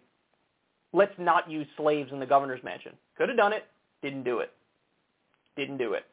let's 0.93 1.13
not 1.17 1.49
use 1.49 1.67
slaves 1.77 2.11
in 2.11 2.19
the 2.19 2.25
governor's 2.25 2.63
mansion. 2.63 2.93
Could 3.17 3.29
have 3.29 3.37
done 3.37 3.53
it, 3.53 3.65
didn't 4.01 4.23
do 4.23 4.39
it. 4.39 4.51
Didn't 5.55 5.77
do 5.77 5.93
it. 5.93 6.05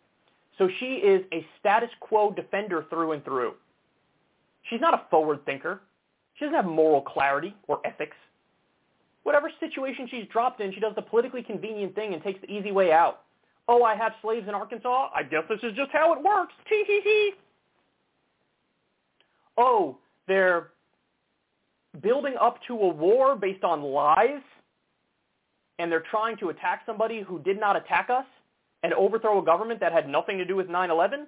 So 0.59 0.69
she 0.79 0.97
is 0.97 1.25
a 1.33 1.47
status 1.59 1.89
quo 2.01 2.31
defender 2.33 2.85
through 2.91 3.13
and 3.13 3.25
through. 3.25 3.55
She's 4.69 4.81
not 4.81 4.93
a 4.93 5.03
forward 5.11 5.45
thinker. 5.47 5.81
She 6.35 6.45
doesn't 6.45 6.57
have 6.57 6.67
moral 6.67 7.01
clarity 7.01 7.55
or 7.67 7.81
ethics. 7.85 8.17
Whatever 9.23 9.51
situation 9.61 10.09
she's 10.11 10.27
dropped 10.33 10.61
in, 10.61 10.73
she 10.73 10.81
does 10.81 10.95
the 10.95 11.03
politically 11.03 11.43
convenient 11.43 11.95
thing 11.95 12.15
and 12.15 12.23
takes 12.23 12.41
the 12.41 12.51
easy 12.51 12.73
way 12.73 12.93
out. 12.93 13.23
Oh, 13.69 13.83
I 13.83 13.95
have 13.95 14.13
slaves 14.23 14.49
in 14.49 14.55
Arkansas? 14.55 15.11
I 15.15 15.23
guess 15.23 15.45
this 15.49 15.61
is 15.63 15.77
just 15.77 15.91
how 15.93 16.13
it 16.13 16.23
works. 16.23 16.53
Tee 16.69 16.85
hee 16.87 17.01
hee. 17.05 17.33
Oh, 19.57 19.99
they're 20.27 20.69
building 22.03 22.35
up 22.41 22.59
to 22.69 22.75
a 22.75 22.89
war 22.89 23.37
based 23.37 23.65
on 23.65 23.83
lies 23.83 24.41
and 25.79 25.91
they're 25.91 26.05
trying 26.11 26.37
to 26.39 26.51
attack 26.51 26.83
somebody 26.87 27.23
who 27.23 27.39
did 27.41 27.59
not 27.59 27.77
attack 27.77 28.11
us 28.11 28.25
and 28.83 28.93
overthrow 28.95 29.41
a 29.41 29.45
government 29.45 29.81
that 29.81 29.93
had 29.93 30.09
nothing 30.09 30.39
to 30.39 30.45
do 30.45 30.57
with 30.57 30.69
9-11? 30.69 31.27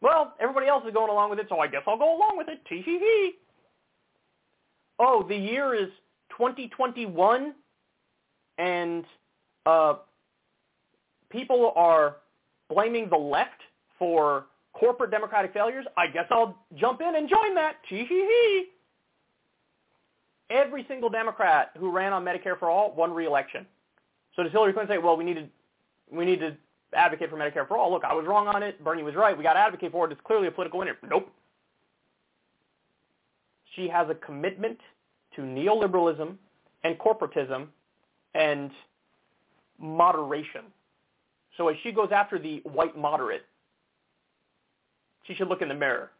Well, 0.00 0.34
everybody 0.40 0.66
else 0.66 0.84
is 0.86 0.92
going 0.94 1.10
along 1.10 1.30
with 1.30 1.38
it, 1.38 1.46
so 1.48 1.58
I 1.58 1.66
guess 1.66 1.82
I'll 1.86 1.98
go 1.98 2.16
along 2.16 2.36
with 2.38 2.48
it. 2.48 2.60
Tee 2.68 2.82
hee 2.82 2.98
hee. 2.98 3.32
Oh, 4.98 5.24
the 5.26 5.36
year 5.36 5.74
is 5.74 5.88
2021 6.40 7.54
and 8.56 9.04
uh, 9.66 9.94
people 11.28 11.72
are 11.76 12.16
blaming 12.70 13.10
the 13.10 13.16
left 13.16 13.60
for 13.98 14.46
corporate 14.72 15.10
democratic 15.10 15.52
failures, 15.52 15.84
I 15.98 16.06
guess 16.06 16.24
I'll 16.30 16.56
jump 16.76 17.02
in 17.02 17.14
and 17.14 17.28
join 17.28 17.54
that. 17.56 17.76
Tee 17.88 18.06
hee 18.06 18.26
hee. 18.26 18.64
Every 20.48 20.86
single 20.88 21.10
Democrat 21.10 21.72
who 21.78 21.90
ran 21.92 22.14
on 22.14 22.24
Medicare 22.24 22.58
for 22.58 22.70
all 22.70 22.94
won 22.96 23.12
re-election. 23.12 23.66
So 24.34 24.42
does 24.42 24.50
Hillary 24.50 24.72
Clinton 24.72 24.96
say, 24.96 24.98
well, 24.98 25.16
we 25.16 25.24
need 25.24 25.34
to, 25.34 25.46
we 26.10 26.24
need 26.24 26.40
to 26.40 26.56
advocate 26.94 27.28
for 27.28 27.36
Medicare 27.36 27.68
for 27.68 27.76
all? 27.76 27.92
Look, 27.92 28.04
I 28.04 28.14
was 28.14 28.24
wrong 28.26 28.48
on 28.48 28.62
it. 28.62 28.82
Bernie 28.82 29.02
was 29.02 29.14
right. 29.14 29.36
We 29.36 29.44
got 29.44 29.52
to 29.54 29.60
advocate 29.60 29.92
for 29.92 30.06
it. 30.06 30.12
It's 30.12 30.20
clearly 30.24 30.48
a 30.48 30.50
political 30.50 30.78
winner. 30.78 30.96
Nope. 31.08 31.30
She 33.76 33.88
has 33.88 34.08
a 34.08 34.14
commitment 34.14 34.78
to 35.40 35.46
neoliberalism 35.46 36.34
and 36.84 36.98
corporatism 36.98 37.66
and 38.34 38.70
moderation. 39.78 40.62
So 41.56 41.68
as 41.68 41.76
she 41.82 41.92
goes 41.92 42.10
after 42.12 42.38
the 42.38 42.60
white 42.64 42.96
moderate, 42.96 43.44
she 45.24 45.34
should 45.34 45.48
look 45.48 45.62
in 45.62 45.68
the 45.68 45.74
mirror 45.74 46.10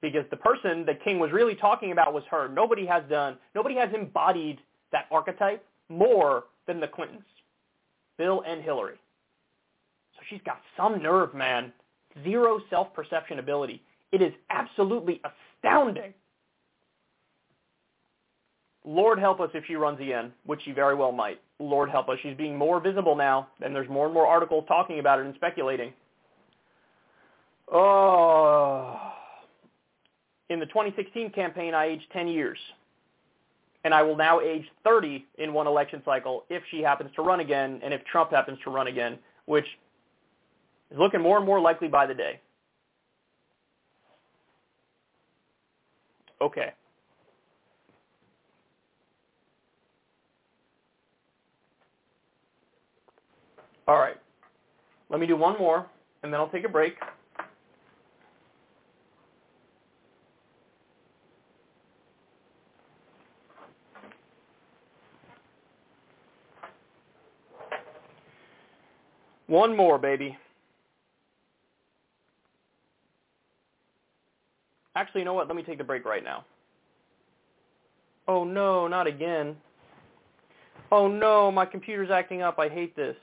because 0.00 0.24
the 0.30 0.36
person 0.36 0.84
that 0.86 1.02
King 1.04 1.18
was 1.18 1.30
really 1.32 1.54
talking 1.54 1.92
about 1.92 2.12
was 2.12 2.24
her. 2.30 2.48
Nobody 2.48 2.86
has 2.86 3.02
done, 3.08 3.36
nobody 3.54 3.76
has 3.76 3.90
embodied 3.94 4.58
that 4.90 5.06
archetype 5.10 5.64
more 5.88 6.44
than 6.66 6.80
the 6.80 6.88
Clintons, 6.88 7.24
Bill 8.18 8.42
and 8.46 8.62
Hillary. 8.62 8.96
So 10.14 10.22
she's 10.28 10.40
got 10.44 10.60
some 10.76 11.02
nerve, 11.02 11.34
man. 11.34 11.72
Zero 12.24 12.60
self-perception 12.70 13.38
ability. 13.38 13.82
It 14.10 14.20
is 14.20 14.32
absolutely 14.50 15.20
astounding. 15.24 16.12
Lord 18.84 19.18
help 19.18 19.40
us 19.40 19.50
if 19.54 19.64
she 19.66 19.76
runs 19.76 20.00
again, 20.00 20.32
which 20.44 20.60
she 20.64 20.72
very 20.72 20.94
well 20.94 21.12
might. 21.12 21.40
Lord 21.60 21.88
help 21.88 22.08
us. 22.08 22.18
She's 22.22 22.36
being 22.36 22.56
more 22.56 22.80
visible 22.80 23.14
now, 23.14 23.48
and 23.60 23.74
there's 23.74 23.88
more 23.88 24.06
and 24.06 24.14
more 24.14 24.26
articles 24.26 24.64
talking 24.66 24.98
about 24.98 25.20
it 25.20 25.26
and 25.26 25.34
speculating. 25.36 25.92
Oh. 27.70 29.12
In 30.50 30.58
the 30.58 30.66
2016 30.66 31.30
campaign, 31.30 31.74
I 31.74 31.86
aged 31.86 32.04
10 32.12 32.28
years. 32.28 32.58
And 33.84 33.94
I 33.94 34.02
will 34.02 34.16
now 34.16 34.40
age 34.40 34.64
30 34.84 35.24
in 35.38 35.52
one 35.52 35.66
election 35.66 36.02
cycle 36.04 36.44
if 36.50 36.62
she 36.70 36.82
happens 36.82 37.10
to 37.16 37.22
run 37.22 37.40
again 37.40 37.80
and 37.82 37.94
if 37.94 38.04
Trump 38.04 38.30
happens 38.30 38.58
to 38.64 38.70
run 38.70 38.86
again, 38.86 39.18
which 39.46 39.64
is 40.90 40.98
looking 40.98 41.20
more 41.20 41.36
and 41.36 41.46
more 41.46 41.60
likely 41.60 41.88
by 41.88 42.06
the 42.06 42.14
day. 42.14 42.40
Okay. 46.40 46.72
All 53.92 53.98
right. 53.98 54.16
Let 55.10 55.20
me 55.20 55.26
do 55.26 55.36
one 55.36 55.58
more, 55.58 55.84
and 56.22 56.32
then 56.32 56.40
I'll 56.40 56.48
take 56.48 56.64
a 56.64 56.68
break. 56.68 56.94
One 69.46 69.76
more, 69.76 69.98
baby. 69.98 70.38
Actually, 74.96 75.20
you 75.20 75.24
know 75.26 75.34
what? 75.34 75.48
Let 75.48 75.56
me 75.56 75.62
take 75.62 75.76
the 75.76 75.84
break 75.84 76.06
right 76.06 76.24
now. 76.24 76.46
Oh 78.26 78.44
no, 78.44 78.88
not 78.88 79.06
again. 79.06 79.54
Oh 80.90 81.08
no, 81.08 81.52
my 81.52 81.66
computer's 81.66 82.10
acting 82.10 82.40
up. 82.40 82.58
I 82.58 82.70
hate 82.70 82.96
this. 82.96 83.16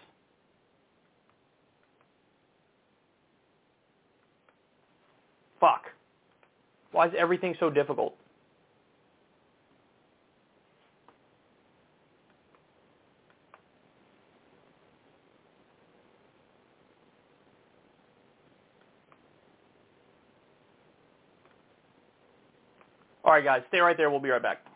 Fuck. 5.59 5.85
Why 6.91 7.07
is 7.07 7.13
everything 7.17 7.55
so 7.59 7.69
difficult? 7.69 8.15
All 23.23 23.33
right, 23.33 23.43
guys, 23.43 23.61
stay 23.67 23.79
right 23.79 23.95
there. 23.95 24.09
We'll 24.09 24.19
be 24.19 24.29
right 24.29 24.41
back. 24.41 24.68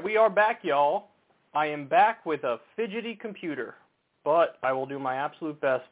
Right, 0.00 0.04
we 0.04 0.16
are 0.16 0.30
back, 0.30 0.60
y'all. 0.62 1.08
I 1.54 1.66
am 1.66 1.86
back 1.86 2.24
with 2.24 2.44
a 2.44 2.58
fidgety 2.74 3.14
computer, 3.20 3.74
but 4.24 4.56
I 4.62 4.72
will 4.72 4.86
do 4.86 4.98
my 4.98 5.16
absolute 5.16 5.60
best, 5.60 5.84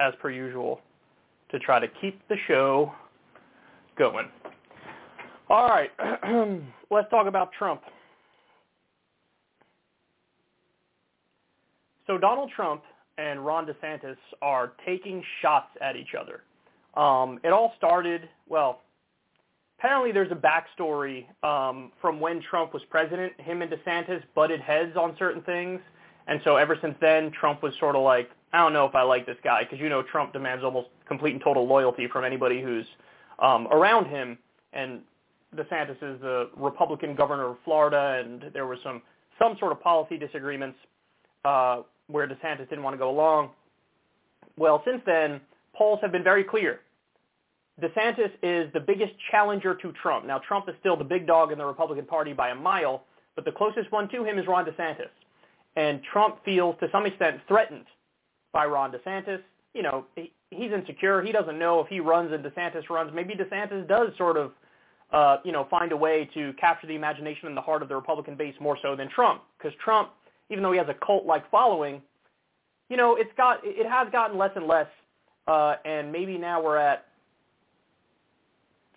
as 0.00 0.14
per 0.20 0.30
usual, 0.30 0.80
to 1.50 1.58
try 1.58 1.80
to 1.80 1.88
keep 2.00 2.20
the 2.28 2.36
show 2.46 2.92
going. 3.98 4.28
All 5.48 5.66
right, 5.66 5.90
let's 6.90 7.10
talk 7.10 7.26
about 7.26 7.50
Trump. 7.58 7.82
So 12.06 12.18
Donald 12.18 12.50
Trump 12.54 12.82
and 13.18 13.44
Ron 13.44 13.66
DeSantis 13.66 14.16
are 14.40 14.72
taking 14.84 15.22
shots 15.42 15.70
at 15.80 15.96
each 15.96 16.14
other. 16.18 16.42
Um, 17.00 17.40
it 17.42 17.52
all 17.52 17.72
started, 17.76 18.28
well, 18.48 18.82
apparently 19.78 20.12
there's 20.12 20.32
a 20.32 20.34
backstory 20.34 21.26
um, 21.44 21.92
from 22.00 22.20
when 22.20 22.40
Trump 22.42 22.72
was 22.72 22.82
president. 22.90 23.38
Him 23.40 23.62
and 23.62 23.70
DeSantis 23.70 24.22
butted 24.34 24.60
heads 24.60 24.96
on 24.96 25.14
certain 25.18 25.42
things. 25.42 25.80
And 26.26 26.40
so 26.44 26.56
ever 26.56 26.76
since 26.80 26.94
then, 27.00 27.30
Trump 27.38 27.62
was 27.62 27.72
sort 27.78 27.94
of 27.94 28.02
like, 28.02 28.30
I 28.52 28.58
don't 28.58 28.72
know 28.72 28.86
if 28.86 28.94
I 28.94 29.02
like 29.02 29.26
this 29.26 29.36
guy, 29.44 29.62
because 29.62 29.78
you 29.78 29.88
know 29.88 30.02
Trump 30.02 30.32
demands 30.32 30.64
almost 30.64 30.88
complete 31.06 31.34
and 31.34 31.42
total 31.42 31.66
loyalty 31.66 32.08
from 32.12 32.24
anybody 32.24 32.62
who's 32.62 32.86
um, 33.38 33.68
around 33.68 34.06
him. 34.06 34.38
And 34.72 35.00
DeSantis 35.54 35.96
is 36.02 36.20
the 36.20 36.50
Republican 36.56 37.14
governor 37.14 37.50
of 37.50 37.56
Florida, 37.64 38.22
and 38.24 38.52
there 38.52 38.66
was 38.66 38.78
some 38.82 39.02
some 39.38 39.56
sort 39.58 39.70
of 39.70 39.80
policy 39.82 40.16
disagreements 40.16 40.78
uh, 41.44 41.82
where 42.06 42.26
DeSantis 42.26 42.68
didn't 42.70 42.82
want 42.82 42.94
to 42.94 42.98
go 42.98 43.10
along. 43.10 43.50
Well, 44.56 44.82
since 44.86 45.02
then, 45.04 45.40
polls 45.74 45.98
have 46.02 46.10
been 46.10 46.24
very 46.24 46.42
clear. 46.42 46.80
DeSantis 47.82 48.30
is 48.42 48.72
the 48.72 48.80
biggest 48.80 49.12
challenger 49.30 49.74
to 49.74 49.92
Trump. 50.02 50.24
Now, 50.26 50.38
Trump 50.38 50.68
is 50.68 50.74
still 50.80 50.96
the 50.96 51.04
big 51.04 51.26
dog 51.26 51.52
in 51.52 51.58
the 51.58 51.66
Republican 51.66 52.06
Party 52.06 52.32
by 52.32 52.48
a 52.48 52.54
mile, 52.54 53.04
but 53.34 53.44
the 53.44 53.52
closest 53.52 53.92
one 53.92 54.08
to 54.08 54.24
him 54.24 54.38
is 54.38 54.46
Ron 54.46 54.64
DeSantis. 54.64 55.10
And 55.76 56.00
Trump 56.10 56.38
feels, 56.42 56.76
to 56.80 56.88
some 56.90 57.04
extent, 57.04 57.40
threatened 57.46 57.84
by 58.52 58.64
Ron 58.64 58.92
DeSantis. 58.92 59.42
You 59.74 59.82
know, 59.82 60.06
he, 60.16 60.32
he's 60.50 60.72
insecure. 60.72 61.20
He 61.20 61.32
doesn't 61.32 61.58
know 61.58 61.80
if 61.80 61.88
he 61.88 62.00
runs 62.00 62.32
and 62.32 62.42
DeSantis 62.42 62.88
runs. 62.88 63.12
Maybe 63.14 63.34
DeSantis 63.34 63.86
does 63.86 64.08
sort 64.16 64.38
of, 64.38 64.52
uh, 65.12 65.36
you 65.44 65.52
know, 65.52 65.66
find 65.68 65.92
a 65.92 65.96
way 65.96 66.30
to 66.32 66.54
capture 66.54 66.86
the 66.86 66.94
imagination 66.94 67.46
and 67.46 67.56
the 67.56 67.60
heart 67.60 67.82
of 67.82 67.90
the 67.90 67.94
Republican 67.94 68.36
base 68.36 68.54
more 68.58 68.78
so 68.80 68.96
than 68.96 69.10
Trump. 69.10 69.42
Because 69.58 69.76
Trump, 69.84 70.12
even 70.48 70.62
though 70.62 70.72
he 70.72 70.78
has 70.78 70.88
a 70.88 70.96
cult-like 71.04 71.50
following, 71.50 72.00
you 72.88 72.96
know, 72.96 73.16
it's 73.16 73.32
got, 73.36 73.60
it 73.64 73.86
has 73.86 74.08
gotten 74.12 74.38
less 74.38 74.52
and 74.56 74.66
less. 74.66 74.86
Uh, 75.46 75.74
and 75.84 76.10
maybe 76.10 76.38
now 76.38 76.62
we're 76.62 76.78
at 76.78 77.06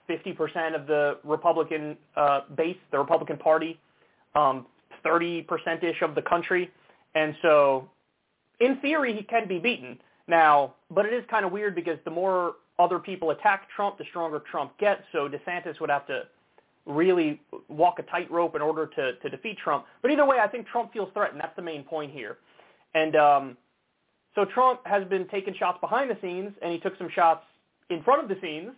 50% 0.09 0.75
of 0.75 0.87
the 0.87 1.17
Republican 1.23 1.97
uh, 2.15 2.41
base, 2.55 2.77
the 2.91 2.97
Republican 2.97 3.37
Party, 3.37 3.79
um, 4.35 4.65
30%ish 5.05 6.01
of 6.01 6.15
the 6.15 6.21
country. 6.21 6.71
And 7.15 7.35
so 7.41 7.89
in 8.59 8.77
theory, 8.77 9.15
he 9.15 9.23
can 9.23 9.47
be 9.47 9.59
beaten. 9.59 9.99
Now, 10.27 10.75
but 10.91 11.05
it 11.05 11.13
is 11.13 11.23
kind 11.29 11.45
of 11.45 11.51
weird 11.51 11.75
because 11.75 11.97
the 12.05 12.11
more 12.11 12.55
other 12.77 12.99
people 12.99 13.31
attack 13.31 13.67
Trump, 13.75 13.97
the 13.97 14.05
stronger 14.09 14.41
Trump 14.51 14.77
gets. 14.77 15.01
So 15.11 15.27
DeSantis 15.27 15.79
would 15.79 15.89
have 15.89 16.05
to 16.07 16.23
really 16.85 17.41
walk 17.67 17.99
a 17.99 18.03
tightrope 18.03 18.55
in 18.55 18.61
order 18.61 18.87
to, 18.87 19.13
to 19.13 19.29
defeat 19.29 19.57
Trump. 19.57 19.85
But 20.01 20.11
either 20.11 20.25
way, 20.25 20.37
I 20.39 20.47
think 20.47 20.67
Trump 20.67 20.93
feels 20.93 21.09
threatened. 21.13 21.39
That's 21.41 21.55
the 21.55 21.61
main 21.61 21.83
point 21.83 22.11
here. 22.11 22.37
And 22.95 23.15
um, 23.15 23.57
so 24.35 24.45
Trump 24.45 24.81
has 24.85 25.07
been 25.07 25.27
taking 25.27 25.53
shots 25.55 25.77
behind 25.81 26.09
the 26.09 26.17
scenes, 26.21 26.51
and 26.61 26.71
he 26.71 26.79
took 26.79 26.97
some 26.97 27.09
shots 27.13 27.43
in 27.89 28.01
front 28.03 28.23
of 28.23 28.29
the 28.29 28.37
scenes 28.41 28.71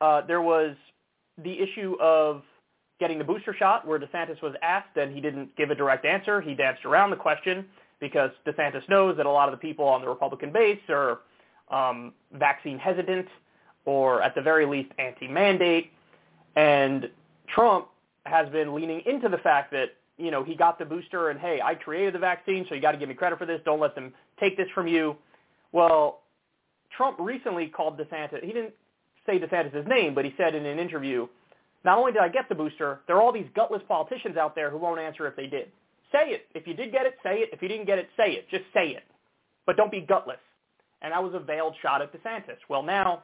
uh, 0.00 0.22
there 0.26 0.42
was 0.42 0.76
the 1.42 1.58
issue 1.58 1.96
of 2.00 2.42
getting 2.98 3.18
the 3.18 3.24
booster 3.24 3.54
shot 3.54 3.86
where 3.86 3.98
DeSantis 3.98 4.40
was 4.42 4.54
asked 4.62 4.96
and 4.96 5.14
he 5.14 5.20
didn't 5.20 5.54
give 5.56 5.70
a 5.70 5.74
direct 5.74 6.04
answer. 6.04 6.40
He 6.40 6.54
danced 6.54 6.84
around 6.84 7.10
the 7.10 7.16
question 7.16 7.64
because 7.98 8.30
DeSantis 8.46 8.86
knows 8.88 9.16
that 9.16 9.26
a 9.26 9.30
lot 9.30 9.48
of 9.48 9.52
the 9.52 9.58
people 9.58 9.86
on 9.86 10.02
the 10.02 10.08
Republican 10.08 10.52
base 10.52 10.80
are 10.88 11.20
um, 11.70 12.12
vaccine 12.32 12.78
hesitant 12.78 13.26
or 13.86 14.22
at 14.22 14.34
the 14.34 14.42
very 14.42 14.66
least 14.66 14.90
anti-mandate. 14.98 15.90
And 16.56 17.08
Trump 17.54 17.88
has 18.26 18.48
been 18.50 18.74
leaning 18.74 19.02
into 19.06 19.28
the 19.28 19.38
fact 19.38 19.70
that, 19.72 19.96
you 20.18 20.30
know, 20.30 20.44
he 20.44 20.54
got 20.54 20.78
the 20.78 20.84
booster 20.84 21.30
and, 21.30 21.40
hey, 21.40 21.60
I 21.64 21.74
created 21.74 22.14
the 22.14 22.18
vaccine, 22.18 22.66
so 22.68 22.74
you 22.74 22.82
got 22.82 22.92
to 22.92 22.98
give 22.98 23.08
me 23.08 23.14
credit 23.14 23.38
for 23.38 23.46
this. 23.46 23.60
Don't 23.64 23.80
let 23.80 23.94
them 23.94 24.12
take 24.38 24.56
this 24.56 24.68
from 24.74 24.86
you. 24.86 25.16
Well, 25.72 26.20
Trump 26.94 27.16
recently 27.18 27.68
called 27.68 27.98
DeSantis. 27.98 28.44
He 28.44 28.52
didn't 28.52 28.74
say 29.26 29.38
DeSantis' 29.38 29.86
name, 29.86 30.14
but 30.14 30.24
he 30.24 30.34
said 30.36 30.54
in 30.54 30.66
an 30.66 30.78
interview, 30.78 31.26
not 31.84 31.98
only 31.98 32.12
did 32.12 32.20
I 32.20 32.28
get 32.28 32.48
the 32.48 32.54
booster, 32.54 33.00
there 33.06 33.16
are 33.16 33.22
all 33.22 33.32
these 33.32 33.48
gutless 33.54 33.82
politicians 33.88 34.36
out 34.36 34.54
there 34.54 34.70
who 34.70 34.78
won't 34.78 35.00
answer 35.00 35.26
if 35.26 35.36
they 35.36 35.46
did. 35.46 35.68
Say 36.12 36.30
it. 36.30 36.46
If 36.54 36.66
you 36.66 36.74
did 36.74 36.92
get 36.92 37.06
it, 37.06 37.14
say 37.22 37.36
it. 37.36 37.50
If 37.52 37.62
you 37.62 37.68
didn't 37.68 37.86
get 37.86 37.98
it, 37.98 38.08
say 38.16 38.32
it. 38.32 38.48
Just 38.50 38.64
say 38.74 38.88
it. 38.88 39.04
But 39.64 39.76
don't 39.76 39.90
be 39.90 40.00
gutless. 40.00 40.40
And 41.02 41.12
that 41.12 41.22
was 41.22 41.32
a 41.34 41.38
veiled 41.38 41.74
shot 41.80 42.02
at 42.02 42.12
DeSantis. 42.12 42.58
Well, 42.68 42.82
now 42.82 43.22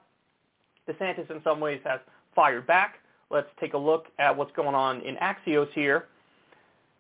DeSantis 0.89 1.31
in 1.31 1.41
some 1.45 1.61
ways 1.61 1.81
has 1.85 2.01
fired 2.35 2.67
back. 2.67 2.97
Let's 3.31 3.49
take 3.61 3.75
a 3.75 3.79
look 3.79 4.07
at 4.19 4.37
what's 4.37 4.53
going 4.53 4.75
on 4.75 5.01
in 5.01 5.17
Axios 5.17 5.69
here. 5.75 6.07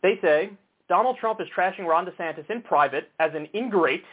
They 0.02 0.18
say 0.20 0.50
Donald 0.88 1.16
Trump 1.18 1.40
is 1.40 1.46
trashing 1.56 1.86
Ron 1.86 2.06
DeSantis 2.06 2.50
in 2.50 2.62
private 2.62 3.10
as 3.20 3.30
an 3.34 3.48
ingrate 3.54 4.04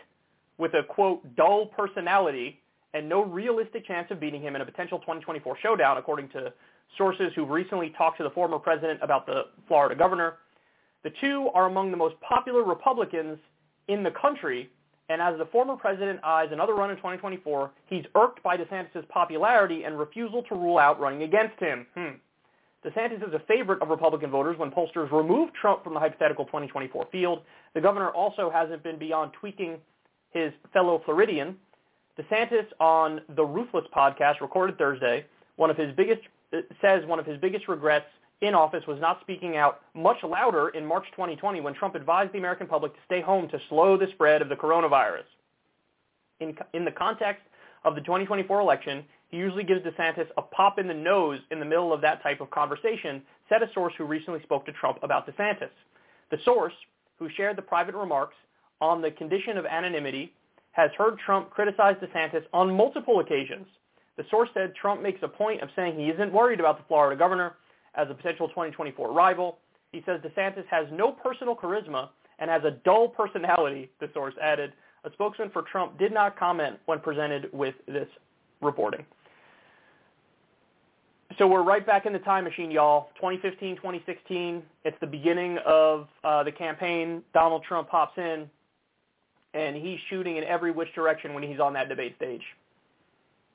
with 0.58 0.74
a, 0.76 0.84
quote, 0.84 1.36
dull 1.36 1.66
personality 1.68 2.60
and 2.94 3.10
no 3.10 3.24
realistic 3.24 3.86
chance 3.88 4.08
of 4.12 4.20
beating 4.20 4.42
him 4.42 4.56
in 4.56 4.62
a 4.62 4.66
potential 4.66 5.00
2024 5.00 5.58
showdown, 5.62 5.98
according 5.98 6.30
to 6.30 6.54
sources 6.98 7.32
who've 7.36 7.50
recently 7.50 7.94
talked 7.98 8.18
to 8.18 8.24
the 8.24 8.30
former 8.30 8.60
president 8.60 9.00
about 9.02 9.26
the 9.26 9.44
Florida 9.68 9.96
governor. 9.96 10.36
The 11.04 11.12
two 11.22 11.50
are 11.54 11.66
among 11.66 11.92
the 11.92 11.98
most 11.98 12.16
popular 12.22 12.64
Republicans 12.64 13.38
in 13.88 14.04
the 14.04 14.12
country, 14.12 14.70
and 15.10 15.22
as 15.22 15.38
the 15.38 15.46
former 15.46 15.76
president 15.76 16.20
eyes 16.24 16.50
another 16.52 16.76
run 16.76 16.92
in 16.92 16.96
2024, 16.98 17.72
he's 17.88 18.06
irked 18.16 18.42
by 18.44 18.56
DeSantis' 18.56 19.08
popularity 19.10 19.84
and 19.84 19.98
refusal 19.98 20.44
to 20.44 20.56
rule 20.56 20.78
out 20.78 21.00
running 21.00 21.24
against 21.24 21.60
him. 21.60 21.86
Hmm. 21.96 22.16
DeSantis 22.86 23.28
is 23.28 23.34
a 23.34 23.42
favorite 23.48 23.82
of 23.82 23.90
Republican 23.90 24.30
voters 24.30 24.58
when 24.58 24.70
pollsters 24.70 25.12
remove 25.12 25.50
Trump 25.54 25.84
from 25.84 25.94
the 25.94 26.00
hypothetical 26.00 26.46
2024 26.46 27.08
field. 27.12 27.42
The 27.74 27.82
governor 27.82 28.10
also 28.10 28.50
hasn't 28.50 28.84
been 28.84 29.00
beyond 29.00 29.32
tweaking 29.40 29.78
his 30.32 30.52
fellow 30.74 31.02
Floridian 31.06 31.56
DeSantis 32.20 32.66
on 32.80 33.22
the 33.36 33.44
Ruthless 33.44 33.86
podcast 33.96 34.40
recorded 34.42 34.78
Thursday, 34.78 35.26
one 35.56 35.70
of 35.70 35.78
his 35.78 35.96
biggest 35.96 36.22
uh, 36.54 36.58
says 36.82 37.06
one 37.06 37.20
of 37.20 37.26
his 37.26 37.40
biggest 37.40 37.68
regrets 37.68 38.06
in 38.42 38.54
office 38.54 38.84
was 38.88 39.00
not 39.00 39.20
speaking 39.22 39.58
out 39.58 39.82
much 39.96 40.18
louder 40.24 40.70
in 40.70 40.86
March 40.86 41.06
2020 41.12 41.62
when 41.62 41.74
Trump 41.74 41.96
advised 41.96 42.34
the 42.34 42.38
American 42.38 42.68
public 42.68 42.94
to 42.94 43.00
stay 43.06 43.22
home 43.22 43.48
to 43.50 43.60
slow 43.70 43.98
the 43.98 44.08
spread 44.14 44.42
of 44.42 44.50
the 44.50 44.56
coronavirus. 44.56 45.24
In, 46.40 46.56
in 46.74 46.86
the 46.86 46.92
context 46.92 47.42
of 47.86 47.96
the 47.96 48.02
2024 48.02 48.60
election, 48.60 49.04
he 49.30 49.38
usually 49.38 49.64
gives 49.64 49.82
DeSantis 49.82 50.28
a 50.38 50.42
pop 50.42 50.78
in 50.78 50.88
the 50.88 50.94
nose 50.94 51.40
in 51.52 51.60
the 51.60 51.66
middle 51.66 51.92
of 51.94 52.02
that 52.02 52.22
type 52.22 52.42
of 52.42 52.52
conversation, 52.52 53.22
said 53.50 53.64
a 53.64 53.74
source 53.74 53.94
who 53.98 54.06
recently 54.06 54.42
spoke 54.44 54.66
to 54.66 54.72
Trump 54.74 55.00
about 55.02 55.26
DeSantis. 55.26 55.72
The 56.30 56.38
source, 56.46 56.74
who 57.18 57.30
shared 57.36 57.58
the 57.58 57.62
private 57.62 57.96
remarks 57.96 58.36
on 58.82 59.02
the 59.02 59.10
condition 59.10 59.58
of 59.58 59.66
anonymity 59.66 60.34
has 60.74 60.92
heard 60.98 61.18
Trump 61.20 61.50
criticize 61.50 61.96
DeSantis 62.02 62.44
on 62.52 62.76
multiple 62.76 63.20
occasions. 63.20 63.66
The 64.18 64.26
source 64.30 64.50
said 64.54 64.76
Trump 64.76 65.02
makes 65.02 65.20
a 65.24 65.28
point 65.28 65.62
of 65.62 65.70
saying 65.76 65.98
he 65.98 66.10
isn't 66.10 66.32
worried 66.32 66.60
about 66.60 66.78
the 66.78 66.84
Florida 66.88 67.18
governor 67.18 67.56
as 67.96 68.08
a 68.10 68.14
potential 68.14 68.48
2024 68.50 69.12
rival. 69.12 69.60
He 69.92 70.04
says 70.06 70.20
DeSantis 70.22 70.66
has 70.70 70.88
no 70.92 71.12
personal 71.12 71.56
charisma 71.56 72.10
and 72.40 72.50
has 72.50 72.64
a 72.64 72.72
dull 72.84 73.08
personality, 73.08 73.90
the 74.00 74.10
source 74.14 74.34
added. 74.42 74.74
A 75.06 75.12
spokesman 75.12 75.50
for 75.52 75.62
Trump 75.64 75.98
did 76.00 76.12
not 76.12 76.38
comment 76.38 76.78
when 76.86 77.00
presented 77.00 77.52
with 77.54 77.76
this 77.88 78.08
reporting. 78.62 79.06
So 81.38 81.48
we're 81.48 81.64
right 81.64 81.86
back 81.86 82.06
in 82.06 82.14
the 82.14 82.20
time 82.20 82.44
machine, 82.44 82.72
y'all. 82.72 83.10
2015, 83.16 83.76
2016. 83.78 84.64
It's 84.86 84.98
the 85.02 85.08
beginning 85.08 85.58
of 85.66 86.08
uh, 86.24 86.44
the 86.44 86.52
campaign. 86.52 87.24
Donald 87.34 87.64
Trump 87.64 87.90
pops 87.90 88.18
in 88.18 88.50
and 89.54 89.76
he's 89.76 90.00
shooting 90.10 90.38
in 90.38 90.44
every 90.44 90.72
which 90.72 90.94
direction 90.96 91.34
when 91.34 91.44
he's 91.44 91.60
on 91.60 91.74
that 91.74 91.90
debate 91.90 92.16
stage. 92.18 92.42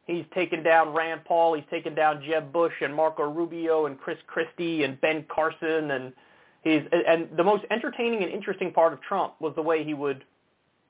He's 0.07 0.25
taken 0.35 0.63
down 0.63 0.95
Rand 0.95 1.23
Paul, 1.27 1.55
he's 1.55 1.65
taken 1.71 1.95
down 1.95 2.23
Jeb 2.27 2.53
Bush 2.53 2.73
and 2.81 2.95
Marco 2.95 3.31
Rubio 3.31 3.87
and 3.87 3.99
Chris 3.99 4.19
Christie 4.27 4.85
and 4.85 5.01
Ben 5.01 5.25
Carson 5.29 5.91
and 5.91 6.13
he's 6.63 6.83
and 6.93 7.29
the 7.37 7.45
most 7.45 7.65
entertaining 7.71 8.23
and 8.23 8.33
interesting 8.33 8.73
part 8.73 8.93
of 8.93 9.01
Trump 9.03 9.35
was 9.41 9.53
the 9.55 9.63
way 9.63 9.85
he 9.85 9.95
would 9.95 10.25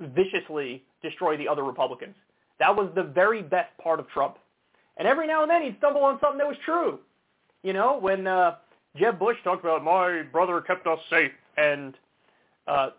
viciously 0.00 0.84
destroy 1.02 1.36
the 1.36 1.48
other 1.48 1.64
Republicans. 1.64 2.14
That 2.58 2.74
was 2.74 2.90
the 2.94 3.02
very 3.02 3.42
best 3.42 3.76
part 3.82 4.00
of 4.00 4.08
Trump. 4.08 4.38
And 4.96 5.06
every 5.06 5.26
now 5.26 5.42
and 5.42 5.50
then 5.50 5.62
he'd 5.62 5.76
stumble 5.78 6.04
on 6.04 6.18
something 6.20 6.38
that 6.38 6.46
was 6.46 6.56
true. 6.64 6.98
You 7.62 7.72
know, 7.72 7.98
when 7.98 8.26
uh, 8.26 8.56
Jeb 8.96 9.18
Bush 9.18 9.36
talked 9.44 9.64
about 9.64 9.84
my 9.84 10.22
brother 10.22 10.60
kept 10.60 10.86
us 10.86 10.98
safe 11.10 11.32
and 11.56 11.94
uh, 12.66 12.90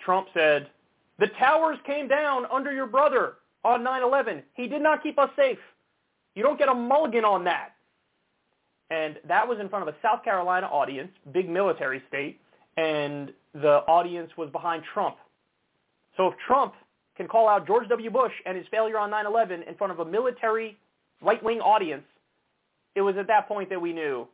Trump 0.00 0.28
said, 0.34 0.68
the 1.18 1.26
towers 1.38 1.78
came 1.86 2.08
down 2.08 2.46
under 2.52 2.72
your 2.72 2.86
brother 2.86 3.34
on 3.64 3.82
9-11. 3.82 4.42
He 4.54 4.68
did 4.68 4.82
not 4.82 5.02
keep 5.02 5.18
us 5.18 5.30
safe. 5.36 5.58
You 6.34 6.42
don't 6.42 6.58
get 6.58 6.68
a 6.68 6.74
mulligan 6.74 7.24
on 7.24 7.44
that. 7.44 7.70
And 8.90 9.16
that 9.26 9.46
was 9.46 9.58
in 9.60 9.68
front 9.68 9.86
of 9.86 9.94
a 9.94 9.98
South 10.00 10.24
Carolina 10.24 10.66
audience, 10.66 11.10
big 11.32 11.48
military 11.48 12.02
state, 12.08 12.40
and 12.76 13.32
the 13.52 13.82
audience 13.88 14.30
was 14.36 14.48
behind 14.50 14.84
Trump. 14.94 15.16
So 16.16 16.28
if 16.28 16.34
Trump 16.46 16.74
can 17.16 17.26
call 17.26 17.48
out 17.48 17.66
George 17.66 17.88
W. 17.88 18.10
Bush 18.10 18.32
and 18.46 18.56
his 18.56 18.66
failure 18.68 18.98
on 18.98 19.10
9/11 19.10 19.62
in 19.66 19.74
front 19.74 19.92
of 19.92 19.98
a 19.98 20.04
military 20.04 20.78
right-wing 21.20 21.60
audience, 21.60 22.06
it 22.94 23.02
was 23.02 23.16
at 23.16 23.26
that 23.26 23.48
point 23.48 23.68
that 23.70 23.80
we 23.80 23.92
knew 23.92 24.26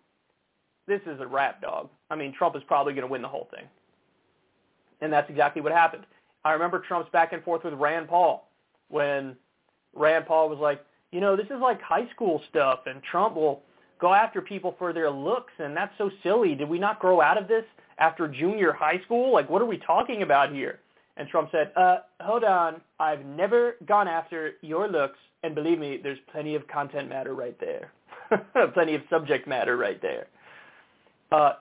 this 0.87 1.01
is 1.07 1.19
a 1.21 1.27
rap 1.27 1.63
dog. 1.63 1.89
I 2.11 2.15
mean, 2.15 2.33
Trump 2.33 2.55
is 2.57 2.63
probably 2.65 2.93
going 2.93 3.07
to 3.07 3.11
win 3.11 3.23
the 3.23 3.29
whole 3.29 3.49
thing. 3.55 3.65
And 5.01 5.13
that's 5.13 5.29
exactly 5.31 5.63
what 5.63 5.73
happened. 5.73 6.05
I 6.45 6.53
remember 6.53 6.81
Trump's 6.81 7.11
back 7.11 7.33
and 7.33 7.43
forth 7.43 7.65
with 7.65 7.75
Rand 7.75 8.09
Paul 8.09 8.49
when 8.89 9.37
Rand 9.95 10.27
Paul 10.27 10.49
was 10.49 10.59
like, 10.59 10.85
you 11.13 11.21
know, 11.21 11.37
this 11.37 11.47
is 11.47 11.61
like 11.61 11.81
high 11.81 12.09
school 12.15 12.43
stuff, 12.51 12.81
and 12.87 13.03
Trump 13.03 13.37
will 13.37 13.63
go 14.01 14.13
after 14.13 14.43
people 14.43 14.75
for 14.79 14.93
their 14.93 15.11
looks, 15.11 15.53
and 15.59 15.77
that's 15.77 15.93
so 15.97 16.11
silly. 16.23 16.55
Did 16.55 16.69
we 16.69 16.79
not 16.79 16.99
grow 16.99 17.21
out 17.21 17.39
of 17.39 17.49
this 17.49 17.65
after 17.99 18.27
junior 18.29 18.73
high 18.73 19.01
school? 19.05 19.33
Like, 19.33 19.49
what 19.49 19.63
are 19.63 19.67
we 19.67 19.79
talking 19.79 20.23
about 20.23 20.53
here? 20.53 20.81
And 21.17 21.29
Trump 21.29 21.51
said, 21.53 21.71
uh, 21.77 21.99
hold 22.21 22.43
on, 22.43 22.81
I've 22.99 23.25
never 23.25 23.77
gone 23.87 24.09
after 24.09 24.55
your 24.63 24.89
looks, 24.89 25.19
and 25.45 25.55
believe 25.55 25.79
me, 25.79 26.01
there's 26.03 26.19
plenty 26.33 26.57
of 26.57 26.67
content 26.67 27.09
matter 27.09 27.35
right 27.35 27.57
there. 27.61 27.93
plenty 28.75 28.97
of 28.97 29.03
subject 29.09 29.47
matter 29.47 29.77
right 29.77 30.03
there. 30.03 30.27
Uh, 31.31 31.53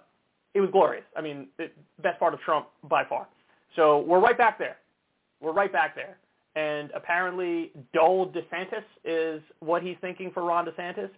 it 0.56 0.62
was 0.62 0.70
glorious. 0.72 1.04
I 1.16 1.22
mean, 1.22 1.48
it, 1.60 1.76
best 2.02 2.20
part 2.20 2.34
of 2.34 2.40
Trump 2.42 2.68
by 2.90 3.04
far. 3.06 3.28
So 3.76 4.00
we're 4.00 4.20
right 4.20 4.38
back 4.38 4.58
there. 4.58 4.78
We're 5.42 5.54
right 5.54 5.72
back 5.72 5.96
there. 5.96 6.18
And 6.56 6.92
apparently, 6.94 7.72
dull 7.94 8.28
DeSantis 8.28 8.84
is 9.04 9.42
what 9.60 9.82
he's 9.82 9.98
thinking 10.02 10.32
for 10.32 10.44
Ron 10.44 10.66
DeSantis. 10.66 11.10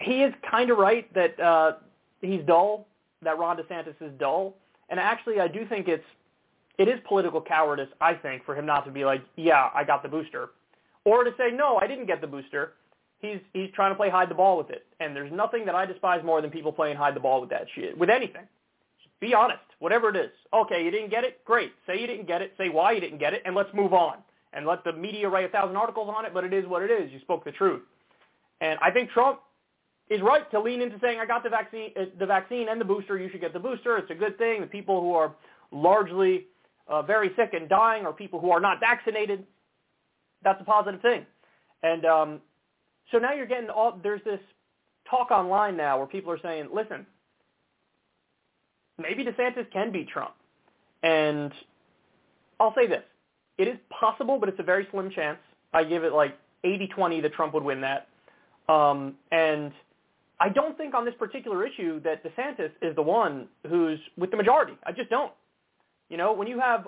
He 0.00 0.22
is 0.22 0.34
kind 0.48 0.70
of 0.70 0.78
right 0.78 1.12
that 1.14 1.38
uh, 1.38 1.72
he's 2.20 2.42
dull, 2.46 2.88
that 3.22 3.38
Ron 3.38 3.56
DeSantis 3.56 3.94
is 4.00 4.12
dull. 4.18 4.56
And 4.88 4.98
actually, 4.98 5.40
I 5.40 5.48
do 5.48 5.66
think 5.66 5.86
it's 5.88 6.04
it 6.78 6.88
is 6.88 7.00
political 7.06 7.40
cowardice, 7.40 7.88
I 8.00 8.14
think, 8.14 8.44
for 8.44 8.54
him 8.56 8.64
not 8.64 8.84
to 8.86 8.90
be 8.90 9.04
like, 9.04 9.22
yeah, 9.36 9.70
I 9.74 9.82
got 9.84 10.02
the 10.02 10.08
booster, 10.08 10.50
or 11.04 11.24
to 11.24 11.32
say, 11.36 11.50
no, 11.52 11.76
I 11.76 11.88
didn't 11.88 12.06
get 12.06 12.20
the 12.20 12.26
booster. 12.26 12.74
He's 13.20 13.38
he's 13.52 13.70
trying 13.74 13.90
to 13.90 13.96
play 13.96 14.10
hide 14.10 14.30
the 14.30 14.34
ball 14.34 14.56
with 14.56 14.70
it, 14.70 14.86
and 15.00 15.14
there's 15.14 15.32
nothing 15.32 15.64
that 15.66 15.74
I 15.74 15.86
despise 15.86 16.24
more 16.24 16.40
than 16.40 16.50
people 16.50 16.72
playing 16.72 16.96
hide 16.96 17.14
the 17.14 17.20
ball 17.20 17.40
with 17.40 17.50
that 17.50 17.66
shit, 17.74 17.98
with 17.98 18.10
anything. 18.10 18.46
Be 19.20 19.34
honest, 19.34 19.60
whatever 19.78 20.08
it 20.10 20.16
is. 20.16 20.30
Okay, 20.52 20.84
you 20.84 20.90
didn't 20.90 21.10
get 21.10 21.24
it, 21.24 21.44
great. 21.44 21.72
Say 21.86 22.00
you 22.00 22.06
didn't 22.06 22.26
get 22.26 22.42
it, 22.42 22.52
say 22.56 22.68
why 22.68 22.92
you 22.92 23.00
didn't 23.00 23.18
get 23.18 23.34
it, 23.34 23.42
and 23.44 23.54
let's 23.54 23.70
move 23.74 23.92
on. 23.92 24.18
And 24.52 24.66
let 24.66 24.82
the 24.82 24.92
media 24.92 25.28
write 25.28 25.44
a 25.44 25.48
thousand 25.48 25.76
articles 25.76 26.08
on 26.16 26.24
it, 26.24 26.32
but 26.32 26.42
it 26.42 26.54
is 26.54 26.66
what 26.66 26.82
it 26.82 26.90
is. 26.90 27.12
You 27.12 27.20
spoke 27.20 27.44
the 27.44 27.52
truth, 27.52 27.82
and 28.60 28.78
I 28.80 28.90
think 28.90 29.10
Trump 29.10 29.40
is 30.08 30.22
right 30.22 30.50
to 30.50 30.60
lean 30.60 30.80
into 30.80 30.98
saying, 31.00 31.18
I 31.20 31.26
got 31.26 31.42
the 31.42 31.50
vaccine, 31.50 31.90
uh, 31.96 32.04
the 32.18 32.26
vaccine 32.26 32.68
and 32.70 32.80
the 32.80 32.84
booster. 32.84 33.18
You 33.18 33.28
should 33.30 33.40
get 33.40 33.52
the 33.52 33.58
booster. 33.58 33.98
It's 33.98 34.10
a 34.10 34.14
good 34.14 34.38
thing. 34.38 34.60
The 34.62 34.66
people 34.66 35.00
who 35.00 35.12
are 35.14 35.34
largely 35.70 36.46
uh, 36.86 37.02
very 37.02 37.30
sick 37.36 37.50
and 37.52 37.68
dying 37.68 38.06
are 38.06 38.12
people 38.12 38.40
who 38.40 38.50
are 38.50 38.60
not 38.60 38.80
vaccinated. 38.80 39.44
That's 40.42 40.60
a 40.60 40.64
positive 40.64 41.02
thing. 41.02 41.26
And 41.82 42.04
um, 42.06 42.40
so 43.12 43.18
now 43.18 43.34
you're 43.34 43.46
getting 43.46 43.68
all, 43.68 43.98
there's 44.02 44.24
this 44.24 44.40
talk 45.10 45.30
online 45.30 45.76
now 45.76 45.98
where 45.98 46.06
people 46.06 46.32
are 46.32 46.40
saying, 46.42 46.68
listen, 46.72 47.06
maybe 48.98 49.24
DeSantis 49.24 49.70
can 49.72 49.92
beat 49.92 50.08
Trump. 50.08 50.34
And 51.02 51.52
I'll 52.60 52.74
say 52.74 52.86
this. 52.86 53.02
It 53.56 53.68
is 53.68 53.76
possible, 53.90 54.38
but 54.38 54.48
it's 54.48 54.58
a 54.60 54.64
very 54.64 54.86
slim 54.90 55.10
chance. 55.10 55.38
I 55.72 55.84
give 55.84 56.04
it 56.04 56.12
like 56.12 56.36
80-20 56.64 57.22
that 57.22 57.32
Trump 57.32 57.54
would 57.54 57.64
win 57.64 57.80
that. 57.80 58.08
Um, 58.68 59.14
and 59.32 59.72
I 60.40 60.48
don't 60.48 60.76
think 60.76 60.94
on 60.94 61.04
this 61.04 61.14
particular 61.18 61.66
issue 61.66 62.00
that 62.00 62.22
DeSantis 62.24 62.70
is 62.82 62.94
the 62.94 63.02
one 63.02 63.48
who's 63.68 63.98
with 64.16 64.30
the 64.30 64.36
majority. 64.36 64.74
I 64.84 64.92
just 64.92 65.10
don't. 65.10 65.32
You 66.08 66.16
know, 66.16 66.32
when 66.32 66.48
you 66.48 66.58
have 66.60 66.86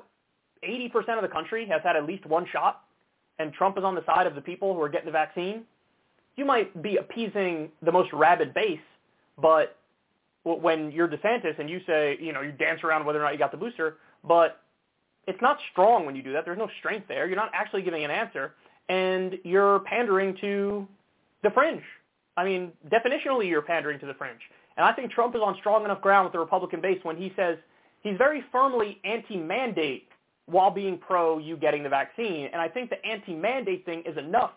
80% 0.68 0.92
of 1.16 1.22
the 1.22 1.28
country 1.28 1.66
has 1.66 1.80
had 1.82 1.96
at 1.96 2.04
least 2.06 2.26
one 2.26 2.46
shot 2.52 2.84
and 3.38 3.52
Trump 3.52 3.78
is 3.78 3.84
on 3.84 3.94
the 3.94 4.04
side 4.04 4.26
of 4.26 4.34
the 4.34 4.40
people 4.40 4.74
who 4.74 4.82
are 4.82 4.88
getting 4.88 5.06
the 5.06 5.12
vaccine, 5.12 5.62
you 6.36 6.44
might 6.44 6.82
be 6.82 6.96
appeasing 6.96 7.70
the 7.82 7.90
most 7.90 8.12
rabid 8.12 8.54
base, 8.54 8.78
but 9.40 9.76
when 10.44 10.90
you're 10.90 11.08
DeSantis 11.08 11.58
and 11.58 11.68
you 11.68 11.80
say, 11.86 12.16
you 12.20 12.32
know, 12.32 12.40
you 12.40 12.52
dance 12.52 12.80
around 12.82 13.04
whether 13.04 13.20
or 13.20 13.24
not 13.24 13.32
you 13.32 13.38
got 13.38 13.50
the 13.50 13.56
booster, 13.56 13.98
but 14.24 14.60
it's 15.26 15.40
not 15.42 15.58
strong 15.72 16.06
when 16.06 16.16
you 16.16 16.22
do 16.22 16.32
that. 16.32 16.44
There's 16.44 16.58
no 16.58 16.68
strength 16.78 17.08
there. 17.08 17.26
You're 17.26 17.36
not 17.36 17.50
actually 17.52 17.82
giving 17.82 18.04
an 18.04 18.10
answer, 18.10 18.54
and 18.88 19.38
you're 19.44 19.80
pandering 19.80 20.36
to 20.40 20.88
the 21.42 21.50
fringe. 21.50 21.82
I 22.36 22.44
mean, 22.44 22.72
definitionally, 22.88 23.48
you're 23.48 23.62
pandering 23.62 24.00
to 24.00 24.06
the 24.06 24.14
fringe. 24.14 24.40
And 24.76 24.86
I 24.86 24.92
think 24.92 25.10
Trump 25.10 25.34
is 25.34 25.42
on 25.44 25.56
strong 25.58 25.84
enough 25.84 26.00
ground 26.00 26.24
with 26.24 26.32
the 26.32 26.38
Republican 26.38 26.80
base 26.80 26.98
when 27.02 27.16
he 27.16 27.32
says 27.36 27.58
he's 28.02 28.16
very 28.16 28.42
firmly 28.50 28.98
anti-mandate 29.04 30.08
while 30.46 30.70
being 30.70 30.96
pro 30.96 31.38
you 31.38 31.56
getting 31.56 31.82
the 31.82 31.88
vaccine. 31.88 32.48
And 32.52 32.62
I 32.62 32.68
think 32.68 32.88
the 32.88 33.04
anti-mandate 33.04 33.84
thing 33.84 34.02
is 34.06 34.16
enough 34.16 34.52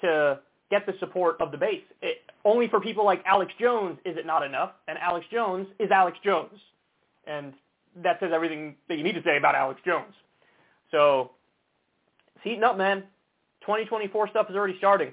to 0.00 0.40
get 0.74 0.86
the 0.86 0.94
support 0.98 1.40
of 1.40 1.52
the 1.52 1.56
base. 1.56 1.84
It, 2.02 2.18
only 2.44 2.66
for 2.66 2.80
people 2.80 3.04
like 3.04 3.22
Alex 3.26 3.52
Jones 3.60 3.96
is 4.04 4.16
it 4.16 4.26
not 4.26 4.42
enough, 4.44 4.72
and 4.88 4.98
Alex 4.98 5.24
Jones 5.30 5.68
is 5.78 5.90
Alex 5.92 6.18
Jones. 6.24 6.58
And 7.28 7.52
that 8.02 8.18
says 8.18 8.32
everything 8.34 8.74
that 8.88 8.98
you 8.98 9.04
need 9.04 9.14
to 9.14 9.22
say 9.22 9.36
about 9.36 9.54
Alex 9.54 9.80
Jones. 9.84 10.12
So 10.90 11.30
it's 12.34 12.42
heating 12.42 12.64
up, 12.64 12.76
man. 12.76 13.04
2024 13.60 14.30
stuff 14.30 14.50
is 14.50 14.56
already 14.56 14.76
starting. 14.78 15.12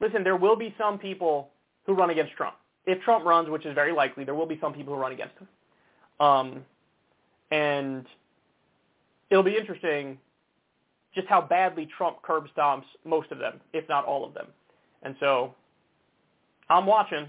Listen, 0.00 0.24
there 0.24 0.36
will 0.36 0.56
be 0.56 0.74
some 0.78 0.98
people 0.98 1.50
who 1.84 1.92
run 1.92 2.08
against 2.08 2.32
Trump. 2.32 2.56
If 2.86 3.02
Trump 3.02 3.26
runs, 3.26 3.50
which 3.50 3.66
is 3.66 3.74
very 3.74 3.92
likely, 3.92 4.24
there 4.24 4.34
will 4.34 4.46
be 4.46 4.58
some 4.58 4.72
people 4.72 4.94
who 4.94 5.00
run 5.00 5.12
against 5.12 5.34
him. 5.38 5.48
Um, 6.18 6.64
and 7.50 8.06
it'll 9.28 9.42
be 9.44 9.56
interesting 9.56 10.18
just 11.14 11.28
how 11.28 11.42
badly 11.42 11.86
Trump 11.86 12.22
curb 12.22 12.46
stomps 12.56 12.84
most 13.04 13.30
of 13.30 13.38
them, 13.38 13.60
if 13.74 13.86
not 13.88 14.06
all 14.06 14.24
of 14.24 14.32
them. 14.32 14.46
And 15.04 15.14
so 15.20 15.54
I'm 16.68 16.86
watching. 16.86 17.28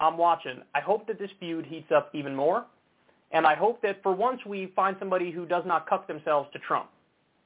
I'm 0.00 0.16
watching. 0.16 0.62
I 0.74 0.80
hope 0.80 1.06
that 1.08 1.18
this 1.18 1.30
feud 1.40 1.66
heats 1.66 1.90
up 1.94 2.10
even 2.14 2.34
more. 2.34 2.64
And 3.32 3.46
I 3.46 3.54
hope 3.54 3.82
that 3.82 4.02
for 4.02 4.12
once 4.12 4.40
we 4.46 4.72
find 4.74 4.96
somebody 4.98 5.30
who 5.30 5.44
does 5.44 5.64
not 5.66 5.88
cuck 5.88 6.06
themselves 6.06 6.48
to 6.52 6.58
Trump. 6.60 6.88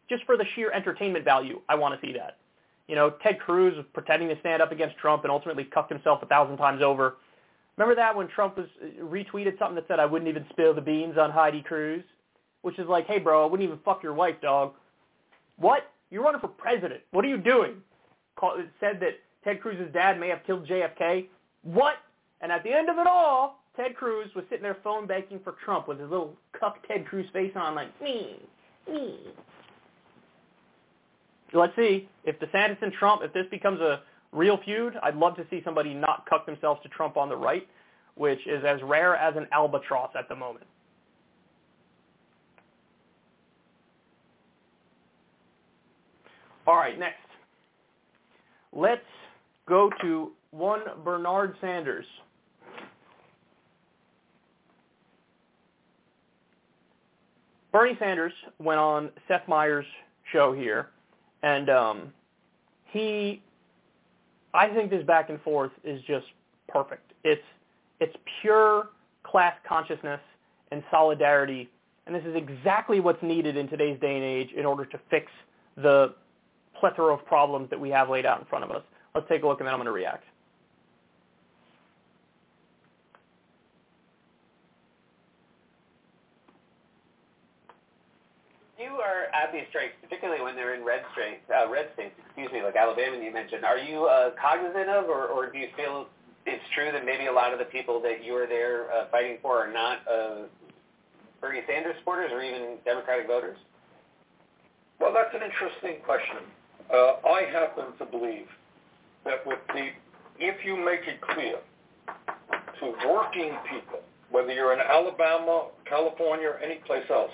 Just 0.09 0.25
for 0.25 0.37
the 0.37 0.45
sheer 0.55 0.71
entertainment 0.71 1.25
value, 1.25 1.61
I 1.69 1.75
want 1.75 1.99
to 1.99 2.07
see 2.07 2.13
that. 2.13 2.37
You 2.87 2.95
know, 2.95 3.15
Ted 3.23 3.41
Cruz 3.41 3.75
was 3.77 3.87
pretending 3.95 4.29
to 4.29 4.39
stand 4.41 4.61
up 4.61 4.71
against 4.71 4.97
Trump 4.99 5.25
and 5.25 5.33
ultimately 5.33 5.65
cucked 5.65 5.91
himself 5.91 6.23
a 6.23 6.27
thousand 6.27 6.59
times 6.59 6.83
over. 6.83 7.17
Remember 7.77 7.95
that 7.97 8.15
when 8.15 8.29
Trump 8.29 8.59
was 8.59 8.67
uh, 8.83 9.03
retweeted 9.05 9.59
something 9.59 9.77
that 9.77 9.87
said, 9.89 9.99
I 9.99 10.05
wouldn't 10.05 10.29
even 10.29 10.45
spill 10.51 10.75
the 10.75 10.83
beans 10.83 11.17
on 11.17 11.31
Heidi 11.31 11.63
Cruz? 11.63 12.05
Which 12.61 12.79
is 12.79 12.87
like, 12.87 13.07
hey, 13.07 13.19
bro, 13.19 13.43
I 13.43 13.51
wouldn't 13.51 13.67
even 13.67 13.81
fuck 13.85 14.03
your 14.03 14.13
wife, 14.13 14.37
dog. 14.43 14.75
What? 15.57 15.91
You're 16.11 16.23
running 16.23 16.41
for 16.41 16.49
president. 16.49 17.01
What 17.13 17.25
are 17.25 17.29
you 17.29 17.39
doing? 17.39 17.77
It 18.43 18.69
said 18.79 19.01
that 19.01 19.15
Ted 19.45 19.61
Cruz's 19.61 19.93
dad 19.93 20.19
may 20.21 20.29
have 20.29 20.41
killed 20.47 20.67
JFK. 20.67 21.27
What? 21.63 21.95
And 22.41 22.51
at 22.51 22.63
the 22.65 22.73
end 22.73 22.89
of 22.89 22.99
it 22.99 23.07
all, 23.07 23.63
Ted 23.77 23.97
Cruz 23.97 24.29
was 24.35 24.45
sitting 24.51 24.63
there 24.63 24.77
phone 24.85 25.07
banking 25.07 25.41
for 25.43 25.55
Trump 25.65 25.89
with 25.89 25.99
his 25.99 26.11
little 26.11 26.35
cuck 26.59 26.77
Ted 26.87 27.07
Cruz 27.07 27.27
face 27.33 27.53
on 27.57 27.75
like, 27.75 28.01
me, 28.03 28.41
me. 28.89 29.19
Let's 31.55 31.75
see. 31.77 32.09
If 32.25 32.39
DeSantis 32.41 32.81
and 32.83 32.93
Trump, 32.93 33.23
if 33.23 33.33
this 33.33 33.47
becomes 33.51 33.81
a 33.81 34.03
real 34.33 34.59
feud, 34.65 34.95
I'd 35.03 35.17
love 35.17 35.37
to 35.37 35.47
see 35.51 35.61
somebody 35.65 35.95
not 35.95 36.27
cuck 36.29 36.47
themselves 36.47 36.83
to 36.83 36.89
Trump 36.89 37.17
on 37.17 37.29
the 37.29 37.37
right, 37.37 37.67
which 38.15 38.47
is 38.47 38.65
as 38.65 38.81
rare 38.83 39.17
as 39.17 39.37
an 39.37 39.47
albatross 39.53 40.11
at 40.19 40.29
the 40.29 40.37
moment. 40.37 40.67
All 46.67 46.77
right, 46.77 46.99
next. 46.99 47.19
Let's 48.73 49.03
go 49.69 49.91
to 50.01 50.33
one 50.51 50.81
Bernard 51.05 51.57
Sanders. 51.61 52.07
Bernie 57.73 57.97
Sanders 57.99 58.35
went 58.59 58.79
on 58.79 59.11
Seth 59.27 59.49
Meyers' 59.49 59.87
show 60.31 60.53
here, 60.53 60.91
and 61.43 61.71
um, 61.71 62.13
he, 62.91 63.43
I 64.53 64.69
think 64.69 64.91
this 64.91 65.05
back 65.05 65.31
and 65.31 65.41
forth 65.41 65.73
is 65.83 66.03
just 66.07 66.27
perfect. 66.69 67.13
It's 67.25 67.43
it's 67.99 68.15
pure 68.41 68.91
class 69.23 69.55
consciousness 69.67 70.21
and 70.71 70.83
solidarity, 70.91 71.71
and 72.07 72.15
this 72.15 72.25
is 72.25 72.37
exactly 72.37 73.01
what's 73.01 73.23
needed 73.23 73.57
in 73.57 73.69
today's 73.69 73.99
day 74.01 74.17
and 74.17 74.25
age 74.25 74.51
in 74.55 74.67
order 74.67 74.85
to 74.85 75.01
fix 75.09 75.33
the 75.77 76.15
plethora 76.79 77.15
of 77.15 77.25
problems 77.25 77.71
that 77.71 77.81
we 77.81 77.89
have 77.89 78.11
laid 78.11 78.27
out 78.27 78.41
in 78.41 78.47
front 78.47 78.65
of 78.65 78.71
us. 78.71 78.83
Let's 79.15 79.29
take 79.29 79.43
a 79.43 79.47
look, 79.47 79.61
and 79.61 79.67
then 79.67 79.75
I'm 79.75 79.79
going 79.79 79.87
to 79.87 79.93
react. 79.93 80.25
You 88.79 88.89
are 88.99 89.29
at 89.37 89.53
these 89.53 89.63
strikes, 89.69 89.93
particularly 90.03 90.43
when 90.43 90.57
they're 90.57 90.75
in 90.75 90.83
red 90.83 91.03
states, 91.13 91.43
uh, 91.55 91.71
red 91.71 91.89
states, 91.95 92.15
excuse 92.25 92.51
me, 92.53 92.63
like 92.63 92.75
Alabama 92.75 93.23
you 93.23 93.33
mentioned. 93.33 93.65
Are 93.65 93.79
you 93.79 94.07
uh, 94.07 94.31
cognizant 94.41 94.89
of, 94.89 95.05
or, 95.05 95.27
or 95.27 95.53
do 95.53 95.59
you 95.59 95.69
feel 95.77 96.09
it's 96.47 96.65
true 96.75 96.91
that 96.91 97.05
maybe 97.05 97.27
a 97.27 97.33
lot 97.33 97.53
of 97.53 97.59
the 97.59 97.67
people 97.67 98.01
that 98.03 98.25
you 98.25 98.35
are 98.35 98.47
there 98.47 98.91
uh, 98.91 99.07
fighting 99.11 99.39
for 99.41 99.59
are 99.59 99.73
not 99.73 99.99
uh, 100.09 100.49
Bernie 101.41 101.61
Sanders 101.69 101.95
supporters 101.99 102.31
or 102.33 102.43
even 102.43 102.79
Democratic 102.85 103.27
voters? 103.27 103.59
Well, 104.99 105.13
that's 105.13 105.35
an 105.35 105.43
interesting 105.43 106.03
question. 106.05 106.39
Uh, 106.93 107.23
I 107.29 107.47
happen 107.53 107.97
to 107.99 108.05
believe 108.07 108.47
that 109.25 109.47
with 109.47 109.59
the, 109.75 109.89
if 110.39 110.65
you 110.65 110.77
make 110.77 111.01
it 111.07 111.21
clear 111.21 111.59
to 112.81 113.09
working 113.09 113.53
people, 113.71 114.01
whether 114.31 114.53
you're 114.53 114.73
in 114.73 114.81
Alabama, 114.81 115.69
California, 115.89 116.49
or 116.49 116.59
any 116.59 116.77
place 116.87 117.05
else, 117.11 117.31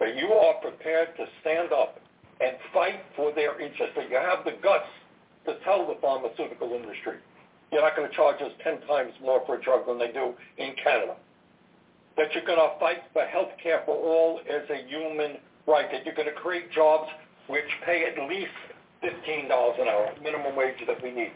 that 0.00 0.16
you 0.16 0.32
are 0.32 0.54
prepared 0.60 1.08
to 1.16 1.26
stand 1.40 1.72
up 1.72 2.00
and 2.40 2.56
fight 2.72 3.00
for 3.14 3.32
their 3.34 3.60
interests, 3.60 3.94
that 3.96 4.10
you 4.10 4.16
have 4.16 4.44
the 4.44 4.56
guts 4.62 4.88
to 5.46 5.58
tell 5.64 5.86
the 5.86 5.96
pharmaceutical 6.00 6.72
industry, 6.72 7.18
you're 7.70 7.82
not 7.82 7.96
going 7.96 8.08
to 8.08 8.14
charge 8.14 8.40
us 8.42 8.52
10 8.62 8.80
times 8.86 9.12
more 9.22 9.42
for 9.46 9.56
a 9.56 9.62
drug 9.62 9.86
than 9.86 9.98
they 9.98 10.12
do 10.12 10.34
in 10.58 10.74
Canada. 10.82 11.16
That 12.16 12.34
you're 12.34 12.44
going 12.44 12.58
to 12.58 12.78
fight 12.78 13.04
for 13.12 13.24
health 13.24 13.52
care 13.62 13.82
for 13.86 13.96
all 13.96 14.40
as 14.40 14.68
a 14.68 14.86
human 14.86 15.38
right. 15.66 15.90
That 15.90 16.04
you're 16.04 16.14
going 16.14 16.28
to 16.28 16.34
create 16.34 16.70
jobs 16.70 17.08
which 17.48 17.64
pay 17.86 18.04
at 18.04 18.28
least 18.28 18.52
$15 19.02 19.80
an 19.80 19.88
hour, 19.88 20.12
minimum 20.22 20.56
wage 20.56 20.76
that 20.86 21.02
we 21.02 21.10
need. 21.10 21.32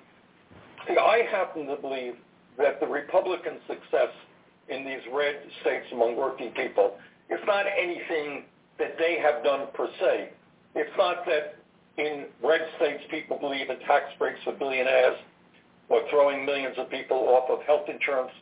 I 0.88 1.22
happen 1.30 1.66
to 1.66 1.76
believe 1.76 2.14
that 2.58 2.80
the 2.80 2.86
Republican 2.86 3.58
success 3.66 4.10
in 4.68 4.84
these 4.84 5.02
red 5.12 5.36
states 5.60 5.86
among 5.92 6.16
working 6.16 6.52
people 6.52 6.96
is 7.30 7.40
not 7.46 7.66
anything 7.66 8.44
that 8.78 8.96
they 8.98 9.18
have 9.20 9.42
done 9.42 9.68
per 9.74 9.88
se. 10.00 10.30
It's 10.74 10.96
not 10.96 11.24
that 11.26 11.56
in 11.96 12.26
red 12.42 12.60
states 12.76 13.02
people 13.10 13.38
believe 13.38 13.70
in 13.70 13.78
tax 13.80 14.04
breaks 14.18 14.38
for 14.44 14.52
billionaires 14.52 15.16
or 15.88 16.02
throwing 16.10 16.44
millions 16.44 16.76
of 16.78 16.90
people 16.90 17.16
off 17.16 17.48
of 17.48 17.64
health 17.64 17.88
insurance, 17.88 18.32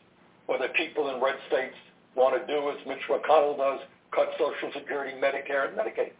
or 0.47 0.57
that 0.57 0.73
people 0.73 1.13
in 1.13 1.21
red 1.21 1.35
states 1.47 1.75
want 2.15 2.35
to 2.35 2.45
do 2.47 2.69
as 2.69 2.77
Mitch 2.87 3.05
McConnell 3.09 3.57
does, 3.57 3.79
cut 4.13 4.29
Social 4.37 4.71
Security, 4.73 5.13
Medicare, 5.17 5.67
and 5.69 5.77
Medicaid. 5.77 6.11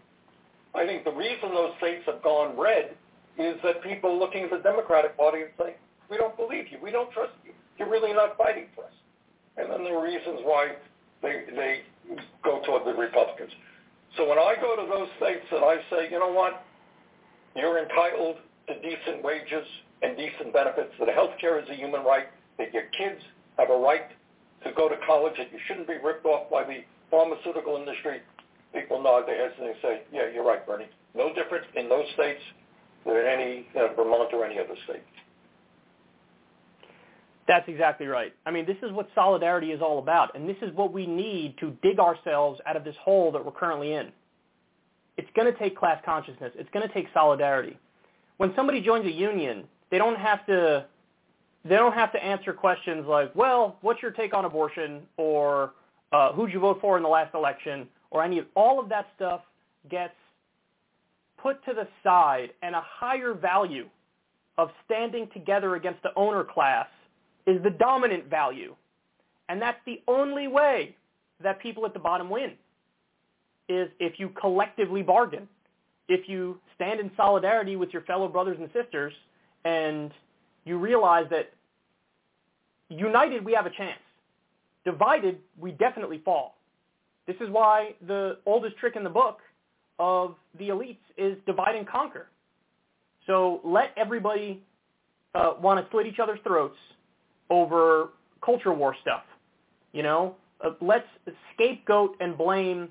I 0.75 0.85
think 0.85 1.03
the 1.03 1.11
reason 1.11 1.49
those 1.53 1.73
states 1.77 2.03
have 2.05 2.21
gone 2.23 2.57
red 2.57 2.95
is 3.37 3.55
that 3.63 3.81
people 3.83 4.17
looking 4.17 4.43
at 4.43 4.51
the 4.51 4.59
Democratic 4.59 5.17
Party 5.17 5.41
and 5.41 5.51
saying, 5.59 5.75
we 6.09 6.17
don't 6.17 6.35
believe 6.37 6.65
you, 6.71 6.77
we 6.81 6.91
don't 6.91 7.11
trust 7.11 7.33
you, 7.43 7.51
you're 7.77 7.89
really 7.89 8.13
not 8.13 8.37
fighting 8.37 8.67
for 8.75 8.85
us. 8.85 8.93
And 9.57 9.71
then 9.71 9.83
there 9.83 9.97
are 9.97 10.03
reasons 10.03 10.39
why 10.43 10.75
they, 11.21 11.43
they 11.55 11.81
go 12.43 12.61
toward 12.65 12.85
the 12.85 12.93
Republicans. 12.93 13.51
So 14.17 14.27
when 14.27 14.37
I 14.37 14.55
go 14.61 14.75
to 14.75 14.87
those 14.87 15.07
states 15.17 15.45
and 15.51 15.63
I 15.63 15.77
say, 15.89 16.11
you 16.11 16.19
know 16.19 16.31
what, 16.31 16.63
you're 17.55 17.79
entitled 17.79 18.37
to 18.67 18.73
decent 18.81 19.23
wages, 19.23 19.65
and 20.01 20.17
decent 20.17 20.53
benefits, 20.53 20.91
that 20.99 21.09
health 21.09 21.31
care 21.39 21.59
is 21.59 21.67
a 21.69 21.75
human 21.75 22.03
right, 22.03 22.27
that 22.57 22.73
your 22.73 22.83
kids 22.97 23.21
have 23.57 23.69
a 23.69 23.77
right 23.77 24.11
to 24.63 24.71
go 24.73 24.89
to 24.89 24.95
college, 25.05 25.33
that 25.37 25.51
you 25.51 25.59
shouldn't 25.67 25.87
be 25.87 25.97
ripped 26.03 26.25
off 26.25 26.49
by 26.49 26.63
the 26.63 26.83
pharmaceutical 27.09 27.77
industry, 27.77 28.19
people 28.75 29.01
nod 29.01 29.23
their 29.27 29.37
heads 29.37 29.55
and 29.59 29.67
they 29.67 29.81
say, 29.81 30.01
yeah, 30.13 30.27
you're 30.33 30.45
right, 30.45 30.65
Bernie. 30.67 30.89
No 31.15 31.33
difference 31.33 31.65
in 31.75 31.89
those 31.89 32.05
states 32.13 32.41
than 33.05 33.15
any 33.15 33.67
know, 33.73 33.89
Vermont 33.95 34.33
or 34.33 34.45
any 34.45 34.59
other 34.59 34.75
state. 34.83 35.03
That's 37.47 37.67
exactly 37.67 38.07
right. 38.07 38.33
I 38.45 38.51
mean, 38.51 38.65
this 38.65 38.77
is 38.81 38.91
what 38.91 39.07
solidarity 39.13 39.71
is 39.71 39.81
all 39.81 39.99
about, 39.99 40.35
and 40.35 40.49
this 40.49 40.57
is 40.61 40.75
what 40.75 40.91
we 40.91 41.05
need 41.05 41.55
to 41.59 41.77
dig 41.83 41.99
ourselves 41.99 42.59
out 42.65 42.75
of 42.75 42.83
this 42.83 42.95
hole 42.99 43.31
that 43.31 43.45
we're 43.45 43.51
currently 43.51 43.93
in. 43.93 44.11
It's 45.17 45.29
going 45.35 45.51
to 45.51 45.57
take 45.57 45.77
class 45.77 46.01
consciousness. 46.03 46.51
It's 46.55 46.69
going 46.71 46.87
to 46.87 46.93
take 46.93 47.05
solidarity. 47.13 47.77
When 48.37 48.51
somebody 48.55 48.81
joins 48.81 49.05
a 49.05 49.11
union, 49.11 49.65
they 49.91 49.97
don't 49.97 50.17
have 50.17 50.45
to 50.47 50.85
they 51.63 51.75
don't 51.75 51.93
have 51.93 52.11
to 52.11 52.23
answer 52.23 52.53
questions 52.53 53.05
like, 53.07 53.35
well, 53.35 53.77
what's 53.81 53.99
your 54.01 54.11
take 54.11 54.35
on 54.35 54.45
abortion 54.45 55.01
or 55.17 55.73
uh, 56.11 56.31
who'd 56.33 56.53
you 56.53 56.59
vote 56.59 56.77
for 56.79 56.95
in 56.95 57.01
the 57.01 57.09
last 57.09 57.33
election 57.33 57.87
or 58.15 58.23
any 58.23 58.39
of 58.39 58.45
all 58.55 58.79
of 58.79 58.87
that 58.87 59.07
stuff 59.17 59.41
gets 59.91 60.13
put 61.37 61.63
to 61.65 61.73
the 61.73 61.85
side 62.01 62.51
and 62.63 62.73
a 62.73 62.81
higher 62.81 63.33
value 63.33 63.89
of 64.57 64.69
standing 64.85 65.27
together 65.33 65.75
against 65.75 66.01
the 66.01 66.11
owner 66.15 66.45
class 66.45 66.87
is 67.45 67.61
the 67.61 67.71
dominant 67.71 68.29
value. 68.29 68.73
And 69.49 69.61
that's 69.61 69.79
the 69.85 70.01
only 70.07 70.47
way 70.47 70.95
that 71.43 71.59
people 71.59 71.85
at 71.85 71.93
the 71.93 71.99
bottom 71.99 72.29
win 72.29 72.53
is 73.67 73.89
if 73.99 74.17
you 74.17 74.29
collectively 74.39 75.03
bargain, 75.03 75.45
if 76.07 76.29
you 76.29 76.57
stand 76.73 77.01
in 77.01 77.11
solidarity 77.17 77.75
with 77.75 77.89
your 77.91 78.03
fellow 78.03 78.29
brothers 78.29 78.57
and 78.61 78.69
sisters 78.71 79.11
and 79.65 80.09
you 80.63 80.77
realize 80.77 81.25
that 81.31 81.51
united 82.87 83.43
we 83.43 83.51
have 83.51 83.65
a 83.65 83.71
chance. 83.71 83.99
Divided 84.85 85.37
we 85.59 85.71
definitely 85.73 86.21
fall. 86.23 86.55
This 87.27 87.35
is 87.39 87.49
why 87.49 87.95
the 88.07 88.37
oldest 88.45 88.77
trick 88.77 88.95
in 88.95 89.03
the 89.03 89.09
book 89.09 89.39
of 89.99 90.35
the 90.59 90.69
elites 90.69 90.97
is 91.17 91.37
divide 91.45 91.75
and 91.75 91.87
conquer. 91.87 92.27
So 93.25 93.61
let 93.63 93.91
everybody 93.97 94.61
uh, 95.33 95.53
want 95.59 95.83
to 95.83 95.91
slit 95.91 96.05
each 96.05 96.19
other's 96.19 96.39
throats 96.43 96.77
over 97.49 98.09
culture 98.43 98.73
war 98.73 98.95
stuff. 99.01 99.23
You 99.93 100.03
know, 100.03 100.35
uh, 100.63 100.71
let's 100.81 101.07
scapegoat 101.53 102.15
and 102.19 102.37
blame 102.37 102.89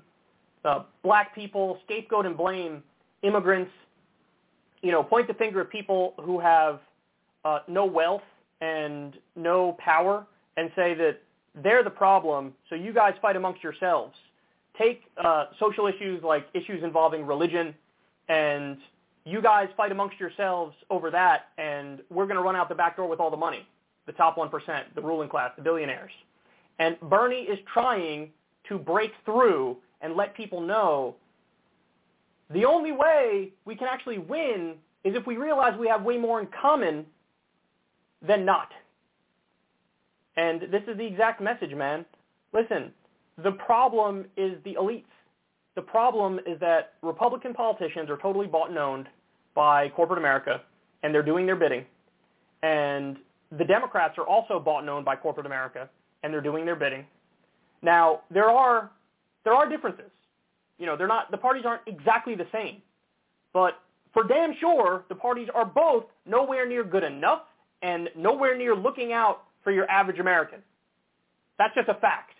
uh, 0.65 0.83
black 1.03 1.33
people, 1.35 1.79
scapegoat 1.85 2.25
and 2.25 2.35
blame 2.35 2.83
immigrants, 3.21 3.71
you 4.81 4.91
know, 4.91 5.03
point 5.03 5.27
the 5.27 5.33
finger 5.35 5.61
at 5.61 5.69
people 5.69 6.13
who 6.21 6.39
have 6.39 6.79
uh, 7.43 7.59
no 7.67 7.85
wealth 7.85 8.23
and 8.61 9.15
no 9.35 9.77
power 9.79 10.25
and 10.57 10.71
say 10.75 10.93
that 10.93 11.19
they're 11.63 11.83
the 11.83 11.89
problem, 11.89 12.53
so 12.69 12.75
you 12.75 12.93
guys 12.93 13.13
fight 13.21 13.35
amongst 13.35 13.63
yourselves. 13.63 14.13
Take 14.77 15.03
uh, 15.23 15.45
social 15.59 15.87
issues 15.87 16.21
like 16.23 16.47
issues 16.53 16.83
involving 16.83 17.25
religion, 17.25 17.73
and 18.27 18.77
you 19.23 19.41
guys 19.41 19.69
fight 19.77 19.91
amongst 19.91 20.19
yourselves 20.19 20.75
over 20.89 21.09
that, 21.11 21.47
and 21.57 22.01
we're 22.09 22.25
going 22.25 22.35
to 22.35 22.41
run 22.41 22.55
out 22.55 22.69
the 22.69 22.75
back 22.75 22.97
door 22.97 23.07
with 23.07 23.19
all 23.19 23.31
the 23.31 23.37
money, 23.37 23.65
the 24.05 24.11
top 24.11 24.37
1%, 24.37 24.51
the 24.95 25.01
ruling 25.01 25.29
class, 25.29 25.51
the 25.55 25.61
billionaires. 25.61 26.11
And 26.79 26.99
Bernie 27.01 27.43
is 27.43 27.57
trying 27.71 28.31
to 28.67 28.77
break 28.77 29.11
through 29.23 29.77
and 30.01 30.15
let 30.15 30.35
people 30.35 30.59
know 30.59 31.15
the 32.51 32.65
only 32.65 32.91
way 32.91 33.51
we 33.65 33.75
can 33.75 33.87
actually 33.87 34.17
win 34.17 34.75
is 35.03 35.15
if 35.15 35.25
we 35.25 35.37
realize 35.37 35.77
we 35.79 35.87
have 35.87 36.03
way 36.03 36.17
more 36.17 36.39
in 36.39 36.47
common 36.61 37.05
than 38.21 38.45
not. 38.45 38.69
And 40.37 40.61
this 40.71 40.83
is 40.87 40.97
the 40.97 41.05
exact 41.05 41.41
message, 41.41 41.73
man. 41.73 42.05
Listen, 42.53 42.91
the 43.43 43.51
problem 43.51 44.25
is 44.37 44.57
the 44.63 44.75
elites. 44.75 45.03
The 45.75 45.81
problem 45.81 46.39
is 46.45 46.59
that 46.61 46.93
Republican 47.01 47.53
politicians 47.53 48.09
are 48.09 48.17
totally 48.17 48.47
bought 48.47 48.69
and 48.69 48.77
owned 48.77 49.07
by 49.53 49.89
corporate 49.89 50.19
America, 50.19 50.61
and 51.03 51.13
they're 51.13 51.23
doing 51.23 51.45
their 51.45 51.55
bidding. 51.55 51.85
And 52.63 53.17
the 53.57 53.65
Democrats 53.65 54.17
are 54.17 54.25
also 54.25 54.59
bought 54.59 54.79
and 54.79 54.89
owned 54.89 55.05
by 55.05 55.15
corporate 55.15 55.45
America, 55.45 55.89
and 56.23 56.33
they're 56.33 56.41
doing 56.41 56.65
their 56.65 56.75
bidding. 56.75 57.05
Now, 57.81 58.21
there 58.31 58.49
are 58.49 58.91
there 59.43 59.53
are 59.53 59.69
differences. 59.69 60.11
You 60.79 60.85
know, 60.85 60.97
they're 60.97 61.07
not 61.07 61.31
the 61.31 61.37
parties 61.37 61.63
aren't 61.65 61.83
exactly 61.87 62.35
the 62.35 62.47
same. 62.51 62.81
But 63.53 63.79
for 64.13 64.23
damn 64.23 64.53
sure, 64.59 65.03
the 65.09 65.15
parties 65.15 65.47
are 65.53 65.65
both 65.65 66.05
nowhere 66.25 66.67
near 66.67 66.83
good 66.83 67.03
enough 67.03 67.43
and 67.81 68.09
nowhere 68.15 68.57
near 68.57 68.75
looking 68.75 69.13
out 69.13 69.43
for 69.65 69.71
your 69.71 69.89
average 69.91 70.19
American. 70.19 70.59
That's 71.57 71.75
just 71.75 71.89
a 71.89 71.95
fact. 71.95 72.31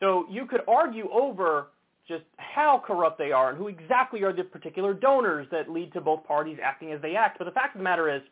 So 0.00 0.24
you 0.30 0.46
could 0.46 0.62
argue 0.66 1.10
over 1.10 1.66
just 2.08 2.24
how 2.36 2.82
corrupt 2.86 3.18
they 3.18 3.32
are 3.32 3.50
and 3.50 3.58
who 3.58 3.68
exactly 3.68 4.22
are 4.22 4.32
the 4.32 4.44
particular 4.44 4.94
donors 4.94 5.46
that 5.50 5.68
lead 5.68 5.92
to 5.92 6.00
both 6.00 6.24
parties 6.24 6.56
acting 6.62 6.92
as 6.92 7.02
they 7.02 7.16
act. 7.16 7.38
But 7.38 7.44
the 7.46 7.50
fact 7.50 7.74
of 7.74 7.80
the 7.80 7.84
matter 7.84 8.14
is, 8.14 8.22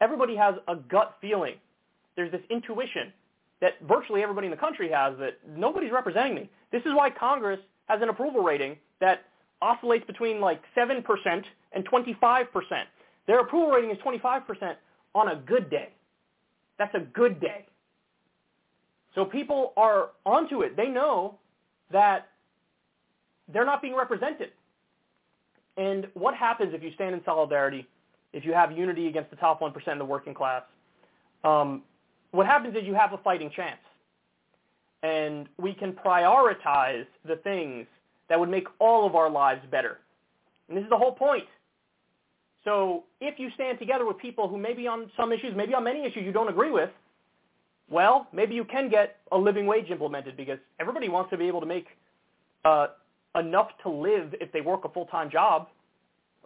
everybody 0.00 0.36
has 0.36 0.54
a 0.68 0.76
gut 0.76 1.16
feeling. 1.20 1.56
There's 2.14 2.30
this 2.30 2.42
intuition 2.48 3.12
that 3.60 3.72
virtually 3.88 4.22
everybody 4.22 4.46
in 4.46 4.50
the 4.52 4.56
country 4.56 4.90
has 4.90 5.18
that 5.18 5.38
nobody's 5.56 5.92
representing 5.92 6.34
me. 6.34 6.48
This 6.70 6.82
is 6.82 6.92
why 6.94 7.10
Congress 7.10 7.58
has 7.88 8.00
an 8.02 8.08
approval 8.08 8.42
rating 8.42 8.76
that 9.00 9.24
oscillates 9.60 10.06
between 10.06 10.40
like 10.40 10.60
7% 10.76 11.02
and 11.72 11.88
25%. 11.88 12.46
Their 13.26 13.40
approval 13.40 13.70
rating 13.70 13.90
is 13.90 13.98
25% 13.98 14.74
on 15.14 15.28
a 15.28 15.36
good 15.36 15.70
day. 15.70 15.88
That's 16.78 16.94
a 16.94 17.00
good 17.00 17.40
day. 17.40 17.66
So 19.14 19.24
people 19.24 19.72
are 19.76 20.10
onto 20.24 20.62
it. 20.62 20.76
They 20.76 20.88
know 20.88 21.38
that 21.90 22.28
they're 23.52 23.64
not 23.64 23.80
being 23.80 23.96
represented. 23.96 24.50
And 25.76 26.06
what 26.14 26.34
happens 26.34 26.74
if 26.74 26.82
you 26.82 26.92
stand 26.94 27.14
in 27.14 27.22
solidarity, 27.24 27.86
if 28.32 28.44
you 28.44 28.52
have 28.52 28.76
unity 28.76 29.08
against 29.08 29.30
the 29.30 29.36
top 29.36 29.60
1% 29.60 29.74
of 29.88 29.98
the 29.98 30.04
working 30.04 30.34
class? 30.34 30.62
Um, 31.44 31.82
what 32.30 32.46
happens 32.46 32.76
is 32.76 32.84
you 32.84 32.94
have 32.94 33.12
a 33.12 33.18
fighting 33.18 33.50
chance 33.54 33.80
and 35.02 35.48
we 35.58 35.72
can 35.72 35.92
prioritize 35.92 37.06
the 37.24 37.36
things 37.36 37.86
that 38.28 38.38
would 38.38 38.48
make 38.48 38.66
all 38.78 39.06
of 39.06 39.14
our 39.14 39.30
lives 39.30 39.60
better. 39.70 39.98
And 40.68 40.76
this 40.76 40.84
is 40.84 40.90
the 40.90 40.96
whole 40.96 41.12
point. 41.12 41.44
So 42.66 43.04
if 43.20 43.38
you 43.38 43.48
stand 43.54 43.78
together 43.78 44.04
with 44.04 44.18
people 44.18 44.48
who 44.48 44.58
maybe 44.58 44.88
on 44.88 45.10
some 45.16 45.32
issues, 45.32 45.54
maybe 45.56 45.72
on 45.72 45.84
many 45.84 46.04
issues 46.04 46.24
you 46.24 46.32
don't 46.32 46.48
agree 46.48 46.72
with, 46.72 46.90
Well, 47.88 48.26
maybe 48.32 48.54
you 48.54 48.64
can 48.64 48.90
get 48.90 49.18
a 49.30 49.38
living 49.38 49.66
wage 49.66 49.90
implemented 49.90 50.36
because 50.36 50.58
everybody 50.80 51.08
wants 51.08 51.30
to 51.30 51.36
be 51.36 51.46
able 51.46 51.60
to 51.60 51.66
make 51.66 51.86
uh, 52.64 52.88
enough 53.38 53.68
to 53.84 53.88
live 53.88 54.34
if 54.40 54.50
they 54.52 54.60
work 54.60 54.84
a 54.84 54.88
full-time 54.88 55.30
job. 55.30 55.68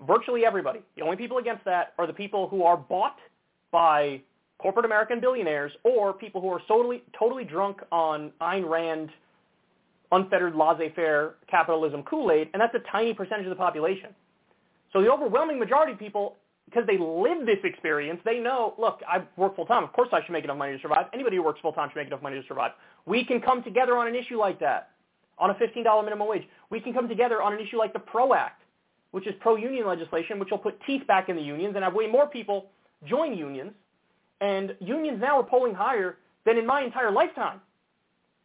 Virtually 0.07 0.45
everybody. 0.45 0.81
The 0.97 1.03
only 1.03 1.17
people 1.17 1.39
against 1.39 1.65
that 1.65 1.95
are 1.99 2.07
the 2.07 2.13
people 2.13 2.49
who 2.49 2.65
are 2.65 2.77
bought 2.77 3.17
by 3.71 4.21
corporate 4.59 4.85
American 4.85 5.21
billionaires 5.21 5.73
or 5.85 6.13
people 6.13 6.43
who 6.43 6.51
are 6.51 6.61
totally, 6.69 7.03
totally 7.19 7.45
drunk 7.45 7.81
on 7.91 8.31
Ayn 8.43 8.69
Rand 8.69 9.09
unfettered 10.13 10.55
laissez-faire 10.55 11.37
capitalism 11.49 12.03
Kool-Aid, 12.03 12.51
and 12.53 12.61
that's 12.61 12.75
a 12.75 12.91
tiny 12.91 13.15
percentage 13.15 13.47
of 13.47 13.51
the 13.51 13.57
population. 13.57 14.15
So 14.93 15.01
the 15.01 15.11
overwhelming 15.11 15.59
majority 15.59 15.93
of 15.93 15.99
people, 15.99 16.37
because 16.65 16.85
they 16.87 16.99
live 16.99 17.47
this 17.47 17.59
experience, 17.65 18.21
they 18.25 18.39
know, 18.39 18.75
look, 18.79 19.01
I 19.07 19.23
work 19.37 19.57
full-time. 19.57 19.85
Of 19.85 19.93
course 19.93 20.09
I 20.13 20.21
should 20.25 20.33
make 20.33 20.45
enough 20.45 20.59
money 20.59 20.77
to 20.77 20.83
survive. 20.83 21.07
Anybody 21.13 21.37
who 21.37 21.43
works 21.43 21.61
full-time 21.61 21.89
should 21.91 21.99
make 21.99 22.09
enough 22.09 22.23
money 22.23 22.41
to 22.41 22.47
survive. 22.47 22.73
We 23.07 23.25
can 23.25 23.41
come 23.41 23.63
together 23.63 23.97
on 23.97 24.07
an 24.07 24.15
issue 24.15 24.39
like 24.39 24.61
that, 24.61 24.91
on 25.39 25.51
a 25.51 25.55
$15 25.55 26.05
minimum 26.05 26.29
wage. 26.29 26.47
We 26.71 26.81
can 26.81 26.93
come 26.93 27.09
together 27.09 27.43
on 27.43 27.53
an 27.53 27.61
issue 27.61 27.79
like 27.79 27.93
the 27.93 27.99
PRO 27.99 28.35
Act, 28.35 28.63
which 29.13 29.27
is 29.27 29.35
pro-union 29.41 29.87
legislation, 29.87 30.39
which 30.39 30.51
will 30.51 30.59
put 30.59 30.81
teeth 30.87 31.07
back 31.07 31.29
in 31.29 31.37
the 31.37 31.43
unions 31.43 31.75
and 31.75 31.85
have 31.85 31.95
way 31.95 32.07
more 32.07 32.29
people 32.29 32.71
join 33.05 33.37
unions. 33.37 33.73
And 34.41 34.75
unions 34.81 35.21
now 35.21 35.39
are 35.39 35.45
polling 35.45 35.75
higher 35.75 36.19
than 36.47 36.57
in 36.57 36.67
my 36.67 36.83
entire 36.83 37.11
lifetime 37.11 37.61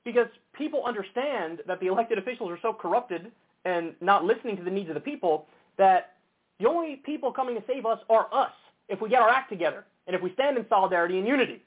because 0.04 0.28
people 0.54 0.84
understand 0.86 1.60
that 1.68 1.80
the 1.80 1.88
elected 1.88 2.18
officials 2.18 2.52
are 2.52 2.60
so 2.62 2.74
corrupted 2.74 3.32
and 3.66 3.94
not 4.02 4.24
listening 4.24 4.58
to 4.58 4.64
the 4.64 4.70
needs 4.70 4.90
of 4.90 4.96
the 4.96 5.02
people 5.02 5.48
that 5.78 6.15
the 6.60 6.68
only 6.68 6.98
people 6.98 7.32
coming 7.32 7.56
to 7.56 7.64
save 7.68 7.86
us 7.86 8.00
are 8.10 8.28
us 8.34 8.52
if 8.88 9.02
we 9.02 9.10
get 9.10 9.22
our 9.22 9.30
act 9.30 9.50
together 9.50 9.86
and 10.08 10.16
if 10.16 10.22
we 10.22 10.32
stand 10.34 10.58
in 10.58 10.66
solidarity 10.70 11.18
and 11.18 11.28
unity. 11.28 11.62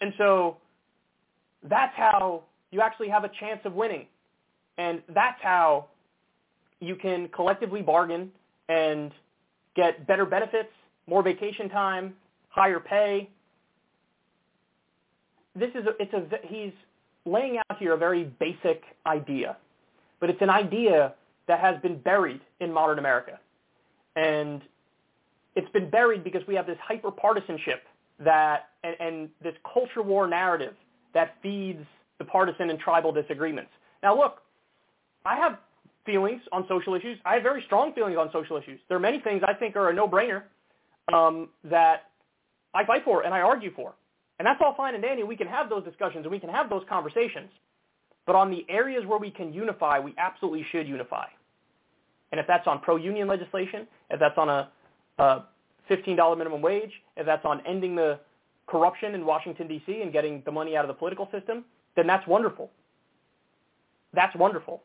And 0.00 0.12
so 0.18 0.58
that's 1.62 1.94
how 1.96 2.42
you 2.70 2.80
actually 2.80 3.08
have 3.08 3.24
a 3.24 3.30
chance 3.40 3.60
of 3.64 3.74
winning. 3.74 4.06
And 4.78 5.02
that's 5.14 5.40
how 5.42 5.86
you 6.80 6.96
can 6.96 7.28
collectively 7.28 7.82
bargain 7.82 8.30
and 8.68 9.12
get 9.76 10.06
better 10.06 10.24
benefits, 10.24 10.70
more 11.06 11.22
vacation 11.22 11.68
time, 11.68 12.14
higher 12.48 12.80
pay. 12.80 13.28
This 15.54 15.70
is 15.74 15.86
a, 15.86 16.02
it's 16.02 16.12
a 16.14 16.46
he's 16.46 16.72
laying 17.24 17.58
out 17.58 17.78
here 17.78 17.94
a 17.94 17.96
very 17.96 18.24
basic 18.24 18.82
idea, 19.06 19.56
but 20.20 20.30
it's 20.30 20.42
an 20.42 20.50
idea 20.50 21.14
that 21.46 21.60
has 21.60 21.80
been 21.82 21.98
buried 21.98 22.40
in 22.60 22.72
modern 22.72 22.98
America. 22.98 23.38
And 24.16 24.62
it's 25.54 25.70
been 25.70 25.90
buried 25.90 26.24
because 26.24 26.42
we 26.46 26.54
have 26.54 26.66
this 26.66 26.78
hyper-partisanship 26.82 27.82
that, 28.20 28.68
and, 28.84 28.96
and 29.00 29.28
this 29.42 29.54
culture 29.72 30.02
war 30.02 30.26
narrative 30.26 30.74
that 31.14 31.36
feeds 31.42 31.84
the 32.18 32.24
partisan 32.24 32.70
and 32.70 32.78
tribal 32.78 33.12
disagreements. 33.12 33.70
Now 34.02 34.16
look, 34.16 34.38
I 35.24 35.36
have 35.36 35.58
feelings 36.04 36.42
on 36.52 36.66
social 36.68 36.94
issues. 36.94 37.18
I 37.24 37.34
have 37.34 37.42
very 37.42 37.62
strong 37.66 37.92
feelings 37.92 38.16
on 38.18 38.30
social 38.32 38.56
issues. 38.56 38.80
There 38.88 38.96
are 38.96 39.00
many 39.00 39.20
things 39.20 39.42
I 39.46 39.54
think 39.54 39.76
are 39.76 39.90
a 39.90 39.94
no-brainer 39.94 40.42
um, 41.12 41.48
that 41.64 42.10
I 42.74 42.84
fight 42.84 43.04
for 43.04 43.22
and 43.24 43.34
I 43.34 43.40
argue 43.40 43.72
for. 43.74 43.94
And 44.38 44.46
that's 44.46 44.60
all 44.64 44.74
fine 44.76 44.94
and 44.94 45.02
dandy. 45.02 45.22
We 45.22 45.36
can 45.36 45.46
have 45.46 45.68
those 45.68 45.84
discussions 45.84 46.24
and 46.24 46.32
we 46.32 46.40
can 46.40 46.50
have 46.50 46.68
those 46.68 46.82
conversations. 46.88 47.50
But 48.26 48.36
on 48.36 48.50
the 48.50 48.64
areas 48.68 49.04
where 49.06 49.18
we 49.18 49.30
can 49.30 49.52
unify, 49.52 49.98
we 49.98 50.14
absolutely 50.18 50.64
should 50.72 50.88
unify. 50.88 51.26
And 52.32 52.40
if 52.40 52.46
that's 52.46 52.66
on 52.66 52.80
pro-union 52.80 53.28
legislation, 53.28 53.86
if 54.10 54.18
that's 54.18 54.36
on 54.38 54.48
a, 54.48 54.70
a 55.18 55.44
$15 55.90 56.38
minimum 56.38 56.62
wage, 56.62 56.92
if 57.16 57.26
that's 57.26 57.44
on 57.44 57.60
ending 57.66 57.94
the 57.94 58.18
corruption 58.66 59.14
in 59.14 59.24
Washington, 59.24 59.68
D.C. 59.68 60.00
and 60.02 60.12
getting 60.12 60.42
the 60.46 60.52
money 60.52 60.76
out 60.76 60.84
of 60.84 60.88
the 60.88 60.94
political 60.94 61.28
system, 61.30 61.64
then 61.94 62.06
that's 62.06 62.26
wonderful. 62.26 62.70
That's 64.14 64.34
wonderful. 64.34 64.82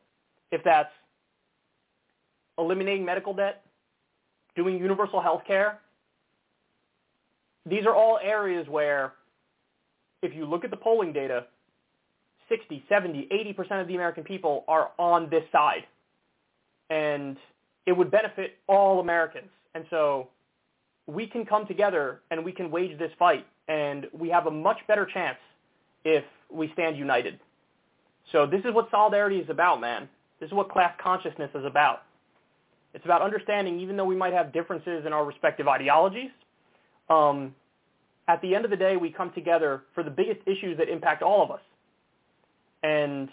If 0.51 0.61
that's 0.63 0.91
eliminating 2.57 3.05
medical 3.05 3.33
debt, 3.33 3.63
doing 4.55 4.77
universal 4.77 5.21
health 5.21 5.43
care, 5.47 5.79
these 7.65 7.85
are 7.85 7.95
all 7.95 8.19
areas 8.21 8.67
where 8.67 9.13
if 10.21 10.35
you 10.35 10.45
look 10.45 10.63
at 10.63 10.71
the 10.71 10.77
polling 10.77 11.13
data, 11.13 11.45
60, 12.49 12.83
70, 12.89 13.27
80% 13.57 13.81
of 13.81 13.87
the 13.87 13.95
American 13.95 14.23
people 14.23 14.63
are 14.67 14.91
on 14.97 15.29
this 15.29 15.43
side. 15.51 15.85
And 16.89 17.37
it 17.85 17.91
would 17.91 18.11
benefit 18.11 18.57
all 18.67 18.99
Americans. 18.99 19.49
And 19.75 19.85
so 19.89 20.29
we 21.05 21.27
can 21.27 21.45
come 21.45 21.65
together 21.67 22.21
and 22.31 22.43
we 22.43 22.51
can 22.51 22.71
wage 22.71 22.97
this 22.97 23.11
fight. 23.17 23.45
And 23.67 24.07
we 24.17 24.29
have 24.29 24.47
a 24.47 24.51
much 24.51 24.77
better 24.87 25.05
chance 25.05 25.37
if 26.03 26.23
we 26.49 26.69
stand 26.73 26.97
united. 26.97 27.39
So 28.31 28.45
this 28.45 28.59
is 28.59 28.73
what 28.73 28.89
solidarity 28.91 29.37
is 29.37 29.49
about, 29.49 29.81
man. 29.81 30.07
This 30.39 30.47
is 30.47 30.53
what 30.53 30.69
class 30.69 30.93
consciousness 31.01 31.49
is 31.55 31.65
about. 31.65 32.03
It's 32.93 33.05
about 33.05 33.21
understanding, 33.21 33.79
even 33.79 33.97
though 33.97 34.05
we 34.05 34.15
might 34.15 34.33
have 34.33 34.53
differences 34.53 35.05
in 35.05 35.13
our 35.13 35.25
respective 35.25 35.67
ideologies, 35.67 36.31
um, 37.09 37.53
at 38.27 38.41
the 38.41 38.53
end 38.55 38.65
of 38.65 38.71
the 38.71 38.77
day, 38.77 38.97
we 38.97 39.09
come 39.09 39.31
together 39.33 39.83
for 39.93 40.03
the 40.03 40.09
biggest 40.09 40.39
issues 40.45 40.77
that 40.77 40.89
impact 40.89 41.23
all 41.23 41.43
of 41.43 41.51
us. 41.51 41.61
And 42.83 43.29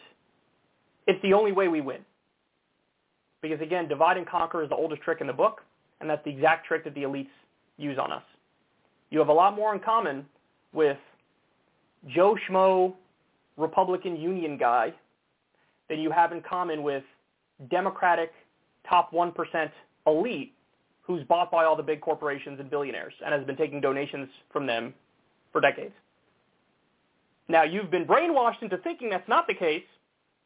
it's 1.07 1.21
the 1.23 1.33
only 1.35 1.53
way 1.53 1.69
we 1.69 1.81
win. 1.81 2.05
Because 3.45 3.61
again, 3.61 3.89
divide 3.89 4.17
and 4.17 4.27
conquer 4.27 4.63
is 4.63 4.71
the 4.71 4.75
oldest 4.75 5.03
trick 5.03 5.21
in 5.21 5.27
the 5.27 5.33
book, 5.35 5.61
and 6.01 6.09
that's 6.09 6.25
the 6.25 6.31
exact 6.31 6.67
trick 6.67 6.83
that 6.85 6.95
the 6.95 7.03
elites 7.03 7.29
use 7.77 7.99
on 7.99 8.11
us. 8.11 8.23
You 9.11 9.19
have 9.19 9.29
a 9.29 9.35
lot 9.35 9.55
more 9.55 9.75
in 9.75 9.81
common 9.81 10.25
with 10.73 10.97
Joe 12.09 12.39
Schmo 12.49 12.95
Republican 13.59 14.17
Union 14.17 14.57
guy 14.57 14.95
than 15.91 15.99
you 15.99 16.11
have 16.11 16.33
in 16.33 16.41
common 16.41 16.83
with 16.83 17.03
Democratic 17.71 18.33
top 18.89 19.13
1% 19.13 19.35
elite 20.07 20.55
who's 21.03 21.23
bought 21.25 21.51
by 21.51 21.67
all 21.67 21.77
the 21.77 21.83
big 21.83 22.01
corporations 22.01 22.59
and 22.61 22.71
billionaires 22.71 23.13
and 23.23 23.35
has 23.35 23.45
been 23.45 23.59
taking 23.59 23.79
donations 23.79 24.27
from 24.55 24.67
them 24.67 24.95
for 25.53 25.61
decades. 25.61 25.93
Now, 27.49 27.65
you've 27.65 27.91
been 27.91 28.07
brainwashed 28.07 28.63
into 28.63 28.79
thinking 28.79 29.11
that's 29.11 29.29
not 29.29 29.47
the 29.47 29.53
case, 29.55 29.85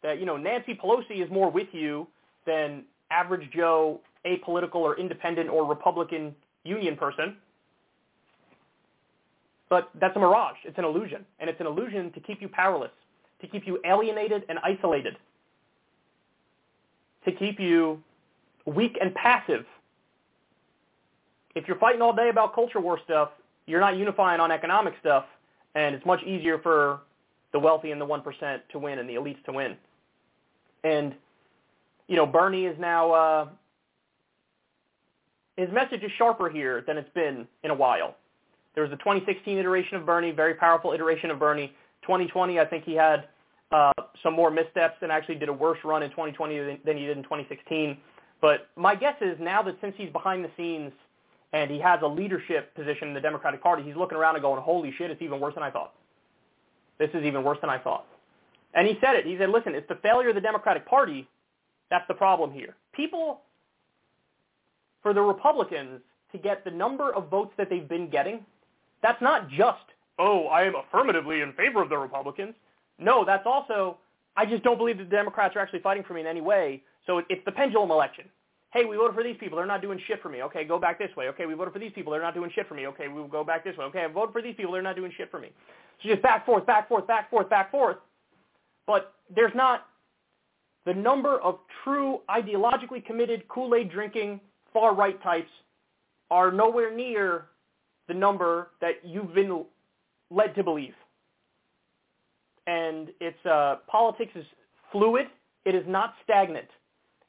that, 0.02 0.18
you 0.18 0.26
know, 0.26 0.36
Nancy 0.36 0.74
Pelosi 0.74 1.24
is 1.24 1.30
more 1.30 1.48
with 1.48 1.68
you 1.70 2.08
than 2.48 2.82
average 3.10 3.48
Joe, 3.54 4.00
apolitical 4.26 4.76
or 4.76 4.98
independent 4.98 5.48
or 5.48 5.64
Republican 5.64 6.34
union 6.64 6.96
person. 6.96 7.36
But 9.68 9.90
that's 10.00 10.16
a 10.16 10.18
mirage. 10.18 10.56
It's 10.64 10.78
an 10.78 10.84
illusion. 10.84 11.24
And 11.38 11.48
it's 11.50 11.60
an 11.60 11.66
illusion 11.66 12.10
to 12.12 12.20
keep 12.20 12.40
you 12.42 12.48
powerless, 12.48 12.90
to 13.42 13.46
keep 13.46 13.66
you 13.66 13.78
alienated 13.84 14.44
and 14.48 14.58
isolated, 14.64 15.16
to 17.26 17.32
keep 17.32 17.60
you 17.60 18.02
weak 18.66 18.96
and 19.00 19.14
passive 19.14 19.66
if 21.58 21.66
you're 21.66 21.78
fighting 21.78 22.00
all 22.00 22.12
day 22.12 22.28
about 22.28 22.54
culture 22.54 22.80
war 22.80 23.00
stuff, 23.04 23.30
you're 23.66 23.80
not 23.80 23.96
unifying 23.96 24.40
on 24.40 24.52
economic 24.52 24.94
stuff, 25.00 25.24
and 25.74 25.94
it's 25.94 26.06
much 26.06 26.22
easier 26.22 26.58
for 26.58 27.00
the 27.52 27.58
wealthy 27.58 27.90
and 27.90 28.00
the 28.00 28.06
1% 28.06 28.60
to 28.70 28.78
win 28.78 28.98
and 28.98 29.08
the 29.08 29.14
elites 29.14 29.42
to 29.44 29.52
win. 29.52 29.76
And, 30.84 31.14
you 32.08 32.16
know, 32.16 32.26
Bernie 32.26 32.64
is 32.64 32.76
now, 32.78 33.12
uh, 33.12 33.48
his 35.56 35.68
message 35.72 36.02
is 36.02 36.10
sharper 36.18 36.48
here 36.48 36.82
than 36.86 36.98
it's 36.98 37.12
been 37.14 37.46
in 37.62 37.70
a 37.70 37.74
while. 37.74 38.16
There 38.74 38.82
was 38.82 38.90
the 38.90 38.96
2016 38.98 39.58
iteration 39.58 39.96
of 39.96 40.06
Bernie, 40.06 40.30
very 40.30 40.54
powerful 40.54 40.92
iteration 40.92 41.30
of 41.30 41.38
Bernie. 41.38 41.72
2020, 42.02 42.58
I 42.58 42.64
think 42.64 42.84
he 42.84 42.94
had 42.94 43.28
uh, 43.72 43.92
some 44.22 44.34
more 44.34 44.50
missteps 44.50 44.96
and 45.02 45.12
actually 45.12 45.34
did 45.34 45.48
a 45.48 45.52
worse 45.52 45.78
run 45.84 46.02
in 46.02 46.10
2020 46.10 46.58
than, 46.58 46.78
than 46.84 46.96
he 46.96 47.04
did 47.06 47.16
in 47.16 47.22
2016. 47.24 47.96
But 48.40 48.68
my 48.76 48.94
guess 48.94 49.16
is 49.20 49.36
now 49.40 49.62
that 49.62 49.76
since 49.80 49.94
he's 49.96 50.10
behind 50.10 50.44
the 50.44 50.50
scenes– 50.56 50.92
and 51.52 51.70
he 51.70 51.78
has 51.78 52.00
a 52.02 52.06
leadership 52.06 52.74
position 52.74 53.08
in 53.08 53.14
the 53.14 53.20
Democratic 53.20 53.62
Party, 53.62 53.82
he's 53.82 53.96
looking 53.96 54.18
around 54.18 54.34
and 54.34 54.42
going, 54.42 54.60
holy 54.60 54.92
shit, 54.96 55.10
it's 55.10 55.22
even 55.22 55.40
worse 55.40 55.54
than 55.54 55.62
I 55.62 55.70
thought. 55.70 55.94
This 56.98 57.10
is 57.14 57.24
even 57.24 57.42
worse 57.42 57.58
than 57.60 57.70
I 57.70 57.78
thought. 57.78 58.06
And 58.74 58.86
he 58.86 58.98
said 59.00 59.14
it. 59.14 59.24
He 59.24 59.36
said, 59.38 59.50
listen, 59.50 59.74
it's 59.74 59.88
the 59.88 59.98
failure 60.02 60.28
of 60.28 60.34
the 60.34 60.40
Democratic 60.40 60.86
Party 60.86 61.26
that's 61.90 62.06
the 62.08 62.14
problem 62.14 62.52
here. 62.52 62.76
People, 62.92 63.40
for 65.02 65.14
the 65.14 65.20
Republicans 65.20 66.00
to 66.32 66.38
get 66.38 66.64
the 66.64 66.70
number 66.70 67.14
of 67.14 67.28
votes 67.28 67.52
that 67.56 67.70
they've 67.70 67.88
been 67.88 68.10
getting, 68.10 68.44
that's 69.02 69.20
not 69.22 69.48
just, 69.48 69.84
oh, 70.18 70.46
I 70.46 70.62
am 70.62 70.74
affirmatively 70.74 71.40
in 71.40 71.52
favor 71.52 71.82
of 71.82 71.88
the 71.88 71.96
Republicans. 71.96 72.54
No, 72.98 73.24
that's 73.24 73.46
also, 73.46 73.98
I 74.36 74.44
just 74.44 74.62
don't 74.62 74.76
believe 74.76 74.98
the 74.98 75.04
Democrats 75.04 75.56
are 75.56 75.60
actually 75.60 75.80
fighting 75.80 76.02
for 76.02 76.14
me 76.14 76.20
in 76.20 76.26
any 76.26 76.40
way. 76.40 76.82
So 77.06 77.22
it's 77.28 77.44
the 77.44 77.52
pendulum 77.52 77.90
election. 77.90 78.24
Hey, 78.70 78.84
we 78.84 78.96
voted 78.96 79.14
for 79.14 79.22
these 79.22 79.36
people. 79.40 79.56
They're 79.56 79.66
not 79.66 79.80
doing 79.80 79.98
shit 80.06 80.20
for 80.20 80.28
me. 80.28 80.42
Okay, 80.42 80.64
go 80.64 80.78
back 80.78 80.98
this 80.98 81.14
way. 81.16 81.28
Okay, 81.28 81.46
we 81.46 81.54
voted 81.54 81.72
for 81.72 81.78
these 81.78 81.92
people. 81.94 82.12
They're 82.12 82.20
not 82.20 82.34
doing 82.34 82.50
shit 82.54 82.68
for 82.68 82.74
me. 82.74 82.86
Okay, 82.88 83.08
we'll 83.08 83.26
go 83.26 83.42
back 83.42 83.64
this 83.64 83.76
way. 83.78 83.86
Okay, 83.86 84.04
I 84.04 84.08
voted 84.08 84.34
for 84.34 84.42
these 84.42 84.54
people. 84.56 84.72
They're 84.72 84.82
not 84.82 84.96
doing 84.96 85.12
shit 85.16 85.30
for 85.30 85.40
me. 85.40 85.48
So 86.02 86.10
just 86.10 86.20
back, 86.20 86.44
forth, 86.44 86.66
back, 86.66 86.86
forth, 86.86 87.06
back, 87.06 87.30
forth, 87.30 87.48
back, 87.48 87.70
forth. 87.70 87.96
But 88.86 89.14
there's 89.34 89.54
not 89.54 89.86
the 90.88 90.94
number 90.94 91.38
of 91.42 91.58
true 91.84 92.22
ideologically 92.30 93.04
committed 93.04 93.46
Kool-Aid 93.48 93.90
drinking 93.90 94.40
far-right 94.72 95.22
types 95.22 95.50
are 96.30 96.50
nowhere 96.50 96.96
near 96.96 97.48
the 98.08 98.14
number 98.14 98.70
that 98.80 98.94
you've 99.04 99.34
been 99.34 99.66
led 100.30 100.54
to 100.54 100.64
believe. 100.64 100.94
and 102.66 103.08
it's 103.20 103.44
uh, 103.46 103.76
politics 103.86 104.32
is 104.34 104.46
fluid. 104.92 105.26
It 105.66 105.74
is 105.74 105.84
not 105.86 106.14
stagnant, 106.24 106.68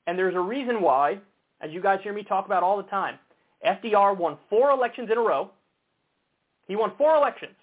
and 0.08 0.18
there's 0.18 0.36
a 0.36 0.40
reason 0.40 0.82
why, 0.82 1.20
as 1.62 1.72
you 1.72 1.82
guys 1.82 2.00
hear 2.04 2.14
me 2.14 2.24
talk 2.24 2.46
about 2.46 2.64
all 2.64 2.78
the 2.78 2.90
time. 2.90 3.18
FDR 3.66 4.18
won 4.18 4.38
four 4.50 4.72
elections 4.72 5.10
in 5.12 5.18
a 5.18 5.22
row. 5.22 5.52
He 6.68 6.78
won 6.78 6.94
four 6.98 7.16
elections, 7.16 7.56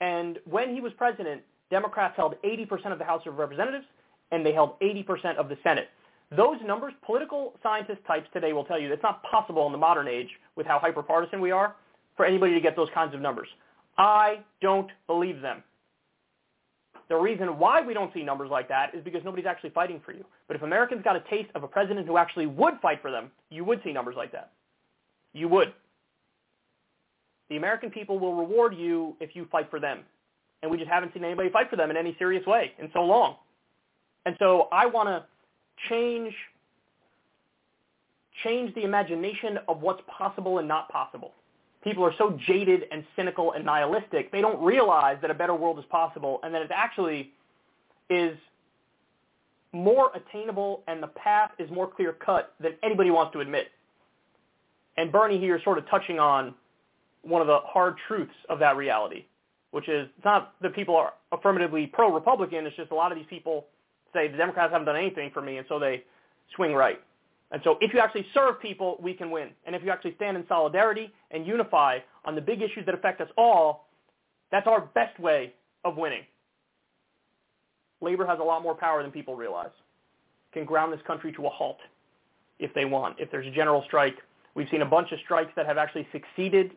and 0.00 0.38
when 0.44 0.74
he 0.74 0.80
was 0.80 0.92
president, 0.92 1.42
Democrats 1.70 2.14
held 2.16 2.36
80% 2.44 2.92
of 2.92 2.98
the 3.00 3.04
House 3.04 3.22
of 3.26 3.38
Representatives, 3.38 3.86
and 4.32 4.44
they 4.44 4.52
held 4.52 4.80
80% 4.80 5.36
of 5.36 5.48
the 5.48 5.56
Senate. 5.62 5.88
Those 6.36 6.56
numbers, 6.64 6.94
political 7.04 7.52
scientist 7.62 8.00
types 8.06 8.26
today 8.32 8.52
will 8.52 8.64
tell 8.64 8.80
you 8.80 8.90
it's 8.92 9.02
not 9.02 9.22
possible 9.22 9.66
in 9.66 9.72
the 9.72 9.78
modern 9.78 10.08
age 10.08 10.28
with 10.56 10.66
how 10.66 10.80
hyperpartisan 10.80 11.40
we 11.40 11.50
are 11.50 11.76
for 12.16 12.26
anybody 12.26 12.54
to 12.54 12.60
get 12.60 12.74
those 12.74 12.88
kinds 12.94 13.14
of 13.14 13.20
numbers. 13.20 13.48
I 13.98 14.40
don't 14.60 14.90
believe 15.06 15.42
them. 15.42 15.62
The 17.08 17.16
reason 17.16 17.58
why 17.58 17.82
we 17.82 17.92
don't 17.92 18.12
see 18.14 18.22
numbers 18.22 18.48
like 18.50 18.68
that 18.68 18.94
is 18.94 19.04
because 19.04 19.20
nobody's 19.22 19.44
actually 19.44 19.70
fighting 19.70 20.00
for 20.04 20.12
you. 20.12 20.24
But 20.48 20.56
if 20.56 20.62
Americans 20.62 21.02
got 21.04 21.14
a 21.14 21.22
taste 21.28 21.50
of 21.54 21.62
a 21.62 21.68
president 21.68 22.06
who 22.06 22.16
actually 22.16 22.46
would 22.46 22.74
fight 22.80 23.02
for 23.02 23.10
them, 23.10 23.30
you 23.50 23.64
would 23.64 23.82
see 23.84 23.92
numbers 23.92 24.14
like 24.16 24.32
that. 24.32 24.52
You 25.34 25.48
would. 25.48 25.74
The 27.50 27.58
American 27.58 27.90
people 27.90 28.18
will 28.18 28.34
reward 28.34 28.74
you 28.74 29.14
if 29.20 29.36
you 29.36 29.46
fight 29.52 29.68
for 29.68 29.78
them. 29.78 30.00
And 30.62 30.70
we 30.70 30.78
just 30.78 30.88
haven't 30.88 31.12
seen 31.12 31.24
anybody 31.24 31.50
fight 31.50 31.68
for 31.68 31.76
them 31.76 31.90
in 31.90 31.98
any 31.98 32.16
serious 32.18 32.46
way 32.46 32.72
in 32.78 32.88
so 32.94 33.02
long. 33.02 33.36
And 34.24 34.36
so 34.38 34.68
I 34.72 34.86
want 34.86 35.08
to 35.08 35.24
change 35.88 36.34
change 38.44 38.74
the 38.74 38.82
imagination 38.82 39.58
of 39.68 39.80
what's 39.80 40.02
possible 40.06 40.58
and 40.58 40.66
not 40.66 40.88
possible. 40.88 41.32
People 41.84 42.04
are 42.04 42.14
so 42.16 42.38
jaded 42.46 42.84
and 42.90 43.04
cynical 43.16 43.52
and 43.52 43.64
nihilistic, 43.64 44.32
they 44.32 44.40
don't 44.40 44.62
realize 44.62 45.18
that 45.20 45.30
a 45.30 45.34
better 45.34 45.54
world 45.54 45.78
is 45.78 45.84
possible 45.90 46.40
and 46.42 46.54
that 46.54 46.62
it 46.62 46.70
actually 46.72 47.32
is 48.08 48.36
more 49.72 50.10
attainable 50.14 50.82
and 50.86 51.02
the 51.02 51.08
path 51.08 51.50
is 51.58 51.70
more 51.70 51.88
clear 51.88 52.12
cut 52.12 52.54
than 52.60 52.72
anybody 52.82 53.10
wants 53.10 53.32
to 53.32 53.40
admit. 53.40 53.68
And 54.96 55.10
Bernie 55.10 55.38
here 55.38 55.56
is 55.56 55.64
sort 55.64 55.78
of 55.78 55.88
touching 55.88 56.18
on 56.18 56.54
one 57.22 57.40
of 57.40 57.46
the 57.48 57.58
hard 57.64 57.94
truths 58.06 58.34
of 58.48 58.58
that 58.58 58.76
reality, 58.76 59.24
which 59.70 59.88
is 59.88 60.08
it's 60.16 60.24
not 60.24 60.54
that 60.60 60.74
people 60.74 60.96
are 60.96 61.14
affirmatively 61.32 61.86
pro-Republican, 61.86 62.66
it's 62.66 62.76
just 62.76 62.90
a 62.90 62.94
lot 62.94 63.10
of 63.10 63.18
these 63.18 63.26
people 63.28 63.66
say 64.12 64.28
the 64.28 64.36
Democrats 64.36 64.72
haven't 64.72 64.86
done 64.86 64.96
anything 64.96 65.30
for 65.32 65.42
me, 65.42 65.58
and 65.58 65.66
so 65.68 65.78
they 65.78 66.04
swing 66.54 66.74
right. 66.74 67.00
And 67.50 67.60
so 67.64 67.76
if 67.80 67.92
you 67.92 68.00
actually 68.00 68.26
serve 68.32 68.60
people, 68.60 68.96
we 69.00 69.12
can 69.12 69.30
win. 69.30 69.50
And 69.66 69.76
if 69.76 69.82
you 69.84 69.90
actually 69.90 70.14
stand 70.16 70.36
in 70.36 70.44
solidarity 70.48 71.12
and 71.30 71.46
unify 71.46 71.98
on 72.24 72.34
the 72.34 72.40
big 72.40 72.62
issues 72.62 72.86
that 72.86 72.94
affect 72.94 73.20
us 73.20 73.28
all, 73.36 73.88
that's 74.50 74.66
our 74.66 74.80
best 74.80 75.18
way 75.20 75.52
of 75.84 75.96
winning. 75.96 76.22
Labor 78.00 78.26
has 78.26 78.38
a 78.40 78.42
lot 78.42 78.62
more 78.62 78.74
power 78.74 79.02
than 79.02 79.12
people 79.12 79.36
realize. 79.36 79.70
Can 80.52 80.64
ground 80.64 80.92
this 80.92 81.00
country 81.06 81.32
to 81.32 81.46
a 81.46 81.50
halt 81.50 81.78
if 82.58 82.72
they 82.74 82.84
want. 82.84 83.16
If 83.18 83.30
there's 83.30 83.46
a 83.46 83.50
general 83.50 83.82
strike, 83.86 84.16
we've 84.54 84.68
seen 84.70 84.82
a 84.82 84.86
bunch 84.86 85.12
of 85.12 85.18
strikes 85.20 85.52
that 85.56 85.66
have 85.66 85.78
actually 85.78 86.06
succeeded 86.12 86.72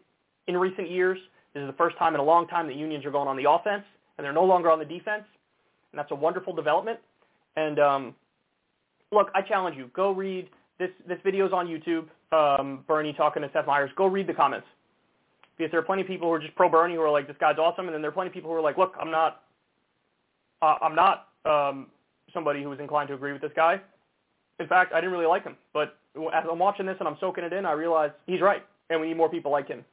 in 0.47 0.57
recent 0.57 0.89
years. 0.89 1.17
This 1.53 1.61
is 1.61 1.67
the 1.67 1.73
first 1.73 1.97
time 1.97 2.13
in 2.15 2.19
a 2.19 2.23
long 2.23 2.47
time 2.47 2.67
that 2.67 2.75
unions 2.75 3.05
are 3.05 3.11
going 3.11 3.27
on 3.27 3.37
the 3.37 3.49
offense 3.49 3.83
and 4.17 4.25
they're 4.25 4.33
no 4.33 4.43
longer 4.43 4.69
on 4.69 4.79
the 4.79 4.85
defense. 4.85 5.23
And 5.91 5.99
that's 5.99 6.11
a 6.11 6.15
wonderful 6.15 6.53
development. 6.53 6.99
And 7.55 7.79
um, 7.79 8.15
look, 9.11 9.29
I 9.33 9.41
challenge 9.41 9.77
you. 9.77 9.89
Go 9.93 10.11
read 10.11 10.49
this. 10.79 10.89
This 11.07 11.19
video 11.23 11.45
is 11.47 11.53
on 11.53 11.67
YouTube. 11.67 12.07
Um, 12.31 12.83
Bernie 12.87 13.13
talking 13.13 13.41
to 13.43 13.49
Seth 13.53 13.67
Meyers. 13.67 13.91
Go 13.95 14.07
read 14.07 14.27
the 14.27 14.33
comments 14.33 14.67
because 15.57 15.71
there 15.71 15.79
are 15.79 15.83
plenty 15.83 16.01
of 16.01 16.07
people 16.07 16.27
who 16.27 16.33
are 16.33 16.39
just 16.39 16.55
pro 16.55 16.69
Bernie 16.69 16.95
who 16.95 17.01
are 17.01 17.11
like, 17.11 17.27
this 17.27 17.37
guy's 17.39 17.57
awesome, 17.57 17.85
and 17.85 17.93
then 17.93 18.01
there 18.01 18.09
are 18.09 18.13
plenty 18.13 18.27
of 18.27 18.33
people 18.33 18.49
who 18.49 18.57
are 18.57 18.61
like, 18.61 18.77
look, 18.77 18.93
I'm 18.99 19.11
not, 19.11 19.43
uh, 20.61 20.75
I'm 20.81 20.95
not 20.95 21.27
um, 21.45 21.87
somebody 22.33 22.61
who 22.61 22.71
is 22.73 22.79
inclined 22.79 23.07
to 23.09 23.13
agree 23.13 23.31
with 23.31 23.41
this 23.41 23.51
guy. 23.55 23.79
In 24.59 24.67
fact, 24.67 24.93
I 24.93 24.97
didn't 24.99 25.13
really 25.13 25.25
like 25.25 25.43
him, 25.43 25.55
but 25.73 25.97
as 26.33 26.43
I'm 26.49 26.59
watching 26.59 26.85
this 26.85 26.95
and 26.99 27.07
I'm 27.07 27.17
soaking 27.19 27.43
it 27.43 27.53
in, 27.53 27.65
I 27.65 27.73
realize 27.73 28.11
he's 28.25 28.41
right, 28.41 28.65
and 28.89 28.99
we 28.99 29.07
need 29.07 29.17
more 29.17 29.29
people 29.29 29.51
like 29.51 29.67
him. 29.67 29.83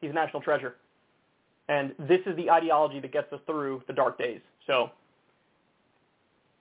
He's 0.00 0.10
a 0.10 0.14
national 0.14 0.42
treasure, 0.42 0.76
and 1.68 1.94
this 1.98 2.20
is 2.26 2.36
the 2.36 2.50
ideology 2.50 3.00
that 3.00 3.12
gets 3.12 3.32
us 3.32 3.40
through 3.46 3.82
the 3.86 3.92
dark 3.92 4.18
days. 4.18 4.40
So 4.66 4.90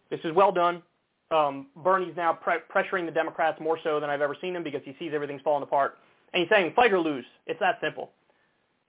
this 0.09 0.19
is 0.23 0.33
well 0.33 0.51
done. 0.51 0.81
Um, 1.29 1.67
Bernie's 1.75 2.15
now 2.15 2.33
pre- 2.33 2.59
pressuring 2.73 3.05
the 3.05 3.11
Democrats 3.11 3.59
more 3.59 3.77
so 3.83 3.99
than 3.99 4.09
I've 4.09 4.21
ever 4.21 4.35
seen 4.39 4.55
him 4.55 4.63
because 4.63 4.81
he 4.85 4.95
sees 4.97 5.11
everything's 5.13 5.41
falling 5.41 5.63
apart. 5.63 5.97
And 6.33 6.41
he's 6.41 6.49
saying, 6.49 6.73
fight 6.75 6.93
or 6.93 6.99
lose. 6.99 7.25
It's 7.45 7.59
that 7.59 7.79
simple. 7.81 8.11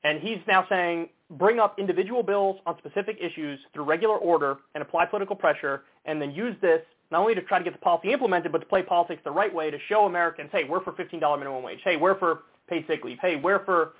And 0.05 0.21
he's 0.21 0.39
now 0.47 0.65
saying, 0.69 1.09
bring 1.31 1.59
up 1.59 1.79
individual 1.79 2.23
bills 2.23 2.59
on 2.67 2.79
specific 2.79 3.19
issues 3.21 3.59
through 3.73 3.85
regular 3.85 4.17
order 4.17 4.59
and 4.75 4.83
apply 4.83 5.07
political 5.07 5.35
pressure, 5.35 5.83
and 6.05 6.23
then 6.23 6.31
use 6.31 6.57
this 6.63 6.81
not 7.11 7.21
only 7.21 7.35
to 7.35 7.43
try 7.43 7.59
to 7.59 7.65
get 7.65 7.73
the 7.73 7.79
policy 7.79 8.13
implemented, 8.13 8.53
but 8.53 8.59
to 8.59 8.67
play 8.67 8.83
politics 8.83 9.21
the 9.25 9.31
right 9.31 9.53
way 9.53 9.71
to 9.71 9.79
show 9.89 10.05
Americans, 10.05 10.51
hey, 10.53 10.65
we're 10.65 10.83
for 10.83 10.93
$15 10.93 11.39
minimum 11.39 11.63
wage. 11.63 11.81
Hey, 11.83 11.97
we're 11.97 12.19
for 12.19 12.43
paid 12.69 12.85
sick 12.87 13.03
leave. 13.05 13.19
Hey, 13.21 13.37
we're 13.37 13.65
for 13.65 13.95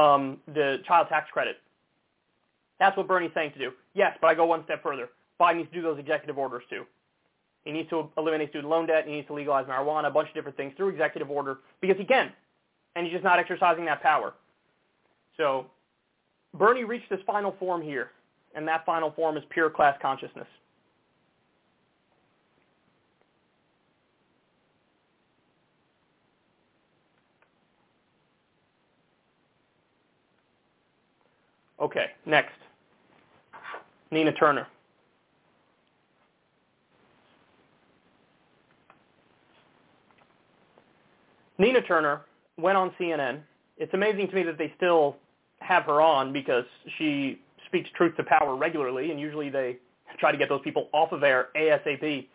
um, 0.00 0.38
the 0.46 0.78
child 0.86 1.08
tax 1.08 1.28
credit. 1.32 1.56
That's 2.78 2.96
what 2.96 3.08
Bernie's 3.08 3.32
saying 3.34 3.52
to 3.52 3.58
do. 3.58 3.72
Yes, 3.94 4.16
but 4.20 4.28
I 4.28 4.34
go 4.34 4.46
one 4.46 4.64
step 4.64 4.82
further. 4.82 5.08
Biden 5.44 5.58
needs 5.58 5.68
to 5.70 5.74
do 5.74 5.82
those 5.82 5.98
executive 5.98 6.38
orders 6.38 6.62
too. 6.70 6.84
He 7.64 7.72
needs 7.72 7.88
to 7.90 8.08
eliminate 8.16 8.50
student 8.50 8.70
loan 8.70 8.86
debt. 8.86 9.04
He 9.06 9.12
needs 9.12 9.26
to 9.26 9.34
legalize 9.34 9.66
marijuana, 9.66 10.06
a 10.06 10.10
bunch 10.10 10.28
of 10.28 10.34
different 10.34 10.56
things 10.56 10.72
through 10.76 10.88
executive 10.88 11.30
order 11.30 11.58
because 11.80 11.96
he 11.98 12.04
can, 12.04 12.32
and 12.96 13.06
he's 13.06 13.12
just 13.12 13.24
not 13.24 13.38
exercising 13.38 13.84
that 13.86 14.02
power. 14.02 14.34
So 15.36 15.66
Bernie 16.54 16.84
reached 16.84 17.10
his 17.10 17.20
final 17.26 17.54
form 17.58 17.82
here, 17.82 18.10
and 18.54 18.66
that 18.68 18.86
final 18.86 19.10
form 19.10 19.36
is 19.36 19.42
pure 19.50 19.68
class 19.68 19.96
consciousness. 20.00 20.46
Okay, 31.80 32.06
next. 32.24 32.54
Nina 34.10 34.32
Turner. 34.32 34.66
Nina 41.58 41.82
Turner 41.82 42.22
went 42.56 42.76
on 42.76 42.92
CNN. 43.00 43.40
It's 43.76 43.94
amazing 43.94 44.28
to 44.28 44.34
me 44.34 44.42
that 44.44 44.58
they 44.58 44.72
still 44.76 45.16
have 45.60 45.84
her 45.84 46.00
on 46.00 46.32
because 46.32 46.64
she 46.98 47.40
speaks 47.66 47.88
truth 47.96 48.16
to 48.16 48.24
power 48.24 48.56
regularly, 48.56 49.10
and 49.10 49.18
usually 49.18 49.50
they 49.50 49.78
try 50.18 50.30
to 50.30 50.38
get 50.38 50.48
those 50.48 50.60
people 50.62 50.88
off 50.92 51.12
of 51.12 51.22
air 51.22 51.48
ASAP. 51.56 52.26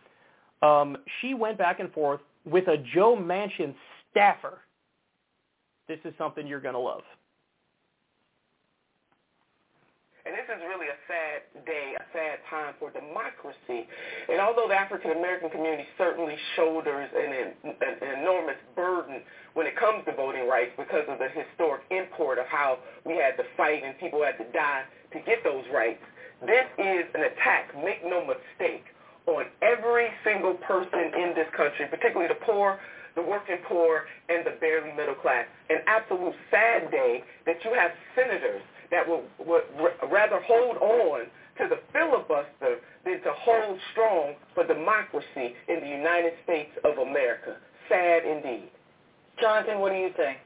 Um, 0.62 0.96
she 1.20 1.34
went 1.34 1.56
back 1.56 1.80
and 1.80 1.92
forth 1.92 2.20
with 2.44 2.68
a 2.68 2.76
Joe 2.94 3.16
Manchin 3.16 3.74
staffer. 4.10 4.58
This 5.88 5.98
is 6.04 6.12
something 6.18 6.46
you're 6.46 6.60
going 6.60 6.74
to 6.74 6.80
love. 6.80 7.02
And 10.26 10.34
this 10.34 10.38
is 10.50 10.62
really 10.66 10.90
a 10.90 10.98
sad 11.06 11.46
day, 11.62 11.94
a 11.94 12.04
sad 12.10 12.42
time 12.50 12.74
for 12.82 12.90
democracy. 12.90 13.86
And 14.26 14.42
although 14.42 14.66
the 14.66 14.74
African 14.74 15.12
American 15.12 15.50
community 15.50 15.86
certainly 15.96 16.34
shoulders 16.56 17.08
an, 17.14 17.54
an, 17.62 17.74
an 17.78 18.20
enormous 18.20 18.58
burden 18.74 19.22
when 19.54 19.66
it 19.66 19.76
comes 19.78 20.04
to 20.06 20.12
voting 20.14 20.48
rights 20.48 20.74
because 20.76 21.06
of 21.06 21.18
the 21.18 21.30
historic 21.30 21.82
import 21.90 22.38
of 22.38 22.46
how 22.46 22.78
we 23.06 23.14
had 23.14 23.38
to 23.38 23.44
fight 23.56 23.82
and 23.84 23.94
people 23.98 24.22
had 24.22 24.38
to 24.38 24.46
die 24.52 24.82
to 25.12 25.18
get 25.22 25.42
those 25.44 25.64
rights, 25.72 26.02
this 26.42 26.66
is 26.78 27.06
an 27.14 27.22
attack, 27.30 27.70
make 27.78 28.02
no 28.02 28.26
mistake, 28.26 28.84
on 29.26 29.46
every 29.62 30.08
single 30.24 30.54
person 30.54 31.14
in 31.14 31.34
this 31.36 31.46
country, 31.56 31.86
particularly 31.86 32.26
the 32.26 32.42
poor, 32.42 32.80
the 33.14 33.22
working 33.22 33.58
poor, 33.68 34.06
and 34.28 34.46
the 34.46 34.54
barely 34.60 34.90
middle 34.96 35.14
class. 35.14 35.46
An 35.68 35.78
absolute 35.86 36.34
sad 36.50 36.90
day 36.90 37.22
that 37.46 37.62
you 37.64 37.74
have 37.74 37.90
senators 38.16 38.62
that 38.90 39.06
will, 39.06 39.22
would 39.38 39.62
rather 40.10 40.40
hold 40.42 40.76
on 40.78 41.26
to 41.58 41.68
the 41.68 41.78
filibuster 41.92 42.80
than 43.04 43.20
to 43.22 43.32
hold 43.32 43.78
strong 43.92 44.34
for 44.54 44.66
democracy 44.66 45.54
in 45.68 45.80
the 45.80 45.88
United 45.88 46.32
States 46.44 46.70
of 46.84 46.98
America. 46.98 47.56
Sad 47.88 48.24
indeed. 48.24 48.70
Jonathan, 49.40 49.80
what 49.80 49.92
do 49.92 49.98
you 49.98 50.10
think? 50.16 50.38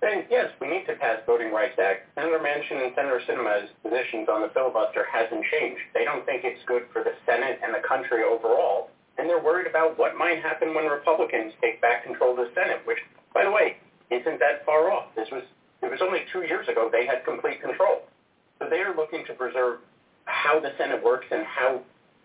And 0.00 0.24
yes, 0.30 0.54
we 0.60 0.68
need 0.68 0.86
to 0.86 0.94
pass 0.94 1.18
Voting 1.26 1.52
Rights 1.52 1.74
Act. 1.74 2.06
Senator 2.14 2.38
Manchin 2.38 2.86
and 2.86 2.94
Senator 2.94 3.20
Sinema's 3.26 3.68
positions 3.82 4.28
on 4.30 4.42
the 4.42 4.50
filibuster 4.54 5.04
hasn't 5.10 5.42
changed. 5.50 5.82
They 5.92 6.04
don't 6.04 6.24
think 6.24 6.44
it's 6.44 6.62
good 6.66 6.86
for 6.92 7.02
the 7.02 7.18
Senate 7.26 7.58
and 7.64 7.74
the 7.74 7.82
country 7.82 8.22
overall, 8.22 8.90
and 9.18 9.28
they're 9.28 9.42
worried 9.42 9.66
about 9.66 9.98
what 9.98 10.14
might 10.14 10.38
happen 10.38 10.72
when 10.72 10.86
Republicans 10.86 11.52
take 11.60 11.82
back 11.82 12.04
control 12.04 12.30
of 12.30 12.46
the 12.46 12.50
Senate, 12.54 12.78
which, 12.86 12.98
by 13.34 13.42
the 13.42 13.50
way, 13.50 13.78
isn't 14.10 14.38
that 14.38 14.64
far 14.64 14.92
off. 14.92 15.10
This 15.16 15.26
was 15.32 15.42
it 15.82 15.90
was 15.90 16.00
only 16.02 16.20
two 16.32 16.42
years 16.42 16.68
ago 16.68 16.88
they 16.90 17.06
had 17.06 17.24
complete 17.24 17.60
control. 17.60 18.02
So 18.58 18.68
they 18.68 18.80
are 18.80 18.94
looking 18.94 19.24
to 19.26 19.34
preserve 19.34 19.80
how 20.24 20.60
the 20.60 20.72
Senate 20.78 21.02
works 21.02 21.26
and 21.30 21.44
how 21.46 21.80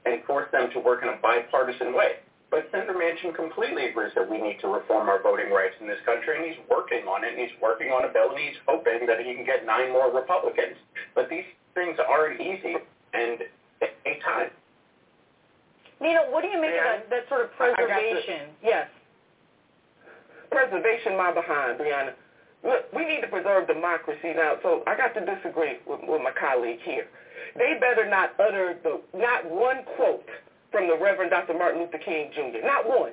and 0.05 0.23
force 0.25 0.49
them 0.51 0.69
to 0.73 0.79
work 0.79 1.01
in 1.03 1.09
a 1.09 1.17
bipartisan 1.21 1.93
way. 1.95 2.19
But 2.51 2.67
Senator 2.71 2.93
Manchin 2.93 3.33
completely 3.33 3.85
agrees 3.87 4.11
that 4.15 4.29
we 4.29 4.37
need 4.37 4.59
to 4.61 4.67
reform 4.67 5.07
our 5.09 5.21
voting 5.23 5.49
rights 5.51 5.73
in 5.79 5.87
this 5.87 5.97
country, 6.05 6.37
and 6.37 6.45
he's 6.45 6.59
working 6.69 7.07
on 7.07 7.23
it, 7.23 7.33
and 7.33 7.39
he's 7.39 7.55
working 7.61 7.89
on 7.89 8.05
a 8.05 8.09
bill, 8.13 8.29
and 8.29 8.37
he's 8.37 8.57
hoping 8.67 9.07
that 9.07 9.19
he 9.25 9.33
can 9.33 9.45
get 9.45 9.65
nine 9.65 9.91
more 9.91 10.11
Republicans. 10.13 10.75
But 11.15 11.29
these 11.29 11.45
things 11.73 11.97
aren't 11.97 12.41
easy. 12.41 12.75
and 13.13 13.41
a 13.81 14.19
time. 14.25 14.49
Nina, 16.01 16.25
what 16.31 16.41
do 16.41 16.47
you 16.47 16.59
make 16.59 16.73
Yeah. 16.73 16.95
of 16.95 17.01
that, 17.01 17.09
that 17.11 17.29
sort 17.29 17.41
of 17.41 17.51
I- 17.59 17.65
I 17.65 17.67
got 17.69 17.77
the- 17.77 17.85
preservation? 17.85 18.55
Yes. 18.63 18.89
preservation 20.49 21.15
my 21.15 21.31
behind, 21.31 21.79
Brianna. 21.79 22.13
Look, 22.63 22.91
we 22.93 23.05
need 23.05 23.21
to 23.21 23.27
preserve 23.27 23.67
democracy 23.67 24.33
now, 24.35 24.55
so 24.63 24.83
I 24.87 24.95
got 24.95 25.13
to 25.15 25.25
disagree 25.25 25.77
with, 25.85 25.99
with 26.07 26.21
my 26.21 26.31
colleague 26.31 26.79
here. 26.83 27.07
They 27.55 27.77
better 27.79 28.09
not 28.09 28.33
utter 28.39 28.77
the 28.81 29.01
not 29.13 29.49
one 29.49 29.83
quote 29.95 30.25
from 30.71 30.87
the 30.87 30.97
Reverend 30.97 31.31
Dr. 31.31 31.53
Martin 31.53 31.81
Luther 31.81 31.99
King 31.99 32.31
Jr., 32.33 32.65
not 32.65 32.87
one, 32.87 33.11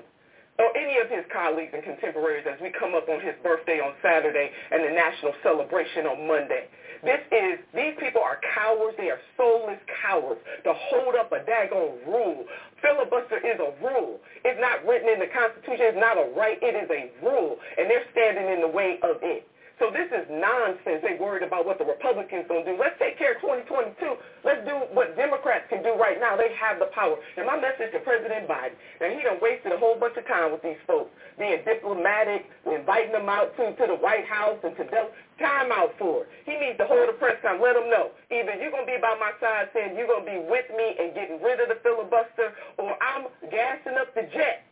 or 0.61 0.77
any 0.77 1.01
of 1.01 1.09
his 1.09 1.25
colleagues 1.33 1.73
and 1.73 1.83
contemporaries 1.83 2.45
as 2.45 2.61
we 2.61 2.71
come 2.77 2.95
up 2.95 3.09
on 3.09 3.21
his 3.25 3.35
birthday 3.43 3.81
on 3.81 3.97
Saturday 4.05 4.53
and 4.71 4.85
the 4.85 4.93
national 4.93 5.33
celebration 5.43 6.05
on 6.05 6.29
Monday. 6.29 6.69
This 7.03 7.21
is, 7.33 7.57
these 7.73 7.97
people 7.97 8.21
are 8.21 8.37
cowards. 8.55 8.97
They 9.01 9.09
are 9.09 9.21
soulless 9.37 9.81
cowards 10.05 10.41
to 10.65 10.73
hold 10.77 11.17
up 11.17 11.33
a 11.33 11.41
daggone 11.49 12.05
rule. 12.05 12.45
Filibuster 12.85 13.41
is 13.41 13.57
a 13.57 13.73
rule. 13.81 14.21
It's 14.45 14.61
not 14.61 14.85
written 14.85 15.09
in 15.09 15.19
the 15.19 15.33
Constitution. 15.33 15.97
It's 15.97 16.01
not 16.01 16.21
a 16.21 16.29
right. 16.37 16.61
It 16.61 16.77
is 16.77 16.91
a 16.93 17.09
rule. 17.25 17.57
And 17.79 17.89
they're 17.89 18.05
standing 18.13 18.53
in 18.53 18.61
the 18.61 18.69
way 18.69 19.01
of 19.03 19.17
it. 19.23 19.49
So 19.81 19.89
this 19.89 20.13
is 20.13 20.29
nonsense. 20.29 21.01
They 21.01 21.17
worried 21.17 21.41
about 21.41 21.65
what 21.65 21.81
the 21.81 21.89
Republicans 21.89 22.45
going 22.53 22.69
to 22.69 22.73
do. 22.73 22.77
Let's 22.77 23.01
take 23.01 23.17
care 23.17 23.33
of 23.33 23.41
2022. 23.41 23.97
Let's 24.45 24.61
do 24.69 24.77
what 24.93 25.17
Democrats 25.17 25.65
can 25.73 25.81
do 25.81 25.97
right 25.97 26.21
now. 26.21 26.37
They 26.37 26.53
have 26.53 26.77
the 26.77 26.93
power. 26.93 27.17
And 27.41 27.49
my 27.49 27.57
message 27.57 27.97
to 27.97 28.01
President 28.05 28.45
Biden, 28.45 28.77
now 29.01 29.09
he 29.09 29.25
done 29.25 29.41
wasted 29.41 29.73
a 29.73 29.81
whole 29.81 29.97
bunch 29.97 30.21
of 30.21 30.29
time 30.29 30.53
with 30.53 30.61
these 30.61 30.77
folks, 30.85 31.09
being 31.41 31.65
diplomatic, 31.65 32.45
inviting 32.69 33.17
them 33.17 33.33
out 33.33 33.57
to, 33.57 33.73
to 33.73 33.85
the 33.89 33.97
White 33.97 34.29
House 34.29 34.61
and 34.61 34.77
to 34.77 34.85
Del- 34.85 35.17
time 35.41 35.73
out 35.73 35.97
for 35.97 36.29
it. 36.29 36.29
He 36.45 36.61
needs 36.61 36.77
to 36.77 36.85
hold 36.85 37.09
a 37.09 37.17
press 37.17 37.41
conference. 37.41 37.65
Let 37.65 37.81
them 37.81 37.89
know. 37.89 38.13
Either 38.29 38.61
you're 38.61 38.77
going 38.77 38.85
to 38.85 38.93
be 38.93 39.01
by 39.01 39.17
my 39.17 39.33
side 39.41 39.73
saying 39.73 39.97
you're 39.97 40.13
going 40.13 40.29
to 40.29 40.31
be 40.31 40.45
with 40.45 40.69
me 40.77 40.93
and 41.01 41.17
getting 41.17 41.41
rid 41.41 41.57
of 41.57 41.73
the 41.73 41.81
filibuster, 41.81 42.53
or 42.77 42.93
I'm 43.01 43.33
gassing 43.49 43.97
up 43.97 44.13
the 44.13 44.29
jet 44.29 44.69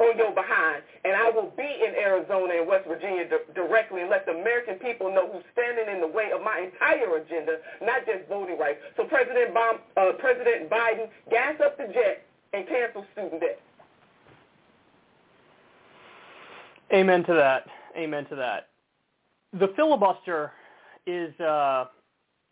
on 0.00 0.16
your 0.16 0.32
behind, 0.32 0.82
and 1.04 1.14
I 1.14 1.28
will 1.30 1.52
be 1.56 1.68
in 1.68 1.94
Arizona 1.94 2.54
and 2.58 2.66
West 2.66 2.88
Virginia 2.88 3.28
di- 3.28 3.52
directly 3.54 4.00
and 4.00 4.10
let 4.10 4.24
the 4.24 4.32
American 4.32 4.76
people 4.76 5.12
know 5.12 5.30
who's 5.30 5.44
standing 5.52 5.94
in 5.94 6.00
the 6.00 6.06
way 6.06 6.30
of 6.34 6.42
my 6.42 6.68
entire 6.72 7.16
agenda, 7.16 7.58
not 7.82 8.06
just 8.06 8.26
voting 8.28 8.58
rights. 8.58 8.80
So 8.96 9.04
President, 9.04 9.54
uh, 9.54 10.12
President 10.18 10.70
Biden, 10.70 11.08
gas 11.30 11.60
up 11.62 11.76
the 11.76 11.92
jet 11.92 12.24
and 12.52 12.66
cancel 12.66 13.04
student 13.12 13.40
debt. 13.40 13.60
Amen 16.92 17.22
to 17.24 17.34
that. 17.34 17.66
Amen 17.96 18.24
to 18.26 18.36
that. 18.36 18.68
The 19.52 19.68
filibuster 19.76 20.52
is 21.06 21.38
uh, 21.40 21.86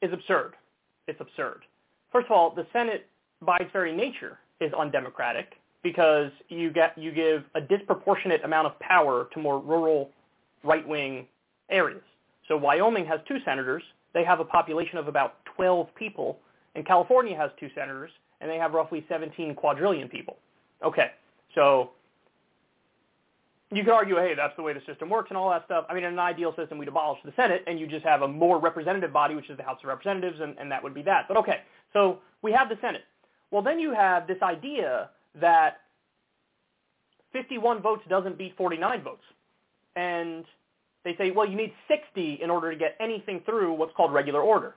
is 0.03 0.13
absurd. 0.13 0.55
It's 1.07 1.21
absurd. 1.21 1.63
First 2.13 2.27
of 2.27 2.33
all, 2.33 2.55
the 2.55 2.67
Senate, 2.73 3.07
by 3.43 3.57
its 3.59 3.71
very 3.73 3.95
nature, 3.95 4.39
is 4.61 4.73
undemocratic 4.73 5.55
because 5.83 6.31
you 6.49 6.71
get 6.71 6.97
you 6.99 7.13
give 7.13 7.45
a 7.55 7.61
disproportionate 7.61 8.45
amount 8.45 8.67
of 8.67 8.79
power 8.81 9.29
to 9.33 9.41
more 9.41 9.61
rural, 9.61 10.11
right-wing 10.65 11.27
areas. 11.71 12.03
So 12.49 12.57
Wyoming 12.57 13.07
has 13.07 13.21
two 13.29 13.39
senators. 13.45 13.83
They 14.15 14.25
have 14.25 14.41
a 14.41 14.45
population 14.45 14.99
of 14.99 15.07
about 15.07 15.45
12 15.57 15.95
people, 15.95 16.39
and 16.75 16.87
California 16.87 17.37
has 17.37 17.51
two 17.61 17.69
senators, 17.75 18.11
and 18.41 18.51
they 18.51 18.57
have 18.57 18.73
roughly 18.73 19.05
17 19.09 19.55
quadrillion 19.55 20.09
people. 20.09 20.37
Okay, 20.83 21.11
so 21.55 21.91
you 23.71 23.85
could 23.85 23.93
argue, 23.93 24.17
hey, 24.17 24.35
that's 24.35 24.57
the 24.57 24.63
way 24.63 24.73
the 24.73 24.81
system 24.87 25.11
works 25.11 25.31
and 25.31 25.37
all 25.37 25.51
that 25.51 25.65
stuff. 25.67 25.85
I 25.91 25.95
mean, 25.95 26.05
in 26.05 26.13
an 26.15 26.19
ideal 26.19 26.55
system, 26.57 26.79
we'd 26.79 26.89
abolish 26.89 27.19
the 27.25 27.33
Senate 27.37 27.65
and 27.67 27.79
you 27.79 27.87
just 27.87 28.05
have 28.05 28.23
a 28.23 28.29
more 28.29 28.59
representative 28.59 29.13
body, 29.13 29.35
which 29.35 29.51
is 29.51 29.57
the 29.57 29.63
House 29.63 29.79
of 29.83 29.89
Representatives, 29.89 30.41
and, 30.41 30.57
and 30.59 30.73
that 30.73 30.83
would 30.83 30.95
be 30.95 31.03
that. 31.03 31.27
But 31.29 31.37
okay, 31.39 31.61
so 31.93 32.21
we 32.41 32.53
have 32.53 32.69
the 32.69 32.79
Senate. 32.81 33.05
Well, 33.51 33.63
then 33.63 33.79
you 33.79 33.93
have 33.93 34.27
this 34.27 34.39
idea 34.43 35.11
that 35.41 35.79
51 37.33 37.83
votes 37.83 38.03
doesn't 38.09 38.39
beat 38.39 38.57
49 38.57 39.03
votes. 39.03 39.23
And 39.97 40.45
they 41.05 41.15
say, 41.17 41.31
well, 41.31 41.49
you 41.49 41.57
need 41.57 41.73
60 41.89 42.41
in 42.43 42.51
order 42.51 42.71
to 42.71 42.77
get 42.77 42.97
anything 43.01 43.41
through 43.45 43.73
what's 43.75 43.93
called 43.97 44.13
regular 44.13 44.41
order. 44.41 44.75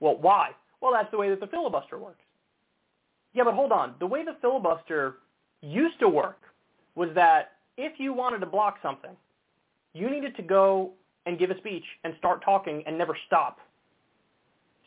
Well, 0.00 0.16
why? 0.20 0.50
Well, 0.80 0.92
that's 0.92 1.10
the 1.10 1.18
way 1.18 1.30
that 1.30 1.40
the 1.40 1.46
filibuster 1.46 1.98
works. 1.98 2.20
Yeah, 3.32 3.44
but 3.44 3.54
hold 3.54 3.72
on. 3.72 3.94
The 3.98 4.06
way 4.06 4.24
the 4.24 4.36
filibuster 4.40 5.16
used 5.60 5.98
to 6.00 6.08
work 6.08 6.40
was 6.94 7.08
that 7.14 7.52
if 7.76 7.98
you 7.98 8.12
wanted 8.12 8.38
to 8.40 8.46
block 8.46 8.76
something, 8.82 9.16
you 9.92 10.10
needed 10.10 10.36
to 10.36 10.42
go 10.42 10.92
and 11.26 11.38
give 11.38 11.50
a 11.50 11.58
speech 11.58 11.84
and 12.04 12.14
start 12.18 12.44
talking 12.44 12.82
and 12.86 12.98
never 12.98 13.16
stop 13.26 13.58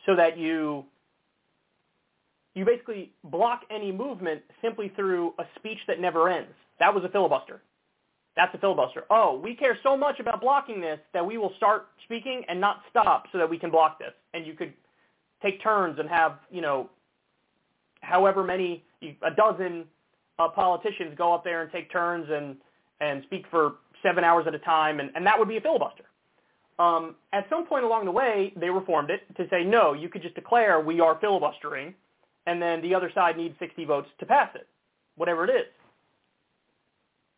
so 0.06 0.14
that 0.16 0.38
you 0.38 0.84
you 2.58 2.64
basically 2.64 3.12
block 3.22 3.62
any 3.70 3.92
movement 3.92 4.42
simply 4.60 4.92
through 4.96 5.32
a 5.38 5.44
speech 5.54 5.78
that 5.86 6.00
never 6.00 6.28
ends. 6.28 6.50
That 6.80 6.92
was 6.92 7.04
a 7.04 7.08
filibuster. 7.08 7.62
That's 8.34 8.52
a 8.52 8.58
filibuster. 8.58 9.04
Oh, 9.10 9.40
we 9.42 9.54
care 9.54 9.78
so 9.84 9.96
much 9.96 10.18
about 10.18 10.40
blocking 10.40 10.80
this 10.80 10.98
that 11.14 11.24
we 11.24 11.38
will 11.38 11.52
start 11.56 11.86
speaking 12.04 12.42
and 12.48 12.60
not 12.60 12.82
stop 12.90 13.26
so 13.30 13.38
that 13.38 13.48
we 13.48 13.58
can 13.58 13.70
block 13.70 14.00
this. 14.00 14.12
And 14.34 14.44
you 14.44 14.54
could 14.54 14.72
take 15.40 15.62
turns 15.62 16.00
and 16.00 16.08
have, 16.08 16.40
you 16.50 16.60
know, 16.60 16.90
however 18.00 18.42
many, 18.42 18.82
a 19.02 19.30
dozen 19.36 19.84
uh, 20.40 20.48
politicians 20.48 21.14
go 21.16 21.32
up 21.32 21.44
there 21.44 21.62
and 21.62 21.70
take 21.70 21.92
turns 21.92 22.26
and, 22.28 22.56
and 23.00 23.22
speak 23.26 23.44
for 23.52 23.76
seven 24.02 24.24
hours 24.24 24.46
at 24.48 24.54
a 24.54 24.58
time, 24.60 24.98
and, 24.98 25.10
and 25.14 25.24
that 25.24 25.38
would 25.38 25.48
be 25.48 25.58
a 25.58 25.60
filibuster. 25.60 26.04
Um, 26.80 27.14
at 27.32 27.46
some 27.50 27.66
point 27.66 27.84
along 27.84 28.04
the 28.04 28.12
way, 28.12 28.52
they 28.56 28.70
reformed 28.70 29.10
it 29.10 29.22
to 29.36 29.48
say, 29.48 29.62
no, 29.64 29.94
you 29.94 30.08
could 30.08 30.22
just 30.22 30.34
declare 30.34 30.80
we 30.80 31.00
are 31.00 31.18
filibustering, 31.20 31.94
and 32.48 32.62
then 32.62 32.80
the 32.80 32.94
other 32.94 33.10
side 33.14 33.36
needs 33.36 33.54
60 33.58 33.84
votes 33.84 34.08
to 34.18 34.26
pass 34.26 34.48
it, 34.54 34.66
whatever 35.16 35.44
it 35.44 35.50
is. 35.50 35.66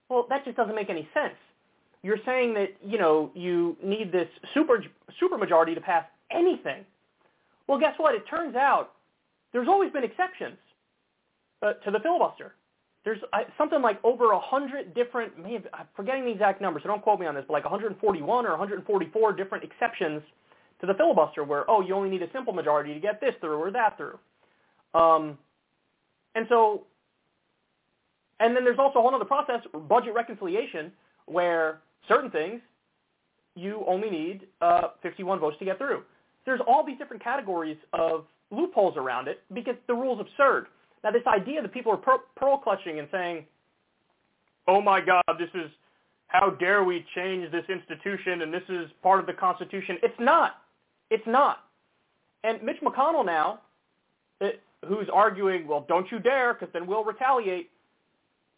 Well, 0.08 0.26
that 0.28 0.44
just 0.44 0.56
doesn't 0.56 0.74
make 0.74 0.88
any 0.88 1.08
sense. 1.12 1.34
You're 2.02 2.18
saying 2.24 2.54
that, 2.54 2.68
you 2.84 2.96
know, 2.96 3.30
you 3.34 3.76
need 3.82 4.12
this 4.12 4.28
super 4.54 4.82
super 5.18 5.36
majority 5.36 5.74
to 5.74 5.80
pass 5.80 6.04
anything. 6.30 6.84
Well, 7.66 7.78
guess 7.78 7.94
what? 7.98 8.14
It 8.14 8.22
turns 8.28 8.54
out 8.56 8.92
there's 9.52 9.68
always 9.68 9.92
been 9.92 10.04
exceptions 10.04 10.56
uh, 11.62 11.74
to 11.84 11.90
the 11.90 11.98
filibuster. 12.00 12.54
There's 13.04 13.18
uh, 13.32 13.38
something 13.58 13.82
like 13.82 13.98
over 14.04 14.32
a 14.32 14.40
hundred 14.40 14.94
different, 14.94 15.38
maybe, 15.42 15.64
I'm 15.72 15.86
forgetting 15.96 16.24
the 16.24 16.30
exact 16.30 16.60
number, 16.60 16.80
so 16.80 16.88
don't 16.88 17.02
quote 17.02 17.18
me 17.18 17.26
on 17.26 17.34
this, 17.34 17.44
but 17.46 17.54
like 17.54 17.64
141 17.64 18.46
or 18.46 18.50
144 18.50 19.32
different 19.32 19.64
exceptions 19.64 20.22
to 20.80 20.86
the 20.86 20.94
filibuster 20.94 21.44
where, 21.44 21.68
oh, 21.70 21.80
you 21.80 21.94
only 21.94 22.10
need 22.10 22.22
a 22.22 22.30
simple 22.32 22.52
majority 22.52 22.92
to 22.92 23.00
get 23.00 23.20
this 23.20 23.34
through 23.40 23.56
or 23.56 23.70
that 23.70 23.96
through. 23.96 24.18
Um, 24.94 25.38
and 26.34 26.46
so, 26.48 26.84
and 28.38 28.56
then 28.56 28.64
there's 28.64 28.78
also 28.78 28.98
a 28.98 29.02
whole 29.02 29.14
other 29.14 29.24
process, 29.24 29.60
budget 29.88 30.14
reconciliation, 30.14 30.92
where 31.26 31.80
certain 32.08 32.30
things 32.30 32.60
you 33.54 33.84
only 33.86 34.10
need 34.10 34.46
uh, 34.60 34.88
51 35.02 35.40
votes 35.40 35.56
to 35.58 35.64
get 35.64 35.78
through. 35.78 36.02
There's 36.46 36.60
all 36.66 36.84
these 36.84 36.98
different 36.98 37.22
categories 37.22 37.76
of 37.92 38.24
loopholes 38.50 38.96
around 38.96 39.28
it 39.28 39.42
because 39.52 39.74
the 39.86 39.94
rule's 39.94 40.20
absurd. 40.20 40.66
Now, 41.04 41.10
this 41.10 41.22
idea 41.26 41.62
that 41.62 41.72
people 41.72 41.92
are 41.92 42.18
pearl 42.36 42.58
clutching 42.58 42.98
and 42.98 43.08
saying, 43.10 43.44
oh 44.68 44.80
my 44.80 45.00
God, 45.00 45.22
this 45.38 45.48
is, 45.54 45.70
how 46.26 46.50
dare 46.50 46.84
we 46.84 47.04
change 47.16 47.50
this 47.50 47.64
institution 47.68 48.42
and 48.42 48.54
this 48.54 48.62
is 48.68 48.88
part 49.02 49.18
of 49.18 49.26
the 49.26 49.32
Constitution. 49.32 49.98
It's 50.02 50.14
not. 50.20 50.52
It's 51.10 51.26
not. 51.26 51.64
And 52.44 52.62
Mitch 52.62 52.76
McConnell 52.82 53.26
now, 53.26 53.60
who's 54.86 55.08
arguing, 55.12 55.66
well, 55.66 55.84
don't 55.88 56.10
you 56.10 56.18
dare 56.18 56.54
because 56.54 56.72
then 56.72 56.86
we'll 56.86 57.04
retaliate, 57.04 57.70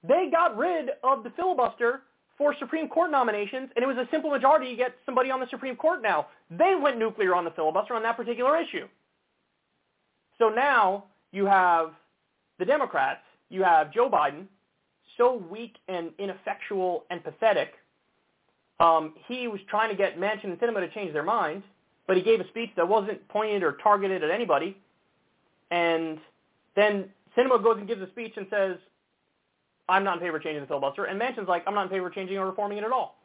they 0.06 0.28
got 0.30 0.56
rid 0.56 0.90
of 1.02 1.22
the 1.22 1.30
filibuster 1.30 2.02
for 2.38 2.54
Supreme 2.58 2.88
Court 2.88 3.10
nominations, 3.10 3.70
and 3.76 3.82
it 3.82 3.86
was 3.86 3.96
a 3.96 4.08
simple 4.10 4.30
majority 4.30 4.70
to 4.70 4.76
get 4.76 4.94
somebody 5.06 5.30
on 5.30 5.40
the 5.40 5.46
Supreme 5.50 5.76
Court 5.76 6.02
now. 6.02 6.26
They 6.50 6.74
went 6.80 6.98
nuclear 6.98 7.34
on 7.34 7.44
the 7.44 7.50
filibuster 7.50 7.94
on 7.94 8.02
that 8.02 8.16
particular 8.16 8.56
issue. 8.60 8.88
So 10.38 10.48
now 10.48 11.04
you 11.30 11.46
have 11.46 11.92
the 12.58 12.64
Democrats, 12.64 13.20
you 13.48 13.62
have 13.62 13.92
Joe 13.92 14.10
Biden, 14.10 14.46
so 15.16 15.44
weak 15.50 15.76
and 15.88 16.10
ineffectual 16.18 17.04
and 17.10 17.22
pathetic. 17.22 17.74
Um, 18.80 19.14
he 19.28 19.46
was 19.46 19.60
trying 19.68 19.90
to 19.90 19.96
get 19.96 20.18
Manchin 20.18 20.44
and 20.44 20.58
Sinema 20.58 20.80
to 20.80 20.88
change 20.88 21.12
their 21.12 21.22
mind, 21.22 21.62
but 22.06 22.16
he 22.16 22.22
gave 22.22 22.40
a 22.40 22.48
speech 22.48 22.70
that 22.76 22.88
wasn't 22.88 23.26
pointed 23.28 23.62
or 23.62 23.72
targeted 23.82 24.24
at 24.24 24.30
anybody. 24.30 24.76
And 25.72 26.18
then 26.76 27.08
Sinema 27.36 27.62
goes 27.62 27.78
and 27.78 27.88
gives 27.88 28.02
a 28.02 28.10
speech 28.10 28.34
and 28.36 28.46
says, 28.50 28.76
I'm 29.88 30.04
not 30.04 30.18
in 30.18 30.20
favor 30.20 30.36
of 30.36 30.42
changing 30.42 30.60
the 30.60 30.66
filibuster. 30.66 31.06
And 31.06 31.18
Manchin's 31.18 31.48
like, 31.48 31.64
I'm 31.66 31.74
not 31.74 31.84
in 31.84 31.88
favor 31.88 32.08
of 32.08 32.14
changing 32.14 32.36
or 32.36 32.46
reforming 32.46 32.78
it 32.78 32.84
at 32.84 32.92
all. 32.92 33.16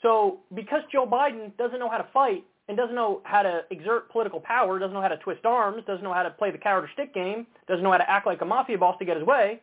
So 0.00 0.38
because 0.54 0.82
Joe 0.92 1.06
Biden 1.06 1.56
doesn't 1.56 1.80
know 1.80 1.90
how 1.90 1.98
to 1.98 2.06
fight 2.14 2.44
and 2.68 2.76
doesn't 2.76 2.94
know 2.94 3.20
how 3.24 3.42
to 3.42 3.62
exert 3.70 4.12
political 4.12 4.38
power, 4.38 4.78
doesn't 4.78 4.94
know 4.94 5.02
how 5.02 5.08
to 5.08 5.16
twist 5.16 5.44
arms, 5.44 5.82
doesn't 5.86 6.04
know 6.04 6.14
how 6.14 6.22
to 6.22 6.30
play 6.30 6.52
the 6.52 6.58
carrot 6.58 6.84
or 6.84 6.90
stick 6.92 7.12
game, 7.12 7.44
doesn't 7.66 7.82
know 7.82 7.90
how 7.90 7.98
to 7.98 8.08
act 8.08 8.24
like 8.24 8.40
a 8.40 8.44
mafia 8.44 8.78
boss 8.78 8.96
to 9.00 9.04
get 9.04 9.16
his 9.16 9.26
way, 9.26 9.60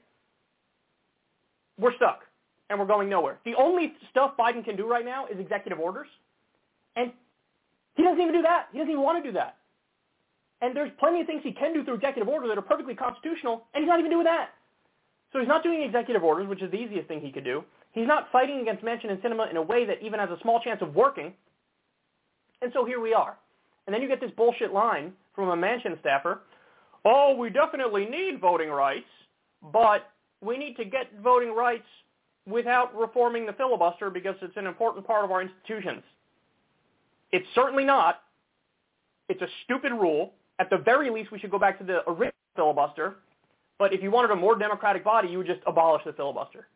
we're 1.80 1.96
stuck 1.96 2.20
and 2.70 2.78
we're 2.78 2.86
going 2.86 3.10
nowhere. 3.10 3.40
The 3.46 3.56
only 3.56 3.94
stuff 4.12 4.32
Biden 4.38 4.66
can 4.66 4.76
do 4.76 4.90
right 4.90 5.06
now 5.06 5.26
is 5.28 5.40
executive 5.40 5.80
orders. 5.80 6.08
And 6.98 7.14
he 7.96 8.04
doesn't 8.04 8.20
even 8.20 8.34
do 8.34 8.42
that. 8.42 8.68
He 8.74 8.80
doesn't 8.80 8.92
even 8.92 9.04
want 9.04 9.24
to 9.24 9.30
do 9.30 9.34
that. 9.36 9.56
And 10.66 10.76
there's 10.76 10.90
plenty 10.98 11.22
of 11.22 11.28
things 11.28 11.42
he 11.44 11.52
can 11.52 11.76
do 11.76 11.84
through 11.84 11.94
executive 11.94 12.28
order 12.28 12.48
that 12.48 12.58
are 12.58 12.64
perfectly 12.64 12.96
constitutional, 12.96 13.66
and 13.76 13.84
he's 13.84 13.88
not 13.88 14.00
even 14.00 14.10
doing 14.10 14.24
that. 14.24 14.50
So 15.32 15.38
he's 15.38 15.48
not 15.48 15.62
doing 15.62 15.84
executive 15.84 16.24
orders, 16.24 16.48
which 16.48 16.64
is 16.64 16.72
the 16.72 16.78
easiest 16.78 17.08
thing 17.08 17.22
he 17.22 17.32
could 17.32 17.44
do. 17.44 17.64
He's 17.92 18.08
not 18.08 18.32
fighting 18.32 18.62
against 18.62 18.84
Manchin 18.84 19.12
and 19.12 19.22
Sinema 19.22 19.48
in 19.52 19.58
a 19.58 19.62
way 19.62 19.86
that 19.86 20.02
even 20.02 20.20
has 20.20 20.32
a 20.32 20.40
small 20.42 20.60
chance 20.60 20.82
of 20.82 20.96
working. 20.96 21.34
And 22.64 22.72
so 22.74 22.84
here 22.84 23.00
we 23.00 23.14
are. 23.14 23.38
And 23.86 23.94
then 23.94 24.02
you 24.02 24.08
get 24.08 24.20
this 24.20 24.32
bullshit 24.36 24.74
line 24.74 25.14
from 25.36 25.50
a 25.50 25.56
Manchin 25.56 26.00
staffer, 26.00 26.40
oh, 27.06 27.36
we 27.36 27.52
definitely 27.52 28.06
need 28.08 28.42
voting 28.42 28.70
rights, 28.70 29.06
but 29.72 30.10
we 30.42 30.58
need 30.58 30.76
to 30.78 30.86
get 30.86 31.12
voting 31.24 31.54
rights 31.54 31.86
without 32.48 32.98
reforming 32.98 33.46
the 33.46 33.54
filibuster 33.54 34.10
because 34.10 34.36
it's 34.42 34.58
an 34.58 34.66
important 34.66 35.06
part 35.06 35.24
of 35.26 35.30
our 35.30 35.44
institutions. 35.44 36.02
It's 37.32 37.46
certainly 37.54 37.86
not. 37.86 38.24
It's 39.30 39.44
a 39.44 39.48
stupid 39.64 39.92
rule. 39.92 40.34
At 40.60 40.70
the 40.70 40.78
very 40.78 41.10
least, 41.10 41.32
we 41.32 41.40
should 41.40 41.52
go 41.52 41.60
back 41.60 41.78
to 41.80 41.84
the 41.84 42.08
original 42.10 42.34
filibuster. 42.56 43.18
But 43.78 43.94
if 43.94 44.02
you 44.02 44.12
wanted 44.12 44.32
a 44.32 44.36
more 44.36 44.58
democratic 44.58 45.04
body, 45.04 45.28
you 45.28 45.40
would 45.40 45.48
just 45.48 45.60
abolish 45.68 46.04
the 46.06 46.14
filibuster. 46.14 46.68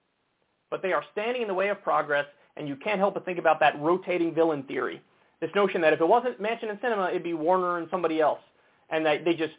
But 0.70 0.82
they 0.82 0.92
are 0.92 1.04
standing 1.12 1.42
in 1.42 1.48
the 1.48 1.54
way 1.54 1.70
of 1.70 1.82
progress, 1.82 2.26
and 2.58 2.68
you 2.68 2.76
can't 2.76 3.00
help 3.00 3.14
but 3.14 3.26
think 3.26 3.40
about 3.40 3.60
that 3.62 3.80
rotating 3.80 4.34
villain 4.34 4.64
theory. 4.64 5.02
This 5.40 5.50
notion 5.56 5.80
that 5.82 5.94
if 5.94 6.02
it 6.02 6.08
wasn't 6.08 6.42
Manchin 6.42 6.70
and 6.70 6.80
Sinema, 6.82 7.10
it'd 7.10 7.24
be 7.24 7.34
Warner 7.34 7.78
and 7.78 7.88
somebody 7.90 8.20
else. 8.20 8.42
And 8.90 9.06
that 9.06 9.24
they 9.24 9.34
just 9.34 9.54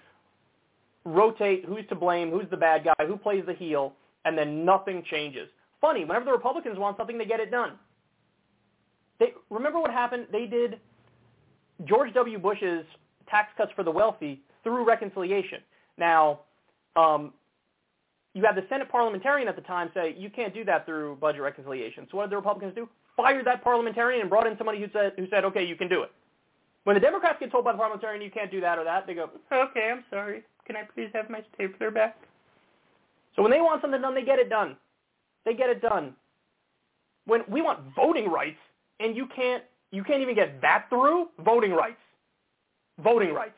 rotate 1.05 1.65
who's 1.65 1.87
to 1.89 1.95
blame, 1.95 2.31
who's 2.31 2.49
the 2.51 2.57
bad 2.57 2.85
guy, 2.85 3.07
who 3.07 3.17
plays 3.17 3.45
the 3.47 3.55
heel, 3.55 3.95
and 4.27 4.37
then 4.37 4.65
nothing 4.65 5.03
changes. 5.11 5.49
Funny, 5.81 6.05
whenever 6.05 6.27
the 6.27 6.33
Republicans 6.33 6.79
want 6.79 6.99
something, 6.99 7.17
they 7.17 7.25
get 7.25 7.41
it 7.41 7.51
done. 7.51 7.73
They, 9.19 9.33
remember 9.49 9.81
what 9.81 9.91
happened? 9.91 10.27
They 10.31 10.47
did 10.47 10.79
George 11.87 12.13
W. 12.13 12.39
Bush's 12.39 12.85
tax 13.31 13.53
cuts 13.57 13.73
for 13.75 13.85
the 13.85 13.91
wealthy 13.91 14.41
through 14.63 14.85
reconciliation. 14.85 15.61
Now, 15.99 16.41
um, 16.97 17.33
you 18.35 18.45
had 18.45 18.55
the 18.55 18.65
Senate 18.69 18.91
parliamentarian 18.91 19.49
at 19.49 19.57
the 19.57 19.63
time 19.63 19.91
say, 19.95 20.15
you 20.17 20.31
can't 20.31 20.55
do 20.55 20.65
that 20.65 20.87
through 20.87 21.17
budget 21.17 21.43
reconciliation. 21.43 22.07
So 22.11 22.17
what 22.17 22.25
did 22.25 22.33
the 22.33 22.37
Republicans 22.37 22.75
do? 22.75 22.89
Fired 23.17 23.47
that 23.47 23.63
parliamentarian 23.63 24.21
and 24.21 24.31
brought 24.31 24.47
in 24.47 24.57
somebody 24.57 24.81
who 24.81 24.87
said, 24.93 25.13
who 25.17 25.27
said, 25.31 25.45
okay, 25.45 25.65
you 25.65 25.77
can 25.77 25.89
do 25.89 26.03
it. 26.03 26.13
When 26.85 26.95
the 26.95 27.01
Democrats 27.01 27.39
get 27.41 27.51
told 27.51 27.65
by 27.65 27.73
the 27.73 27.79
parliamentarian 27.79 28.23
you 28.23 28.31
can't 28.31 28.51
do 28.51 28.61
that 28.61 28.79
or 28.79 28.85
that, 28.85 29.07
they 29.07 29.15
go, 29.15 29.31
okay, 29.53 29.91
I'm 29.93 30.05
sorry. 30.11 30.43
Can 30.65 30.77
I 30.77 30.85
please 30.95 31.11
have 31.13 31.29
my 31.29 31.43
stapler 31.55 31.91
back? 31.91 32.17
So 33.37 33.43
when 33.43 33.51
they 33.51 33.61
want 33.61 33.83
something 33.83 34.01
done, 34.01 34.15
they 34.15 34.25
get 34.25 34.39
it 34.39 34.49
done. 34.49 34.77
They 35.45 35.55
get 35.55 35.69
it 35.71 35.83
done. 35.83 36.15
When 37.27 37.43
we 37.49 37.63
want 37.63 37.81
voting 37.95 38.31
rights, 38.31 38.59
and 39.01 39.17
you 39.17 39.27
can't, 39.35 39.65
you 39.91 40.05
can't 40.05 40.23
even 40.23 40.35
get 40.35 40.61
that 40.63 40.87
through, 40.89 41.29
voting 41.45 41.73
rights. 41.73 42.01
Voting 43.03 43.33
rights. 43.35 43.53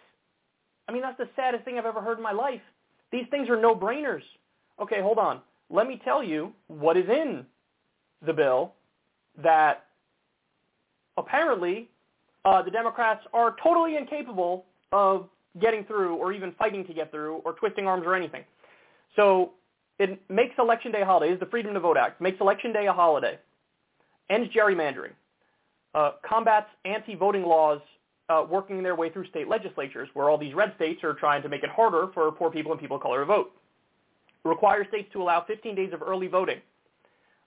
I 0.88 0.92
mean, 0.92 1.02
that's 1.02 1.18
the 1.18 1.28
saddest 1.36 1.64
thing 1.64 1.78
I've 1.78 1.86
ever 1.86 2.00
heard 2.00 2.18
in 2.18 2.22
my 2.22 2.32
life. 2.32 2.60
These 3.10 3.26
things 3.30 3.48
are 3.48 3.60
no-brainers. 3.60 4.22
Okay, 4.80 5.00
hold 5.00 5.18
on. 5.18 5.40
Let 5.70 5.86
me 5.86 6.00
tell 6.04 6.22
you 6.22 6.52
what 6.68 6.96
is 6.96 7.08
in 7.08 7.46
the 8.26 8.32
bill 8.32 8.72
that 9.42 9.86
apparently 11.16 11.88
uh, 12.44 12.62
the 12.62 12.70
Democrats 12.70 13.24
are 13.32 13.56
totally 13.62 13.96
incapable 13.96 14.64
of 14.92 15.28
getting 15.60 15.84
through 15.84 16.16
or 16.16 16.32
even 16.32 16.52
fighting 16.58 16.84
to 16.86 16.94
get 16.94 17.10
through 17.10 17.36
or 17.44 17.52
twisting 17.54 17.86
arms 17.86 18.04
or 18.06 18.14
anything. 18.14 18.44
So 19.16 19.52
it 19.98 20.20
makes 20.30 20.54
Election 20.58 20.92
Day 20.92 21.02
a 21.02 21.04
holiday. 21.04 21.32
It's 21.32 21.40
the 21.40 21.46
Freedom 21.46 21.74
to 21.74 21.80
Vote 21.80 21.96
Act. 21.96 22.20
Makes 22.20 22.40
Election 22.40 22.72
Day 22.72 22.86
a 22.86 22.92
holiday. 22.92 23.38
Ends 24.30 24.48
gerrymandering. 24.54 25.12
Uh, 25.94 26.12
combats 26.26 26.68
anti-voting 26.84 27.42
laws 27.42 27.80
uh, 28.32 28.44
working 28.48 28.82
their 28.82 28.96
way 28.96 29.10
through 29.10 29.26
state 29.26 29.48
legislatures, 29.48 30.08
where 30.14 30.30
all 30.30 30.38
these 30.38 30.54
red 30.54 30.72
states 30.76 31.04
are 31.04 31.12
trying 31.12 31.42
to 31.42 31.48
make 31.48 31.62
it 31.62 31.70
harder 31.70 32.08
for 32.14 32.30
poor 32.32 32.50
people 32.50 32.72
and 32.72 32.80
people 32.80 32.96
of 32.96 33.02
color 33.02 33.20
to 33.20 33.26
vote. 33.26 33.52
Requires 34.44 34.86
states 34.88 35.08
to 35.12 35.22
allow 35.22 35.44
15 35.46 35.74
days 35.74 35.92
of 35.92 36.02
early 36.02 36.28
voting. 36.28 36.58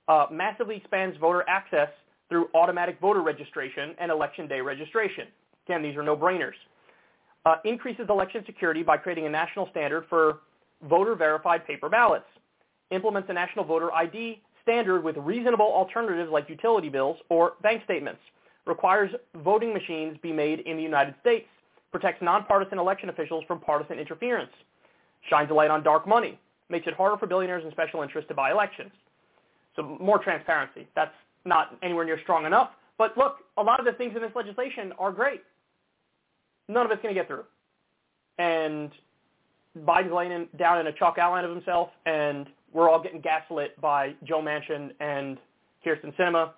Uh, 0.08 0.28
massively 0.32 0.78
expands 0.78 1.18
voter 1.18 1.44
access 1.48 1.90
through 2.30 2.48
automatic 2.54 3.00
voter 3.00 3.22
registration 3.22 3.96
and 4.00 4.12
election 4.12 4.48
day 4.48 4.62
registration. 4.62 5.28
Again, 5.68 5.82
these 5.82 5.96
are 5.96 6.04
no-brainers. 6.04 6.54
Uh, 7.46 7.56
increases 7.64 8.06
election 8.10 8.44
security 8.46 8.84
by 8.84 8.98
creating 8.98 9.26
a 9.26 9.30
national 9.30 9.68
standard 9.72 10.06
for 10.10 10.40
voter-verified 10.84 11.66
paper 11.66 11.90
ballots. 11.90 12.26
Implements 12.92 13.30
a 13.30 13.34
national 13.34 13.66
voter 13.66 13.92
ID 13.94 14.42
standard 14.62 15.04
with 15.04 15.18
reasonable 15.18 15.66
alternatives 15.66 16.30
like 16.32 16.48
utility 16.50 16.90
bills 16.90 17.18
or 17.30 17.54
bank 17.62 17.84
statements. 17.86 18.22
Requires 18.66 19.12
voting 19.44 19.74
machines 19.74 20.18
be 20.22 20.32
made 20.32 20.62
in 20.62 20.78
the 20.78 20.84
United 20.84 21.16
States. 21.22 21.48
Protects 21.92 22.22
nonpartisan 22.22 22.80
election 22.80 23.10
officials 23.10 23.44
from 23.48 23.60
partisan 23.60 24.00
interference. 24.00 24.52
Shines 25.30 25.50
a 25.52 25.54
light 25.54 25.70
on 25.70 25.84
dark 25.84 26.08
money. 26.08 26.40
Makes 26.70 26.88
it 26.88 26.94
harder 26.96 27.18
for 27.18 27.28
billionaires 27.28 27.64
and 27.64 27.72
special 27.72 28.02
interests 28.02 28.28
to 28.30 28.34
buy 28.34 28.52
elections. 28.52 28.92
So 29.76 29.98
more 30.00 30.20
transparency. 30.20 30.88
That's 30.96 31.14
not 31.46 31.78
anywhere 31.84 32.06
near 32.06 32.20
strong 32.22 32.46
enough. 32.46 32.72
But 32.98 33.18
look, 33.18 33.38
a 33.58 33.64
lot 33.64 33.80
of 33.80 33.86
the 33.86 33.94
things 33.94 34.16
in 34.16 34.22
this 34.22 34.32
legislation 34.36 34.94
are 34.98 35.12
great. 35.12 35.44
None 36.68 36.86
of 36.86 36.92
it's 36.92 37.02
going 37.02 37.14
to 37.14 37.20
get 37.20 37.28
through. 37.28 37.44
And 38.38 38.92
Biden's 39.86 40.12
laying 40.12 40.48
down 40.58 40.80
in 40.80 40.88
a 40.88 40.92
chalk 40.94 41.18
outline 41.18 41.44
of 41.46 41.52
himself, 41.52 41.90
and 42.06 42.48
we're 42.74 42.90
all 42.90 43.02
getting 43.02 43.22
gaslit 43.22 43.80
by 43.80 44.16
Joe 44.24 44.42
Manchin 44.42 44.92
and 45.00 45.38
Kyrsten 45.86 46.16
Sinema, 46.16 46.52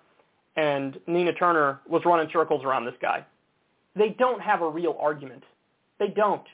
and 0.56 0.98
Nina 1.06 1.32
Turner 1.32 1.80
was 1.88 2.02
running 2.04 2.28
circles 2.32 2.64
around 2.64 2.84
this 2.84 2.94
guy. 3.00 3.24
They 3.94 4.10
don't 4.18 4.40
have 4.40 4.62
a 4.62 4.68
real 4.68 4.96
argument. 5.00 5.42
They 5.98 6.08
don't. 6.08 6.44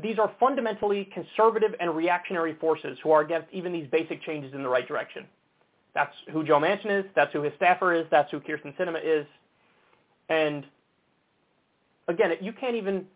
These 0.00 0.18
are 0.18 0.30
fundamentally 0.38 1.08
conservative 1.14 1.74
and 1.80 1.96
reactionary 1.96 2.54
forces 2.54 2.98
who 3.02 3.10
are 3.12 3.22
against 3.22 3.48
even 3.52 3.72
these 3.72 3.88
basic 3.90 4.22
changes 4.22 4.52
in 4.54 4.62
the 4.62 4.68
right 4.68 4.86
direction. 4.86 5.26
That's 5.94 6.14
who 6.30 6.44
Joe 6.44 6.60
Manchin 6.60 7.00
is. 7.00 7.06
That's 7.14 7.32
who 7.32 7.42
his 7.42 7.54
staffer 7.56 7.94
is. 7.94 8.06
That's 8.10 8.30
who 8.30 8.38
Kyrsten 8.38 8.76
Sinema 8.76 9.00
is. 9.02 9.26
And 10.28 10.64
again, 12.08 12.32
you 12.40 12.52
can't 12.52 12.76
even. 12.76 13.06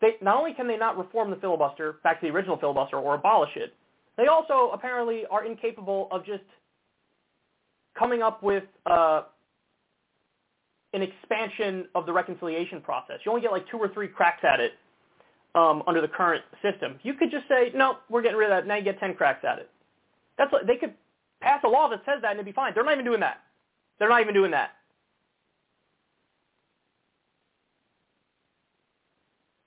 They, 0.00 0.16
not 0.20 0.36
only 0.36 0.52
can 0.52 0.68
they 0.68 0.76
not 0.76 0.96
reform 0.98 1.30
the 1.30 1.36
filibuster 1.36 1.96
back 2.04 2.20
to 2.20 2.26
the 2.26 2.32
original 2.32 2.58
filibuster 2.58 2.98
or 2.98 3.14
abolish 3.14 3.56
it, 3.56 3.74
they 4.16 4.26
also 4.26 4.70
apparently 4.72 5.24
are 5.30 5.44
incapable 5.44 6.08
of 6.12 6.24
just 6.24 6.44
coming 7.98 8.22
up 8.22 8.42
with 8.42 8.64
uh, 8.86 9.22
an 10.92 11.02
expansion 11.02 11.86
of 11.94 12.06
the 12.06 12.12
reconciliation 12.12 12.80
process. 12.80 13.18
You 13.24 13.30
only 13.32 13.42
get 13.42 13.52
like 13.52 13.68
two 13.70 13.78
or 13.78 13.88
three 13.88 14.08
cracks 14.08 14.44
at 14.44 14.60
it 14.60 14.72
um, 15.54 15.82
under 15.86 16.00
the 16.00 16.08
current 16.08 16.44
system. 16.62 16.98
You 17.02 17.14
could 17.14 17.30
just 17.30 17.48
say, 17.48 17.72
no, 17.74 17.98
we're 18.08 18.22
getting 18.22 18.38
rid 18.38 18.50
of 18.50 18.56
that. 18.56 18.66
Now 18.66 18.76
you 18.76 18.84
get 18.84 19.00
10 19.00 19.14
cracks 19.14 19.44
at 19.44 19.58
it. 19.58 19.70
That's 20.38 20.52
what, 20.52 20.66
they 20.66 20.76
could 20.76 20.94
pass 21.40 21.60
a 21.64 21.68
law 21.68 21.88
that 21.88 22.00
says 22.04 22.22
that 22.22 22.30
and 22.30 22.36
it'd 22.36 22.46
be 22.46 22.52
fine. 22.52 22.72
They're 22.74 22.84
not 22.84 22.92
even 22.92 23.04
doing 23.04 23.20
that. 23.20 23.40
They're 23.98 24.08
not 24.08 24.20
even 24.20 24.34
doing 24.34 24.50
that. 24.50 24.70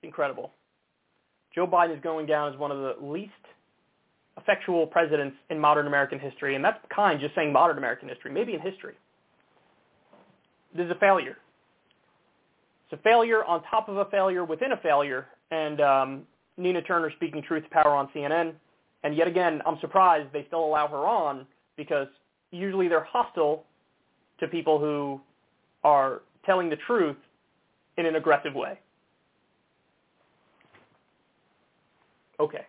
Incredible. 0.02 0.52
Joe 1.54 1.66
Biden 1.66 1.96
is 1.96 2.02
going 2.02 2.26
down 2.26 2.52
as 2.52 2.58
one 2.58 2.70
of 2.70 2.78
the 2.78 2.94
least 3.04 3.32
effectual 4.40 4.86
presidents 4.86 5.36
in 5.50 5.58
modern 5.58 5.86
American 5.86 6.18
history, 6.18 6.54
and 6.54 6.64
that's 6.64 6.78
kind 6.94 7.20
just 7.20 7.34
saying 7.34 7.52
modern 7.52 7.78
American 7.78 8.08
history, 8.08 8.30
maybe 8.30 8.54
in 8.54 8.60
history. 8.60 8.94
This 10.74 10.84
is 10.84 10.90
a 10.90 10.96
failure. 10.96 11.36
It's 12.90 13.00
a 13.00 13.02
failure 13.02 13.44
on 13.44 13.62
top 13.64 13.88
of 13.88 13.96
a 13.96 14.04
failure 14.06 14.44
within 14.44 14.72
a 14.72 14.76
failure, 14.76 15.26
and 15.50 15.80
um, 15.80 16.22
Nina 16.56 16.82
Turner 16.82 17.10
speaking 17.16 17.42
truth 17.42 17.64
to 17.64 17.70
power 17.70 17.94
on 17.94 18.08
CNN. 18.14 18.54
And 19.02 19.16
yet 19.16 19.26
again, 19.26 19.62
I'm 19.66 19.78
surprised 19.80 20.28
they 20.32 20.44
still 20.46 20.64
allow 20.64 20.86
her 20.88 21.06
on 21.06 21.46
because 21.76 22.08
usually 22.50 22.88
they're 22.88 23.04
hostile 23.04 23.64
to 24.40 24.48
people 24.48 24.78
who 24.78 25.20
are 25.84 26.22
telling 26.44 26.68
the 26.68 26.76
truth 26.86 27.16
in 27.96 28.06
an 28.06 28.16
aggressive 28.16 28.54
way. 28.54 28.78
Okay. 32.38 32.66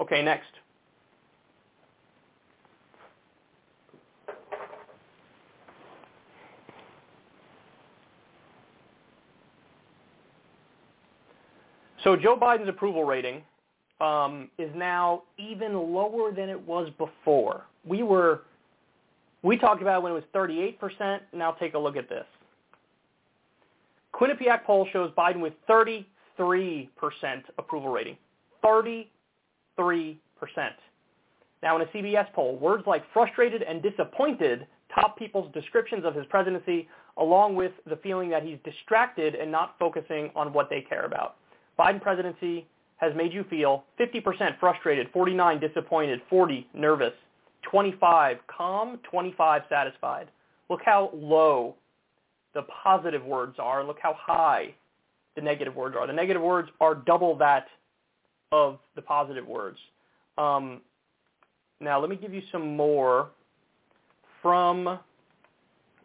Okay, 0.00 0.22
next. 0.22 0.48
So 12.06 12.14
Joe 12.14 12.36
Biden's 12.40 12.68
approval 12.68 13.04
rating 13.04 13.42
um, 14.00 14.48
is 14.58 14.70
now 14.76 15.24
even 15.38 15.74
lower 15.74 16.30
than 16.30 16.48
it 16.48 16.60
was 16.60 16.88
before. 16.98 17.64
We 17.84 18.04
were, 18.04 18.42
we 19.42 19.56
talked 19.56 19.82
about 19.82 20.04
when 20.04 20.12
it 20.12 20.14
was 20.14 20.22
38%. 20.32 21.18
Now 21.32 21.50
take 21.50 21.74
a 21.74 21.78
look 21.78 21.96
at 21.96 22.08
this. 22.08 22.24
Quinnipiac 24.14 24.64
poll 24.64 24.86
shows 24.92 25.10
Biden 25.18 25.40
with 25.40 25.54
33% 25.68 26.06
approval 27.58 27.90
rating. 27.90 28.16
33%. 28.64 29.06
Now 31.62 31.76
in 31.76 31.82
a 31.82 31.86
CBS 31.86 32.32
poll, 32.32 32.56
words 32.56 32.84
like 32.86 33.02
frustrated 33.12 33.62
and 33.62 33.82
disappointed 33.82 34.66
top 34.94 35.18
people's 35.18 35.52
descriptions 35.52 36.04
of 36.04 36.14
his 36.14 36.24
presidency, 36.26 36.88
along 37.18 37.56
with 37.56 37.72
the 37.88 37.96
feeling 37.96 38.30
that 38.30 38.42
he's 38.42 38.58
distracted 38.64 39.34
and 39.34 39.50
not 39.50 39.74
focusing 39.78 40.30
on 40.34 40.52
what 40.52 40.70
they 40.70 40.80
care 40.80 41.04
about. 41.04 41.36
Biden 41.78 42.00
presidency 42.00 42.66
has 42.98 43.14
made 43.14 43.32
you 43.32 43.44
feel 43.50 43.84
50% 44.00 44.58
frustrated, 44.58 45.08
49 45.12 45.60
disappointed, 45.60 46.20
40 46.30 46.66
nervous, 46.74 47.12
25 47.70 48.38
calm, 48.46 48.98
25 49.10 49.62
satisfied. 49.68 50.28
Look 50.70 50.80
how 50.84 51.10
low 51.14 51.74
the 52.54 52.62
positive 52.82 53.24
words 53.24 53.56
are. 53.58 53.84
Look 53.84 53.98
how 54.00 54.16
high 54.18 54.74
the 55.34 55.42
negative 55.42 55.74
words 55.74 55.94
are. 55.98 56.06
The 56.06 56.12
negative 56.12 56.42
words 56.42 56.70
are 56.80 56.94
double 56.94 57.36
that 57.36 57.66
of 58.56 58.78
the 58.94 59.02
positive 59.02 59.46
words. 59.46 59.78
Um, 60.38 60.80
now, 61.80 62.00
let 62.00 62.08
me 62.08 62.16
give 62.16 62.32
you 62.32 62.42
some 62.50 62.76
more 62.76 63.28
from 64.42 64.98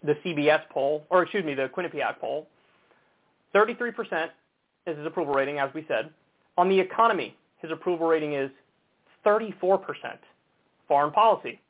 the 0.03 0.13
CBS 0.25 0.61
poll, 0.69 1.05
or 1.09 1.23
excuse 1.23 1.45
me, 1.45 1.53
the 1.53 1.69
Quinnipiac 1.69 2.19
poll. 2.19 2.47
33% 3.55 4.29
is 4.87 4.97
his 4.97 5.05
approval 5.05 5.33
rating, 5.33 5.59
as 5.59 5.69
we 5.73 5.85
said. 5.87 6.09
On 6.57 6.67
the 6.67 6.79
economy, 6.79 7.35
his 7.59 7.71
approval 7.71 8.07
rating 8.07 8.33
is 8.33 8.49
34%. 9.25 9.79
Foreign 10.87 11.11
policy, 11.11 11.61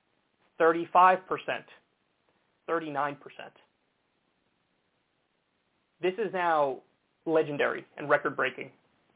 35%, 0.59 1.19
39%. 2.69 3.17
This 6.01 6.13
is 6.17 6.33
now 6.33 6.77
legendary 7.25 7.85
and 7.97 8.09
record-breaking 8.09 8.71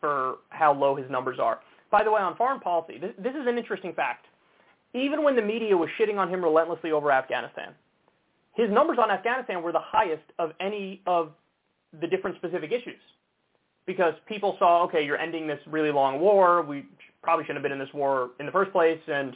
for 0.05 0.37
how 0.49 0.71
low 0.71 0.95
his 0.95 1.09
numbers 1.09 1.39
are. 1.39 1.61
By 1.89 2.03
the 2.03 2.11
way, 2.11 2.21
on 2.21 2.35
foreign 2.35 2.59
policy, 2.59 2.99
this, 2.99 3.11
this 3.17 3.33
is 3.33 3.47
an 3.47 3.57
interesting 3.57 3.91
fact. 3.91 4.27
Even 4.93 5.23
when 5.23 5.35
the 5.35 5.41
media 5.41 5.75
was 5.75 5.89
shitting 5.99 6.17
on 6.17 6.29
him 6.29 6.43
relentlessly 6.43 6.91
over 6.91 7.11
Afghanistan, 7.11 7.73
his 8.53 8.69
numbers 8.69 8.97
on 9.01 9.09
Afghanistan 9.09 9.63
were 9.63 9.71
the 9.71 9.81
highest 9.81 10.23
of 10.37 10.51
any 10.59 11.01
of 11.07 11.31
the 11.99 12.05
different 12.05 12.37
specific 12.37 12.71
issues 12.71 13.01
because 13.87 14.13
people 14.27 14.55
saw, 14.59 14.83
okay, 14.83 15.03
you're 15.03 15.17
ending 15.17 15.47
this 15.47 15.59
really 15.65 15.91
long 15.91 16.19
war. 16.19 16.61
We 16.61 16.85
probably 17.23 17.45
shouldn't 17.45 17.57
have 17.57 17.63
been 17.63 17.71
in 17.71 17.79
this 17.79 17.93
war 17.93 18.29
in 18.39 18.45
the 18.45 18.51
first 18.51 18.71
place. 18.71 18.99
And 19.07 19.35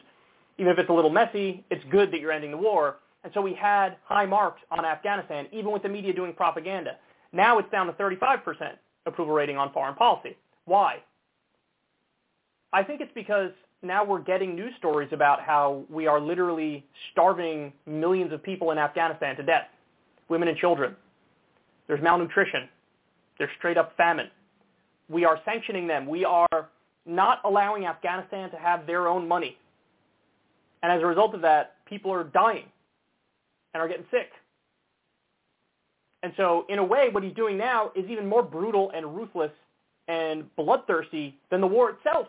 even 0.60 0.72
if 0.72 0.78
it's 0.78 0.90
a 0.90 0.94
little 0.94 1.10
messy, 1.10 1.66
it's 1.72 1.84
good 1.90 2.12
that 2.12 2.20
you're 2.20 2.32
ending 2.32 2.52
the 2.52 2.58
war. 2.58 2.98
And 3.24 3.34
so 3.34 3.42
we 3.42 3.56
had 3.56 3.98
high 4.06 4.28
marks 4.28 4.62
on 4.70 4.86
Afghanistan, 4.86 5.48
even 5.52 5.72
with 5.72 5.82
the 5.82 5.90
media 5.90 6.14
doing 6.14 6.32
propaganda. 6.32 6.98
Now 7.34 7.58
it's 7.58 7.70
down 7.72 7.88
to 7.88 7.94
35% 7.94 8.42
approval 9.08 9.34
rating 9.34 9.58
on 9.58 9.74
foreign 9.74 9.96
policy. 9.96 10.38
Why? 10.70 10.98
I 12.72 12.84
think 12.84 13.02
it's 13.02 13.12
because 13.16 13.50
now 13.82 14.06
we're 14.06 14.22
getting 14.22 14.56
news 14.56 14.74
stories 14.78 15.10
about 15.12 15.42
how 15.42 15.84
we 15.90 16.06
are 16.06 16.22
literally 16.22 16.86
starving 17.12 17.74
millions 17.88 18.32
of 18.32 18.44
people 18.44 18.70
in 18.70 18.78
Afghanistan 18.78 19.36
to 19.38 19.42
death, 19.42 19.66
women 20.30 20.48
and 20.48 20.56
children. 20.56 20.96
There's 21.88 22.04
malnutrition. 22.04 22.70
There's 23.40 23.50
straight 23.58 23.80
up 23.80 23.98
famine. 23.98 24.28
We 25.10 25.26
are 25.26 25.40
sanctioning 25.44 25.88
them. 25.88 26.06
We 26.06 26.24
are 26.24 26.70
not 27.08 27.40
allowing 27.46 27.88
Afghanistan 27.88 28.52
to 28.52 28.58
have 28.58 28.86
their 28.86 29.08
own 29.08 29.28
money. 29.28 29.58
And 30.84 30.92
as 30.92 31.02
a 31.02 31.06
result 31.08 31.34
of 31.34 31.42
that, 31.42 31.84
people 31.88 32.12
are 32.14 32.26
dying 32.26 32.66
and 33.74 33.82
are 33.82 33.88
getting 33.88 34.06
sick. 34.12 34.30
And 36.22 36.32
so 36.38 36.68
in 36.70 36.78
a 36.78 36.84
way, 36.84 37.08
what 37.12 37.24
he's 37.24 37.34
doing 37.34 37.58
now 37.58 37.92
is 37.96 38.06
even 38.08 38.28
more 38.28 38.44
brutal 38.44 38.92
and 38.94 39.16
ruthless 39.16 39.52
and 40.10 40.44
bloodthirsty 40.56 41.38
than 41.52 41.62
the 41.62 41.68
war 41.68 41.92
itself. 41.92 42.28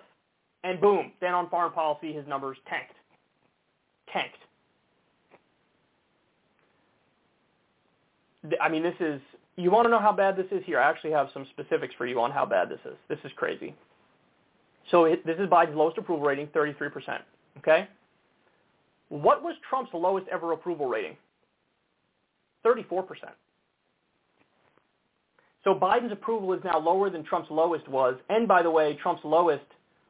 And 0.62 0.81
boom, 0.81 1.12
then 1.20 1.32
on 1.32 1.48
foreign 1.48 1.73
policy, 1.73 2.12
his 2.12 2.27
numbers 2.28 2.59
tanked. 2.69 2.94
Tanked. 4.12 4.36
I 8.61 8.69
mean, 8.69 8.82
this 8.82 8.94
is, 9.01 9.20
you 9.57 9.70
want 9.70 9.86
to 9.86 9.90
know 9.90 9.98
how 9.98 10.12
bad 10.12 10.36
this 10.36 10.47
is 10.51 10.62
here? 10.65 10.78
I 10.78 10.89
actually 10.89 11.12
have 11.12 11.28
some 11.32 11.47
specifics 11.51 11.94
for 11.97 12.07
you 12.07 12.20
on 12.20 12.31
how 12.31 12.44
bad 12.44 12.69
this 12.69 12.81
is. 12.85 12.97
This 13.09 13.19
is 13.24 13.32
crazy. 13.36 13.74
So 14.90 15.05
it, 15.05 15.24
this 15.24 15.39
is 15.39 15.48
Biden's 15.48 15.77
lowest 15.77 15.97
approval 15.98 16.24
rating, 16.24 16.48
33%. 16.48 17.19
Okay? 17.59 17.89
What 19.09 19.43
was 19.43 19.55
Trump's 19.69 19.90
lowest 19.94 20.27
ever 20.28 20.52
approval 20.52 20.86
rating? 20.86 21.16
34%. 22.65 23.05
So 25.65 25.74
Biden's 25.74 26.12
approval 26.12 26.53
is 26.55 26.61
now 26.65 26.78
lower 26.78 27.11
than 27.11 27.23
Trump's 27.23 27.51
lowest 27.51 27.87
was. 27.89 28.16
And 28.28 28.49
by 28.49 28.62
the 28.62 28.70
way, 28.70 28.99
Trump's 29.03 29.24
lowest, 29.24 29.65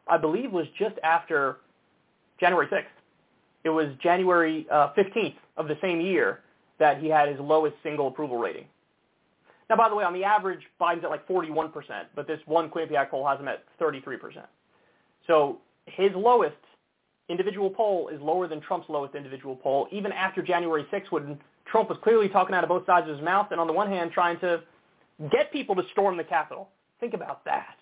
I 0.08 0.16
believe, 0.16 0.52
was 0.52 0.66
just 0.78 0.94
after 1.02 1.58
January 2.38 2.66
6th. 2.68 2.84
It 3.64 3.70
was 3.70 3.88
January 4.02 4.66
uh, 4.70 4.92
15th 4.96 5.34
of 5.56 5.68
the 5.68 5.76
same 5.82 6.00
year 6.00 6.40
that 6.78 7.00
he 7.00 7.08
had 7.08 7.28
his 7.28 7.38
lowest 7.40 7.76
single 7.82 8.08
approval 8.08 8.38
rating. 8.38 8.64
Now, 9.68 9.76
by 9.76 9.88
the 9.88 9.94
way, 9.94 10.04
on 10.04 10.14
the 10.14 10.24
average, 10.24 10.60
Biden's 10.80 11.04
at 11.04 11.10
like 11.10 11.26
41%, 11.28 11.72
but 12.14 12.26
this 12.26 12.40
one 12.46 12.70
Quinnipiac 12.70 13.10
poll 13.10 13.26
has 13.26 13.38
him 13.38 13.48
at 13.48 13.64
33%. 13.80 14.18
So 15.26 15.58
his 15.86 16.10
lowest 16.14 16.56
individual 17.28 17.70
poll 17.70 18.08
is 18.08 18.20
lower 18.20 18.48
than 18.48 18.60
Trump's 18.60 18.88
lowest 18.88 19.14
individual 19.14 19.54
poll, 19.54 19.86
even 19.92 20.10
after 20.12 20.42
January 20.42 20.86
6th 20.92 21.10
when 21.10 21.38
Trump 21.70 21.88
was 21.88 21.98
clearly 22.02 22.28
talking 22.28 22.54
out 22.54 22.64
of 22.64 22.68
both 22.68 22.84
sides 22.86 23.08
of 23.08 23.16
his 23.16 23.24
mouth 23.24 23.48
and 23.52 23.60
on 23.60 23.66
the 23.66 23.72
one 23.72 23.88
hand 23.88 24.10
trying 24.12 24.40
to 24.40 24.62
get 25.28 25.52
people 25.52 25.74
to 25.74 25.82
storm 25.92 26.16
the 26.16 26.24
Capitol. 26.24 26.68
Think 26.98 27.14
about 27.14 27.44
that. 27.44 27.76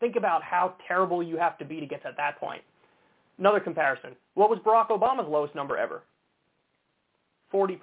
Think 0.00 0.16
about 0.16 0.42
how 0.42 0.74
terrible 0.88 1.22
you 1.22 1.36
have 1.36 1.58
to 1.58 1.64
be 1.64 1.78
to 1.80 1.86
get 1.86 2.02
to 2.02 2.12
that 2.16 2.40
point. 2.40 2.62
Another 3.38 3.60
comparison. 3.60 4.16
What 4.34 4.50
was 4.50 4.58
Barack 4.60 4.88
Obama's 4.88 5.28
lowest 5.28 5.54
number 5.54 5.76
ever? 5.76 6.02
40%. 7.52 7.78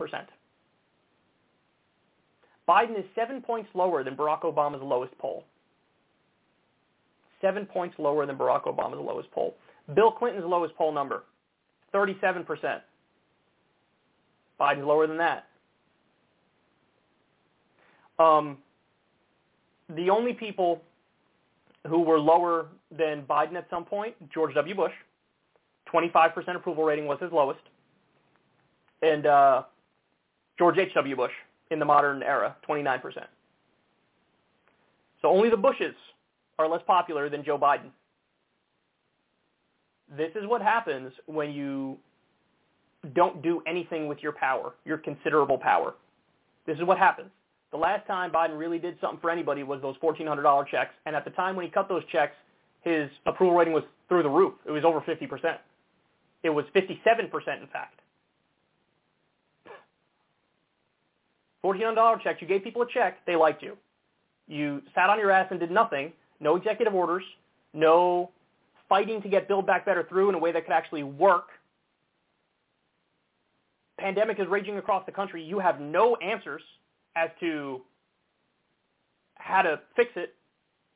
Biden 2.68 3.00
is 3.00 3.06
seven 3.16 3.42
points 3.42 3.70
lower 3.74 4.04
than 4.04 4.16
Barack 4.16 4.42
Obama's 4.42 4.84
lowest 4.84 5.18
poll. 5.18 5.46
Seven 7.42 7.66
points 7.66 7.96
lower 7.98 8.26
than 8.26 8.38
Barack 8.38 8.64
Obama's 8.64 9.00
lowest 9.00 9.32
poll. 9.32 9.56
Bill 9.96 10.12
Clinton's 10.12 10.46
lowest 10.46 10.76
poll 10.76 10.92
number, 10.92 11.24
37%. 11.94 12.82
Biden's 14.60 14.86
lower 14.86 15.08
than 15.08 15.18
that. 15.18 15.47
Um, 18.20 18.58
the 19.96 20.10
only 20.10 20.34
people 20.34 20.82
who 21.88 22.02
were 22.02 22.20
lower 22.20 22.68
than 22.96 23.24
Biden 23.24 23.56
at 23.56 23.68
some 23.70 23.86
point, 23.86 24.16
George 24.32 24.54
W. 24.56 24.76
Bush, 24.76 24.92
25% 25.94 26.56
approval 26.56 26.84
rating 26.84 27.06
was 27.06 27.20
his 27.22 27.32
lowest, 27.32 27.62
and 29.02 29.26
uh, 29.26 29.64
George 30.58 30.78
H.W. 30.78 31.16
Bush 31.16 31.32
in 31.72 31.80
the 31.80 31.86
modern 31.86 32.24
era, 32.24 32.56
29%. 32.68 33.02
So 35.22 35.30
only 35.30 35.50
the 35.50 35.58
Bushes 35.58 35.96
are 36.60 36.68
less 36.68 36.82
popular 36.86 37.30
than 37.30 37.44
Joe 37.44 37.58
Biden. 37.58 37.90
This 40.16 40.32
is 40.36 40.48
what 40.48 40.62
happens 40.62 41.12
when 41.26 41.52
you 41.52 41.98
don't 43.14 43.42
do 43.42 43.62
anything 43.68 44.08
with 44.08 44.20
your 44.22 44.32
power, 44.32 44.74
your 44.86 44.98
considerable 44.98 45.58
power. 45.58 45.94
This 46.66 46.78
is 46.78 46.84
what 46.84 46.98
happens. 46.98 47.30
The 47.72 47.78
last 47.78 48.08
time 48.08 48.32
Biden 48.32 48.58
really 48.58 48.80
did 48.80 48.98
something 49.02 49.20
for 49.20 49.30
anybody 49.30 49.64
was 49.64 49.82
those 49.82 49.98
$1,400 49.98 50.68
checks. 50.68 50.94
And 51.06 51.16
at 51.16 51.26
the 51.26 51.32
time 51.32 51.56
when 51.56 51.66
he 51.66 51.72
cut 51.72 51.90
those 51.90 52.04
checks, 52.12 52.36
his 52.82 53.10
approval 53.26 53.56
rating 53.56 53.74
was 53.74 53.84
through 54.08 54.24
the 54.24 54.30
roof. 54.30 54.54
It 54.66 54.72
was 54.72 54.86
over 54.86 55.02
50%. 55.02 55.58
It 56.44 56.50
was 56.50 56.66
57%, 56.74 57.28
in 57.62 57.68
fact. 57.68 58.00
$1,400 61.66 62.22
checks. 62.24 62.42
You 62.42 62.48
gave 62.48 62.64
people 62.64 62.82
a 62.84 62.88
check. 62.88 63.26
They 63.26 63.36
liked 63.36 63.62
you. 63.62 63.78
You 64.48 64.82
sat 64.96 65.10
on 65.10 65.20
your 65.20 65.32
ass 65.32 65.48
and 65.52 65.60
did 65.60 65.72
nothing. 65.72 66.14
No 66.40 66.56
executive 66.56 66.96
orders. 66.96 67.24
No 67.74 68.32
fighting 68.88 69.22
to 69.22 69.28
get 69.28 69.50
Build 69.50 69.68
Back 69.68 69.86
Better 69.86 70.06
through 70.08 70.30
in 70.30 70.36
a 70.36 70.40
way 70.40 70.54
that 70.54 70.64
could 70.64 70.74
actually 70.74 71.04
work. 71.04 71.48
Pandemic 74.00 74.40
is 74.40 74.48
raging 74.48 74.78
across 74.78 75.06
the 75.06 75.12
country. 75.12 75.44
You 75.44 75.60
have 75.60 75.82
no 75.82 76.16
answers 76.18 76.62
as 77.18 77.30
to 77.40 77.82
how 79.36 79.62
to 79.62 79.80
fix 79.96 80.12
it. 80.16 80.36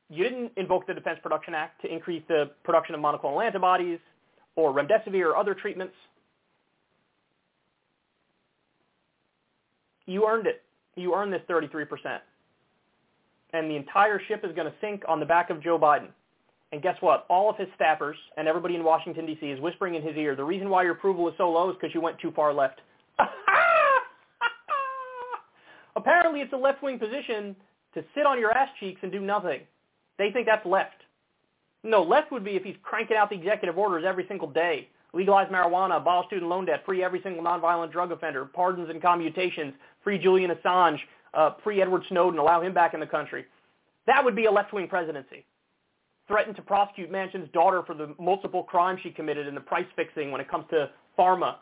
You 0.08 0.24
didn't 0.24 0.52
invoke 0.56 0.86
the 0.86 0.94
Defense 0.94 1.18
Production 1.22 1.54
Act 1.54 1.80
to 1.82 1.92
increase 1.92 2.22
the 2.28 2.50
production 2.64 2.94
of 2.94 3.00
monoclonal 3.00 3.44
antibodies 3.44 3.98
or 4.56 4.72
remdesivir 4.72 5.24
or 5.24 5.36
other 5.36 5.54
treatments. 5.54 5.94
You 10.06 10.26
earned 10.28 10.46
it. 10.46 10.62
You 10.96 11.14
earned 11.14 11.32
this 11.32 11.40
33%. 11.48 11.86
And 13.54 13.70
the 13.70 13.76
entire 13.76 14.20
ship 14.28 14.44
is 14.44 14.54
going 14.54 14.66
to 14.66 14.74
sink 14.80 15.02
on 15.08 15.20
the 15.20 15.26
back 15.26 15.50
of 15.50 15.62
Joe 15.62 15.78
Biden. 15.78 16.08
And 16.72 16.82
guess 16.82 16.96
what? 17.00 17.26
All 17.28 17.50
of 17.50 17.56
his 17.56 17.68
staffers 17.80 18.14
and 18.36 18.48
everybody 18.48 18.74
in 18.74 18.84
Washington, 18.84 19.26
D.C. 19.26 19.46
is 19.46 19.60
whispering 19.60 19.94
in 19.94 20.02
his 20.02 20.16
ear, 20.16 20.34
the 20.34 20.44
reason 20.44 20.70
why 20.70 20.82
your 20.82 20.92
approval 20.92 21.28
is 21.28 21.34
so 21.36 21.50
low 21.50 21.70
is 21.70 21.76
because 21.80 21.94
you 21.94 22.00
went 22.00 22.18
too 22.18 22.32
far 22.34 22.52
left. 22.52 22.80
Apparently 26.02 26.40
it's 26.40 26.52
a 26.52 26.56
left-wing 26.56 26.98
position 26.98 27.54
to 27.94 28.02
sit 28.14 28.26
on 28.26 28.38
your 28.38 28.50
ass 28.50 28.68
cheeks 28.80 29.00
and 29.02 29.12
do 29.12 29.20
nothing. 29.20 29.60
They 30.18 30.30
think 30.32 30.46
that's 30.46 30.66
left. 30.66 30.96
No, 31.84 32.02
left 32.02 32.32
would 32.32 32.44
be 32.44 32.52
if 32.52 32.64
he's 32.64 32.76
cranking 32.82 33.16
out 33.16 33.30
the 33.30 33.36
executive 33.36 33.78
orders 33.78 34.04
every 34.06 34.26
single 34.28 34.50
day 34.50 34.88
legalize 35.12 35.48
marijuana, 35.50 35.98
abolish 35.98 36.26
student 36.26 36.48
loan 36.48 36.64
debt, 36.64 36.82
free 36.86 37.04
every 37.04 37.20
single 37.22 37.42
nonviolent 37.42 37.92
drug 37.92 38.12
offender, 38.12 38.44
pardons 38.44 38.88
and 38.90 39.00
commutations, 39.02 39.74
free 40.02 40.18
Julian 40.18 40.50
Assange, 40.50 40.98
uh, 41.34 41.50
free 41.62 41.80
Edward 41.80 42.02
Snowden, 42.08 42.38
allow 42.38 42.60
him 42.60 42.74
back 42.74 42.94
in 42.94 43.00
the 43.00 43.06
country. 43.06 43.44
That 44.06 44.24
would 44.24 44.34
be 44.34 44.46
a 44.46 44.50
left-wing 44.50 44.88
presidency. 44.88 45.44
Threaten 46.28 46.54
to 46.54 46.62
prosecute 46.62 47.10
Manchin's 47.10 47.50
daughter 47.52 47.82
for 47.86 47.94
the 47.94 48.14
multiple 48.18 48.62
crimes 48.62 49.00
she 49.02 49.10
committed 49.10 49.46
in 49.46 49.54
the 49.54 49.60
price 49.60 49.86
fixing 49.96 50.30
when 50.30 50.40
it 50.40 50.50
comes 50.50 50.64
to 50.70 50.90
pharma. 51.18 51.56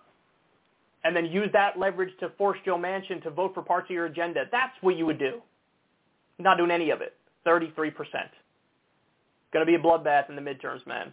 And 1.03 1.17
then 1.17 1.27
use 1.27 1.49
that 1.53 1.79
leverage 1.79 2.13
to 2.21 2.31
force 2.37 2.59
Joe 2.65 2.77
Manchin 2.77 3.23
to 3.23 3.31
vote 3.31 3.55
for 3.55 3.63
parts 3.63 3.87
of 3.89 3.95
your 3.95 4.07
agenda. 4.07 4.45
That's 4.53 4.75
what 4.83 4.97
you 4.97 5.07
would 5.07 5.19
do. 5.19 5.41
Not 6.39 6.59
doing 6.59 6.71
any 6.71 6.91
of 6.91 7.01
it. 7.01 7.17
33%. 7.47 7.93
Going 9.53 9.65
to 9.65 9.67
be 9.67 9.75
a 9.75 9.79
bloodbath 9.79 10.29
in 10.29 10.37
the 10.37 10.43
midterms, 10.43 10.87
man. 10.87 11.13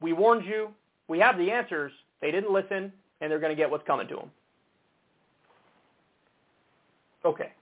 We 0.00 0.12
warned 0.12 0.44
you. 0.44 0.70
We 1.08 1.18
have 1.18 1.38
the 1.38 1.50
answers. 1.50 1.92
They 2.20 2.30
didn't 2.30 2.52
listen, 2.52 2.92
and 3.20 3.30
they're 3.30 3.38
going 3.38 3.54
to 3.54 3.56
get 3.56 3.70
what's 3.70 3.86
coming 3.86 4.08
to 4.08 4.16
them. 4.16 4.30
Okay. 7.24 7.52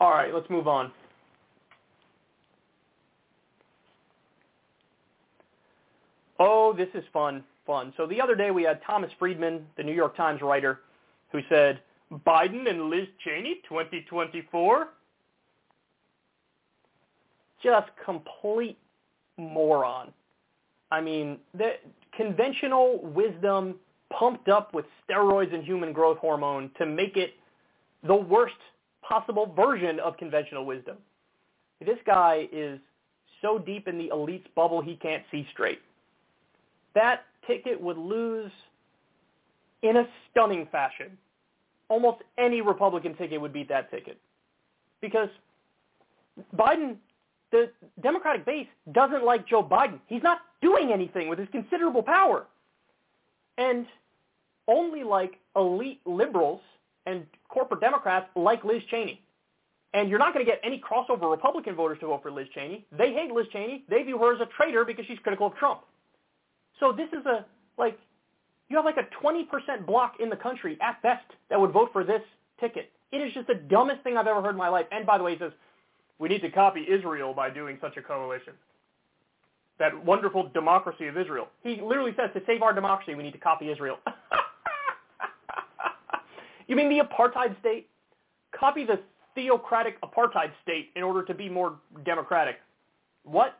All 0.00 0.10
right, 0.10 0.32
let's 0.32 0.48
move 0.48 0.68
on. 0.68 0.92
Oh, 6.38 6.72
this 6.72 6.88
is 6.94 7.02
fun, 7.12 7.42
fun. 7.66 7.92
So 7.96 8.06
the 8.06 8.20
other 8.20 8.36
day 8.36 8.52
we 8.52 8.62
had 8.62 8.80
Thomas 8.86 9.10
Friedman, 9.18 9.66
the 9.76 9.82
New 9.82 9.94
York 9.94 10.16
Times 10.16 10.40
writer, 10.40 10.80
who 11.32 11.40
said, 11.48 11.80
Biden 12.26 12.70
and 12.70 12.88
Liz 12.88 13.08
Cheney 13.24 13.60
2024? 13.68 14.88
Just 17.62 17.88
complete 18.04 18.78
moron. 19.36 20.12
I 20.92 21.00
mean, 21.00 21.38
the 21.54 21.72
conventional 22.16 23.00
wisdom 23.02 23.74
pumped 24.16 24.48
up 24.48 24.72
with 24.72 24.86
steroids 25.08 25.52
and 25.52 25.64
human 25.64 25.92
growth 25.92 26.18
hormone 26.18 26.70
to 26.78 26.86
make 26.86 27.16
it 27.16 27.34
the 28.04 28.14
worst 28.14 28.54
possible 29.08 29.52
version 29.56 29.98
of 30.00 30.16
conventional 30.16 30.64
wisdom. 30.64 30.96
This 31.84 31.98
guy 32.06 32.48
is 32.52 32.78
so 33.40 33.58
deep 33.58 33.88
in 33.88 33.98
the 33.98 34.08
elite's 34.08 34.46
bubble 34.54 34.80
he 34.82 34.96
can't 34.96 35.22
see 35.30 35.46
straight. 35.52 35.80
That 36.94 37.22
ticket 37.46 37.80
would 37.80 37.96
lose 37.96 38.50
in 39.82 39.96
a 39.96 40.08
stunning 40.30 40.66
fashion. 40.70 41.16
Almost 41.88 42.18
any 42.36 42.60
Republican 42.60 43.14
ticket 43.16 43.40
would 43.40 43.52
beat 43.52 43.68
that 43.68 43.90
ticket. 43.90 44.18
Because 45.00 45.28
Biden, 46.56 46.96
the 47.52 47.70
Democratic 48.02 48.44
base 48.44 48.66
doesn't 48.92 49.24
like 49.24 49.46
Joe 49.46 49.62
Biden. 49.62 50.00
He's 50.06 50.22
not 50.22 50.40
doing 50.60 50.92
anything 50.92 51.28
with 51.28 51.38
his 51.38 51.48
considerable 51.50 52.02
power. 52.02 52.46
And 53.56 53.86
only 54.66 55.02
like 55.02 55.38
elite 55.56 56.00
liberals 56.04 56.60
and 57.08 57.26
corporate 57.48 57.80
Democrats 57.80 58.26
like 58.36 58.64
Liz 58.64 58.82
Cheney. 58.90 59.22
And 59.94 60.10
you're 60.10 60.18
not 60.18 60.34
going 60.34 60.44
to 60.44 60.50
get 60.50 60.60
any 60.62 60.80
crossover 60.80 61.30
Republican 61.30 61.74
voters 61.74 61.98
to 62.00 62.06
vote 62.06 62.22
for 62.22 62.30
Liz 62.30 62.46
Cheney. 62.54 62.86
They 62.96 63.12
hate 63.12 63.32
Liz 63.32 63.46
Cheney. 63.52 63.84
They 63.88 64.02
view 64.02 64.18
her 64.18 64.34
as 64.34 64.40
a 64.40 64.48
traitor 64.56 64.84
because 64.84 65.06
she's 65.06 65.18
critical 65.20 65.46
of 65.46 65.54
Trump. 65.56 65.80
So 66.78 66.92
this 66.92 67.08
is 67.18 67.24
a, 67.24 67.46
like, 67.78 67.98
you 68.68 68.76
have 68.76 68.84
like 68.84 68.98
a 68.98 69.24
20% 69.24 69.86
block 69.86 70.16
in 70.20 70.28
the 70.28 70.36
country 70.36 70.76
at 70.82 71.02
best 71.02 71.24
that 71.48 71.58
would 71.58 71.72
vote 71.72 71.88
for 71.92 72.04
this 72.04 72.20
ticket. 72.60 72.90
It 73.10 73.18
is 73.18 73.32
just 73.32 73.46
the 73.46 73.54
dumbest 73.54 74.02
thing 74.02 74.18
I've 74.18 74.26
ever 74.26 74.42
heard 74.42 74.50
in 74.50 74.56
my 74.56 74.68
life. 74.68 74.86
And 74.92 75.06
by 75.06 75.16
the 75.16 75.24
way, 75.24 75.32
he 75.32 75.38
says, 75.38 75.52
we 76.18 76.28
need 76.28 76.42
to 76.42 76.50
copy 76.50 76.84
Israel 76.88 77.32
by 77.32 77.48
doing 77.48 77.78
such 77.80 77.96
a 77.96 78.02
coalition. 78.02 78.52
That 79.78 80.04
wonderful 80.04 80.50
democracy 80.52 81.06
of 81.06 81.16
Israel. 81.16 81.48
He 81.62 81.80
literally 81.80 82.12
says, 82.18 82.30
to 82.34 82.42
save 82.46 82.60
our 82.60 82.74
democracy, 82.74 83.14
we 83.14 83.22
need 83.22 83.32
to 83.32 83.38
copy 83.38 83.70
Israel. 83.70 83.96
You 86.68 86.76
mean 86.76 86.88
the 86.88 87.02
apartheid 87.02 87.58
state? 87.60 87.88
Copy 88.58 88.84
the 88.84 89.00
theocratic 89.34 90.00
apartheid 90.02 90.52
state 90.62 90.90
in 90.94 91.02
order 91.02 91.24
to 91.24 91.34
be 91.34 91.48
more 91.48 91.76
democratic. 92.04 92.56
What? 93.24 93.58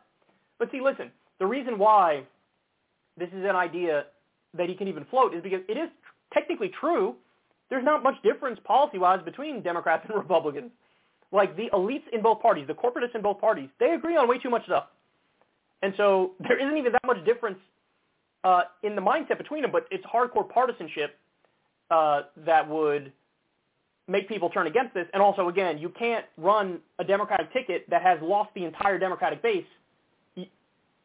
But 0.59 0.71
see, 0.71 0.81
listen, 0.81 1.11
the 1.39 1.47
reason 1.47 1.79
why 1.79 2.23
this 3.17 3.29
is 3.29 3.45
an 3.45 3.57
idea 3.57 4.05
that 4.57 4.69
he 4.69 4.75
can 4.75 4.89
even 4.89 5.05
float 5.07 5.35
is 5.35 5.43
because 5.43 5.61
it 5.69 5.77
is 5.77 5.89
technically 6.33 6.71
true. 6.81 7.15
There's 7.71 7.85
not 7.85 8.03
much 8.03 8.15
difference 8.23 8.59
policy-wise 8.65 9.21
between 9.25 9.63
Democrats 9.63 10.05
and 10.09 10.17
Republicans. 10.19 10.71
Like 11.31 11.57
the 11.57 11.69
elites 11.75 12.09
in 12.13 12.23
both 12.23 12.41
parties, 12.41 12.67
the 12.67 12.75
corporatists 12.75 13.15
in 13.15 13.23
both 13.23 13.41
parties, 13.41 13.69
they 13.79 13.91
agree 13.91 14.17
on 14.17 14.29
way 14.29 14.39
too 14.39 14.49
much 14.49 14.65
stuff. 14.65 14.85
And 15.83 15.93
so 15.97 16.33
there 16.41 16.59
isn't 16.59 16.77
even 16.77 16.93
that 16.93 17.07
much 17.07 17.25
difference 17.25 17.59
uh, 18.45 18.63
in 18.83 18.95
the 18.95 19.03
mindset 19.03 19.39
between 19.39 19.63
them, 19.63 19.73
but 19.73 19.87
it's 19.91 20.05
hardcore 20.07 20.49
partisanship 20.49 21.17
uh, 21.91 22.23
that 22.47 22.69
would 22.69 23.13
make 24.07 24.29
people 24.29 24.51
turn 24.51 24.67
against 24.67 24.95
this. 24.95 25.07
And 25.13 25.23
also, 25.23 25.49
again, 25.49 25.79
you 25.79 25.91
can't 25.91 26.25
run 26.37 26.81
a 26.99 27.05
Democratic 27.05 27.53
ticket 27.53 27.89
that 27.91 28.03
has 28.03 28.19
lost 28.23 28.51
the 28.55 28.65
entire 28.65 28.99
Democratic 28.99 29.43
base. 29.43 29.67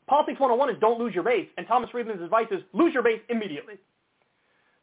Politics 0.07 0.39
101 0.39 0.69
is 0.69 0.75
don't 0.81 0.99
lose 0.99 1.13
your 1.13 1.23
base, 1.23 1.47
and 1.57 1.65
Thomas 1.67 1.89
Friedman's 1.89 2.21
advice 2.21 2.47
is 2.51 2.61
lose 2.73 2.93
your 2.93 3.03
base 3.03 3.21
immediately. 3.29 3.75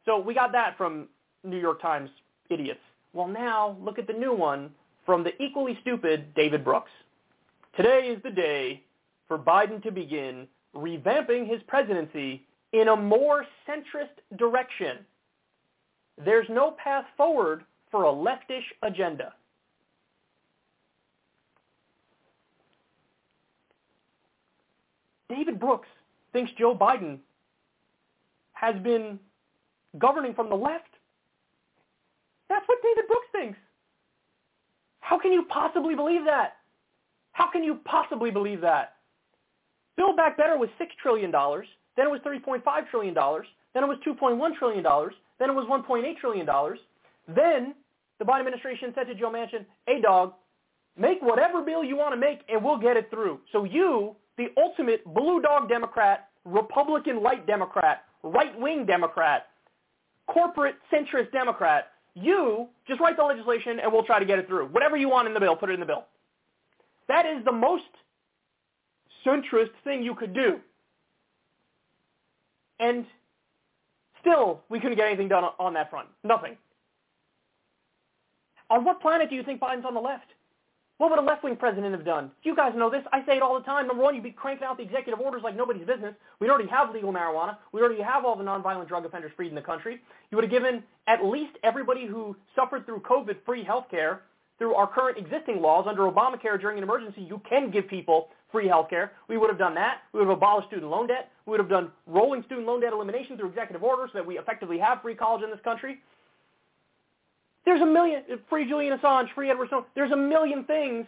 So 0.06 0.18
we 0.18 0.35
got 0.35 0.52
that 0.52 0.77
from 0.78 1.09
New 1.44 1.59
York 1.59 1.82
Times 1.82 2.10
idiots. 2.48 2.81
Well, 3.12 3.28
now 3.28 3.77
look 3.81 3.98
at 3.98 4.06
the 4.06 4.12
new 4.12 4.32
one 4.32 4.70
from 5.05 5.24
the 5.24 5.31
equally 5.43 5.78
stupid 5.82 6.35
David 6.35 6.64
Brooks. 6.64 6.90
Today 7.77 8.09
is 8.09 8.22
the 8.22 8.31
day 8.31 8.82
for 9.28 9.39
Biden 9.39 9.82
to 9.82 9.90
begin 9.90 10.48
revamping 10.74 11.48
his 11.48 11.60
presidency 11.66 12.47
in 12.72 12.89
a 12.89 12.97
more 12.97 13.44
centrist 13.68 14.39
direction 14.39 14.98
there's 16.24 16.47
no 16.48 16.72
path 16.82 17.05
forward 17.16 17.64
for 17.90 18.05
a 18.05 18.12
leftish 18.12 18.64
agenda. 18.82 19.32
David 25.28 25.60
Brooks 25.60 25.88
thinks 26.32 26.51
Joe 26.59 26.76
Biden 26.76 27.18
has 28.52 28.74
been 28.82 29.18
governing 29.98 30.34
from 30.34 30.48
the 30.48 30.56
left. 30.56 30.90
That's 32.48 32.66
what 32.66 32.78
David 32.82 33.06
Brooks 33.06 33.26
thinks. 33.32 33.59
How 35.01 35.18
can 35.18 35.32
you 35.32 35.44
possibly 35.48 35.94
believe 35.94 36.24
that? 36.24 36.56
How 37.32 37.51
can 37.51 37.64
you 37.64 37.78
possibly 37.84 38.30
believe 38.30 38.60
that? 38.60 38.97
Build 39.97 40.16
Back 40.16 40.36
Better 40.36 40.59
was 40.59 40.68
$6 40.80 40.86
trillion. 41.01 41.30
Then 41.30 42.06
it 42.06 42.10
was 42.10 42.20
$3.5 42.20 42.62
trillion. 42.90 43.14
Then 43.14 43.84
it 43.84 43.86
was 43.86 43.98
$2.1 44.06 44.55
trillion. 44.56 44.84
Then 45.41 45.51
it 45.51 45.55
was 45.55 45.67
$1.8 45.67 46.17
trillion. 46.19 46.47
Then 47.27 47.75
the 48.21 48.25
Biden 48.25 48.41
administration 48.41 48.93
said 48.95 49.09
to 49.09 49.15
Joe 49.15 49.33
Manchin, 49.33 49.65
hey, 49.87 50.01
dog, 50.01 50.35
make 50.97 51.21
whatever 51.23 51.62
bill 51.62 51.83
you 51.83 51.97
want 51.97 52.12
to 52.12 52.21
make 52.21 52.41
and 52.49 52.62
we'll 52.62 52.79
get 52.79 52.97
it 52.97 53.11
through. 53.11 53.41
So 53.51 53.65
you, 53.65 54.15
the 54.37 54.49
ultimate 54.57 55.03
blue 55.05 55.41
dog 55.41 55.69
Democrat, 55.69 56.29
Republican 56.45 57.23
light 57.23 57.47
Democrat, 57.47 58.05
right-wing 58.23 58.85
Democrat, 58.85 59.49
corporate 60.27 60.77
centrist 60.93 61.33
Democrat, 61.33 61.93
you 62.15 62.69
just 62.87 63.01
write 63.01 63.17
the 63.17 63.25
legislation 63.25 63.81
and 63.81 63.91
we'll 63.91 64.05
try 64.05 64.19
to 64.19 64.27
get 64.27 64.39
it 64.39 64.47
through. 64.47 64.67
Whatever 64.67 64.97
you 64.97 65.09
want 65.09 65.27
in 65.27 65.33
the 65.33 65.41
bill, 65.41 65.57
put 65.57 65.71
it 65.71 65.75
in 65.75 65.81
the 65.81 65.87
bill. 65.87 66.05
That 67.09 67.25
is 67.25 67.43
the 67.45 67.53
most 67.53 67.85
centrist 69.25 69.71
thing 69.85 70.03
you 70.03 70.15
could 70.15 70.35
do. 70.35 70.61
And 72.79 73.07
Still, 74.20 74.60
we 74.68 74.80
couldn't 74.80 74.97
get 74.97 75.06
anything 75.06 75.28
done 75.28 75.44
on 75.59 75.74
that 75.74 75.90
front. 75.90 76.09
Nothing. 76.24 76.56
On 78.68 78.84
what 78.84 79.01
planet 79.01 79.28
do 79.30 79.36
you 79.36 79.42
think 79.42 79.60
Biden's 79.60 79.84
on 79.84 79.94
the 79.94 80.01
left? 80.01 80.26
What 80.98 81.09
would 81.09 81.18
a 81.18 81.22
left-wing 81.22 81.56
president 81.56 81.94
have 81.94 82.05
done? 82.05 82.30
You 82.42 82.55
guys 82.55 82.72
know 82.76 82.90
this. 82.90 83.02
I 83.10 83.24
say 83.24 83.36
it 83.36 83.42
all 83.42 83.59
the 83.59 83.64
time. 83.64 83.86
Number 83.86 84.02
one, 84.02 84.14
you'd 84.14 84.22
be 84.22 84.32
cranking 84.32 84.66
out 84.66 84.76
the 84.76 84.82
executive 84.82 85.18
orders 85.18 85.40
like 85.42 85.56
nobody's 85.56 85.86
business. 85.86 86.14
We 86.40 86.51
already 86.51 86.68
have 86.68 86.92
legal 86.92 87.10
marijuana. 87.10 87.56
We 87.72 87.80
already 87.80 88.02
have 88.02 88.26
all 88.26 88.36
the 88.36 88.44
nonviolent 88.44 88.86
drug 88.86 89.06
offenders 89.06 89.32
freed 89.34 89.48
in 89.48 89.55
the 89.55 89.62
country. 89.62 90.02
You 90.30 90.36
would 90.36 90.44
have 90.44 90.51
given 90.51 90.82
at 91.06 91.24
least 91.24 91.56
everybody 91.62 92.06
who 92.06 92.36
suffered 92.55 92.84
through 92.84 93.01
COVID 93.01 93.36
free 93.47 93.64
health 93.64 93.86
care 93.90 94.20
through 94.59 94.74
our 94.74 94.86
current 94.86 95.16
existing 95.16 95.62
laws 95.62 95.86
under 95.88 96.02
Obamacare 96.02 96.60
during 96.60 96.76
an 96.76 96.84
emergency. 96.84 97.22
You 97.22 97.40
can 97.48 97.70
give 97.70 97.88
people 97.88 98.28
free 98.52 98.68
health 98.68 98.90
care. 98.90 99.12
We 99.28 99.36
would 99.39 99.51
have 99.51 99.59
done 99.59 99.74
that. 99.74 99.98
We 100.12 100.20
would 100.20 100.28
have 100.28 100.36
abolished 100.36 100.68
student 100.68 100.90
loan 100.90 101.06
debt. 101.06 101.31
We 101.47 101.52
would 101.52 101.60
have 101.60 101.68
done 101.68 101.90
rolling 102.06 102.43
student 102.44 102.66
loan 102.66 102.81
debt 102.81 102.93
elimination 102.93 103.36
through 103.36 103.48
executive 103.48 103.82
orders 103.82 104.10
so 104.12 104.18
that 104.18 104.27
we 104.27 104.39
effectively 104.39 104.78
have 104.78 105.02
free 105.02 105.14
college 105.14 105.43
in 105.43 105.51
this 105.51 105.60
country. 105.62 105.98
There's 107.64 107.81
a 107.81 107.86
million, 107.86 108.22
free 108.48 108.66
Julian 108.68 108.98
Assange, 108.98 109.32
free 109.35 109.51
Edward 109.51 109.68
Snowden. 109.68 109.86
There's 109.94 110.12
a 110.12 110.16
million 110.16 110.64
things 110.64 111.06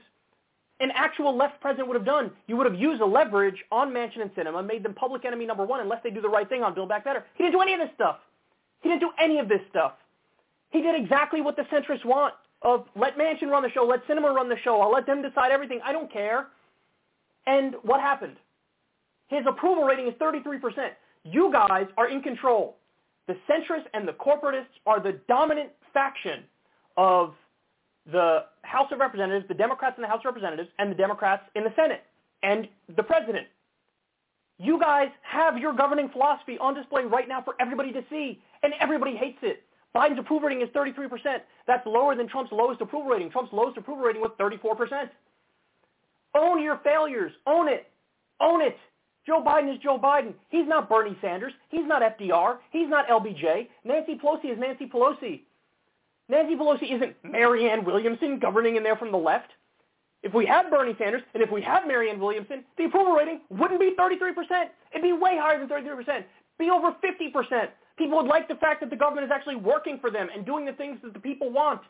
an 0.81 0.91
actual 0.95 1.37
left 1.37 1.61
president 1.61 1.87
would 1.89 1.95
have 1.95 2.05
done. 2.05 2.33
You 2.49 2.57
would 2.57 2.67
have 2.67 2.79
used 2.79 3.01
a 3.01 3.07
leverage 3.07 3.65
on 3.71 3.91
Manchin 3.91 4.21
and 4.21 4.35
Sinema, 4.35 4.67
made 4.67 4.83
them 4.83 4.95
public 4.95 5.25
enemy 5.25 5.47
number 5.47 5.65
one 5.65 5.81
unless 5.81 6.03
they 6.03 6.11
do 6.11 6.21
the 6.21 6.29
right 6.29 6.49
thing 6.49 6.63
on 6.63 6.75
Build 6.75 6.89
Back 6.89 7.05
Better. 7.05 7.25
He 7.35 7.45
didn't 7.45 7.55
do 7.55 7.61
any 7.61 7.75
of 7.75 7.81
this 7.81 7.91
stuff. 7.95 8.17
He 8.81 8.89
didn't 8.89 9.01
do 9.01 9.11
any 9.19 9.39
of 9.39 9.49
this 9.49 9.61
stuff. 9.71 9.93
He 10.71 10.83
did 10.83 11.01
exactly 11.01 11.41
what 11.41 11.57
the 11.57 11.63
centrists 11.63 12.05
want 12.05 12.35
of 12.63 12.87
let 12.97 13.17
Manchin 13.17 13.49
run 13.49 13.63
the 13.63 13.71
show, 13.71 13.85
let 13.85 14.07
Sinema 14.07 14.35
run 14.35 14.49
the 14.49 14.57
show, 14.65 14.81
I'll 14.81 14.93
let 14.93 15.07
them 15.07 15.23
decide 15.23 15.53
everything. 15.53 15.81
I 15.85 15.93
don't 15.93 16.13
care. 16.13 16.49
And 17.47 17.75
what 17.83 18.01
happened? 18.01 18.37
His 19.29 19.45
approval 19.49 19.85
rating 19.85 20.07
is 20.07 20.15
33%. 20.15 20.91
You 21.25 21.51
guys 21.53 21.87
are 21.97 22.09
in 22.09 22.21
control. 22.23 22.77
The 23.29 23.37
centrists 23.49 23.87
and 23.95 24.07
the 24.07 24.13
corporatists 24.13 24.79
are 24.87 25.01
the 25.01 25.21
dominant 25.29 25.71
faction 25.93 26.45
of 26.97 27.35
the 28.11 28.45
House 28.63 28.91
of 28.91 28.99
Representatives, 28.99 29.47
the 29.49 29.55
Democrats 29.55 29.97
in 29.97 30.03
the 30.03 30.09
House 30.09 30.21
of 30.21 30.27
Representatives, 30.27 30.69
and 30.79 30.91
the 30.91 30.95
Democrats 30.95 31.45
in 31.55 31.65
the 31.65 31.73
Senate, 31.77 32.03
and 32.43 32.69
the 32.97 33.03
President. 33.03 33.47
You 34.59 34.79
guys 34.81 35.09
have 35.23 35.57
your 35.57 35.73
governing 35.73 36.09
philosophy 36.09 36.59
on 36.59 36.75
display 36.75 37.05
right 37.05 37.29
now 37.29 37.43
for 37.43 37.55
everybody 37.61 37.93
to 37.93 38.03
see, 38.11 38.41
and 38.63 38.73
everybody 38.81 39.17
hates 39.17 39.39
it. 39.43 39.63
Biden's 39.95 40.19
approval 40.19 40.49
rating 40.49 40.63
is 40.63 40.69
33%. 40.71 41.41
That's 41.67 41.87
lower 41.87 42.17
than 42.17 42.27
Trump's 42.29 42.53
lowest 42.53 42.81
approval 42.81 43.11
rating. 43.11 43.31
Trump's 43.31 43.53
lowest 43.53 43.77
approval 43.77 44.05
rating 44.05 44.23
was 44.23 44.31
34%. 44.41 45.11
Own 46.35 46.63
your 46.63 46.81
failures. 46.83 47.33
Own 47.47 47.69
it. 47.69 47.87
Own 48.41 48.63
it. 48.63 48.77
Joe 49.27 49.43
Biden 49.43 49.73
is 49.73 49.81
Joe 49.81 49.99
Biden. 49.99 50.35
He's 50.49 50.67
not 50.67 50.89
Bernie 50.89 51.17
Sanders. 51.21 51.53
He's 51.69 51.87
not 51.87 52.03
FDR. 52.03 52.59
He's 52.71 52.89
not 52.89 53.07
LBJ. 53.09 53.69
Nancy 53.85 54.19
Pelosi 54.19 54.53
is 54.53 54.59
Nancy 54.59 54.87
Pelosi. 54.87 55.43
Nancy 56.29 56.57
Pelosi 56.57 56.95
isn't 56.95 57.15
Marianne 57.23 57.85
Williamson 57.85 58.39
governing 58.39 58.77
in 58.77 58.83
there 58.83 58.97
from 58.97 59.13
the 59.13 59.19
left. 59.19 59.51
If 60.23 60.35
we 60.35 60.47
had 60.47 60.71
Bernie 60.71 60.95
Sanders 60.99 61.23
and 61.35 61.43
if 61.43 61.51
we 61.51 61.63
had 61.63 61.87
Marianne 61.87 62.19
Williamson, 62.19 62.65
the 62.79 62.85
approval 62.85 63.13
rating 63.13 63.41
wouldn't 63.51 63.81
be 63.81 63.95
33%. 63.99 64.33
It'd 64.93 65.03
be 65.03 65.13
way 65.13 65.37
higher 65.39 65.59
than 65.59 65.69
33%. 65.69 66.25
Be 66.59 66.71
over 66.71 66.93
50%. 66.93 67.69
People 67.99 68.19
would 68.19 68.27
like 68.27 68.49
the 68.49 68.55
fact 68.57 68.81
that 68.81 68.91
the 68.91 68.97
government 68.97 69.27
is 69.27 69.31
actually 69.33 69.57
working 69.57 69.99
for 70.01 70.11
them 70.11 70.29
and 70.35 70.47
doing 70.47 70.65
the 70.65 70.73
things 70.73 70.99
that 71.03 71.13
the 71.13 71.21
people 71.21 71.51
want. 71.51 71.81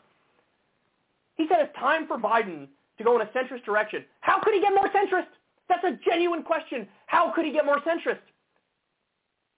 He 1.35 1.47
said 1.47 1.59
it's 1.61 1.75
time 1.77 2.07
for 2.07 2.17
Biden 2.17 2.67
to 2.97 3.03
go 3.03 3.19
in 3.19 3.21
a 3.21 3.29
centrist 3.31 3.63
direction. 3.63 4.03
How 4.21 4.39
could 4.39 4.53
he 4.53 4.61
get 4.61 4.73
more 4.73 4.89
centrist? 4.89 5.27
That's 5.69 5.83
a 5.83 5.97
genuine 6.03 6.43
question. 6.43 6.87
How 7.07 7.31
could 7.33 7.45
he 7.45 7.51
get 7.51 7.65
more 7.65 7.79
centrist? 7.79 8.19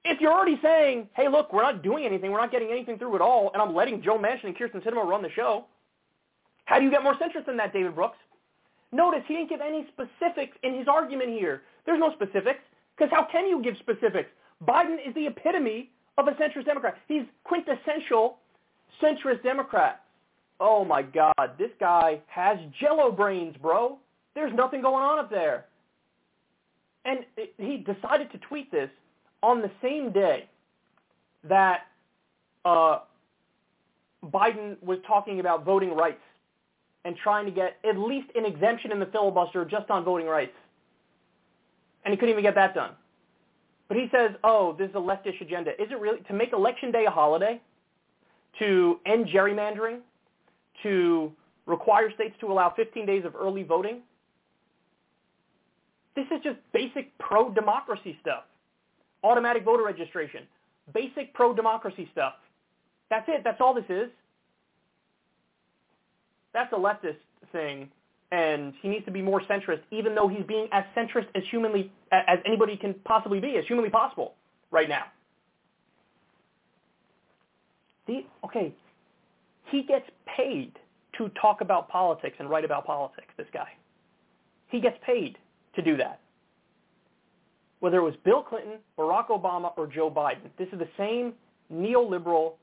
If 0.03 0.21
you're 0.21 0.31
already 0.31 0.59
saying, 0.61 1.09
hey, 1.15 1.27
look, 1.27 1.51
we're 1.51 1.63
not 1.63 1.81
doing 1.81 2.05
anything, 2.05 2.31
we're 2.31 2.39
not 2.39 2.51
getting 2.51 2.69
anything 2.69 2.99
through 2.99 3.15
at 3.15 3.21
all, 3.21 3.49
and 3.53 3.61
I'm 3.61 3.73
letting 3.73 4.03
Joe 4.03 4.19
Manchin 4.19 4.45
and 4.45 4.55
Kyrsten 4.55 4.83
Sinema 4.83 5.03
run 5.03 5.23
the 5.23 5.31
show, 5.35 5.65
how 6.65 6.77
do 6.77 6.85
you 6.85 6.91
get 6.91 7.03
more 7.03 7.15
centrist 7.15 7.47
than 7.47 7.57
that, 7.57 7.73
David 7.73 7.95
Brooks? 7.95 8.17
Notice 8.91 9.21
he 9.27 9.35
didn't 9.35 9.49
give 9.49 9.61
any 9.61 9.87
specifics 9.91 10.55
in 10.63 10.77
his 10.77 10.87
argument 10.87 11.31
here. 11.31 11.63
There's 11.85 11.99
no 11.99 12.13
specifics, 12.13 12.61
because 12.95 13.11
how 13.11 13.27
can 13.31 13.47
you 13.47 13.61
give 13.63 13.75
specifics? 13.79 14.29
Biden 14.65 14.97
is 15.05 15.13
the 15.15 15.25
epitome 15.25 15.89
of 16.17 16.27
a 16.27 16.31
centrist 16.31 16.65
Democrat. 16.65 16.97
He's 17.07 17.23
quintessential 17.43 18.37
centrist 19.01 19.43
Democrat. 19.43 20.04
Oh 20.59 20.85
my 20.85 21.01
God, 21.01 21.51
this 21.57 21.71
guy 21.79 22.19
has 22.27 22.57
jello 22.79 23.11
brains, 23.11 23.55
bro. 23.61 23.97
There's 24.35 24.53
nothing 24.53 24.81
going 24.81 25.03
on 25.03 25.19
up 25.19 25.29
there. 25.29 25.65
And 27.03 27.19
he 27.57 27.77
decided 27.77 28.31
to 28.31 28.37
tweet 28.39 28.71
this 28.71 28.89
on 29.43 29.61
the 29.61 29.69
same 29.81 30.11
day 30.11 30.49
that 31.43 31.81
uh, 32.63 32.99
Biden 34.23 34.81
was 34.81 34.97
talking 35.05 35.39
about 35.39 35.63
voting 35.63 35.93
rights 35.93 36.21
and 37.03 37.15
trying 37.15 37.45
to 37.45 37.51
get 37.51 37.77
at 37.87 37.97
least 37.97 38.27
an 38.35 38.45
exemption 38.45 38.91
in 38.91 38.99
the 38.99 39.05
filibuster 39.05 39.63
just 39.65 39.89
on 39.91 40.03
voting 40.03 40.25
rights. 40.25 40.55
And 42.03 42.11
he 42.11 42.17
couldn't 42.17 42.31
even 42.31 42.43
get 42.43 42.55
that 42.55 42.73
done. 42.73 42.91
But 43.87 43.97
he 43.97 44.07
says, 44.11 44.31
oh, 44.43 44.75
this 44.77 44.89
is 44.89 44.95
a 44.95 44.99
leftish 44.99 45.39
agenda. 45.41 45.71
Is 45.81 45.91
it 45.91 45.99
really? 45.99 46.19
To 46.21 46.33
make 46.33 46.53
Election 46.53 46.91
Day 46.91 47.05
a 47.05 47.11
holiday? 47.11 47.61
To 48.59 48.99
end 49.05 49.27
gerrymandering? 49.27 49.99
To 50.83 51.31
require 51.65 52.11
states 52.13 52.35
to 52.41 52.51
allow 52.51 52.69
15 52.75 53.05
days 53.05 53.25
of 53.25 53.35
early 53.35 53.63
voting? 53.63 54.01
This 56.15 56.25
is 56.31 56.41
just 56.43 56.57
basic 56.73 57.17
pro-democracy 57.17 58.17
stuff. 58.21 58.43
Automatic 59.23 59.63
voter 59.63 59.83
registration. 59.83 60.43
Basic 60.93 61.33
pro-democracy 61.33 62.07
stuff. 62.11 62.33
That's 63.09 63.27
it. 63.27 63.41
That's 63.43 63.59
all 63.59 63.73
this 63.73 63.85
is. 63.89 64.09
That's 66.53 66.71
a 66.71 66.77
leftist 66.77 67.17
thing 67.51 67.89
and 68.31 68.73
he 68.81 68.89
needs 68.89 69.05
to 69.05 69.11
be 69.11 69.21
more 69.21 69.41
centrist, 69.41 69.81
even 69.91 70.15
though 70.15 70.27
he's 70.27 70.45
being 70.45 70.67
as 70.71 70.83
centrist 70.95 71.27
as 71.35 71.43
humanly 71.49 71.91
as 72.11 72.39
anybody 72.45 72.75
can 72.75 72.93
possibly 73.05 73.39
be, 73.39 73.55
as 73.57 73.65
humanly 73.65 73.89
possible 73.89 74.33
right 74.71 74.89
now. 74.89 75.03
The, 78.07 78.25
okay, 78.43 78.73
he 79.71 79.83
gets 79.83 80.09
paid 80.25 80.73
to 81.17 81.29
talk 81.41 81.61
about 81.61 81.89
politics 81.89 82.35
and 82.39 82.49
write 82.49 82.65
about 82.65 82.85
politics, 82.85 83.27
this 83.37 83.47
guy. 83.53 83.69
He 84.67 84.79
gets 84.79 84.97
paid 85.05 85.37
to 85.75 85.81
do 85.81 85.97
that. 85.97 86.19
Whether 87.79 87.97
it 87.97 88.03
was 88.03 88.15
Bill 88.23 88.41
Clinton, 88.41 88.79
Barack 88.97 89.27
Obama, 89.27 89.71
or 89.77 89.87
Joe 89.87 90.09
Biden, 90.09 90.49
this 90.57 90.67
is 90.71 90.79
the 90.79 90.89
same 90.97 91.33
neoliberal, 91.71 92.53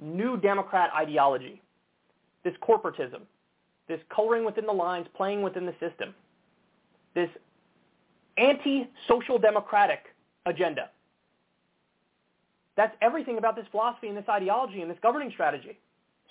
new 0.00 0.36
Democrat 0.36 0.90
ideology, 0.94 1.62
this 2.44 2.54
corporatism 2.62 3.22
this 3.88 4.00
coloring 4.14 4.44
within 4.44 4.66
the 4.66 4.72
lines, 4.72 5.06
playing 5.14 5.42
within 5.42 5.66
the 5.66 5.74
system, 5.80 6.14
this 7.14 7.28
anti-social 8.38 9.38
democratic 9.38 10.06
agenda. 10.46 10.90
That's 12.76 12.96
everything 13.02 13.38
about 13.38 13.54
this 13.54 13.66
philosophy 13.70 14.08
and 14.08 14.16
this 14.16 14.28
ideology 14.28 14.80
and 14.80 14.90
this 14.90 14.98
governing 15.02 15.30
strategy. 15.30 15.78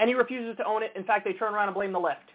And 0.01 0.09
he 0.09 0.15
refuses 0.15 0.57
to 0.57 0.65
own 0.65 0.81
it. 0.81 0.91
In 0.95 1.03
fact, 1.03 1.25
they 1.25 1.33
turn 1.33 1.53
around 1.53 1.67
and 1.67 1.75
blame 1.75 1.93
the 1.93 1.99
left. 1.99 2.31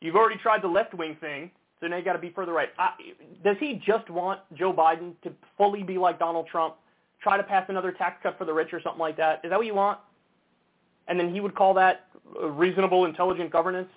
You've 0.00 0.16
already 0.16 0.36
tried 0.36 0.62
the 0.62 0.68
left-wing 0.68 1.16
thing, 1.20 1.50
so 1.80 1.86
now 1.86 1.96
you 1.96 2.04
got 2.04 2.14
to 2.14 2.18
be 2.18 2.30
further 2.30 2.52
right. 2.52 2.70
I, 2.76 2.90
does 3.44 3.56
he 3.60 3.80
just 3.86 4.10
want 4.10 4.40
Joe 4.54 4.72
Biden 4.72 5.12
to 5.22 5.32
fully 5.56 5.84
be 5.84 5.96
like 5.96 6.18
Donald 6.18 6.48
Trump, 6.48 6.74
try 7.22 7.36
to 7.36 7.42
pass 7.44 7.64
another 7.68 7.92
tax 7.92 8.18
cut 8.20 8.36
for 8.36 8.44
the 8.44 8.52
rich 8.52 8.72
or 8.72 8.82
something 8.82 8.98
like 8.98 9.16
that? 9.16 9.42
Is 9.44 9.50
that 9.50 9.56
what 9.56 9.64
you 9.64 9.74
want? 9.74 10.00
And 11.06 11.18
then 11.18 11.32
he 11.32 11.40
would 11.40 11.54
call 11.54 11.72
that 11.74 12.08
reasonable, 12.42 13.04
intelligent 13.04 13.50
governance. 13.50 13.88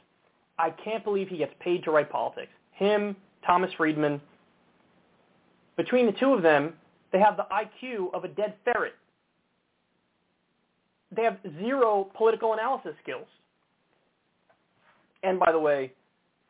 I 0.60 0.70
can't 0.70 1.04
believe 1.04 1.28
he 1.28 1.38
gets 1.38 1.54
paid 1.60 1.84
to 1.86 1.92
write 1.92 2.12
politics. 2.12 2.52
Him, 2.72 3.16
Thomas 3.44 3.72
Friedman. 3.74 4.22
Between 5.76 6.06
the 6.06 6.12
two 6.14 6.34
of 6.34 6.44
them, 6.44 6.74
they 7.12 7.20
have 7.20 7.36
the 7.36 7.48
IQ 7.52 8.14
of 8.14 8.24
a 8.26 8.28
dead 8.28 8.54
ferret. 8.64 8.94
They 11.16 11.24
have 11.24 11.38
zero 11.60 12.10
political 12.16 12.54
analysis 12.54 12.94
skills. 13.02 13.28
And 15.24 15.40
by 15.40 15.52
the 15.52 15.60
way, 15.60 15.94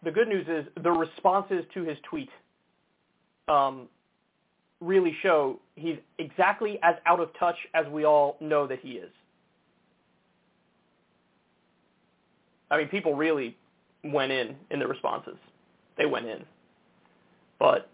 the 0.04 0.12
good 0.12 0.28
news 0.28 0.46
is 0.48 0.66
the 0.84 0.92
responses 0.92 1.64
to 1.74 1.84
his 1.84 1.98
tweet 2.10 2.30
um, 3.48 3.88
really 4.82 5.16
show 5.22 5.60
he's 5.76 5.98
exactly 6.20 6.80
as 6.84 6.96
out 7.06 7.20
of 7.20 7.30
touch 7.40 7.56
as 7.74 7.86
we 7.88 8.06
all 8.06 8.38
know 8.40 8.68
that 8.68 8.80
he 8.80 8.92
is. 8.92 9.12
I 12.70 12.78
mean, 12.78 12.88
people 12.90 13.16
really 13.16 13.56
went 14.04 14.32
in 14.32 14.56
in 14.72 14.80
the 14.80 14.88
responses. 14.88 15.38
They 15.98 16.06
went 16.06 16.28
in. 16.28 16.44
But 17.60 17.90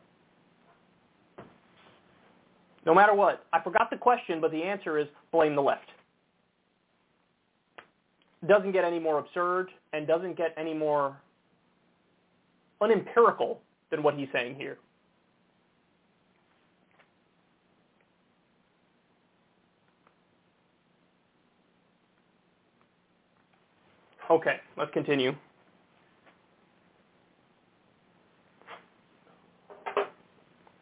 no 2.85 2.93
matter 2.93 3.13
what, 3.13 3.45
I 3.53 3.61
forgot 3.61 3.89
the 3.89 3.97
question, 3.97 4.41
but 4.41 4.51
the 4.51 4.61
answer 4.63 4.97
is 4.97 5.07
blame 5.31 5.55
the 5.55 5.61
left. 5.61 5.87
Doesn't 8.47 8.73
get 8.73 8.83
any 8.83 8.99
more 8.99 9.19
absurd 9.19 9.69
and 9.93 10.05
doesn't 10.05 10.37
get 10.37 10.53
any 10.57 10.73
more 10.73 11.17
unempirical 12.81 13.61
than 13.89 14.03
what 14.03 14.15
he's 14.15 14.27
saying 14.33 14.55
here. 14.55 14.77
Okay, 24.29 24.59
let's 24.77 24.91
continue. 24.91 25.35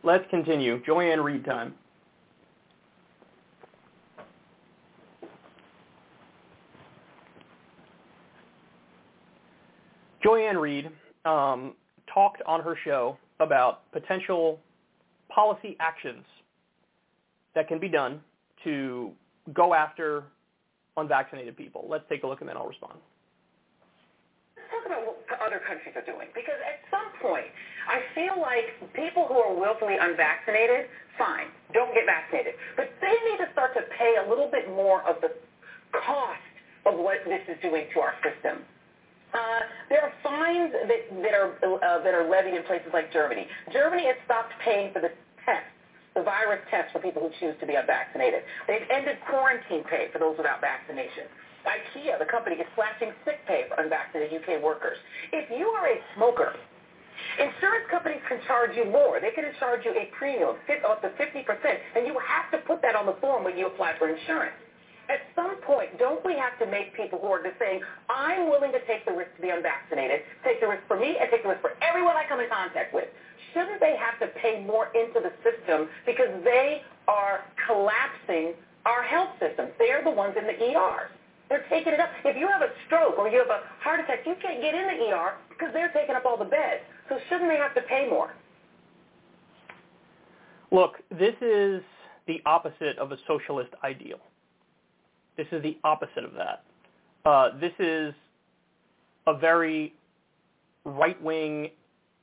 Let's 0.04 0.24
continue. 0.30 0.84
Joy-Ann 0.86 1.22
Reid 1.22 1.46
time. 1.46 1.76
Joy-Ann 10.24 10.58
Reid 10.58 10.90
um, 11.26 11.76
talked 12.14 12.42
on 12.46 12.62
her 12.62 12.78
show 12.84 13.18
about 13.40 13.92
potential 13.92 14.60
policy 15.30 15.76
actions 15.80 16.26
that 17.56 17.68
can 17.68 17.80
be 17.80 17.90
done 17.90 18.22
to 18.64 19.12
go 19.54 19.74
after 19.74 20.24
unvaccinated 20.98 21.58
people. 21.58 21.86
Let's 21.90 22.04
take 22.10 22.24
a 22.24 22.28
look 22.28 22.42
and 22.42 22.50
then 22.50 22.58
I'll 22.58 22.68
respond 22.68 23.00
talk 24.72 24.88
about 24.88 25.04
what 25.04 25.20
other 25.44 25.60
countries 25.68 25.94
are 26.00 26.08
doing 26.08 26.32
because 26.34 26.58
at 26.64 26.80
some 26.88 27.12
point 27.20 27.52
I 27.86 28.00
feel 28.16 28.40
like 28.40 28.72
people 28.96 29.28
who 29.28 29.36
are 29.36 29.54
willfully 29.54 30.00
unvaccinated, 30.00 30.88
fine, 31.20 31.52
don't 31.76 31.94
get 31.94 32.08
vaccinated. 32.08 32.56
But 32.80 32.90
they 33.04 33.14
need 33.28 33.44
to 33.44 33.52
start 33.52 33.76
to 33.76 33.84
pay 34.00 34.16
a 34.24 34.26
little 34.26 34.48
bit 34.48 34.72
more 34.72 35.04
of 35.04 35.20
the 35.20 35.36
cost 35.92 36.42
of 36.88 36.98
what 36.98 37.22
this 37.28 37.44
is 37.52 37.60
doing 37.62 37.86
to 37.94 38.00
our 38.00 38.16
system. 38.24 38.64
Uh, 39.32 39.64
there 39.88 40.04
are 40.04 40.12
fines 40.24 40.76
that, 40.76 41.02
that 41.24 41.32
are 41.32 41.56
uh, 41.64 42.04
that 42.04 42.14
are 42.14 42.28
levied 42.28 42.54
in 42.54 42.64
places 42.64 42.92
like 42.92 43.12
Germany. 43.14 43.48
Germany 43.72 44.06
has 44.08 44.20
stopped 44.28 44.52
paying 44.64 44.92
for 44.92 45.00
the 45.00 45.12
tests, 45.48 45.72
the 46.16 46.24
virus 46.24 46.60
tests 46.68 46.92
for 46.92 47.00
people 47.00 47.24
who 47.24 47.32
choose 47.40 47.56
to 47.64 47.66
be 47.66 47.76
unvaccinated. 47.80 48.44
They've 48.68 48.84
ended 48.92 49.24
quarantine 49.32 49.88
pay 49.88 50.12
for 50.12 50.20
those 50.20 50.36
without 50.36 50.60
vaccination. 50.60 51.32
IKEA, 51.64 52.20
the 52.20 52.26
company, 52.26 52.58
is 52.58 52.68
slashing 52.76 53.14
sick 53.24 53.40
pay 53.48 53.70
for 53.70 53.80
unvaccinated 53.80 54.36
UK 54.36 54.60
workers. 54.60 54.98
If 55.32 55.48
you 55.48 55.68
are 55.80 55.88
a 55.88 55.98
smoker, 56.18 56.58
insurance 57.40 57.88
companies 57.88 58.20
can 58.28 58.42
charge 58.48 58.76
you 58.76 58.84
more. 58.90 59.22
They 59.22 59.32
can 59.32 59.46
charge 59.60 59.86
you 59.86 59.94
a 59.96 60.10
premium 60.18 60.58
up 60.84 61.02
to 61.06 61.10
50%, 61.16 61.46
and 61.96 62.04
you 62.04 62.18
have 62.20 62.50
to 62.52 62.58
put 62.68 62.82
that 62.82 62.96
on 62.96 63.06
the 63.06 63.16
form 63.22 63.46
when 63.46 63.56
you 63.56 63.68
apply 63.68 63.94
for 63.98 64.10
insurance 64.10 64.58
at 65.12 65.28
some 65.36 65.60
point, 65.68 66.00
don't 66.00 66.24
we 66.24 66.34
have 66.40 66.56
to 66.60 66.66
make 66.66 66.96
people 66.96 67.20
who 67.20 67.28
are 67.28 67.44
just 67.44 67.60
saying, 67.60 67.82
I'm 68.08 68.50
willing 68.50 68.72
to 68.72 68.80
take 68.88 69.04
the 69.06 69.12
risk 69.12 69.36
to 69.36 69.42
be 69.42 69.50
unvaccinated, 69.50 70.22
take 70.44 70.62
the 70.62 70.68
risk 70.68 70.84
for 70.88 70.98
me 70.98 71.18
and 71.20 71.28
take 71.30 71.44
the 71.44 71.50
risk 71.50 71.62
for 71.62 71.76
everyone 71.84 72.16
I 72.16 72.24
come 72.28 72.40
in 72.40 72.48
contact 72.48 72.94
with? 72.94 73.12
Shouldn't 73.54 73.84
they 73.84 74.00
have 74.00 74.16
to 74.24 74.32
pay 74.40 74.64
more 74.64 74.88
into 74.96 75.20
the 75.20 75.36
system 75.44 75.90
because 76.06 76.32
they 76.44 76.82
are 77.08 77.44
collapsing 77.68 78.56
our 78.86 79.04
health 79.04 79.36
system? 79.40 79.68
They're 79.78 80.04
the 80.04 80.16
ones 80.16 80.36
in 80.40 80.48
the 80.48 80.56
ERs. 80.56 81.12
They're 81.50 81.66
taking 81.68 81.92
it 81.92 82.00
up. 82.00 82.10
If 82.24 82.38
you 82.38 82.48
have 82.48 82.62
a 82.62 82.72
stroke 82.88 83.20
or 83.20 83.28
you 83.28 83.40
have 83.40 83.52
a 83.52 83.68
heart 83.84 84.00
attack, 84.00 84.24
you 84.26 84.36
can't 84.42 84.62
get 84.62 84.74
in 84.74 84.88
the 84.88 85.12
ER 85.12 85.36
because 85.50 85.74
they're 85.74 85.92
taking 85.92 86.16
up 86.16 86.24
all 86.26 86.38
the 86.38 86.48
beds. 86.48 86.80
So 87.10 87.20
shouldn't 87.28 87.50
they 87.50 87.58
have 87.58 87.76
to 87.76 87.82
pay 87.82 88.08
more? 88.10 88.32
Look, 90.72 91.04
this 91.12 91.36
is 91.42 91.84
the 92.28 92.42
opposite 92.46 92.98
of 92.98 93.12
a 93.12 93.18
socialist 93.28 93.72
ideal. 93.84 94.20
This 95.38 95.48
is 95.52 95.62
the 95.64 95.78
opposite 95.84 96.24
of 96.24 96.34
that. 96.34 96.64
Uh, 97.26 97.58
this 97.60 97.74
is 97.80 98.14
a 99.28 99.34
very 99.38 99.94
right-wing, 100.86 101.70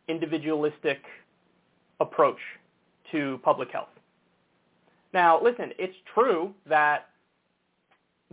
individualistic 0.09 1.01
approach 2.01 2.39
to 3.13 3.41
public 3.43 3.71
health. 3.71 3.89
Now, 5.15 5.43
listen, 5.43 5.73
it's 5.79 5.97
true 6.15 6.53
that 6.69 7.09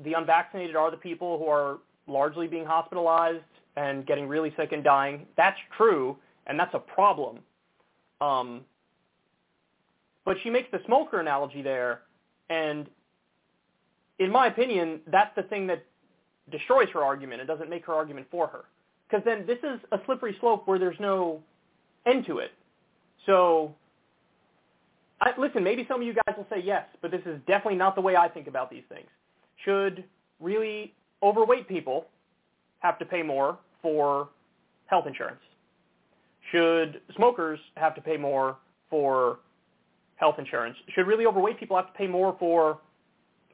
the 0.04 0.14
unvaccinated 0.14 0.76
are 0.76 0.92
the 0.92 0.98
people 0.98 1.38
who 1.38 1.48
are 1.48 1.78
largely 2.08 2.48
being 2.48 2.66
hospitalized 2.66 3.44
and 3.78 4.06
getting 4.06 4.28
really 4.28 4.54
sick 4.58 4.72
and 4.72 4.84
dying. 4.84 5.26
That's 5.38 5.58
true, 5.78 6.18
and 6.48 6.60
that's 6.60 6.74
a 6.74 6.80
problem. 6.80 7.40
Um, 8.20 8.62
but 10.26 10.38
she 10.44 10.50
makes 10.50 10.70
the 10.72 10.80
smoker 10.86 11.20
analogy 11.20 11.62
there, 11.62 12.02
and 12.50 12.88
in 14.20 14.32
my 14.32 14.48
opinion, 14.48 15.02
that's 15.08 15.36
the 15.36 15.44
thing 15.44 15.68
that 15.68 15.84
destroys 16.52 16.88
her 16.94 17.04
argument. 17.04 17.42
It 17.42 17.46
doesn't 17.46 17.70
make 17.70 17.86
her 17.86 17.94
argument 17.94 18.28
for 18.32 18.48
her. 18.48 18.66
Because 19.08 19.24
then 19.26 19.46
this 19.46 19.60
is 19.60 19.80
a 19.92 20.00
slippery 20.06 20.36
slope 20.40 20.68
where 20.68 20.80
there's 20.80 21.00
no 21.00 21.42
end 22.06 22.26
to 22.28 22.40
it. 22.40 22.52
So, 23.26 23.76
I, 25.22 25.32
listen, 25.38 25.64
maybe 25.64 25.86
some 25.88 26.02
of 26.02 26.08
you 26.08 26.14
guys 26.14 26.36
will 26.38 26.48
say 26.50 26.62
yes, 26.64 26.86
but 27.02 27.12
this 27.12 27.22
is 27.26 27.40
definitely 27.48 27.78
not 27.78 27.96
the 27.96 28.02
way 28.02 28.16
I 28.16 28.28
think 28.28 28.48
about 28.48 28.70
these 28.70 28.84
things. 28.90 29.08
Should 29.64 30.04
really 30.40 30.94
overweight 31.24 31.68
people 31.68 32.06
have 32.80 33.00
to 33.00 33.06
pay 33.06 33.22
more 33.22 33.58
for 33.82 34.30
health 34.88 35.08
insurance? 35.08 35.40
Should 36.52 37.02
smokers 37.16 37.60
have 37.76 37.96
to 37.96 38.02
pay 38.02 38.18
more 38.18 38.58
for 38.90 39.40
health 40.16 40.36
insurance? 40.38 40.78
Should 40.94 41.08
really 41.08 41.26
overweight 41.26 41.60
people 41.60 41.76
have 41.76 41.88
to 41.88 41.98
pay 41.98 42.08
more 42.08 42.36
for 42.40 42.80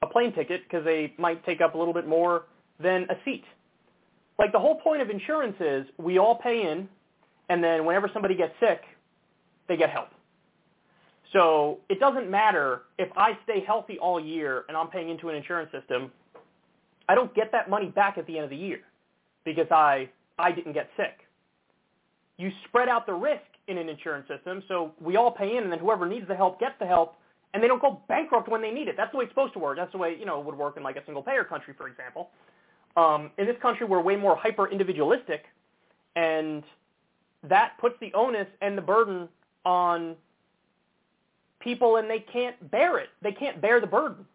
a 0.02 0.08
plane 0.08 0.34
ticket 0.34 0.64
because 0.64 0.84
they 0.84 1.14
might 1.18 1.46
take 1.46 1.62
up 1.62 1.76
a 1.76 1.78
little 1.78 1.94
bit 1.94 2.08
more 2.08 2.46
than 2.80 3.04
a 3.10 3.16
seat. 3.24 3.44
Like 4.40 4.52
the 4.52 4.60
whole 4.60 4.76
point 4.76 5.02
of 5.02 5.10
insurance 5.10 5.56
is 5.60 5.86
we 5.98 6.18
all 6.18 6.36
pay 6.36 6.70
in, 6.72 6.90
and 7.50 7.64
then 7.64 7.86
whenever 7.86 8.10
somebody 8.14 8.36
gets 8.36 8.54
sick, 8.60 8.82
they 9.68 9.78
get 9.78 9.90
help. 9.90 10.10
So 11.34 11.80
it 11.90 12.00
doesn't 12.00 12.30
matter 12.30 12.84
if 12.98 13.10
I 13.16 13.38
stay 13.44 13.64
healthy 13.66 13.98
all 14.00 14.20
year 14.20 14.66
and 14.68 14.76
I'm 14.76 14.88
paying 14.88 15.10
into 15.10 15.30
an 15.30 15.36
insurance 15.36 15.72
system, 15.72 16.12
I 17.08 17.16
don't 17.16 17.34
get 17.36 17.52
that 17.52 17.70
money 17.70 17.88
back 17.88 18.18
at 18.18 18.28
the 18.28 18.38
end 18.38 18.46
of 18.46 18.50
the 18.50 18.58
year 18.58 18.80
because 19.46 19.68
I, 19.72 20.10
I 20.38 20.52
didn't 20.52 20.74
get 20.74 20.90
sick. 20.98 21.20
You 22.38 22.52
spread 22.68 22.90
out 22.90 23.06
the 23.06 23.14
risk 23.14 23.44
in 23.68 23.78
an 23.78 23.88
insurance 23.88 24.28
system, 24.28 24.64
so 24.68 24.92
we 25.00 25.16
all 25.16 25.32
pay 25.32 25.56
in 25.56 25.64
and 25.64 25.72
then 25.72 25.80
whoever 25.80 26.08
needs 26.08 26.28
the 26.28 26.36
help 26.36 26.60
gets 26.60 26.76
the 26.80 26.86
help, 26.86 27.16
and 27.54 27.62
they 27.62 27.68
don't 27.68 27.82
go 27.82 28.02
bankrupt 28.08 28.48
when 28.48 28.62
they 28.62 28.72
need 28.72 28.88
it. 28.88 28.96
That's 28.96 29.12
the 29.12 29.18
way 29.18 29.26
it's 29.26 29.32
supposed 29.32 29.54
to 29.54 29.60
work. 29.60 29.78
That's 29.78 29.92
the 29.92 29.98
way 29.98 30.16
you 30.18 30.26
know 30.26 30.40
it 30.40 30.46
would 30.46 30.58
work 30.58 30.78
in 30.78 30.84
like 30.84 30.96
a 30.96 31.06
single 31.06 31.24
payer 31.24 31.44
country, 31.44 31.74
for 31.78 31.88
example. 31.88 32.30
Um, 32.96 33.32
in 33.38 33.46
this 33.46 33.58
country, 33.62 33.86
we're 33.86 34.02
way 34.02 34.16
more 34.16 34.36
hyper 34.36 34.70
individualistic, 34.70 35.46
and 36.16 36.64
that 37.44 37.74
puts 37.80 37.96
the 38.00 38.14
onus 38.14 38.48
and 38.62 38.78
the 38.78 38.82
burden 38.82 39.28
on 39.66 40.16
people, 41.60 41.98
and 41.98 42.10
they 42.10 42.20
can't 42.20 42.72
bear 42.72 43.00
it. 43.00 43.10
They 43.22 43.32
can't 43.32 43.62
bear 43.62 43.80
the 43.82 43.88
burden, 43.88 44.26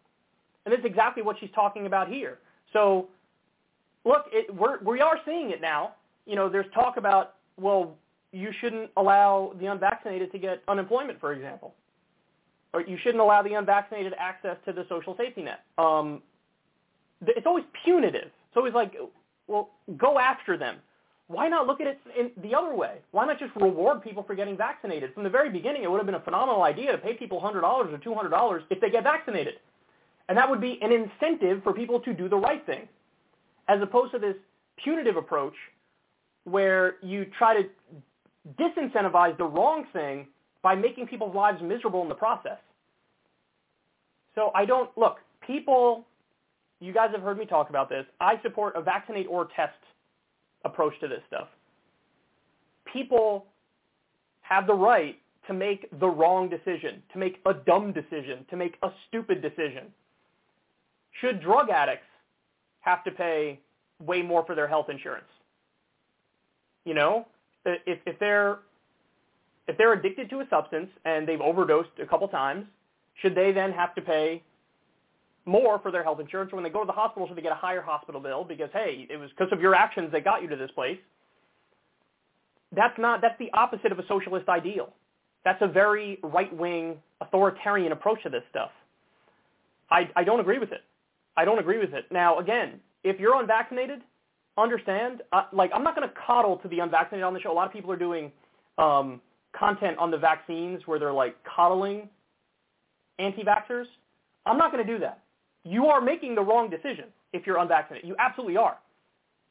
and 0.65 0.71
this 0.71 0.79
is 0.79 0.85
exactly 0.85 1.23
what 1.23 1.37
she's 1.39 1.51
talking 1.53 1.85
about 1.85 2.07
here. 2.07 2.39
So, 2.73 3.07
look, 4.05 4.25
it, 4.31 4.53
we're, 4.53 4.79
we 4.79 5.01
are 5.01 5.19
seeing 5.25 5.51
it 5.51 5.61
now. 5.61 5.93
You 6.25 6.35
know, 6.35 6.49
there's 6.49 6.71
talk 6.73 6.97
about 6.97 7.35
well, 7.59 7.95
you 8.31 8.51
shouldn't 8.61 8.91
allow 8.97 9.53
the 9.59 9.65
unvaccinated 9.65 10.31
to 10.31 10.37
get 10.37 10.61
unemployment, 10.67 11.19
for 11.19 11.33
example 11.33 11.73
or 12.73 12.81
you 12.81 12.97
shouldn't 13.01 13.21
allow 13.21 13.41
the 13.41 13.53
unvaccinated 13.53 14.13
access 14.17 14.57
to 14.65 14.73
the 14.73 14.85
social 14.89 15.15
safety 15.17 15.41
net. 15.41 15.61
Um, 15.77 16.21
it's 17.25 17.47
always 17.47 17.65
punitive. 17.83 18.25
It's 18.25 18.57
always 18.57 18.73
like, 18.73 18.95
well, 19.47 19.69
go 19.97 20.19
after 20.19 20.57
them. 20.57 20.77
Why 21.27 21.49
not 21.49 21.67
look 21.67 21.81
at 21.81 21.87
it 21.87 21.99
in 22.17 22.31
the 22.41 22.55
other 22.55 22.73
way? 22.73 22.99
Why 23.11 23.25
not 23.25 23.37
just 23.37 23.53
reward 23.55 24.01
people 24.01 24.23
for 24.23 24.33
getting 24.33 24.55
vaccinated? 24.55 25.13
From 25.13 25.23
the 25.23 25.29
very 25.29 25.49
beginning, 25.49 25.83
it 25.83 25.91
would 25.91 25.97
have 25.97 26.05
been 26.05 26.15
a 26.15 26.21
phenomenal 26.21 26.63
idea 26.63 26.91
to 26.93 26.97
pay 26.97 27.15
people 27.15 27.41
$100 27.41 27.63
or 27.63 27.97
$200 27.97 28.61
if 28.69 28.79
they 28.79 28.89
get 28.89 29.03
vaccinated. 29.03 29.55
And 30.29 30.37
that 30.37 30.49
would 30.49 30.61
be 30.61 30.79
an 30.81 30.91
incentive 30.91 31.63
for 31.63 31.73
people 31.73 31.99
to 32.01 32.13
do 32.13 32.29
the 32.29 32.37
right 32.37 32.65
thing, 32.65 32.87
as 33.67 33.81
opposed 33.81 34.13
to 34.13 34.19
this 34.19 34.35
punitive 34.81 35.17
approach 35.17 35.55
where 36.45 36.95
you 37.01 37.25
try 37.37 37.61
to 37.61 37.67
disincentivize 38.57 39.37
the 39.37 39.45
wrong 39.45 39.85
thing 39.91 40.27
by 40.67 40.75
making 40.75 41.07
people's 41.07 41.33
lives 41.33 41.61
miserable 41.61 42.01
in 42.01 42.09
the 42.09 42.13
process. 42.13 42.57
So 44.35 44.51
I 44.53 44.65
don't, 44.65 44.89
look, 44.97 45.19
people, 45.39 46.05
you 46.81 46.91
guys 46.91 47.11
have 47.13 47.21
heard 47.21 47.37
me 47.37 47.45
talk 47.45 47.69
about 47.69 47.87
this. 47.87 48.05
I 48.19 48.33
support 48.41 48.75
a 48.75 48.81
vaccinate 48.81 49.27
or 49.29 49.47
test 49.55 49.79
approach 50.65 50.91
to 50.99 51.07
this 51.07 51.21
stuff. 51.25 51.47
People 52.91 53.45
have 54.41 54.67
the 54.67 54.73
right 54.73 55.17
to 55.47 55.53
make 55.53 55.87
the 56.01 56.09
wrong 56.09 56.49
decision, 56.49 57.01
to 57.13 57.17
make 57.17 57.37
a 57.45 57.53
dumb 57.53 57.93
decision, 57.93 58.45
to 58.49 58.57
make 58.57 58.75
a 58.83 58.89
stupid 59.07 59.41
decision. 59.41 59.85
Should 61.21 61.41
drug 61.41 61.69
addicts 61.69 62.09
have 62.81 63.05
to 63.05 63.11
pay 63.11 63.61
way 64.01 64.21
more 64.21 64.45
for 64.45 64.53
their 64.53 64.67
health 64.67 64.89
insurance? 64.89 65.31
You 66.83 66.93
know, 66.93 67.25
if, 67.65 67.99
if 68.05 68.19
they're 68.19 68.59
if 69.67 69.77
they're 69.77 69.93
addicted 69.93 70.29
to 70.29 70.39
a 70.39 70.47
substance 70.49 70.89
and 71.05 71.27
they've 71.27 71.41
overdosed 71.41 71.89
a 72.01 72.05
couple 72.05 72.27
times, 72.27 72.65
should 73.21 73.35
they 73.35 73.51
then 73.51 73.71
have 73.71 73.95
to 73.95 74.01
pay 74.01 74.43
more 75.45 75.79
for 75.79 75.91
their 75.91 76.03
health 76.03 76.19
insurance? 76.19 76.51
When 76.53 76.63
they 76.63 76.69
go 76.69 76.81
to 76.81 76.85
the 76.85 76.93
hospital, 76.93 77.27
should 77.27 77.37
they 77.37 77.41
get 77.41 77.51
a 77.51 77.55
higher 77.55 77.81
hospital 77.81 78.21
bill 78.21 78.43
because, 78.43 78.69
hey, 78.73 79.07
it 79.09 79.17
was 79.17 79.29
because 79.31 79.51
of 79.51 79.61
your 79.61 79.75
actions 79.75 80.11
that 80.11 80.23
got 80.23 80.41
you 80.41 80.49
to 80.49 80.55
this 80.55 80.71
place? 80.71 80.97
That's 82.75 82.97
not, 82.99 83.21
that's 83.21 83.37
the 83.39 83.49
opposite 83.53 83.91
of 83.91 83.99
a 83.99 84.07
socialist 84.07 84.49
ideal. 84.49 84.93
That's 85.45 85.61
a 85.61 85.67
very 85.67 86.19
right-wing 86.21 86.97
authoritarian 87.21 87.91
approach 87.93 88.21
to 88.23 88.29
this 88.29 88.43
stuff. 88.49 88.71
I, 89.89 90.09
I 90.15 90.23
don't 90.23 90.41
agree 90.41 90.59
with 90.59 90.71
it. 90.73 90.81
I 91.37 91.45
don't 91.45 91.59
agree 91.59 91.77
with 91.77 91.93
it. 91.93 92.05
Now, 92.11 92.39
again, 92.39 92.79
if 93.03 93.19
you're 93.19 93.39
unvaccinated, 93.39 94.01
understand, 94.57 95.21
uh, 95.31 95.43
like, 95.53 95.71
I'm 95.73 95.83
not 95.83 95.95
going 95.95 96.07
to 96.07 96.13
coddle 96.25 96.57
to 96.57 96.67
the 96.67 96.79
unvaccinated 96.79 97.23
on 97.23 97.33
the 97.33 97.39
show. 97.39 97.51
A 97.51 97.53
lot 97.53 97.67
of 97.67 97.73
people 97.73 97.91
are 97.91 97.97
doing 97.97 98.31
um, 98.77 99.21
content 99.57 99.97
on 99.97 100.11
the 100.11 100.17
vaccines 100.17 100.81
where 100.85 100.99
they're 100.99 101.13
like 101.13 101.35
coddling 101.43 102.09
anti-vaxxers. 103.19 103.85
I'm 104.45 104.57
not 104.57 104.71
going 104.71 104.85
to 104.85 104.91
do 104.91 104.99
that. 104.99 105.21
You 105.63 105.87
are 105.87 106.01
making 106.01 106.35
the 106.35 106.41
wrong 106.41 106.69
decision 106.69 107.05
if 107.33 107.45
you're 107.45 107.57
unvaccinated. 107.57 108.07
You 108.07 108.15
absolutely 108.19 108.57
are. 108.57 108.77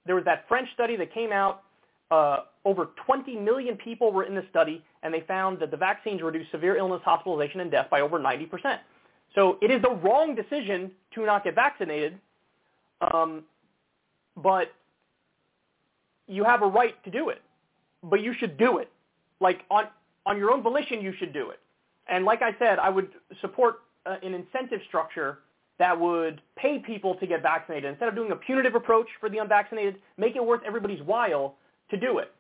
There 0.07 0.15
was 0.15 0.25
that 0.25 0.47
French 0.49 0.69
study 0.75 0.97
that 0.97 1.13
came 1.13 1.33
out. 1.33 1.63
Uh, 2.11 2.45
over 2.65 2.91
20 3.05 3.37
million 3.37 3.77
people 3.77 4.13
were 4.13 4.23
in 4.23 4.35
the 4.35 4.45
study, 4.49 4.83
and 5.03 5.13
they 5.13 5.25
found 5.27 5.59
that 5.59 5.71
the 5.73 5.77
vaccines 5.77 6.23
reduced 6.23 6.51
severe 6.53 6.77
illness, 6.77 7.01
hospitalization, 7.05 7.61
and 7.61 7.71
death 7.71 7.89
by 7.91 8.01
over 8.01 8.19
90%. 8.19 8.79
So 9.35 9.59
it 9.61 9.71
is 9.71 9.83
the 9.83 9.91
wrong 9.91 10.35
decision 10.35 10.93
to 11.15 11.27
not 11.27 11.43
get 11.43 11.57
vaccinated, 11.57 12.19
um, 13.13 13.43
but 14.37 14.73
you 16.29 16.45
have 16.45 16.63
a 16.63 16.67
right 16.67 17.03
to 17.05 17.11
do 17.11 17.29
it. 17.29 17.43
But 18.05 18.23
you 18.23 18.33
should 18.39 18.57
do 18.57 18.79
it 18.79 18.91
like 19.41 19.61
on 19.71 19.87
on 20.27 20.37
your 20.37 20.51
own 20.51 20.63
volition, 20.63 21.01
you 21.01 21.13
should 21.19 21.33
do 21.33 21.51
it. 21.51 21.61
And 22.09 22.25
like 22.25 22.43
I 22.43 22.51
said, 22.59 22.79
I 22.79 22.91
would 22.91 23.09
support 23.41 23.77
uh, 24.05 24.17
an 24.23 24.35
incentive 24.35 24.81
structure 24.89 25.39
that 25.79 25.99
would 25.99 26.41
pay 26.57 26.79
people 26.79 27.15
to 27.17 27.27
get 27.27 27.43
vaccinated. 27.43 27.91
Instead 27.91 28.09
of 28.09 28.15
doing 28.15 28.33
a 28.33 28.37
punitive 28.37 28.75
approach 28.75 29.07
for 29.21 29.29
the 29.29 29.39
unvaccinated, 29.39 29.97
make 30.17 30.37
it 30.37 30.45
worth 30.45 30.63
everybody's 30.67 31.03
while 31.03 31.57
to 31.91 31.97
do 31.97 32.19
it. 32.19 32.33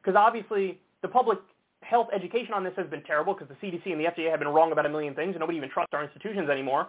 Because 0.00 0.16
obviously 0.16 0.78
the 1.02 1.08
public 1.08 1.38
health 1.82 2.08
education 2.14 2.52
on 2.54 2.62
this 2.62 2.72
has 2.76 2.86
been 2.88 3.02
terrible 3.02 3.34
because 3.34 3.48
the 3.48 3.66
CDC 3.66 3.86
and 3.86 4.00
the 4.00 4.04
FDA 4.04 4.30
have 4.30 4.38
been 4.38 4.48
wrong 4.48 4.72
about 4.72 4.86
a 4.86 4.88
million 4.88 5.14
things 5.14 5.30
and 5.30 5.40
nobody 5.40 5.58
even 5.58 5.70
trusts 5.70 5.92
our 5.92 6.04
institutions 6.04 6.48
anymore. 6.48 6.88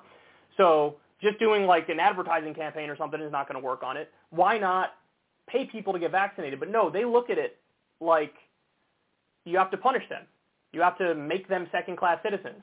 So 0.57 0.97
just 1.21 1.39
doing 1.39 1.65
like 1.65 1.89
an 1.89 1.99
advertising 1.99 2.53
campaign 2.53 2.89
or 2.89 2.97
something 2.97 3.19
is 3.21 3.31
not 3.31 3.47
going 3.47 3.59
to 3.59 3.65
work 3.65 3.83
on 3.83 3.97
it. 3.97 4.11
Why 4.29 4.57
not 4.57 4.91
pay 5.47 5.65
people 5.65 5.93
to 5.93 5.99
get 5.99 6.11
vaccinated? 6.11 6.59
But 6.59 6.69
no, 6.69 6.89
they 6.89 7.05
look 7.05 7.29
at 7.29 7.37
it 7.37 7.57
like 7.99 8.33
you 9.45 9.57
have 9.57 9.71
to 9.71 9.77
punish 9.77 10.07
them. 10.09 10.23
You 10.73 10.81
have 10.81 10.97
to 10.99 11.15
make 11.15 11.47
them 11.47 11.67
second-class 11.71 12.19
citizens. 12.23 12.61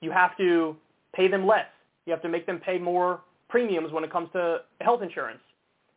You 0.00 0.10
have 0.10 0.36
to 0.36 0.76
pay 1.14 1.28
them 1.28 1.46
less. 1.46 1.66
You 2.06 2.12
have 2.12 2.22
to 2.22 2.28
make 2.28 2.46
them 2.46 2.58
pay 2.58 2.78
more 2.78 3.20
premiums 3.48 3.92
when 3.92 4.04
it 4.04 4.12
comes 4.12 4.28
to 4.32 4.62
health 4.80 5.02
insurance. 5.02 5.40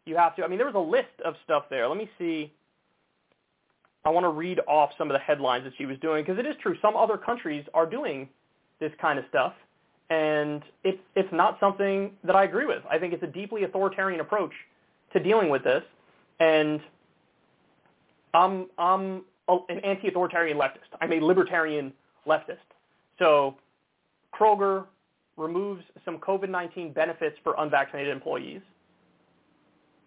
You 0.05 0.15
have 0.15 0.35
to, 0.35 0.43
I 0.43 0.47
mean, 0.47 0.57
there 0.57 0.67
was 0.67 0.75
a 0.75 0.79
list 0.79 1.21
of 1.25 1.35
stuff 1.43 1.65
there. 1.69 1.87
Let 1.87 1.97
me 1.97 2.09
see. 2.17 2.51
I 4.05 4.09
want 4.09 4.23
to 4.23 4.29
read 4.29 4.59
off 4.67 4.91
some 4.97 5.09
of 5.09 5.13
the 5.13 5.19
headlines 5.19 5.65
that 5.65 5.73
she 5.77 5.85
was 5.85 5.97
doing 5.99 6.23
because 6.23 6.39
it 6.39 6.45
is 6.45 6.55
true. 6.61 6.75
Some 6.81 6.95
other 6.95 7.17
countries 7.17 7.65
are 7.73 7.85
doing 7.85 8.29
this 8.79 8.91
kind 9.01 9.19
of 9.19 9.25
stuff, 9.29 9.53
and 10.09 10.63
it's 10.83 11.01
it's 11.15 11.31
not 11.33 11.59
something 11.59 12.11
that 12.23 12.35
I 12.35 12.45
agree 12.45 12.65
with. 12.65 12.81
I 12.89 12.97
think 12.97 13.13
it's 13.13 13.23
a 13.23 13.27
deeply 13.27 13.65
authoritarian 13.65 14.21
approach 14.21 14.53
to 15.13 15.19
dealing 15.19 15.49
with 15.49 15.65
this, 15.65 15.83
and 16.39 16.79
I'm 18.33 18.67
I'm 18.77 19.23
an 19.69 19.79
anti-authoritarian 19.79 20.57
leftist. 20.57 20.89
I'm 21.01 21.11
a 21.11 21.19
libertarian 21.19 21.93
leftist. 22.27 22.57
So 23.17 23.55
Kroger 24.33 24.85
removes 25.37 25.83
some 26.05 26.17
COVID-19 26.19 26.93
benefits 26.93 27.37
for 27.43 27.55
unvaccinated 27.57 28.13
employees. 28.13 28.61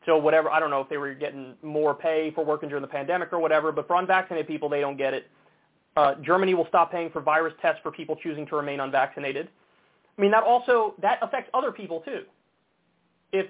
So 0.06 0.16
whatever, 0.16 0.51
I 0.51 0.60
don't 0.60 0.70
know 0.70 0.81
if 0.81 0.89
they 0.89 0.97
were 0.97 1.14
getting 1.14 1.55
more 1.62 1.94
pay 1.94 2.32
for 2.35 2.44
working 2.44 2.69
during 2.69 2.82
the 2.82 2.89
pandemic 2.89 3.32
or 3.32 3.39
whatever, 3.39 3.70
but 3.73 3.86
for 3.86 3.97
unvaccinated 3.97 4.48
people, 4.48 4.69
they 4.69 4.81
don't 4.81 4.97
get 4.97 5.14
it. 5.14 5.31
Uh, 5.97 6.14
Germany 6.16 6.55
will 6.55 6.66
stop 6.66 6.90
paying 6.90 7.10
for 7.10 7.20
virus 7.20 7.55
tests 7.60 7.81
for 7.82 7.93
people 7.93 8.16
choosing 8.16 8.47
to 8.47 8.56
remain 8.56 8.81
unvaccinated. 8.81 9.48
I 10.16 10.20
mean, 10.20 10.31
that 10.32 10.43
also, 10.43 10.94
that 11.01 11.19
affects 11.23 11.51
other 11.55 11.70
people 11.70 12.01
too. 12.01 12.23
If 13.32 13.47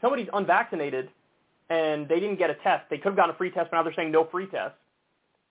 somebody's 0.00 0.28
unvaccinated 0.32 1.08
and 1.70 2.08
they 2.08 2.20
didn't 2.20 2.36
get 2.36 2.50
a 2.50 2.54
test, 2.54 2.84
they 2.90 2.96
could 2.96 3.10
have 3.10 3.16
gotten 3.16 3.34
a 3.34 3.38
free 3.38 3.50
test, 3.50 3.70
but 3.70 3.76
now 3.76 3.82
they're 3.82 3.94
saying 3.94 4.10
no 4.10 4.24
free 4.24 4.46
test. 4.46 4.74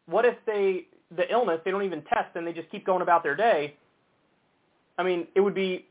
What 0.05 0.25
if 0.25 0.35
they, 0.45 0.87
the 1.15 1.31
illness, 1.31 1.59
they 1.63 1.71
don't 1.71 1.83
even 1.83 2.01
test 2.03 2.35
and 2.35 2.45
they 2.45 2.53
just 2.53 2.69
keep 2.69 2.85
going 2.85 3.01
about 3.01 3.23
their 3.23 3.35
day? 3.35 3.75
I 4.97 5.03
mean, 5.03 5.27
it 5.35 5.41
would 5.41 5.55
be, 5.55 5.85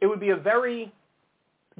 it 0.00 0.06
would 0.06 0.20
be 0.20 0.30
a 0.30 0.36
very 0.36 0.92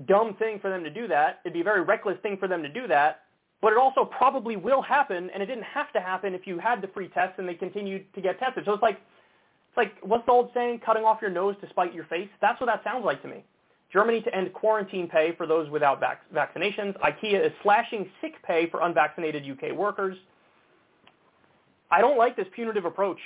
dumb 0.07 0.35
thing 0.35 0.59
for 0.61 0.71
them 0.71 0.83
to 0.85 0.91
do 0.91 1.07
that. 1.09 1.41
It'd 1.45 1.53
be 1.53 1.61
a 1.61 1.65
very 1.65 1.83
reckless 1.83 2.19
thing 2.23 2.37
for 2.39 2.49
them 2.49 2.63
to 2.63 2.69
do 2.69 2.87
that. 2.89 3.21
But 3.61 3.73
it 3.73 3.79
also 3.79 4.05
probably 4.05 4.57
will 4.57 4.83
happen, 4.83 5.31
and 5.33 5.43
it 5.43 5.47
didn't 5.47 5.65
have 5.65 5.91
to 5.95 6.01
happen 6.01 6.35
if 6.35 6.47
you 6.47 6.59
had 6.59 6.83
the 6.83 6.89
free 6.89 7.09
test 7.09 7.39
and 7.39 7.49
they 7.49 7.55
continued 7.55 8.13
to 8.15 8.21
get 8.21 8.39
tested. 8.39 8.65
So 8.67 8.73
it's 8.75 8.83
like, 8.83 8.97
it's 8.97 9.77
like 9.77 9.95
what's 10.03 10.27
the 10.27 10.33
old 10.33 10.51
saying? 10.55 10.81
Cutting 10.85 11.05
off 11.05 11.19
your 11.23 11.31
nose 11.31 11.57
to 11.63 11.69
spite 11.71 11.95
your 11.95 12.05
face. 12.05 12.29
That's 12.41 12.61
what 12.61 12.67
that 12.67 12.85
sounds 12.85 13.05
like 13.05 13.23
to 13.23 13.29
me. 13.29 13.45
Germany 13.93 14.21
to 14.23 14.35
end 14.35 14.53
quarantine 14.53 15.09
pay 15.09 15.35
for 15.37 15.47
those 15.47 15.71
without 15.71 16.01
vac- 16.01 16.31
vaccinations. 16.35 16.99
IKEA 17.01 17.47
is 17.47 17.53
slashing 17.63 18.09
sick 18.21 18.35
pay 18.43 18.69
for 18.69 18.83
unvaccinated 18.83 19.45
UK 19.49 19.75
workers. 19.75 20.17
I 21.91 22.01
don't 22.01 22.19
like 22.19 22.37
this 22.37 22.47
punitive 22.55 22.85
approach, 22.85 23.19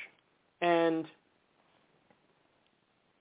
and 0.60 1.06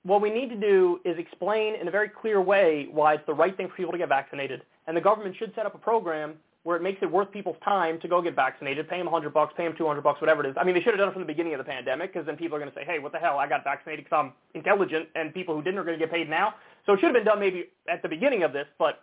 what 0.04 0.22
we 0.22 0.30
need 0.30 0.50
to 0.50 0.56
do 0.56 1.00
is 1.04 1.18
explain 1.18 1.76
in 1.76 1.88
a 1.88 1.92
very 1.92 2.10
clear 2.10 2.42
way 2.42 2.88
why 2.92 3.16
it's 3.16 3.26
the 3.28 3.34
right 3.34 3.56
thing 3.56 3.68
for 3.68 3.76
people 3.76 3.92
to 3.92 3.98
get 3.98 4.10
vaccinated. 4.10 4.64
And 4.88 4.96
the 4.96 5.02
government 5.02 5.36
should 5.38 5.54
set 5.54 5.66
up 5.66 5.76
a 5.76 5.78
program 5.78 6.36
where 6.64 6.76
it 6.78 6.84
makes 6.84 7.00
it 7.02 7.12
worth 7.12 7.32
people's 7.32 7.58
time 7.64 8.00
to 8.02 8.08
go 8.08 8.22
get 8.22 8.36
vaccinated, 8.36 8.90
pay 8.90 8.98
them 8.98 9.06
100 9.06 9.34
bucks, 9.34 9.54
pay 9.56 9.66
them 9.66 9.74
200 9.78 10.02
bucks, 10.02 10.20
whatever 10.22 10.46
it 10.46 10.50
is. 10.50 10.56
I 10.60 10.64
mean, 10.64 10.76
they 10.76 10.82
should 10.82 10.94
have 10.94 10.98
done 10.98 11.10
it 11.10 11.14
from 11.14 11.22
the 11.22 11.28
beginning 11.28 11.54
of 11.54 11.60
the 11.60 11.64
pandemic 11.64 12.14
because 12.14 12.26
then 12.26 12.36
people 12.38 12.56
are 12.56 12.60
going 12.60 12.72
to 12.72 12.76
say, 12.76 12.86
hey, 12.86 13.00
what 13.00 13.12
the 13.12 13.18
hell? 13.20 13.38
I 13.38 13.48
got 13.48 13.64
vaccinated 13.64 14.06
because 14.06 14.26
I'm 14.26 14.34
intelligent, 14.54 15.08
and 15.16 15.34
people 15.34 15.56
who 15.56 15.62
didn't 15.62 15.80
are 15.80 15.84
going 15.84 15.98
to 15.98 16.06
get 16.06 16.14
paid 16.14 16.30
now. 16.30 16.56
So 16.86 16.94
it 16.94 16.98
should 16.98 17.06
have 17.06 17.14
been 17.14 17.26
done 17.26 17.40
maybe 17.40 17.66
at 17.90 18.02
the 18.02 18.10
beginning 18.10 18.44
of 18.44 18.54
this, 18.54 18.66
but 18.80 19.02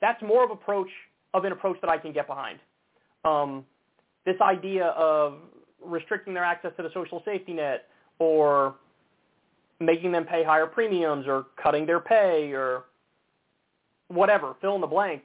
that's 0.00 0.22
more 0.22 0.44
of 0.44 0.50
approach 0.50 0.88
of 1.34 1.44
an 1.44 1.52
approach 1.52 1.78
that 1.80 1.90
I 1.90 1.98
can 1.98 2.12
get 2.12 2.26
behind. 2.26 2.58
Um, 3.24 3.64
this 4.24 4.36
idea 4.40 4.86
of 4.88 5.38
restricting 5.84 6.34
their 6.34 6.44
access 6.44 6.72
to 6.76 6.82
the 6.82 6.90
social 6.94 7.22
safety 7.24 7.52
net 7.52 7.86
or 8.18 8.74
making 9.80 10.12
them 10.12 10.24
pay 10.24 10.44
higher 10.44 10.66
premiums 10.66 11.26
or 11.26 11.46
cutting 11.62 11.86
their 11.86 12.00
pay 12.00 12.52
or 12.52 12.84
whatever, 14.08 14.54
fill 14.60 14.74
in 14.74 14.80
the 14.80 14.86
blank, 14.86 15.22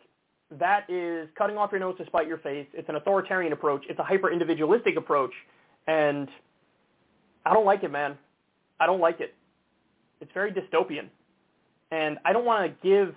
that 0.60 0.90
is 0.90 1.28
cutting 1.38 1.58
off 1.58 1.72
your 1.72 1.80
nose 1.80 1.98
to 1.98 2.06
spite 2.06 2.28
your 2.28 2.38
face. 2.38 2.68
It's 2.74 2.88
an 2.90 2.96
authoritarian 2.96 3.54
approach. 3.54 3.84
It's 3.90 4.00
a 4.00 4.04
hyper-individualistic 4.04 4.96
approach. 4.96 5.34
And 5.88 6.30
I 7.46 7.54
don't 7.54 7.66
like 7.66 7.84
it, 7.84 7.92
man. 7.92 8.18
I 8.80 8.86
don't 8.86 9.02
like 9.02 9.20
it. 9.20 9.34
It's 10.22 10.32
very 10.34 10.52
dystopian. 10.52 11.10
And 11.92 12.18
I 12.26 12.34
don't 12.34 12.46
want 12.46 12.66
to 12.66 12.88
give 12.88 13.14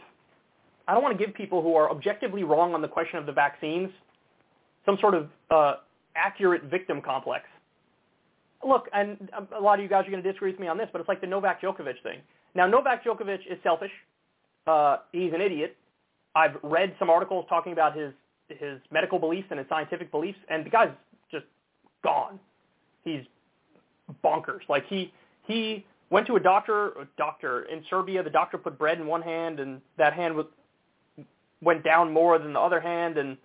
I 0.88 0.94
don't 0.94 1.04
want 1.04 1.16
to 1.16 1.24
give 1.24 1.36
people 1.36 1.62
who 1.62 1.76
are 1.76 1.88
objectively 1.88 2.42
wrong 2.42 2.74
on 2.74 2.82
the 2.82 2.88
question 2.88 3.18
of 3.20 3.26
the 3.26 3.32
vaccines 3.32 3.90
some 4.86 4.96
sort 5.00 5.14
of 5.14 5.28
uh, 5.50 5.74
accurate 6.16 6.65
victim 6.65 7.01
complex 7.01 7.45
look, 8.66 8.89
and 8.93 9.31
a 9.57 9.61
lot 9.61 9.78
of 9.78 9.82
you 9.82 9.89
guys 9.89 10.07
are 10.07 10.11
going 10.11 10.23
to 10.23 10.28
disagree 10.28 10.51
with 10.51 10.61
me 10.61 10.69
on 10.69 10.77
this, 10.78 10.89
but 10.93 11.01
it's 11.01 11.09
like 11.09 11.20
the 11.20 11.27
Novak 11.27 11.62
Djokovic 11.62 12.03
thing. 12.03 12.19
Now, 12.55 12.66
Novak 12.66 13.05
Djokovic 13.05 13.41
is 13.51 13.59
selfish. 13.62 13.93
Uh, 14.66 14.99
he's 15.12 15.32
an 15.32 15.41
idiot. 15.41 15.77
I've 16.35 16.57
read 16.62 16.95
some 16.99 17.11
articles 17.11 17.47
talking 17.49 17.73
about 17.73 17.97
his 17.97 18.12
his 18.49 18.81
medical 18.91 19.19
beliefs 19.19 19.47
and 19.51 19.59
his 19.59 19.69
scientific 19.69 20.11
beliefs, 20.11 20.39
and 20.49 20.66
the 20.66 20.70
guy's 20.70 20.91
just 21.31 21.45
gone. 22.03 22.39
He's 23.05 23.23
bonkers. 24.24 24.61
Like 24.69 24.87
he 24.89 25.12
he 25.47 25.87
went 26.11 26.27
to 26.27 26.37
a 26.37 26.41
doctor 26.41 26.89
a 26.91 27.09
doctor 27.16 27.62
in 27.62 27.82
Serbia. 27.89 28.23
The 28.23 28.31
doctor 28.31 28.59
put 28.59 28.78
bread 28.78 28.99
in 28.99 29.07
one 29.07 29.23
hand, 29.23 29.61
and 29.61 29.81
that 29.99 30.12
hand 30.12 30.35
was, 30.35 30.47
went 31.62 31.85
down 31.85 32.12
more 32.12 32.39
than 32.39 32.53
the 32.53 32.61
other 32.61 32.81
hand, 32.81 33.19
and 33.19 33.37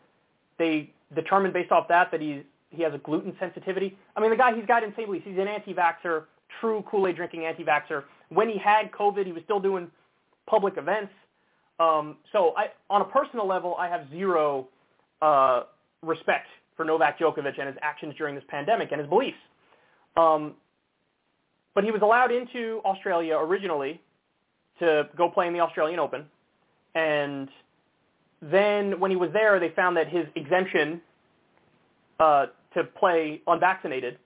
they 0.58 0.92
determined 1.16 1.54
based 1.54 1.72
off 1.72 1.88
that 1.88 2.12
that 2.12 2.22
he's 2.22 2.44
he 2.70 2.84
has 2.84 2.94
a 2.94 2.98
gluten 3.00 3.36
sensitivity. 3.40 3.98
I 4.16 4.22
mean, 4.22 4.30
the 4.30 4.36
guy, 4.38 4.56
he's 4.56 4.66
got 4.66 4.84
insane 4.84 5.06
beliefs. 5.06 5.26
He's 5.28 5.38
an 5.38 5.48
anti-vaxxer, 5.48 6.24
true 6.60 6.84
Kool-Aid 6.90 7.16
drinking 7.16 7.46
anti-vaxxer. 7.46 8.04
When 8.30 8.50
he 8.50 8.58
had 8.58 8.92
COVID, 8.92 9.26
he 9.26 9.32
was 9.32 9.44
still 9.44 9.60
doing 9.60 9.90
public 10.48 10.78
events. 10.78 11.12
Um, 11.80 12.18
so 12.32 12.54
I, 12.56 12.68
on 12.90 13.02
a 13.02 13.06
personal 13.06 13.48
level, 13.48 13.76
I 13.78 13.88
have 13.88 14.10
zero 14.10 14.68
uh, 15.22 15.64
respect 16.02 16.48
for 16.76 16.86
Novak 16.86 17.20
Djokovic 17.20 17.60
and 17.60 17.68
his 17.68 17.78
actions 17.82 18.14
during 18.18 18.36
this 18.36 18.44
pandemic 18.48 18.92
and 18.92 19.00
his 19.00 19.10
beliefs. 19.10 19.38
Um, 20.18 20.56
but 21.74 21.84
he 21.84 21.92
was 21.92 22.02
allowed 22.02 22.32
into 22.32 22.82
Australia 22.86 23.36
originally 23.38 24.02
to 24.80 25.10
go 25.18 25.30
play 25.30 25.48
in 25.48 25.54
the 25.54 25.60
Australian 25.60 26.00
Open. 26.00 26.26
And 26.96 27.50
then 28.42 29.00
when 29.00 29.12
he 29.12 29.18
was 29.18 29.30
there, 29.34 29.60
they 29.60 29.70
found 29.70 29.98
that 29.98 30.08
his 30.08 30.26
exemption 30.36 31.02
uh, 32.20 32.48
to 32.74 32.84
play 32.84 33.42
unvaccinated. 33.48 34.18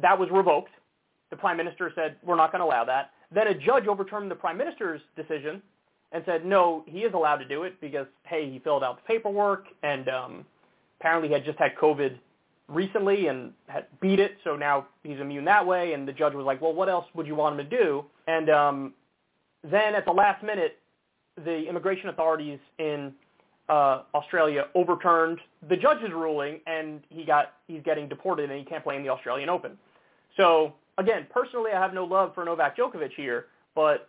That 0.00 0.18
was 0.18 0.28
revoked. 0.30 0.70
The 1.30 1.36
prime 1.36 1.56
minister 1.56 1.92
said, 1.94 2.16
we're 2.24 2.36
not 2.36 2.52
going 2.52 2.60
to 2.60 2.66
allow 2.66 2.84
that. 2.84 3.10
Then 3.34 3.48
a 3.48 3.54
judge 3.54 3.86
overturned 3.86 4.30
the 4.30 4.34
prime 4.34 4.58
minister's 4.58 5.00
decision 5.16 5.62
and 6.12 6.22
said, 6.26 6.44
no, 6.44 6.84
he 6.86 7.00
is 7.00 7.14
allowed 7.14 7.36
to 7.36 7.48
do 7.48 7.62
it 7.62 7.80
because, 7.80 8.06
hey, 8.24 8.50
he 8.50 8.58
filled 8.58 8.84
out 8.84 8.96
the 8.96 9.02
paperwork 9.06 9.66
and 9.82 10.08
um, 10.08 10.44
apparently 11.00 11.28
he 11.28 11.34
had 11.34 11.44
just 11.44 11.58
had 11.58 11.74
COVID 11.80 12.18
recently 12.68 13.26
and 13.28 13.52
had 13.66 13.86
beat 14.00 14.20
it, 14.20 14.36
so 14.44 14.56
now 14.56 14.86
he's 15.02 15.18
immune 15.20 15.44
that 15.46 15.66
way. 15.66 15.94
And 15.94 16.06
the 16.06 16.12
judge 16.12 16.34
was 16.34 16.44
like, 16.44 16.60
well, 16.60 16.72
what 16.72 16.88
else 16.88 17.06
would 17.14 17.26
you 17.26 17.34
want 17.34 17.58
him 17.58 17.68
to 17.68 17.76
do? 17.76 18.04
And 18.26 18.50
um, 18.50 18.94
then 19.64 19.94
at 19.94 20.04
the 20.04 20.12
last 20.12 20.42
minute, 20.42 20.78
the 21.44 21.66
immigration 21.68 22.08
authorities 22.10 22.58
in 22.78 23.12
uh, 23.68 24.02
Australia 24.14 24.66
overturned 24.74 25.38
the 25.68 25.76
judge's 25.76 26.10
ruling, 26.12 26.60
and 26.66 27.00
he 27.08 27.24
got 27.24 27.54
he's 27.66 27.82
getting 27.82 28.08
deported, 28.08 28.50
and 28.50 28.58
he 28.58 28.64
can't 28.64 28.82
play 28.82 28.96
in 28.96 29.02
the 29.02 29.08
Australian 29.08 29.48
Open. 29.48 29.78
So 30.36 30.74
again, 30.98 31.26
personally, 31.30 31.72
I 31.72 31.80
have 31.80 31.94
no 31.94 32.04
love 32.04 32.34
for 32.34 32.44
Novak 32.44 32.76
Djokovic 32.76 33.12
here, 33.16 33.46
but 33.74 34.08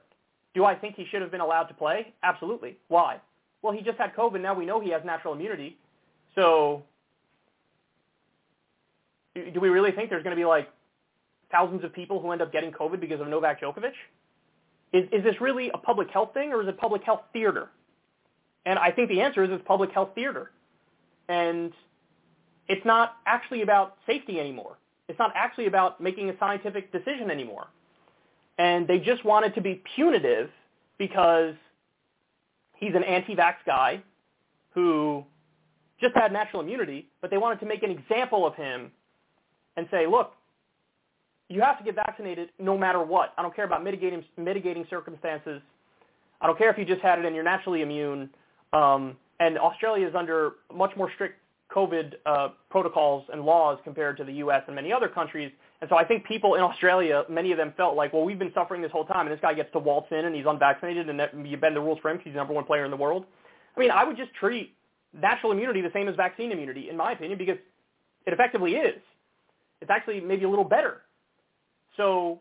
do 0.54 0.66
I 0.66 0.76
think 0.76 0.96
he 0.96 1.06
should 1.10 1.22
have 1.22 1.32
been 1.32 1.42
allowed 1.42 1.64
to 1.66 1.74
play? 1.74 2.14
Absolutely. 2.24 2.78
Why? 2.88 3.20
Well, 3.62 3.74
he 3.74 3.82
just 3.82 3.98
had 3.98 4.16
COVID. 4.16 4.42
Now 4.42 4.54
we 4.54 4.66
know 4.66 4.80
he 4.80 4.90
has 4.92 5.02
natural 5.06 5.34
immunity. 5.34 5.78
So 6.36 6.84
do 9.36 9.60
we 9.60 9.70
really 9.70 9.92
think 9.92 10.10
there's 10.10 10.24
going 10.24 10.36
to 10.36 10.40
be 10.40 10.46
like 10.46 10.70
thousands 11.52 11.84
of 11.84 11.94
people 11.94 12.20
who 12.20 12.32
end 12.32 12.42
up 12.42 12.52
getting 12.52 12.72
COVID 12.72 13.00
because 13.00 13.22
of 13.22 13.28
Novak 13.28 13.62
Djokovic? 13.62 13.94
Is, 14.92 15.06
is 15.12 15.24
this 15.24 15.36
really 15.42 15.72
a 15.74 15.78
public 15.78 16.10
health 16.12 16.34
thing 16.34 16.52
or 16.54 16.62
is 16.62 16.68
it 16.68 16.78
public 16.78 17.04
health 17.04 17.22
theater? 17.34 17.70
And 18.65 18.80
I 18.80 18.91
think 18.91 19.10
the 19.10 19.22
answer 19.22 19.44
is 19.44 19.49
it's 19.52 19.64
public 19.68 19.91
health 19.91 20.11
theater. 20.15 20.52
And 21.30 21.73
it's 22.68 22.85
not 22.85 23.15
actually 23.26 23.61
about 23.61 23.98
safety 24.07 24.40
anymore. 24.40 24.77
It's 25.10 25.19
not 25.19 25.31
actually 25.35 25.68
about 25.68 26.02
making 26.02 26.30
a 26.30 26.38
scientific 26.40 26.91
decision 26.91 27.31
anymore. 27.31 27.68
and 28.57 28.88
they 28.88 28.99
just 28.99 29.26
wanted 29.26 29.56
to 29.56 29.61
be 29.61 29.81
punitive 29.95 30.49
because 30.98 31.56
he's 32.76 32.95
an 32.95 33.03
anti-vax 33.03 33.56
guy 33.65 34.02
who 34.73 35.23
just 35.99 36.15
had 36.15 36.31
natural 36.31 36.61
immunity, 36.61 37.07
but 37.22 37.31
they 37.31 37.38
wanted 37.38 37.60
to 37.60 37.65
make 37.65 37.84
an 37.84 37.91
example 37.91 38.45
of 38.45 38.56
him 38.56 38.91
and 39.77 39.88
say, 39.91 40.06
look, 40.07 40.34
you 41.49 41.61
have 41.61 41.77
to 41.80 41.84
get 41.84 41.95
vaccinated 41.95 42.49
no 42.60 42.77
matter 42.77 43.02
what. 43.03 43.34
I 43.38 43.41
don't 43.41 43.56
care 43.56 43.65
about 43.65 43.84
mitigating 43.84 44.23
mitigating 44.38 44.85
circumstances. 44.90 45.61
I 46.41 46.48
don't 46.48 46.57
care 46.57 46.72
if 46.72 46.77
you 46.77 46.85
just 46.85 47.02
had 47.02 47.19
it 47.19 47.26
and 47.26 47.35
you're 47.35 47.44
naturally 47.44 47.81
immune. 47.81 48.30
Um, 48.74 49.16
and 49.40 49.58
Australia 49.58 50.08
is 50.08 50.16
under 50.16 50.54
much 50.74 50.91
more 50.98 51.12
strict 51.14 51.40
COVID 51.74 52.14
uh, 52.26 52.50
protocols 52.70 53.26
and 53.32 53.41
laws 53.41 53.80
compared 53.84 54.18
to 54.18 54.24
the 54.24 54.34
U.S. 54.34 54.62
and 54.68 54.76
many 54.76 54.91
other 54.91 55.08
countries. 55.08 55.52
And 55.82 55.90
so 55.90 55.98
I 55.98 56.04
think 56.04 56.26
people 56.26 56.56
in 56.56 56.62
Australia, 56.62 57.24
many 57.30 57.52
of 57.52 57.58
them 57.58 57.74
felt 57.76 57.95
like, 57.95 58.14
well, 58.14 58.24
we've 58.24 58.40
been 58.40 58.54
suffering 58.54 58.82
this 58.82 58.91
whole 58.91 59.06
time, 59.06 59.26
and 59.26 59.32
this 59.32 59.41
guy 59.41 59.54
gets 59.54 59.72
to 59.74 59.80
waltz 59.80 60.08
in 60.12 60.26
and 60.26 60.36
he's 60.36 60.45
unvaccinated, 60.48 61.10
and 61.10 61.48
you 61.48 61.58
bend 61.58 61.76
the 61.76 61.82
rules 61.82 62.00
for 62.02 62.10
him 62.10 62.18
because 62.18 62.26
he's 62.26 62.34
the 62.34 62.38
number 62.38 62.54
one 62.54 62.64
player 62.64 62.86
in 62.86 62.91
the 62.91 62.98
world. 62.98 63.26
I 63.76 63.80
mean, 63.80 63.91
I 63.91 64.04
would 64.04 64.18
just 64.18 64.34
treat 64.36 64.76
natural 65.14 65.52
immunity 65.52 65.82
the 65.82 65.91
same 65.94 66.08
as 66.08 66.16
vaccine 66.16 66.52
immunity, 66.52 66.90
in 66.90 66.98
my 66.98 67.12
opinion, 67.14 67.38
because 67.38 67.58
it 68.26 68.34
effectively 68.34 68.74
is. 68.74 69.02
It's 69.82 69.91
actually 69.91 70.22
maybe 70.22 70.45
a 70.45 70.50
little 70.50 70.64
better. 70.64 71.02
So 71.98 72.40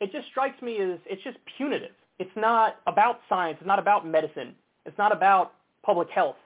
it 0.00 0.12
just 0.12 0.26
strikes 0.28 0.60
me 0.62 0.78
as 0.78 0.98
it's 1.06 1.22
just 1.22 1.36
punitive. 1.56 1.92
It's 2.18 2.30
not 2.36 2.76
about 2.86 3.20
science. 3.28 3.58
It's 3.60 3.66
not 3.66 3.78
about 3.78 4.06
medicine. 4.06 4.54
It's 4.86 4.96
not 4.98 5.12
about 5.12 5.52
public 5.88 6.10
health. 6.10 6.36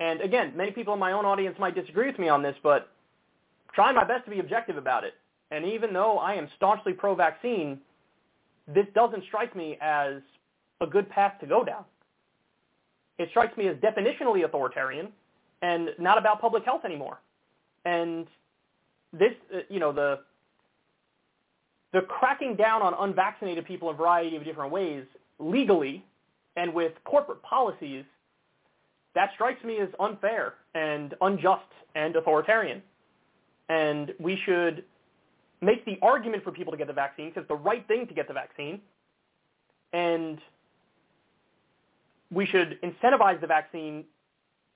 And 0.00 0.20
again, 0.20 0.52
many 0.56 0.72
people 0.72 0.92
in 0.92 0.98
my 0.98 1.12
own 1.12 1.24
audience 1.24 1.56
might 1.60 1.76
disagree 1.76 2.08
with 2.08 2.18
me 2.18 2.28
on 2.28 2.42
this, 2.42 2.56
but 2.64 2.90
trying 3.72 3.94
my 3.94 4.02
best 4.02 4.24
to 4.24 4.30
be 4.32 4.40
objective 4.40 4.76
about 4.76 5.04
it. 5.04 5.14
And 5.52 5.64
even 5.64 5.92
though 5.92 6.18
I 6.18 6.34
am 6.34 6.48
staunchly 6.56 6.94
pro-vaccine, 6.94 7.78
this 8.66 8.86
doesn't 8.92 9.22
strike 9.28 9.54
me 9.54 9.78
as 9.80 10.14
a 10.80 10.86
good 10.86 11.08
path 11.08 11.34
to 11.42 11.46
go 11.46 11.64
down. 11.64 11.84
It 13.20 13.28
strikes 13.30 13.56
me 13.56 13.68
as 13.68 13.76
definitionally 13.76 14.44
authoritarian 14.44 15.10
and 15.62 15.90
not 16.00 16.18
about 16.18 16.40
public 16.40 16.64
health 16.64 16.84
anymore. 16.84 17.20
And 17.84 18.26
this, 19.12 19.30
uh, 19.54 19.58
you 19.68 19.78
know, 19.78 19.92
the 19.92 20.18
the 21.92 22.00
cracking 22.00 22.56
down 22.56 22.82
on 22.82 22.94
unvaccinated 23.08 23.64
people 23.64 23.88
in 23.90 23.94
a 23.94 23.98
variety 23.98 24.34
of 24.34 24.44
different 24.44 24.72
ways 24.72 25.04
legally 25.38 26.04
and 26.56 26.74
with 26.74 26.92
corporate 27.04 27.40
policies, 27.42 28.04
that 29.14 29.30
strikes 29.34 29.62
me 29.64 29.78
as 29.78 29.88
unfair 30.00 30.54
and 30.74 31.14
unjust 31.20 31.62
and 31.94 32.16
authoritarian. 32.16 32.82
And 33.68 34.12
we 34.18 34.38
should 34.44 34.84
make 35.60 35.84
the 35.84 35.98
argument 36.02 36.44
for 36.44 36.52
people 36.52 36.72
to 36.72 36.76
get 36.76 36.86
the 36.86 36.92
vaccine 36.92 37.28
because 37.28 37.42
it's 37.42 37.48
the 37.48 37.54
right 37.54 37.86
thing 37.86 38.06
to 38.06 38.14
get 38.14 38.28
the 38.28 38.34
vaccine. 38.34 38.80
And 39.92 40.38
we 42.30 42.46
should 42.46 42.78
incentivize 42.82 43.40
the 43.40 43.46
vaccine 43.46 44.04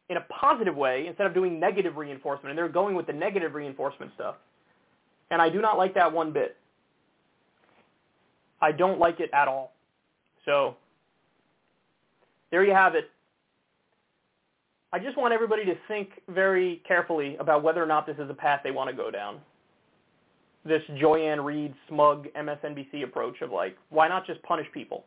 in 0.08 0.16
a 0.16 0.20
positive 0.40 0.76
way 0.76 1.06
instead 1.06 1.26
of 1.26 1.34
doing 1.34 1.60
negative 1.60 1.96
reinforcement. 1.96 2.50
And 2.50 2.58
they're 2.58 2.68
going 2.68 2.94
with 2.94 3.06
the 3.06 3.12
negative 3.12 3.54
reinforcement 3.54 4.12
stuff. 4.14 4.36
And 5.30 5.42
I 5.42 5.50
do 5.50 5.60
not 5.60 5.76
like 5.76 5.94
that 5.94 6.12
one 6.12 6.32
bit. 6.32 6.56
I 8.60 8.72
don't 8.72 8.98
like 8.98 9.20
it 9.20 9.30
at 9.32 9.48
all. 9.48 9.74
So 10.44 10.76
there 12.50 12.64
you 12.64 12.72
have 12.72 12.94
it. 12.94 13.10
I 14.92 14.98
just 14.98 15.18
want 15.18 15.34
everybody 15.34 15.64
to 15.66 15.74
think 15.86 16.10
very 16.28 16.82
carefully 16.88 17.36
about 17.36 17.62
whether 17.62 17.82
or 17.82 17.86
not 17.86 18.06
this 18.06 18.16
is 18.18 18.30
a 18.30 18.34
path 18.34 18.60
they 18.64 18.70
want 18.70 18.88
to 18.88 18.96
go 18.96 19.10
down. 19.10 19.40
This 20.64 20.82
Joy-Ann 20.98 21.74
smug 21.88 22.26
MSNBC 22.36 23.04
approach 23.04 23.40
of 23.42 23.50
like, 23.50 23.76
why 23.90 24.08
not 24.08 24.26
just 24.26 24.42
punish 24.42 24.66
people 24.72 25.04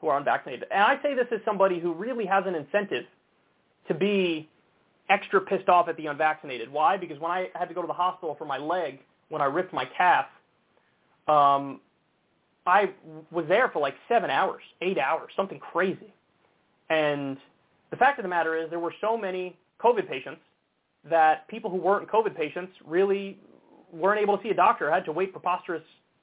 who 0.00 0.08
are 0.08 0.18
unvaccinated? 0.18 0.66
And 0.70 0.82
I 0.82 1.00
say 1.02 1.14
this 1.14 1.26
as 1.32 1.40
somebody 1.44 1.80
who 1.80 1.94
really 1.94 2.26
has 2.26 2.44
an 2.46 2.54
incentive 2.54 3.04
to 3.88 3.94
be 3.94 4.48
extra 5.08 5.40
pissed 5.40 5.68
off 5.68 5.88
at 5.88 5.96
the 5.96 6.06
unvaccinated. 6.06 6.70
Why? 6.70 6.96
Because 6.96 7.18
when 7.18 7.30
I 7.30 7.48
had 7.54 7.68
to 7.68 7.74
go 7.74 7.80
to 7.80 7.86
the 7.86 7.92
hospital 7.92 8.34
for 8.34 8.44
my 8.44 8.58
leg 8.58 9.00
when 9.28 9.40
I 9.40 9.46
ripped 9.46 9.72
my 9.72 9.86
calf, 9.96 10.26
um, 11.26 11.80
I 12.66 12.90
was 13.30 13.46
there 13.48 13.68
for 13.70 13.80
like 13.80 13.94
seven 14.08 14.30
hours, 14.30 14.62
eight 14.82 14.98
hours, 14.98 15.32
something 15.36 15.58
crazy. 15.58 16.12
And 16.90 17.38
the 17.92 17.96
fact 17.98 18.18
of 18.18 18.22
the 18.24 18.28
matter 18.28 18.56
is 18.56 18.70
there 18.70 18.80
were 18.80 18.94
so 19.00 19.16
many 19.16 19.54
COVID 19.78 20.08
patients 20.08 20.40
that 21.08 21.46
people 21.48 21.70
who 21.70 21.76
weren't 21.76 22.08
COVID 22.08 22.34
patients 22.34 22.72
really 22.86 23.38
weren't 23.92 24.18
able 24.18 24.36
to 24.38 24.42
see 24.42 24.48
a 24.48 24.54
doctor, 24.54 24.90
had 24.90 25.04
to 25.04 25.12
wait 25.12 25.30
preposterous 25.30 25.82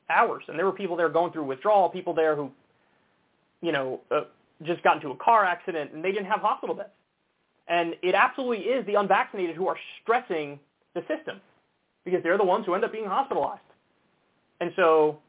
hours. 0.10 0.44
And 0.48 0.58
there 0.58 0.66
were 0.66 0.74
people 0.74 0.98
there 0.98 1.10
going 1.10 1.32
through 1.32 1.46
withdrawal, 1.46 1.88
people 1.90 2.14
there 2.14 2.36
who, 2.36 2.50
you 3.62 3.72
know, 3.72 4.02
uh, 4.10 4.22
just 4.64 4.82
got 4.82 4.96
into 4.96 5.12
a 5.12 5.16
car 5.18 5.46
accident 5.46 5.94
and 5.94 6.04
they 6.04 6.12
didn't 6.12 6.26
have 6.26 6.40
hospital 6.40 6.74
beds. 6.74 6.90
And 7.68 7.94
it 8.02 8.16
absolutely 8.16 8.66
is 8.66 8.84
the 8.88 8.96
unvaccinated 8.96 9.56
who 9.56 9.68
are 9.68 9.78
stressing 10.02 10.60
the 10.96 11.02
system 11.02 11.40
because 12.04 12.24
they're 12.24 12.40
the 12.40 12.44
ones 12.44 12.66
who 12.66 12.74
end 12.74 12.84
up 12.84 12.92
being 12.92 13.06
hospitalized. 13.06 13.62
And 14.60 14.72
so 14.76 15.20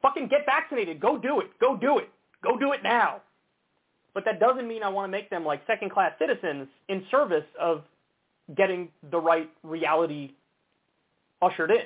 fucking 0.00 0.28
get 0.28 0.46
vaccinated. 0.46 0.98
Go 0.98 1.18
do 1.18 1.40
it. 1.40 1.48
Go 1.60 1.76
do 1.76 1.98
it. 1.98 2.08
Go 2.42 2.58
do 2.58 2.72
it 2.72 2.82
now. 2.82 3.20
But 4.16 4.24
that 4.24 4.40
doesn't 4.40 4.66
mean 4.66 4.82
I 4.82 4.88
want 4.88 5.06
to 5.06 5.12
make 5.12 5.28
them 5.28 5.44
like 5.44 5.60
second-class 5.66 6.12
citizens 6.18 6.68
in 6.88 7.04
service 7.10 7.44
of 7.60 7.82
getting 8.56 8.88
the 9.10 9.20
right 9.20 9.50
reality 9.62 10.32
ushered 11.42 11.70
in. 11.70 11.82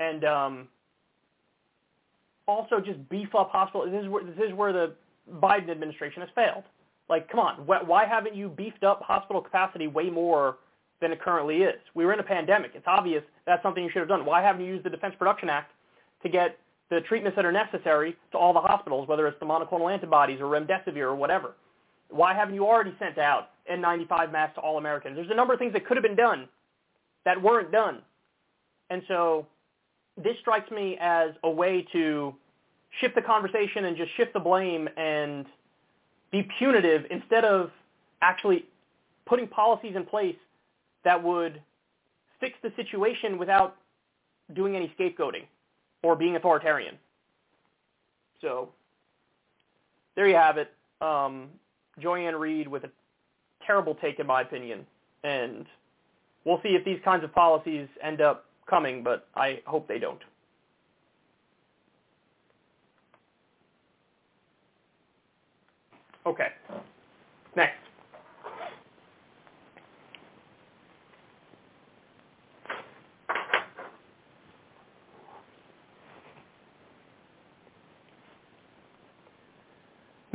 And 0.00 0.24
um, 0.24 0.68
also 2.48 2.80
just 2.80 3.08
beef 3.08 3.32
up 3.36 3.50
hospitals. 3.52 3.92
This 3.92 4.02
is 4.02 4.08
where, 4.08 4.24
this 4.24 4.48
is 4.48 4.54
where 4.54 4.72
the 4.72 4.94
Biden 5.34 5.70
administration 5.70 6.20
has 6.22 6.30
failed. 6.34 6.64
Like, 7.08 7.30
come 7.30 7.38
on, 7.38 7.64
why 7.64 8.06
haven't 8.06 8.34
you 8.34 8.48
beefed 8.48 8.82
up 8.82 9.00
hospital 9.02 9.40
capacity 9.40 9.86
way 9.86 10.10
more 10.10 10.56
than 11.00 11.12
it 11.12 11.20
currently 11.20 11.58
is? 11.58 11.78
We 11.94 12.04
were 12.04 12.12
in 12.12 12.18
a 12.18 12.24
pandemic. 12.24 12.72
It's 12.74 12.88
obvious 12.88 13.22
that's 13.46 13.62
something 13.62 13.84
you 13.84 13.90
should 13.90 14.00
have 14.00 14.08
done. 14.08 14.24
Why 14.24 14.42
haven't 14.42 14.64
you 14.64 14.72
used 14.72 14.84
the 14.84 14.90
Defense 14.90 15.14
Production 15.16 15.48
Act 15.48 15.70
to 16.24 16.28
get 16.28 16.58
the 16.90 17.00
treatments 17.02 17.36
that 17.36 17.44
are 17.44 17.52
necessary 17.52 18.16
to 18.32 18.38
all 18.38 18.52
the 18.52 18.60
hospitals, 18.60 19.08
whether 19.08 19.26
it's 19.26 19.38
the 19.40 19.46
monoclonal 19.46 19.92
antibodies 19.92 20.40
or 20.40 20.44
remdesivir 20.44 21.02
or 21.02 21.16
whatever. 21.16 21.54
Why 22.08 22.34
haven't 22.34 22.54
you 22.54 22.66
already 22.66 22.94
sent 22.98 23.18
out 23.18 23.50
N95 23.70 24.30
masks 24.30 24.54
to 24.54 24.60
all 24.60 24.78
Americans? 24.78 25.16
There's 25.16 25.30
a 25.30 25.34
number 25.34 25.52
of 25.52 25.58
things 25.58 25.72
that 25.72 25.86
could 25.86 25.96
have 25.96 26.04
been 26.04 26.16
done 26.16 26.48
that 27.24 27.40
weren't 27.40 27.72
done. 27.72 28.02
And 28.90 29.02
so 29.08 29.46
this 30.16 30.36
strikes 30.40 30.70
me 30.70 30.96
as 31.00 31.30
a 31.42 31.50
way 31.50 31.86
to 31.92 32.34
shift 33.00 33.16
the 33.16 33.22
conversation 33.22 33.86
and 33.86 33.96
just 33.96 34.16
shift 34.16 34.32
the 34.32 34.40
blame 34.40 34.88
and 34.96 35.46
be 36.30 36.48
punitive 36.58 37.04
instead 37.10 37.44
of 37.44 37.70
actually 38.22 38.64
putting 39.26 39.48
policies 39.48 39.96
in 39.96 40.04
place 40.04 40.36
that 41.04 41.20
would 41.22 41.60
fix 42.40 42.54
the 42.62 42.72
situation 42.76 43.38
without 43.38 43.76
doing 44.54 44.76
any 44.76 44.92
scapegoating 44.98 45.46
or 46.06 46.14
being 46.14 46.36
authoritarian. 46.36 46.94
So 48.40 48.68
there 50.14 50.28
you 50.28 50.36
have 50.36 50.56
it. 50.56 50.72
Um, 51.00 51.48
Joy-Ann 51.98 52.36
Reid 52.36 52.68
with 52.68 52.84
a 52.84 52.90
terrible 53.66 53.96
take 53.96 54.20
in 54.20 54.26
my 54.26 54.42
opinion. 54.42 54.86
And 55.24 55.66
we'll 56.44 56.60
see 56.62 56.70
if 56.70 56.84
these 56.84 57.00
kinds 57.04 57.24
of 57.24 57.34
policies 57.34 57.88
end 58.00 58.20
up 58.20 58.46
coming, 58.70 59.02
but 59.02 59.26
I 59.34 59.60
hope 59.66 59.88
they 59.88 59.98
don't. 59.98 60.20
Okay. 66.24 66.48
Next. 67.56 67.85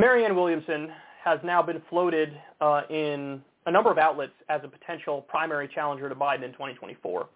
Marianne 0.02 0.36
Williamson 0.36 0.90
has 1.24 1.38
now 1.44 1.62
been 1.62 1.80
floated 1.88 2.36
uh, 2.60 2.82
in 2.90 3.40
a 3.68 3.72
number 3.72 3.92
of 3.92 4.00
outlets 4.00 4.34
as 4.50 4.60
a 4.64 4.68
potential 4.68 5.22
primary 5.22 5.68
challenger 5.68 6.10
to 6.10 6.16
Biden 6.16 6.42
in 6.42 6.54
2024. 6.54 7.30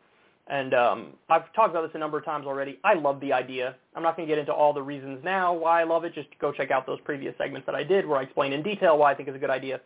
And 0.47 0.73
um, 0.73 1.13
I've 1.29 1.53
talked 1.53 1.69
about 1.69 1.83
this 1.83 1.91
a 1.93 1.99
number 1.99 2.17
of 2.17 2.25
times 2.25 2.47
already. 2.47 2.79
I 2.83 2.95
love 2.95 3.21
the 3.21 3.31
idea. 3.31 3.75
I'm 3.95 4.01
not 4.01 4.17
going 4.17 4.27
to 4.27 4.31
get 4.33 4.39
into 4.39 4.51
all 4.51 4.73
the 4.73 4.81
reasons 4.81 5.19
now 5.23 5.53
why 5.53 5.81
I 5.81 5.83
love 5.83 6.05
it. 6.05 6.15
Just 6.15 6.29
go 6.41 6.51
check 6.51 6.71
out 6.71 6.87
those 6.87 6.99
previous 7.01 7.35
segments 7.37 7.67
that 7.67 7.75
I 7.75 7.83
did 7.83 8.03
where 8.07 8.17
I 8.17 8.23
explain 8.23 8.51
in 8.51 8.63
detail 8.63 8.97
why 8.97 9.11
I 9.11 9.13
think 9.15 9.29
it's 9.29 9.35
a 9.35 9.39
good 9.39 9.51
idea. 9.51 9.79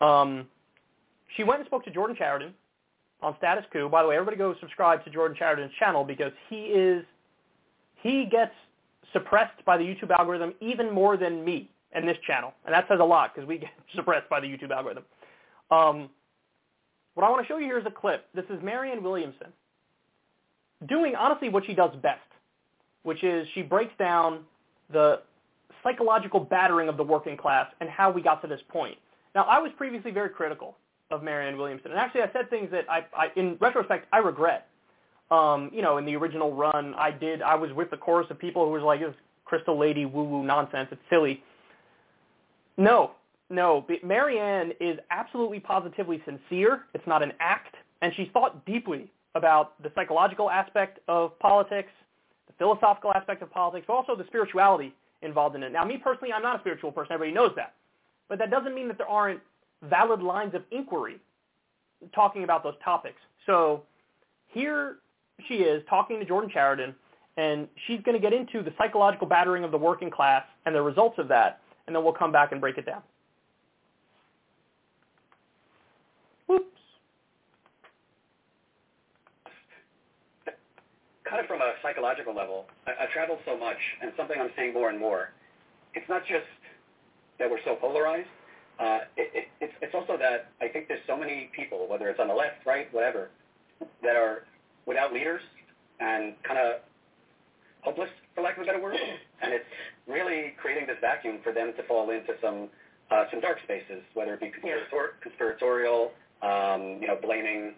Um, 0.00 0.48
she 1.36 1.44
went 1.44 1.60
and 1.60 1.66
spoke 1.68 1.84
to 1.84 1.90
Jordan 1.92 2.16
Chariton 2.20 2.50
on 3.22 3.36
Status 3.38 3.64
Coup. 3.72 3.88
By 3.88 4.02
the 4.02 4.08
way, 4.08 4.16
everybody 4.16 4.38
go 4.38 4.56
subscribe 4.58 5.04
to 5.04 5.10
Jordan 5.10 5.36
Chariton's 5.38 5.72
channel 5.78 6.02
because 6.02 6.32
he 6.50 6.62
is 6.62 7.04
he 8.02 8.24
gets 8.24 8.54
suppressed 9.12 9.64
by 9.64 9.76
the 9.76 9.84
YouTube 9.84 10.10
algorithm 10.10 10.52
even 10.60 10.92
more 10.92 11.16
than 11.16 11.44
me 11.44 11.70
and 11.92 12.08
this 12.08 12.18
channel. 12.26 12.52
And 12.66 12.74
that 12.74 12.86
says 12.88 13.00
a 13.00 13.04
lot 13.04 13.34
because 13.34 13.48
we 13.48 13.58
get 13.64 13.70
suppressed 13.94 14.28
by 14.28 14.40
the 14.40 14.46
YouTube 14.46 14.70
algorithm. 14.70 15.04
Um, 15.70 16.10
what 17.14 17.26
I 17.26 17.30
want 17.30 17.42
to 17.46 17.48
show 17.48 17.58
you 17.58 17.66
here 17.66 17.78
is 17.78 17.86
a 17.86 17.90
clip. 17.90 18.26
This 18.34 18.44
is 18.50 18.62
Marianne 18.62 19.02
Williamson 19.02 19.48
doing, 20.88 21.14
honestly, 21.16 21.48
what 21.48 21.66
she 21.66 21.74
does 21.74 21.90
best. 22.02 22.20
which 23.02 23.24
is 23.24 23.46
she 23.54 23.62
breaks 23.62 23.92
down 23.98 24.40
the 24.92 25.20
psychological 25.82 26.40
battering 26.40 26.88
of 26.88 26.96
the 26.96 27.04
working 27.04 27.36
class 27.36 27.66
and 27.80 27.88
how 27.90 28.10
we 28.10 28.22
got 28.22 28.42
to 28.42 28.48
this 28.48 28.60
point. 28.68 28.96
Now, 29.34 29.44
I 29.44 29.58
was 29.60 29.70
previously 29.76 30.10
very 30.10 30.30
critical 30.30 30.76
of 31.10 31.22
Marianne 31.22 31.56
Williamson, 31.56 31.90
and 31.92 32.00
actually 32.00 32.22
I 32.22 32.32
said 32.32 32.50
things 32.50 32.70
that 32.70 32.84
I, 32.90 33.06
I 33.16 33.28
in 33.36 33.56
retrospect, 33.60 34.06
I 34.12 34.18
regret. 34.18 34.68
Um, 35.30 35.70
you 35.74 35.82
know, 35.82 35.98
in 35.98 36.06
the 36.06 36.16
original 36.16 36.54
run, 36.54 36.94
I 36.94 37.10
did, 37.10 37.42
I 37.42 37.54
was 37.54 37.72
with 37.72 37.90
the 37.90 37.96
chorus 37.98 38.26
of 38.30 38.38
people 38.38 38.64
who 38.64 38.72
was 38.72 38.82
like, 38.82 39.00
this 39.00 39.14
crystal 39.44 39.78
lady 39.78 40.06
woo-woo 40.06 40.42
nonsense, 40.44 40.88
it's 40.90 41.00
silly. 41.10 41.42
No, 42.78 43.10
no, 43.50 43.84
Marianne 44.04 44.72
is 44.80 44.98
absolutely 45.10 45.60
positively 45.60 46.22
sincere. 46.24 46.84
It's 46.94 47.06
not 47.06 47.22
an 47.22 47.32
act, 47.40 47.74
and 48.02 48.12
she's 48.14 48.28
thought 48.32 48.64
deeply 48.64 49.10
about 49.34 49.82
the 49.82 49.90
psychological 49.94 50.48
aspect 50.50 51.00
of 51.08 51.38
politics, 51.40 51.90
the 52.46 52.52
philosophical 52.58 53.12
aspect 53.12 53.42
of 53.42 53.50
politics, 53.50 53.84
but 53.86 53.94
also 53.94 54.14
the 54.14 54.24
spirituality 54.26 54.94
involved 55.22 55.56
in 55.56 55.62
it. 55.62 55.72
Now, 55.72 55.84
me 55.84 55.96
personally, 55.96 56.32
I'm 56.32 56.42
not 56.42 56.56
a 56.56 56.60
spiritual 56.60 56.92
person. 56.92 57.12
Everybody 57.12 57.34
knows 57.34 57.52
that. 57.56 57.74
But 58.28 58.38
that 58.38 58.50
doesn't 58.50 58.74
mean 58.74 58.88
that 58.88 58.98
there 58.98 59.08
aren't 59.08 59.40
valid 59.82 60.22
lines 60.22 60.54
of 60.54 60.62
inquiry 60.70 61.16
talking 62.14 62.44
about 62.44 62.62
those 62.62 62.74
topics. 62.84 63.18
So 63.46 63.82
here 64.48 64.96
she 65.48 65.56
is 65.56 65.82
talking 65.88 66.20
to 66.20 66.24
Jordan 66.24 66.50
Chariton, 66.54 66.94
and 67.36 67.68
she's 67.86 68.00
going 68.02 68.14
to 68.14 68.20
get 68.20 68.32
into 68.32 68.62
the 68.62 68.72
psychological 68.78 69.26
battering 69.26 69.64
of 69.64 69.70
the 69.70 69.78
working 69.78 70.10
class 70.10 70.44
and 70.66 70.74
the 70.74 70.82
results 70.82 71.18
of 71.18 71.28
that, 71.28 71.60
and 71.88 71.96
then 71.96 72.04
we'll 72.04 72.12
come 72.12 72.30
back 72.30 72.52
and 72.52 72.60
break 72.60 72.76
it 72.76 72.84
down. 72.84 73.00
Whoops. 76.46 76.66
Kind 81.24 81.40
of 81.40 81.46
from 81.46 81.62
a 81.62 81.72
psychological 81.82 82.34
level, 82.34 82.66
I, 82.86 83.04
I've 83.04 83.10
traveled 83.10 83.38
so 83.46 83.56
much, 83.56 83.78
and 84.02 84.12
something 84.18 84.36
I'm 84.38 84.50
seeing 84.54 84.74
more 84.74 84.90
and 84.90 85.00
more, 85.00 85.30
it's 85.94 86.08
not 86.10 86.26
just 86.26 86.44
that 87.38 87.50
we're 87.50 87.62
so 87.64 87.74
polarized. 87.76 88.28
Uh, 88.78 88.98
it, 89.16 89.32
it, 89.34 89.44
it's, 89.62 89.72
it's 89.80 89.94
also 89.94 90.18
that 90.18 90.52
I 90.60 90.68
think 90.68 90.88
there's 90.88 91.00
so 91.06 91.16
many 91.16 91.50
people, 91.56 91.88
whether 91.88 92.10
it's 92.10 92.20
on 92.20 92.28
the 92.28 92.34
left, 92.34 92.66
right, 92.66 92.92
whatever, 92.92 93.30
that 94.02 94.14
are 94.14 94.44
without 94.84 95.12
leaders 95.14 95.40
and 96.00 96.34
kind 96.46 96.60
of 96.60 96.82
hopeless, 97.80 98.10
for 98.34 98.42
lack 98.42 98.58
of 98.58 98.64
a 98.64 98.66
better 98.66 98.80
word. 98.80 98.96
And 99.40 99.54
it's 99.54 99.64
really 100.08 100.54
creating 100.60 100.86
this 100.86 100.96
vacuum 101.00 101.38
for 101.44 101.52
them 101.52 101.72
to 101.76 101.82
fall 101.84 102.10
into 102.10 102.34
some 102.42 102.68
uh, 103.10 103.24
some 103.30 103.40
dark 103.40 103.58
spaces, 103.64 104.02
whether 104.14 104.34
it 104.34 104.40
be 104.40 104.50
conspirator- 104.50 105.16
conspiratorial, 105.22 106.12
um, 106.42 106.98
you 107.00 107.06
know, 107.06 107.16
blaming 107.22 107.74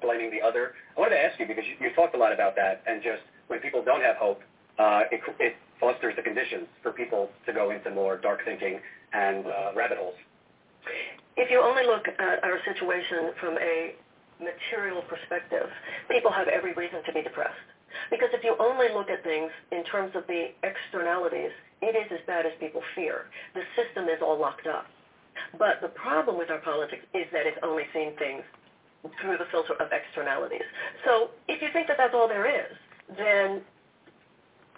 blaming 0.00 0.30
the 0.30 0.40
other. 0.40 0.74
I 0.96 1.00
wanted 1.00 1.16
to 1.16 1.22
ask 1.22 1.38
you 1.38 1.46
because 1.46 1.64
you, 1.64 1.88
you 1.88 1.94
talked 1.94 2.14
a 2.14 2.18
lot 2.18 2.32
about 2.32 2.56
that, 2.56 2.82
and 2.86 3.02
just 3.02 3.22
when 3.48 3.60
people 3.60 3.84
don't 3.84 4.02
have 4.02 4.16
hope, 4.16 4.40
uh, 4.78 5.02
it, 5.12 5.20
it 5.38 5.54
fosters 5.78 6.16
the 6.16 6.22
conditions 6.22 6.66
for 6.82 6.92
people 6.92 7.28
to 7.46 7.52
go 7.52 7.70
into 7.70 7.90
more 7.90 8.16
dark 8.16 8.40
thinking 8.44 8.80
and 9.12 9.46
uh, 9.46 9.72
rabbit 9.76 9.98
holes. 9.98 10.16
If 11.36 11.50
you 11.50 11.60
only 11.60 11.84
look 11.84 12.08
at 12.08 12.44
our 12.44 12.58
situation 12.64 13.32
from 13.40 13.58
a 13.58 13.94
material 14.40 15.02
perspective, 15.08 15.68
people 16.10 16.30
have 16.30 16.48
every 16.48 16.72
reason 16.74 17.02
to 17.06 17.12
be 17.12 17.22
depressed. 17.22 17.54
Because 18.10 18.30
if 18.32 18.42
you 18.42 18.56
only 18.58 18.88
look 18.92 19.08
at 19.08 19.22
things 19.22 19.50
in 19.70 19.84
terms 19.84 20.12
of 20.16 20.26
the 20.26 20.50
externalities, 20.62 21.52
it 21.82 21.96
is 21.96 22.10
as 22.12 22.20
bad 22.26 22.46
as 22.46 22.52
people 22.60 22.82
fear. 22.94 23.26
The 23.54 23.62
system 23.76 24.08
is 24.08 24.20
all 24.22 24.38
locked 24.38 24.66
up. 24.66 24.86
But 25.58 25.80
the 25.82 25.88
problem 25.88 26.38
with 26.38 26.50
our 26.50 26.60
politics 26.60 27.04
is 27.14 27.26
that 27.32 27.46
it's 27.46 27.58
only 27.62 27.84
seeing 27.92 28.12
things 28.18 28.42
through 29.20 29.38
the 29.38 29.46
filter 29.50 29.74
of 29.74 29.88
externalities. 29.92 30.64
So 31.04 31.30
if 31.48 31.60
you 31.60 31.68
think 31.72 31.88
that 31.88 31.96
that's 31.98 32.14
all 32.14 32.28
there 32.28 32.48
is, 32.48 32.72
then 33.18 33.60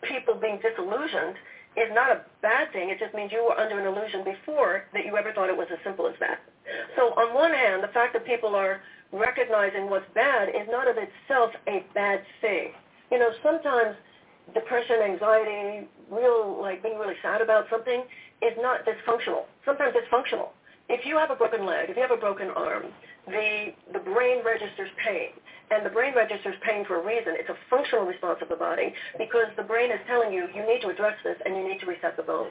people 0.02 0.35
being 0.35 0.59
disillusioned 0.59 1.36
is 1.77 1.89
not 1.93 2.10
a 2.10 2.24
bad 2.43 2.73
thing. 2.73 2.90
It 2.90 2.98
just 2.98 3.14
means 3.14 3.31
you 3.32 3.44
were 3.44 3.59
under 3.59 3.78
an 3.78 3.86
illusion 3.86 4.24
before 4.24 4.85
that 4.93 5.05
you 5.05 5.16
ever 5.16 5.32
thought 5.32 5.48
it 5.48 5.56
was 5.56 5.68
as 5.70 5.78
simple 5.85 6.06
as 6.06 6.14
that. 6.20 6.40
So 6.97 7.12
on 7.14 7.35
one 7.35 7.52
hand, 7.52 7.82
the 7.82 7.93
fact 7.93 8.12
that 8.14 8.27
people 8.27 8.56
are 8.56 8.81
recognizing 9.12 9.89
what's 9.89 10.06
bad 10.14 10.48
is 10.48 10.66
not 10.68 10.89
of 10.89 10.97
itself 10.97 11.52
a 11.68 11.85
bad 11.94 12.23
thing. 12.40 12.73
You 13.12 13.18
know, 13.18 13.31
sometimes 13.43 13.97
depression, 14.55 14.97
anxiety, 15.05 15.86
real 16.10 16.58
like 16.60 16.82
being 16.82 16.98
really 16.98 17.16
sad 17.22 17.40
about 17.40 17.66
something 17.70 18.04
is 18.42 18.52
not 18.58 18.84
dysfunctional. 18.84 19.44
Sometimes 19.64 19.94
it's 19.96 20.08
functional. 20.10 20.52
If 20.88 21.04
you 21.04 21.16
have 21.16 21.30
a 21.30 21.36
broken 21.36 21.66
leg, 21.66 21.90
if 21.90 21.96
you 21.96 22.02
have 22.02 22.12
a 22.12 22.20
broken 22.20 22.50
arm, 22.50 22.84
the 23.26 23.74
the 23.92 24.00
brain 24.00 24.44
registers 24.44 24.90
pain. 25.04 25.30
And 25.70 25.84
the 25.84 25.90
brain 25.90 26.14
registers 26.14 26.54
pain 26.62 26.84
for 26.86 27.02
a 27.02 27.04
reason. 27.04 27.34
It's 27.34 27.50
a 27.50 27.58
functional 27.68 28.06
response 28.06 28.38
of 28.40 28.48
the 28.48 28.56
body 28.56 28.94
because 29.18 29.50
the 29.56 29.64
brain 29.64 29.90
is 29.90 29.98
telling 30.06 30.32
you 30.32 30.46
you 30.54 30.62
need 30.62 30.80
to 30.82 30.88
address 30.88 31.16
this 31.24 31.36
and 31.44 31.56
you 31.56 31.66
need 31.66 31.80
to 31.80 31.86
reset 31.86 32.16
the 32.16 32.22
bone. 32.22 32.50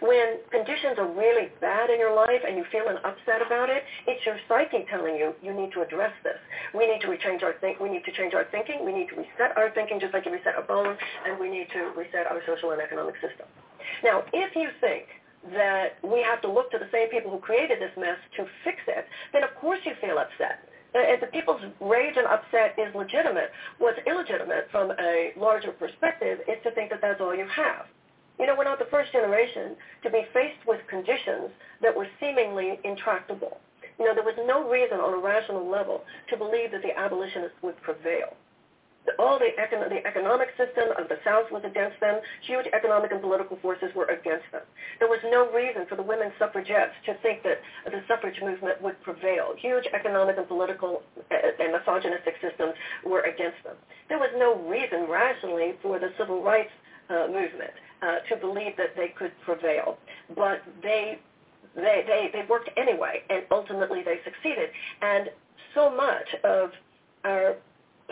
When 0.00 0.38
conditions 0.50 0.98
are 0.98 1.08
really 1.08 1.50
bad 1.60 1.90
in 1.90 1.98
your 1.98 2.14
life 2.14 2.42
and 2.46 2.56
you 2.56 2.64
feel 2.70 2.88
an 2.88 2.98
upset 3.04 3.42
about 3.44 3.70
it, 3.70 3.82
it's 4.06 4.24
your 4.24 4.38
psyche 4.48 4.86
telling 4.90 5.16
you 5.16 5.34
you 5.42 5.52
need 5.52 5.72
to 5.72 5.82
address 5.82 6.12
this. 6.22 6.38
We 6.74 6.86
need 6.86 7.00
to 7.02 7.16
change 7.18 7.42
our 7.42 7.54
think. 7.60 7.80
We 7.80 7.88
need 7.88 8.04
to 8.04 8.12
change 8.12 8.34
our 8.34 8.46
thinking. 8.50 8.84
We 8.84 8.92
need 8.92 9.08
to 9.10 9.16
reset 9.16 9.56
our 9.56 9.70
thinking 9.74 10.00
just 10.00 10.14
like 10.14 10.26
you 10.26 10.32
reset 10.32 10.58
a 10.58 10.62
bone, 10.62 10.96
and 11.26 11.38
we 11.38 11.50
need 11.50 11.68
to 11.72 11.92
reset 11.96 12.26
our 12.26 12.40
social 12.46 12.72
and 12.72 12.80
economic 12.80 13.14
system. 13.20 13.46
Now, 14.02 14.24
if 14.32 14.54
you 14.54 14.68
think 14.80 15.06
that 15.52 15.98
we 16.02 16.22
have 16.22 16.42
to 16.42 16.50
look 16.50 16.70
to 16.72 16.78
the 16.78 16.88
same 16.92 17.08
people 17.08 17.30
who 17.30 17.38
created 17.38 17.80
this 17.80 17.92
mess 17.96 18.18
to 18.36 18.46
fix 18.64 18.78
it, 18.86 19.06
then 19.32 19.44
of 19.44 19.54
course 19.60 19.78
you 19.84 19.92
feel 20.00 20.18
upset. 20.18 20.68
Uh, 20.94 21.00
if 21.04 21.20
the 21.20 21.26
people's 21.28 21.60
rage 21.80 22.16
and 22.16 22.26
upset 22.26 22.74
is 22.78 22.94
legitimate, 22.94 23.50
what's 23.78 23.98
illegitimate 24.06 24.68
from 24.72 24.90
a 24.98 25.32
larger 25.36 25.70
perspective 25.72 26.38
is 26.48 26.56
to 26.64 26.70
think 26.72 26.90
that 26.90 27.00
that's 27.02 27.20
all 27.20 27.34
you 27.34 27.46
have. 27.46 27.86
You 28.38 28.46
know, 28.46 28.54
we're 28.56 28.64
not 28.64 28.78
the 28.78 28.90
first 28.90 29.12
generation 29.12 29.74
to 30.02 30.10
be 30.10 30.22
faced 30.32 30.62
with 30.66 30.80
conditions 30.88 31.50
that 31.82 31.94
were 31.94 32.06
seemingly 32.20 32.78
intractable. 32.84 33.58
You 33.98 34.06
know, 34.06 34.14
there 34.14 34.24
was 34.24 34.38
no 34.46 34.68
reason 34.70 34.98
on 35.00 35.12
a 35.12 35.18
rational 35.18 35.68
level 35.68 36.04
to 36.30 36.36
believe 36.36 36.70
that 36.70 36.82
the 36.82 36.96
abolitionists 36.96 37.58
would 37.62 37.80
prevail. 37.82 38.36
All 39.18 39.38
the, 39.38 39.50
econ- 39.56 39.88
the 39.88 40.06
economic 40.06 40.48
system 40.58 40.92
of 40.98 41.08
the 41.08 41.16
South 41.24 41.50
was 41.50 41.64
against 41.64 41.98
them. 41.98 42.20
Huge 42.42 42.66
economic 42.74 43.10
and 43.10 43.22
political 43.22 43.56
forces 43.62 43.88
were 43.96 44.04
against 44.04 44.44
them. 44.52 44.62
There 44.98 45.08
was 45.08 45.20
no 45.24 45.50
reason 45.50 45.86
for 45.88 45.96
the 45.96 46.02
women 46.02 46.30
suffragettes 46.38 46.92
to 47.06 47.16
think 47.22 47.42
that 47.42 47.58
the 47.86 48.02
suffrage 48.06 48.38
movement 48.42 48.82
would 48.82 49.00
prevail. 49.02 49.54
Huge 49.56 49.86
economic 49.94 50.36
and 50.36 50.46
political 50.46 51.02
uh, 51.30 51.34
uh, 51.34 51.62
and 51.62 51.72
misogynistic 51.72 52.34
systems 52.42 52.74
were 53.04 53.22
against 53.22 53.64
them. 53.64 53.76
There 54.08 54.18
was 54.18 54.30
no 54.36 54.60
reason 54.68 55.08
rationally 55.08 55.74
for 55.80 55.98
the 55.98 56.12
civil 56.18 56.42
rights 56.42 56.70
uh, 57.10 57.26
movement 57.26 57.72
uh, 58.02 58.16
to 58.28 58.36
believe 58.36 58.76
that 58.76 58.94
they 58.96 59.08
could 59.08 59.32
prevail. 59.44 59.98
But 60.34 60.62
they, 60.82 61.18
they, 61.74 62.04
they, 62.06 62.30
they 62.32 62.44
worked 62.48 62.70
anyway, 62.76 63.22
and 63.30 63.42
ultimately 63.50 64.02
they 64.04 64.20
succeeded. 64.24 64.70
And 65.02 65.30
so 65.74 65.94
much 65.94 66.28
of 66.44 66.70
our 67.24 67.56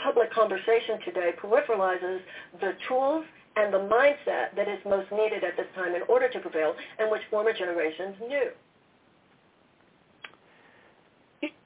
public 0.02 0.32
conversation 0.32 1.00
today 1.04 1.30
peripheralizes 1.42 2.20
the 2.60 2.72
tools 2.88 3.24
and 3.56 3.72
the 3.72 3.78
mindset 3.78 4.54
that 4.54 4.68
is 4.68 4.78
most 4.84 5.10
needed 5.10 5.42
at 5.42 5.56
this 5.56 5.66
time 5.74 5.94
in 5.94 6.02
order 6.08 6.28
to 6.28 6.38
prevail 6.40 6.74
and 6.98 7.10
which 7.10 7.22
former 7.30 7.52
generations 7.52 8.14
knew. 8.20 8.50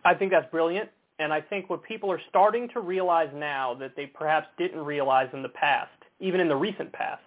I 0.04 0.14
think 0.14 0.30
that's 0.30 0.50
brilliant. 0.50 0.88
And 1.18 1.32
I 1.32 1.40
think 1.40 1.68
what 1.68 1.82
people 1.82 2.10
are 2.10 2.20
starting 2.30 2.68
to 2.70 2.80
realize 2.80 3.28
now 3.34 3.74
that 3.74 3.94
they 3.94 4.06
perhaps 4.06 4.46
didn't 4.56 4.80
realize 4.80 5.28
in 5.34 5.42
the 5.42 5.50
past, 5.50 5.90
even 6.20 6.40
in 6.40 6.48
the 6.48 6.56
recent 6.56 6.92
past, 6.92 7.22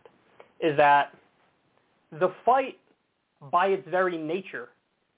is 0.60 0.78
that 0.78 1.14
the 2.20 2.30
fight 2.46 2.78
by 3.52 3.68
its 3.68 3.88
very 3.90 4.18
nature 4.18 4.70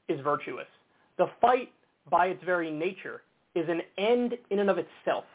is 0.08 0.20
virtuous. 0.22 0.68
The 1.18 1.28
fight 1.42 1.72
by 2.10 2.28
its 2.28 2.44
very 2.44 2.72
nature 2.72 3.22
is 3.54 3.68
an 3.70 3.82
end 3.98 4.34
in 4.50 4.60
and 4.60 4.70
of 4.70 4.78
itself. 4.78 5.26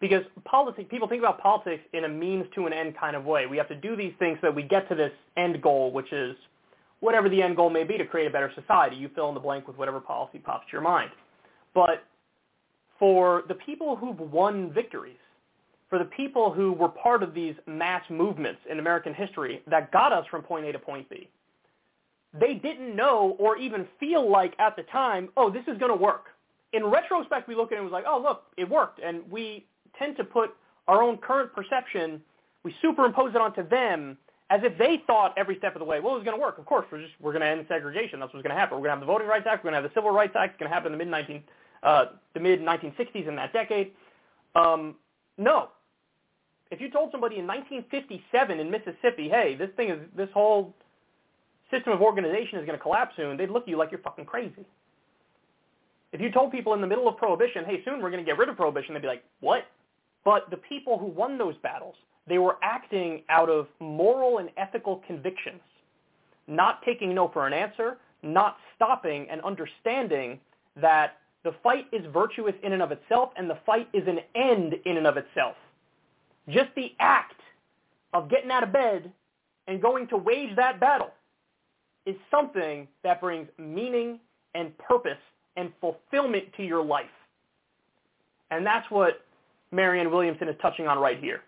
Because 0.00 0.22
politics, 0.44 0.88
people 0.90 1.08
think 1.08 1.20
about 1.20 1.40
politics 1.40 1.82
in 1.92 2.04
a 2.04 2.08
means 2.08 2.46
to 2.54 2.66
an 2.66 2.72
end 2.72 2.96
kind 2.96 3.16
of 3.16 3.24
way. 3.24 3.46
We 3.46 3.56
have 3.56 3.68
to 3.68 3.74
do 3.74 3.96
these 3.96 4.12
things 4.18 4.38
so 4.40 4.48
that 4.48 4.54
we 4.54 4.62
get 4.62 4.88
to 4.90 4.94
this 4.94 5.10
end 5.36 5.60
goal, 5.60 5.90
which 5.90 6.12
is 6.12 6.36
whatever 7.00 7.28
the 7.28 7.42
end 7.42 7.56
goal 7.56 7.70
may 7.70 7.84
be 7.84 7.98
to 7.98 8.04
create 8.04 8.26
a 8.26 8.30
better 8.30 8.52
society. 8.54 8.96
You 8.96 9.10
fill 9.14 9.28
in 9.28 9.34
the 9.34 9.40
blank 9.40 9.66
with 9.66 9.76
whatever 9.76 9.98
policy 9.98 10.38
pops 10.38 10.66
to 10.66 10.72
your 10.72 10.82
mind. 10.82 11.10
But 11.74 12.04
for 12.98 13.42
the 13.48 13.54
people 13.54 13.96
who've 13.96 14.18
won 14.18 14.72
victories, 14.72 15.16
for 15.88 15.98
the 15.98 16.04
people 16.04 16.52
who 16.52 16.72
were 16.72 16.88
part 16.88 17.22
of 17.22 17.34
these 17.34 17.54
mass 17.66 18.02
movements 18.10 18.60
in 18.70 18.78
American 18.78 19.14
history 19.14 19.62
that 19.70 19.90
got 19.90 20.12
us 20.12 20.24
from 20.30 20.42
point 20.42 20.66
A 20.66 20.72
to 20.72 20.78
point 20.78 21.08
B. 21.08 21.28
They 22.38 22.54
didn't 22.54 22.94
know 22.94 23.36
or 23.38 23.56
even 23.56 23.86
feel 23.98 24.30
like 24.30 24.54
at 24.58 24.76
the 24.76 24.82
time, 24.84 25.30
oh, 25.36 25.50
this 25.50 25.62
is 25.66 25.78
going 25.78 25.90
to 25.90 25.96
work. 25.96 26.26
In 26.74 26.84
retrospect, 26.84 27.48
we 27.48 27.54
look 27.54 27.72
at 27.72 27.76
it 27.76 27.76
and 27.76 27.84
was 27.84 27.92
like, 27.92 28.04
oh, 28.06 28.20
look, 28.22 28.42
it 28.58 28.68
worked. 28.68 29.00
And 29.02 29.22
we 29.30 29.66
tend 29.98 30.16
to 30.18 30.24
put 30.24 30.50
our 30.86 31.02
own 31.02 31.16
current 31.18 31.52
perception, 31.54 32.20
we 32.64 32.74
superimpose 32.82 33.34
it 33.34 33.40
onto 33.40 33.66
them 33.68 34.18
as 34.50 34.60
if 34.64 34.76
they 34.78 35.02
thought 35.06 35.34
every 35.36 35.56
step 35.58 35.74
of 35.74 35.80
the 35.80 35.84
way, 35.84 36.00
well, 36.00 36.14
it 36.14 36.18
was 36.18 36.24
going 36.24 36.36
to 36.36 36.40
work. 36.40 36.58
Of 36.58 36.64
course, 36.64 36.86
we're 36.90 37.02
just 37.02 37.12
we're 37.20 37.32
going 37.32 37.42
to 37.42 37.48
end 37.48 37.64
segregation. 37.68 38.18
That's 38.18 38.32
what's 38.32 38.42
going 38.42 38.54
to 38.54 38.60
happen. 38.60 38.78
We're 38.78 38.88
going 38.88 38.96
to 38.96 39.00
have 39.00 39.00
the 39.00 39.06
Voting 39.06 39.28
Rights 39.28 39.46
Act. 39.48 39.62
We're 39.62 39.70
going 39.70 39.82
to 39.82 39.82
have 39.82 39.94
the 39.94 39.98
Civil 39.98 40.10
Rights 40.10 40.32
Act. 40.36 40.54
It's 40.54 40.60
going 40.60 40.70
to 40.70 40.74
happen 40.74 40.92
in 40.92 40.98
the 40.98 41.04
mid 41.04 41.10
19 41.10 41.42
uh, 41.82 42.04
the 42.34 42.40
mid 42.40 42.60
1960s 42.60 43.28
in 43.28 43.36
that 43.36 43.52
decade. 43.52 43.92
Um, 44.54 44.96
no, 45.36 45.68
If 46.70 46.80
you 46.80 46.90
told 46.90 47.10
somebody 47.12 47.36
in 47.38 47.46
1957 47.46 48.60
in 48.60 48.70
Mississippi, 48.70 49.28
hey, 49.28 49.54
this 49.58 49.70
thing 49.76 49.90
is, 49.90 49.98
this 50.16 50.28
whole 50.34 50.74
system 51.70 51.92
of 51.92 52.02
organization 52.02 52.58
is 52.58 52.66
going 52.66 52.78
to 52.78 52.82
collapse 52.82 53.14
soon, 53.16 53.36
they'd 53.36 53.50
look 53.50 53.62
at 53.62 53.68
you 53.68 53.78
like 53.78 53.90
you're 53.90 54.00
fucking 54.00 54.26
crazy. 54.26 54.66
If 56.12 56.20
you 56.20 56.30
told 56.30 56.52
people 56.52 56.74
in 56.74 56.80
the 56.80 56.86
middle 56.86 57.08
of 57.08 57.16
Prohibition, 57.16 57.64
hey, 57.64 57.82
soon 57.84 58.02
we're 58.02 58.10
going 58.10 58.24
to 58.24 58.28
get 58.28 58.38
rid 58.38 58.48
of 58.48 58.56
Prohibition, 58.56 58.94
they'd 58.94 59.02
be 59.02 59.08
like, 59.08 59.24
what? 59.40 59.64
But 60.24 60.50
the 60.50 60.56
people 60.56 60.98
who 60.98 61.06
won 61.06 61.38
those 61.38 61.54
battles, 61.62 61.94
they 62.26 62.38
were 62.38 62.56
acting 62.62 63.22
out 63.28 63.48
of 63.48 63.66
moral 63.80 64.38
and 64.38 64.50
ethical 64.56 65.02
convictions, 65.06 65.60
not 66.46 66.82
taking 66.84 67.14
no 67.14 67.28
for 67.28 67.46
an 67.46 67.52
answer, 67.52 67.98
not 68.22 68.56
stopping 68.74 69.26
and 69.30 69.40
understanding 69.42 70.38
that 70.76 71.18
the 71.44 71.52
fight 71.62 71.86
is 71.92 72.04
virtuous 72.12 72.54
in 72.62 72.72
and 72.72 72.82
of 72.82 72.90
itself 72.92 73.30
and 73.36 73.48
the 73.48 73.58
fight 73.64 73.88
is 73.94 74.06
an 74.06 74.18
end 74.34 74.74
in 74.84 74.96
and 74.96 75.06
of 75.06 75.16
itself. 75.16 75.56
Just 76.48 76.68
the 76.76 76.92
act 76.98 77.40
of 78.14 78.30
getting 78.30 78.50
out 78.50 78.62
of 78.62 78.72
bed 78.72 79.12
and 79.66 79.82
going 79.82 80.08
to 80.08 80.16
wage 80.16 80.54
that 80.56 80.80
battle 80.80 81.10
is 82.06 82.16
something 82.30 82.88
that 83.04 83.20
brings 83.20 83.48
meaning 83.58 84.18
and 84.54 84.76
purpose 84.78 85.18
and 85.56 85.70
fulfillment 85.80 86.44
to 86.56 86.62
your 86.62 86.82
life. 86.82 87.06
And 88.50 88.64
that's 88.64 88.90
what 88.90 89.24
Marianne 89.72 90.10
Williamson 90.10 90.48
is 90.48 90.56
touching 90.62 90.86
on 90.86 90.98
right 90.98 91.20
here. 91.20 91.42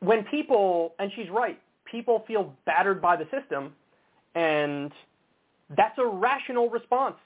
When 0.00 0.24
people, 0.24 0.94
and 0.98 1.10
she's 1.16 1.28
right, 1.30 1.60
people 1.84 2.24
feel 2.26 2.54
battered 2.64 3.02
by 3.02 3.16
the 3.16 3.24
system, 3.30 3.72
and 4.34 4.92
that's 5.76 5.98
a 5.98 6.06
rational 6.06 6.68
response. 6.70 7.16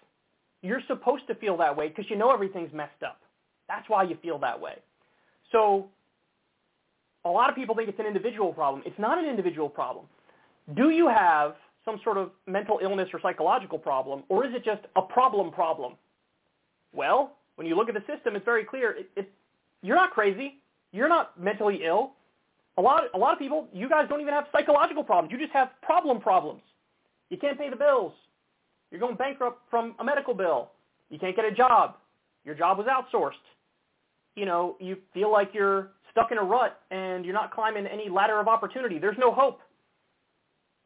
You're 0.62 0.82
supposed 0.86 1.26
to 1.28 1.34
feel 1.34 1.56
that 1.58 1.76
way 1.76 1.88
because 1.88 2.06
you 2.08 2.16
know 2.16 2.30
everything's 2.32 2.72
messed 2.72 3.02
up. 3.04 3.20
That's 3.68 3.88
why 3.88 4.04
you 4.04 4.16
feel 4.22 4.38
that 4.40 4.60
way. 4.60 4.76
So 5.52 5.88
a 7.24 7.30
lot 7.30 7.48
of 7.48 7.56
people 7.56 7.74
think 7.74 7.88
it's 7.88 7.98
an 7.98 8.06
individual 8.06 8.52
problem. 8.52 8.82
It's 8.86 8.98
not 8.98 9.18
an 9.18 9.24
individual 9.24 9.68
problem. 9.68 10.06
Do 10.74 10.90
you 10.90 11.08
have 11.08 11.54
some 11.84 12.00
sort 12.02 12.18
of 12.18 12.30
mental 12.46 12.80
illness 12.82 13.08
or 13.12 13.20
psychological 13.20 13.78
problem, 13.78 14.24
or 14.28 14.44
is 14.44 14.54
it 14.54 14.64
just 14.64 14.82
a 14.96 15.02
problem 15.02 15.52
problem? 15.52 15.94
Well, 16.92 17.36
when 17.56 17.66
you 17.66 17.76
look 17.76 17.88
at 17.88 17.94
the 17.94 18.02
system, 18.12 18.36
it's 18.36 18.44
very 18.44 18.64
clear. 18.64 18.92
It, 18.92 19.10
it, 19.16 19.30
you're 19.82 19.96
not 19.96 20.10
crazy. 20.10 20.58
You're 20.92 21.08
not 21.08 21.40
mentally 21.40 21.80
ill. 21.84 22.12
A 22.78 22.82
lot, 22.82 23.04
a 23.14 23.18
lot 23.18 23.32
of 23.32 23.38
people, 23.38 23.68
you 23.72 23.88
guys 23.88 24.06
don't 24.08 24.20
even 24.20 24.34
have 24.34 24.46
psychological 24.52 25.02
problems. 25.02 25.32
You 25.32 25.38
just 25.38 25.52
have 25.52 25.70
problem 25.82 26.20
problems. 26.20 26.60
You 27.30 27.38
can't 27.38 27.58
pay 27.58 27.70
the 27.70 27.76
bills. 27.76 28.12
You're 28.90 29.00
going 29.00 29.16
bankrupt 29.16 29.62
from 29.70 29.94
a 29.98 30.04
medical 30.04 30.34
bill. 30.34 30.70
You 31.10 31.18
can't 31.18 31.34
get 31.34 31.44
a 31.44 31.52
job. 31.52 31.96
Your 32.44 32.54
job 32.54 32.78
was 32.78 32.86
outsourced. 32.86 33.32
You 34.36 34.44
know, 34.44 34.76
you 34.78 34.98
feel 35.12 35.32
like 35.32 35.50
you're 35.52 35.90
stuck 36.12 36.30
in 36.30 36.38
a 36.38 36.42
rut 36.42 36.80
and 36.90 37.24
you're 37.24 37.34
not 37.34 37.52
climbing 37.52 37.86
any 37.86 38.08
ladder 38.08 38.38
of 38.38 38.48
opportunity. 38.48 38.98
There's 38.98 39.18
no 39.18 39.32
hope. 39.32 39.60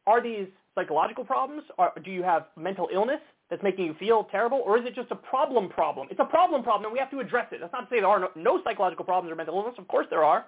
Are 0.07 0.21
these 0.21 0.47
psychological 0.73 1.23
problems? 1.23 1.63
Are, 1.77 1.93
do 2.03 2.11
you 2.11 2.23
have 2.23 2.47
mental 2.57 2.89
illness 2.93 3.19
that's 3.49 3.61
making 3.61 3.85
you 3.85 3.95
feel 3.99 4.27
terrible? 4.31 4.61
Or 4.65 4.77
is 4.77 4.85
it 4.85 4.95
just 4.95 5.11
a 5.11 5.15
problem 5.15 5.69
problem? 5.69 6.07
It's 6.09 6.19
a 6.19 6.25
problem 6.25 6.63
problem 6.63 6.85
and 6.85 6.93
we 6.93 6.99
have 6.99 7.11
to 7.11 7.19
address 7.19 7.47
it. 7.51 7.59
That's 7.61 7.73
not 7.73 7.81
to 7.81 7.87
say 7.89 7.99
there 7.99 8.07
are 8.07 8.19
no, 8.19 8.29
no 8.35 8.61
psychological 8.63 9.05
problems 9.05 9.31
or 9.31 9.35
mental 9.35 9.55
illness. 9.55 9.75
Of 9.77 9.87
course 9.87 10.07
there 10.09 10.23
are. 10.23 10.45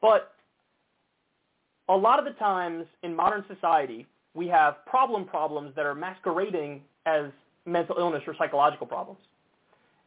But 0.00 0.32
a 1.88 1.96
lot 1.96 2.18
of 2.18 2.24
the 2.24 2.32
times 2.32 2.86
in 3.02 3.14
modern 3.14 3.44
society, 3.52 4.06
we 4.34 4.46
have 4.46 4.86
problem 4.86 5.24
problems 5.24 5.74
that 5.74 5.84
are 5.84 5.94
masquerading 5.94 6.82
as 7.06 7.26
mental 7.66 7.96
illness 7.98 8.22
or 8.26 8.34
psychological 8.38 8.86
problems. 8.86 9.20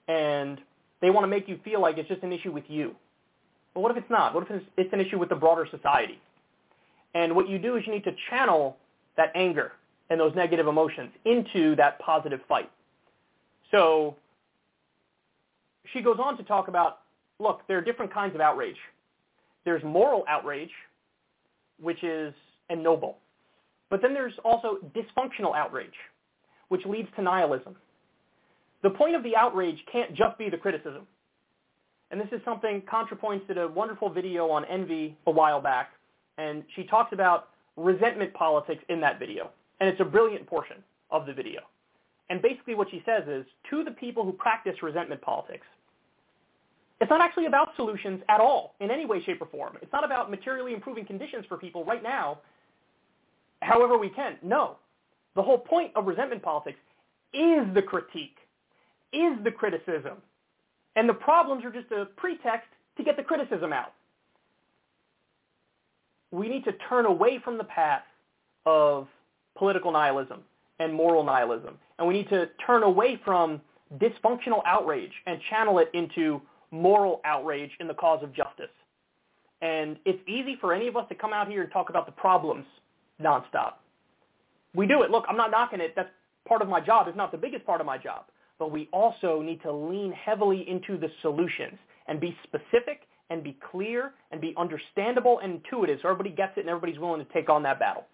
And 0.07 0.59
they 1.03 1.09
want 1.09 1.25
to 1.25 1.27
make 1.27 1.49
you 1.49 1.59
feel 1.65 1.81
like 1.81 1.97
it's 1.97 2.07
just 2.07 2.23
an 2.23 2.31
issue 2.31 2.51
with 2.51 2.63
you. 2.69 2.95
But 3.73 3.81
what 3.81 3.91
if 3.91 3.97
it's 3.97 4.09
not? 4.09 4.33
What 4.33 4.49
if 4.49 4.61
it's 4.77 4.93
an 4.93 5.01
issue 5.01 5.19
with 5.19 5.27
the 5.27 5.35
broader 5.35 5.67
society? 5.69 6.17
And 7.13 7.35
what 7.35 7.49
you 7.49 7.59
do 7.59 7.75
is 7.75 7.83
you 7.85 7.91
need 7.91 8.05
to 8.05 8.15
channel 8.29 8.77
that 9.17 9.31
anger 9.35 9.73
and 10.09 10.17
those 10.17 10.33
negative 10.33 10.67
emotions 10.67 11.11
into 11.25 11.75
that 11.75 11.99
positive 11.99 12.39
fight. 12.47 12.71
So 13.69 14.15
she 15.91 16.01
goes 16.01 16.17
on 16.23 16.37
to 16.37 16.43
talk 16.43 16.69
about, 16.69 16.99
look, 17.37 17.61
there 17.67 17.77
are 17.77 17.81
different 17.81 18.13
kinds 18.13 18.33
of 18.33 18.39
outrage. 18.39 18.77
There's 19.65 19.83
moral 19.83 20.23
outrage, 20.29 20.71
which 21.81 22.01
is 22.03 22.33
noble. 22.71 23.17
But 23.89 24.01
then 24.01 24.13
there's 24.13 24.33
also 24.45 24.77
dysfunctional 24.95 25.55
outrage, 25.55 25.93
which 26.69 26.85
leads 26.85 27.09
to 27.17 27.21
nihilism. 27.21 27.75
The 28.83 28.89
point 28.89 29.15
of 29.15 29.23
the 29.23 29.35
outrage 29.35 29.77
can't 29.91 30.13
just 30.13 30.37
be 30.37 30.49
the 30.49 30.57
criticism. 30.57 31.07
And 32.11 32.21
this 32.21 32.27
is 32.31 32.41
something 32.45 32.81
ContraPoints 32.81 33.47
did 33.47 33.57
a 33.57 33.67
wonderful 33.67 34.09
video 34.09 34.49
on 34.49 34.65
envy 34.65 35.17
a 35.25 35.31
while 35.31 35.61
back, 35.61 35.91
and 36.37 36.63
she 36.75 36.83
talks 36.83 37.11
about 37.11 37.49
resentment 37.75 38.33
politics 38.33 38.83
in 38.89 39.01
that 39.01 39.17
video. 39.19 39.49
And 39.79 39.89
it's 39.89 39.99
a 39.99 40.05
brilliant 40.05 40.45
portion 40.45 40.77
of 41.09 41.25
the 41.25 41.33
video. 41.33 41.61
And 42.29 42.41
basically 42.41 42.75
what 42.75 42.89
she 42.91 43.01
says 43.05 43.23
is, 43.27 43.45
to 43.69 43.83
the 43.83 43.91
people 43.91 44.23
who 44.23 44.33
practice 44.33 44.75
resentment 44.83 45.21
politics, 45.21 45.65
it's 47.01 47.09
not 47.09 47.21
actually 47.21 47.47
about 47.47 47.69
solutions 47.75 48.21
at 48.29 48.39
all 48.39 48.75
in 48.79 48.91
any 48.91 49.05
way, 49.05 49.21
shape, 49.23 49.41
or 49.41 49.47
form. 49.47 49.77
It's 49.81 49.91
not 49.91 50.05
about 50.05 50.29
materially 50.29 50.73
improving 50.73 51.05
conditions 51.05 51.45
for 51.49 51.57
people 51.57 51.83
right 51.83 52.03
now 52.03 52.39
however 53.63 53.97
we 53.97 54.09
can. 54.09 54.37
No. 54.43 54.77
The 55.35 55.41
whole 55.41 55.57
point 55.57 55.91
of 55.95 56.05
resentment 56.05 56.43
politics 56.43 56.77
is 57.33 57.65
the 57.73 57.81
critique, 57.81 58.37
is 59.13 59.43
the 59.43 59.51
criticism. 59.51 60.17
And 60.95 61.07
the 61.07 61.13
problems 61.13 61.63
are 61.65 61.71
just 61.71 61.91
a 61.91 62.05
pretext 62.17 62.67
to 62.97 63.03
get 63.03 63.17
the 63.17 63.23
criticism 63.23 63.73
out. 63.73 63.93
We 66.31 66.47
need 66.47 66.63
to 66.65 66.71
turn 66.89 67.05
away 67.05 67.39
from 67.43 67.57
the 67.57 67.63
path 67.63 68.03
of 68.65 69.07
political 69.57 69.91
nihilism 69.91 70.41
and 70.79 70.93
moral 70.93 71.23
nihilism. 71.23 71.77
And 71.97 72.07
we 72.07 72.13
need 72.13 72.29
to 72.29 72.49
turn 72.65 72.83
away 72.83 73.19
from 73.23 73.61
dysfunctional 73.97 74.61
outrage 74.65 75.11
and 75.27 75.39
channel 75.49 75.79
it 75.79 75.89
into 75.93 76.41
moral 76.71 77.21
outrage 77.25 77.71
in 77.79 77.87
the 77.87 77.93
cause 77.93 78.23
of 78.23 78.33
justice. 78.33 78.71
And 79.61 79.97
it's 80.05 80.19
easy 80.27 80.57
for 80.59 80.73
any 80.73 80.87
of 80.87 80.97
us 80.97 81.07
to 81.09 81.15
come 81.15 81.33
out 81.33 81.47
here 81.47 81.61
and 81.61 81.71
talk 81.71 81.89
about 81.89 82.05
the 82.05 82.11
problems 82.11 82.65
nonstop. 83.21 83.73
We 84.75 84.87
do 84.87 85.03
it. 85.03 85.11
Look, 85.11 85.25
I'm 85.29 85.37
not 85.37 85.51
knocking 85.51 85.79
it. 85.79 85.93
That's 85.95 86.09
part 86.47 86.61
of 86.61 86.67
my 86.67 86.81
job. 86.81 87.07
It's 87.07 87.15
not 87.15 87.31
the 87.31 87.37
biggest 87.37 87.65
part 87.65 87.79
of 87.79 87.85
my 87.85 87.97
job. 87.97 88.25
But 88.59 88.71
we 88.71 88.87
also 88.93 89.41
need 89.41 89.61
to 89.63 89.71
lean 89.71 90.11
heavily 90.11 90.67
into 90.69 90.97
the 90.97 91.09
solutions 91.21 91.77
and 92.07 92.19
be 92.19 92.35
specific 92.43 93.01
and 93.29 93.43
be 93.43 93.57
clear 93.71 94.13
and 94.31 94.39
be 94.39 94.53
understandable 94.57 95.39
and 95.39 95.55
intuitive 95.55 95.99
so 96.01 96.09
everybody 96.09 96.29
gets 96.29 96.57
it 96.57 96.61
and 96.61 96.69
everybody's 96.69 96.99
willing 96.99 97.25
to 97.25 97.33
take 97.33 97.49
on 97.49 97.63
that 97.63 97.79
battle. 97.79 98.05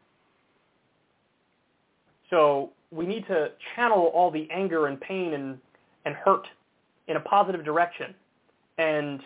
So 2.29 2.71
we 2.91 3.05
need 3.05 3.25
to 3.27 3.51
channel 3.75 4.11
all 4.13 4.31
the 4.31 4.47
anger 4.51 4.87
and 4.87 4.99
pain 4.99 5.33
and, 5.33 5.57
and 6.05 6.15
hurt 6.15 6.47
in 7.07 7.17
a 7.17 7.19
positive 7.19 7.65
direction. 7.65 8.13
And 8.77 9.19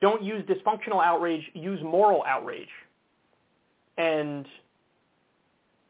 don't 0.00 0.22
use 0.22 0.44
dysfunctional 0.44 1.04
outrage, 1.04 1.42
use 1.54 1.80
moral 1.82 2.22
outrage. 2.24 2.68
And 3.96 4.46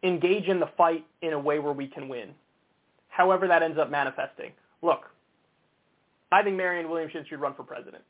engage 0.02 0.48
in 0.48 0.60
the 0.60 0.68
fight 0.76 1.04
in 1.22 1.32
a 1.32 1.38
way 1.38 1.58
where 1.58 1.72
we 1.72 1.86
can 1.86 2.08
win, 2.08 2.30
however 3.16 3.46
that 3.46 3.62
ends 3.62 3.78
up 3.78 3.90
manifesting. 3.90 4.50
Look, 4.82 5.02
I 6.32 6.42
think 6.42 6.56
Marianne 6.56 6.90
Williamson 6.90 7.24
should 7.28 7.40
run 7.40 7.54
for 7.54 7.62
president. 7.62 8.02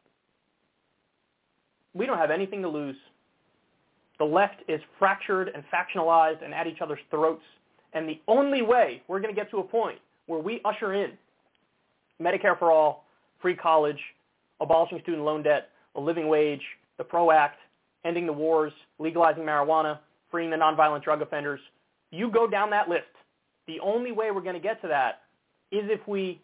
We 1.93 2.07
don't 2.07 2.19
have 2.19 2.31
anything 2.31 2.63
to 2.63 2.69
lose. 2.69 2.97
The 4.19 4.25
left 4.25 4.63
is 4.69 4.81
fractured 4.99 5.51
and 5.55 5.63
factionalized 5.73 6.43
and 6.43 6.55
at 6.55 6.67
each 6.67 6.81
other's 6.81 7.01
throats. 7.11 7.43
And 7.93 8.09
the 8.09 8.21
only 8.27 8.63
way 8.63 9.03
we're 9.07 9.21
going 9.21 9.35
to 9.35 9.39
get 9.41 9.51
to 9.51 9.59
a 9.59 9.63
point 9.63 9.99
where 10.27 10.41
we 10.41 10.61
usher 10.65 10.95
in 10.95 11.13
Medicare 12.21 12.59
for 12.59 12.73
all, 12.73 13.05
free 13.43 13.55
college, 13.55 13.99
abolishing 14.61 15.01
student 15.03 15.25
loan 15.25 15.43
debt, 15.43 15.69
a 15.97 16.01
living 16.01 16.29
wage, 16.29 16.63
the 16.97 17.05
PRO 17.05 17.31
Act, 17.31 17.59
ending 18.05 18.27
the 18.27 18.33
wars, 18.33 18.73
legalizing 18.99 19.43
marijuana, 19.43 19.99
freeing 20.31 20.51
the 20.51 20.57
nonviolent 20.57 21.05
drug 21.05 21.23
offenders, 21.23 21.61
you 22.11 22.31
go 22.31 22.47
down 22.47 22.71
that 22.71 22.89
list. 22.89 23.05
The 23.67 23.81
only 23.81 24.13
way 24.13 24.31
we're 24.31 24.43
going 24.43 24.55
to 24.55 24.61
get 24.61 24.81
to 24.83 24.89
that 24.89 25.23
is 25.71 25.85
if 25.91 26.07
we 26.07 26.41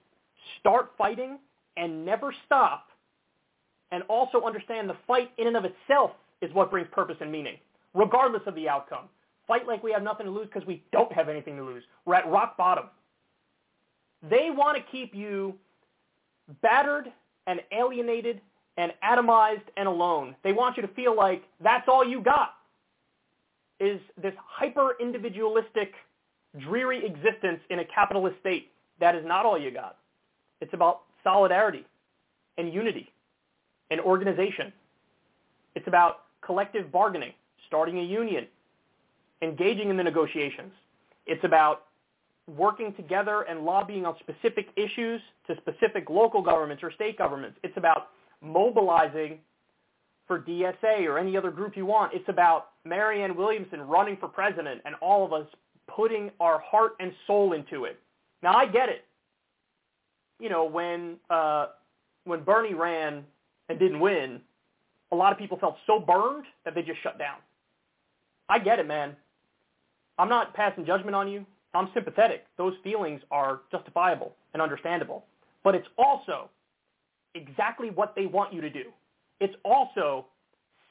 start 0.58 0.92
fighting 0.96 1.38
and 1.76 2.04
never 2.04 2.34
stop 2.46 2.88
and 3.92 4.02
also 4.04 4.42
understand 4.42 4.88
the 4.88 4.96
fight 5.06 5.30
in 5.38 5.46
and 5.46 5.56
of 5.56 5.64
itself 5.64 6.12
is 6.40 6.52
what 6.54 6.70
brings 6.70 6.88
purpose 6.92 7.16
and 7.20 7.30
meaning, 7.30 7.56
regardless 7.94 8.42
of 8.46 8.54
the 8.54 8.68
outcome. 8.68 9.04
Fight 9.46 9.66
like 9.66 9.82
we 9.82 9.92
have 9.92 10.02
nothing 10.02 10.26
to 10.26 10.32
lose 10.32 10.46
because 10.52 10.66
we 10.66 10.82
don't 10.92 11.12
have 11.12 11.28
anything 11.28 11.56
to 11.56 11.64
lose. 11.64 11.82
We're 12.04 12.14
at 12.14 12.28
rock 12.28 12.56
bottom. 12.56 12.84
They 14.28 14.48
want 14.50 14.76
to 14.76 14.82
keep 14.90 15.14
you 15.14 15.54
battered 16.62 17.12
and 17.46 17.60
alienated 17.72 18.40
and 18.76 18.92
atomized 19.04 19.62
and 19.76 19.88
alone. 19.88 20.36
They 20.44 20.52
want 20.52 20.76
you 20.76 20.82
to 20.82 20.88
feel 20.94 21.16
like 21.16 21.42
that's 21.62 21.88
all 21.88 22.04
you 22.04 22.20
got 22.22 22.54
is 23.80 23.98
this 24.22 24.34
hyper-individualistic, 24.46 25.94
dreary 26.58 27.04
existence 27.04 27.60
in 27.70 27.80
a 27.80 27.84
capitalist 27.84 28.36
state. 28.40 28.70
That 28.98 29.14
is 29.14 29.24
not 29.24 29.46
all 29.46 29.58
you 29.58 29.70
got. 29.70 29.96
It's 30.60 30.74
about 30.74 31.02
solidarity 31.22 31.86
and 32.58 32.72
unity 32.72 33.12
and 33.90 34.00
organization. 34.00 34.72
It's 35.74 35.86
about 35.86 36.22
collective 36.44 36.90
bargaining, 36.90 37.32
starting 37.66 37.98
a 37.98 38.02
union, 38.02 38.46
engaging 39.42 39.90
in 39.90 39.96
the 39.96 40.02
negotiations. 40.02 40.72
It's 41.26 41.44
about 41.44 41.84
working 42.56 42.92
together 42.94 43.42
and 43.42 43.64
lobbying 43.64 44.04
on 44.04 44.16
specific 44.20 44.68
issues 44.76 45.20
to 45.46 45.56
specific 45.58 46.10
local 46.10 46.42
governments 46.42 46.82
or 46.82 46.92
state 46.92 47.16
governments. 47.16 47.58
It's 47.62 47.76
about 47.76 48.08
mobilizing 48.42 49.38
for 50.26 50.40
DSA 50.40 51.06
or 51.06 51.18
any 51.18 51.36
other 51.36 51.50
group 51.50 51.76
you 51.76 51.86
want. 51.86 52.12
It's 52.14 52.28
about 52.28 52.70
Marianne 52.84 53.36
Williamson 53.36 53.82
running 53.82 54.16
for 54.16 54.28
president 54.28 54.80
and 54.84 54.94
all 55.00 55.24
of 55.24 55.32
us 55.32 55.46
putting 55.94 56.30
our 56.40 56.60
heart 56.60 56.92
and 57.00 57.12
soul 57.26 57.52
into 57.52 57.84
it. 57.84 57.98
Now 58.42 58.54
I 58.54 58.66
get 58.66 58.88
it. 58.88 59.04
You 60.38 60.48
know, 60.48 60.64
when 60.64 61.16
uh, 61.28 61.66
when 62.24 62.42
Bernie 62.42 62.74
ran 62.74 63.24
and 63.68 63.78
didn't 63.78 64.00
win, 64.00 64.40
a 65.12 65.16
lot 65.16 65.32
of 65.32 65.38
people 65.38 65.58
felt 65.58 65.76
so 65.86 65.98
burned 65.98 66.44
that 66.64 66.74
they 66.74 66.82
just 66.82 67.02
shut 67.02 67.18
down. 67.18 67.36
I 68.48 68.58
get 68.58 68.78
it, 68.78 68.86
man. 68.86 69.16
I'm 70.18 70.28
not 70.28 70.54
passing 70.54 70.84
judgment 70.84 71.14
on 71.14 71.28
you. 71.28 71.46
I'm 71.72 71.88
sympathetic. 71.94 72.44
Those 72.58 72.74
feelings 72.82 73.22
are 73.30 73.60
justifiable 73.70 74.34
and 74.52 74.62
understandable. 74.62 75.24
But 75.62 75.74
it's 75.74 75.86
also 75.96 76.50
exactly 77.34 77.90
what 77.90 78.14
they 78.16 78.26
want 78.26 78.52
you 78.52 78.60
to 78.60 78.70
do. 78.70 78.84
It's 79.40 79.54
also 79.64 80.26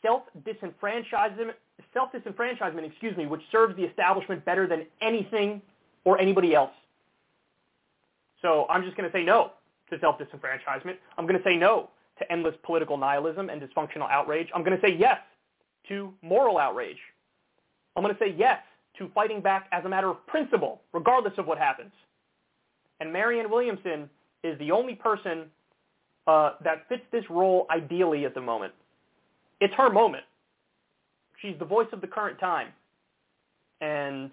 self-disenfranchisement, 0.01 1.53
self-disenfranchisement, 1.93 2.85
excuse 2.85 3.15
me, 3.17 3.25
which 3.25 3.41
serves 3.51 3.75
the 3.75 3.83
establishment 3.83 4.43
better 4.45 4.67
than 4.67 4.85
anything 5.01 5.61
or 6.05 6.19
anybody 6.19 6.55
else. 6.55 6.71
So 8.41 8.65
I'm 8.69 8.83
just 8.83 8.95
going 8.95 9.09
to 9.09 9.15
say 9.15 9.23
no 9.23 9.51
to 9.89 9.99
self-disenfranchisement. 9.99 10.95
I'm 11.17 11.25
going 11.25 11.37
to 11.37 11.43
say 11.43 11.55
no 11.55 11.89
to 12.19 12.31
endless 12.31 12.55
political 12.63 12.97
nihilism 12.97 13.49
and 13.49 13.61
dysfunctional 13.61 14.09
outrage. 14.09 14.47
I'm 14.53 14.63
going 14.63 14.79
to 14.79 14.85
say 14.85 14.95
yes 14.97 15.19
to 15.87 16.13
moral 16.21 16.57
outrage. 16.57 16.97
I'm 17.95 18.03
going 18.03 18.15
to 18.15 18.19
say 18.19 18.33
yes 18.37 18.59
to 18.97 19.09
fighting 19.13 19.41
back 19.41 19.67
as 19.71 19.85
a 19.85 19.89
matter 19.89 20.09
of 20.09 20.25
principle, 20.27 20.81
regardless 20.93 21.33
of 21.37 21.47
what 21.47 21.57
happens. 21.57 21.91
And 22.99 23.11
Marianne 23.11 23.49
Williamson 23.49 24.09
is 24.43 24.57
the 24.59 24.71
only 24.71 24.95
person 24.95 25.45
uh, 26.27 26.53
that 26.63 26.87
fits 26.89 27.03
this 27.11 27.23
role 27.29 27.65
ideally 27.71 28.25
at 28.25 28.33
the 28.33 28.41
moment. 28.41 28.73
It's 29.61 29.73
her 29.75 29.89
moment. 29.89 30.23
She's 31.41 31.55
the 31.59 31.65
voice 31.65 31.87
of 31.93 32.01
the 32.01 32.07
current 32.07 32.39
time. 32.39 32.69
And 33.81 34.31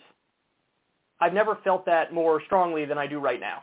I've 1.21 1.33
never 1.33 1.59
felt 1.65 1.87
that 1.87 2.13
more 2.13 2.43
strongly 2.47 2.85
than 2.85 2.99
I 2.99 3.07
do 3.07 3.19
right 3.19 3.41
now. 3.41 3.63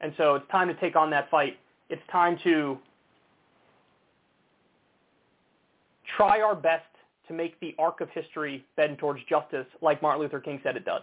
And 0.00 0.12
so 0.16 0.34
it's 0.34 0.48
time 0.50 0.68
to 0.68 0.74
take 0.74 0.96
on 0.96 1.10
that 1.10 1.30
fight. 1.30 1.58
It's 1.88 2.02
time 2.10 2.38
to 2.44 2.78
try 6.16 6.40
our 6.40 6.54
best 6.54 6.84
to 7.28 7.34
make 7.34 7.58
the 7.60 7.74
arc 7.78 8.00
of 8.00 8.08
history 8.10 8.64
bend 8.76 8.98
towards 8.98 9.20
justice 9.28 9.66
like 9.82 10.00
Martin 10.00 10.22
Luther 10.22 10.40
King 10.40 10.60
said 10.62 10.76
it 10.76 10.84
does. 10.84 11.02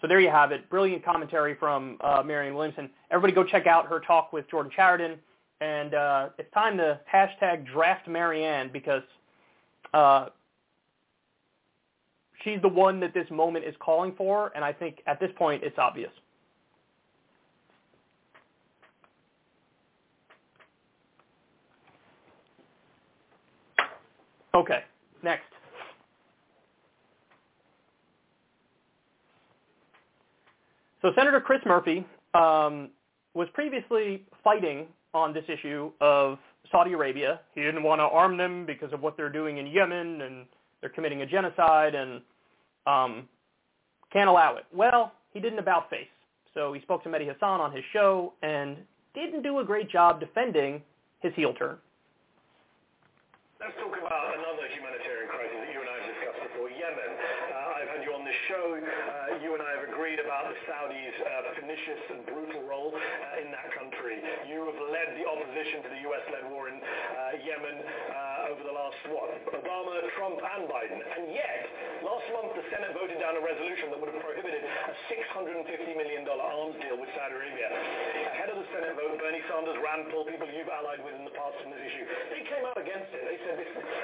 So 0.00 0.08
there 0.08 0.20
you 0.20 0.28
have 0.28 0.52
it. 0.52 0.68
Brilliant 0.68 1.04
commentary 1.04 1.54
from 1.54 1.96
uh, 2.02 2.22
Marianne 2.24 2.54
Williamson. 2.54 2.90
Everybody 3.10 3.32
go 3.32 3.42
check 3.42 3.66
out 3.66 3.86
her 3.86 4.00
talk 4.00 4.32
with 4.32 4.48
Jordan 4.50 4.70
Chariton. 4.76 5.16
And 5.60 5.94
uh, 5.94 6.28
it's 6.38 6.52
time 6.52 6.76
to 6.76 7.00
hashtag 7.12 7.66
draft 7.72 8.06
Marianne 8.06 8.70
because 8.72 9.02
uh, 9.94 10.26
she's 12.44 12.60
the 12.62 12.68
one 12.68 13.00
that 13.00 13.14
this 13.14 13.26
moment 13.30 13.64
is 13.64 13.74
calling 13.80 14.14
for. 14.16 14.52
And 14.54 14.64
I 14.64 14.72
think 14.72 14.98
at 15.06 15.18
this 15.18 15.30
point 15.36 15.64
it's 15.64 15.78
obvious. 15.78 16.10
Okay, 24.54 24.84
next. 25.24 25.42
So 31.02 31.10
Senator 31.16 31.40
Chris 31.40 31.60
Murphy 31.66 32.06
um, 32.34 32.90
was 33.34 33.48
previously 33.52 34.22
fighting 34.44 34.86
on 35.12 35.34
this 35.34 35.44
issue 35.48 35.90
of 36.00 36.38
Saudi 36.70 36.92
Arabia. 36.92 37.40
He 37.54 37.62
didn't 37.62 37.82
want 37.82 37.98
to 37.98 38.04
arm 38.04 38.36
them 38.36 38.64
because 38.64 38.92
of 38.92 39.02
what 39.02 39.16
they're 39.16 39.28
doing 39.28 39.58
in 39.58 39.66
Yemen 39.66 40.22
and 40.22 40.46
they're 40.80 40.90
committing 40.90 41.22
a 41.22 41.26
genocide 41.26 41.94
and 41.94 42.22
um, 42.86 43.28
can't 44.12 44.28
allow 44.28 44.56
it. 44.56 44.64
Well, 44.72 45.12
he 45.32 45.40
didn't 45.40 45.58
about 45.58 45.90
face. 45.90 46.08
So 46.54 46.72
he 46.72 46.80
spoke 46.82 47.02
to 47.02 47.08
Mehdi 47.08 47.26
Hasan 47.26 47.60
on 47.60 47.72
his 47.72 47.84
show 47.92 48.32
and 48.42 48.76
didn't 49.14 49.42
do 49.42 49.58
a 49.58 49.64
great 49.64 49.90
job 49.90 50.20
defending 50.20 50.82
his 51.20 51.34
heel 51.34 51.52
turn. 51.54 51.78
Let's 53.64 53.80
talk 53.80 53.96
about 53.96 54.26
another 54.36 54.68
humanitarian 54.76 55.30
crisis 55.32 55.56
that 55.56 55.72
you 55.72 55.80
and 55.80 55.88
I 55.88 55.96
have 55.96 56.08
discussed 56.12 56.42
before, 56.52 56.68
Yemen. 56.68 57.10
Uh, 57.48 57.78
I've 57.80 57.90
had 57.96 58.02
you 58.04 58.12
on 58.12 58.20
this 58.20 58.36
show. 58.44 58.76
Uh, 58.76 59.40
you 59.40 59.56
and 59.56 59.62
I 59.64 59.80
have 59.80 59.88
agreed 59.88 60.20
about 60.20 60.52
the 60.52 60.56
Saudis' 60.68 61.16
uh, 61.24 61.56
pernicious 61.56 62.02
and 62.12 62.20
brutal 62.28 62.60
role 62.68 62.92
uh, 62.92 63.40
in 63.40 63.48
that 63.56 63.72
country. 63.72 64.20
You 64.52 64.68
have 64.68 64.76
led 64.92 65.16
the 65.16 65.24
opposition 65.24 65.80
to 65.80 65.88
the 65.96 66.00
U.S.-led 66.12 66.44
war 66.52 66.68
in 66.68 66.76
uh, 66.76 67.40
Yemen 67.40 67.76
uh, 67.80 68.33
over 68.44 68.60
the 68.60 68.76
last, 68.76 69.00
what, 69.08 69.32
Obama, 69.56 69.94
Trump, 70.20 70.36
and 70.36 70.68
Biden. 70.68 71.00
And 71.00 71.32
yet, 71.32 71.64
last 72.04 72.28
month 72.36 72.52
the 72.52 72.64
Senate 72.68 72.92
voted 72.92 73.16
down 73.16 73.40
a 73.40 73.42
resolution 73.42 73.88
that 73.88 73.98
would 73.98 74.12
have 74.12 74.20
prohibited 74.20 74.60
a 74.60 74.94
$650 75.08 75.64
million 75.96 76.28
arms 76.28 76.76
deal 76.84 77.00
with 77.00 77.08
Saudi 77.16 77.40
Arabia. 77.40 77.68
Ahead 78.36 78.52
of 78.52 78.60
the 78.60 78.68
Senate 78.68 78.92
vote, 79.00 79.16
Bernie 79.16 79.40
Sanders, 79.48 79.80
Rand 79.80 80.12
Paul, 80.12 80.28
people 80.28 80.44
you've 80.52 80.68
allied 80.68 81.00
with 81.00 81.16
in 81.16 81.24
the 81.24 81.32
past 81.32 81.56
on 81.64 81.72
this 81.72 81.80
issue, 81.88 82.04
they 82.28 82.44
came 82.44 82.64
out 82.68 82.76
against 82.76 83.08
it. 83.16 83.24
They 83.24 83.40
said, 83.48 83.56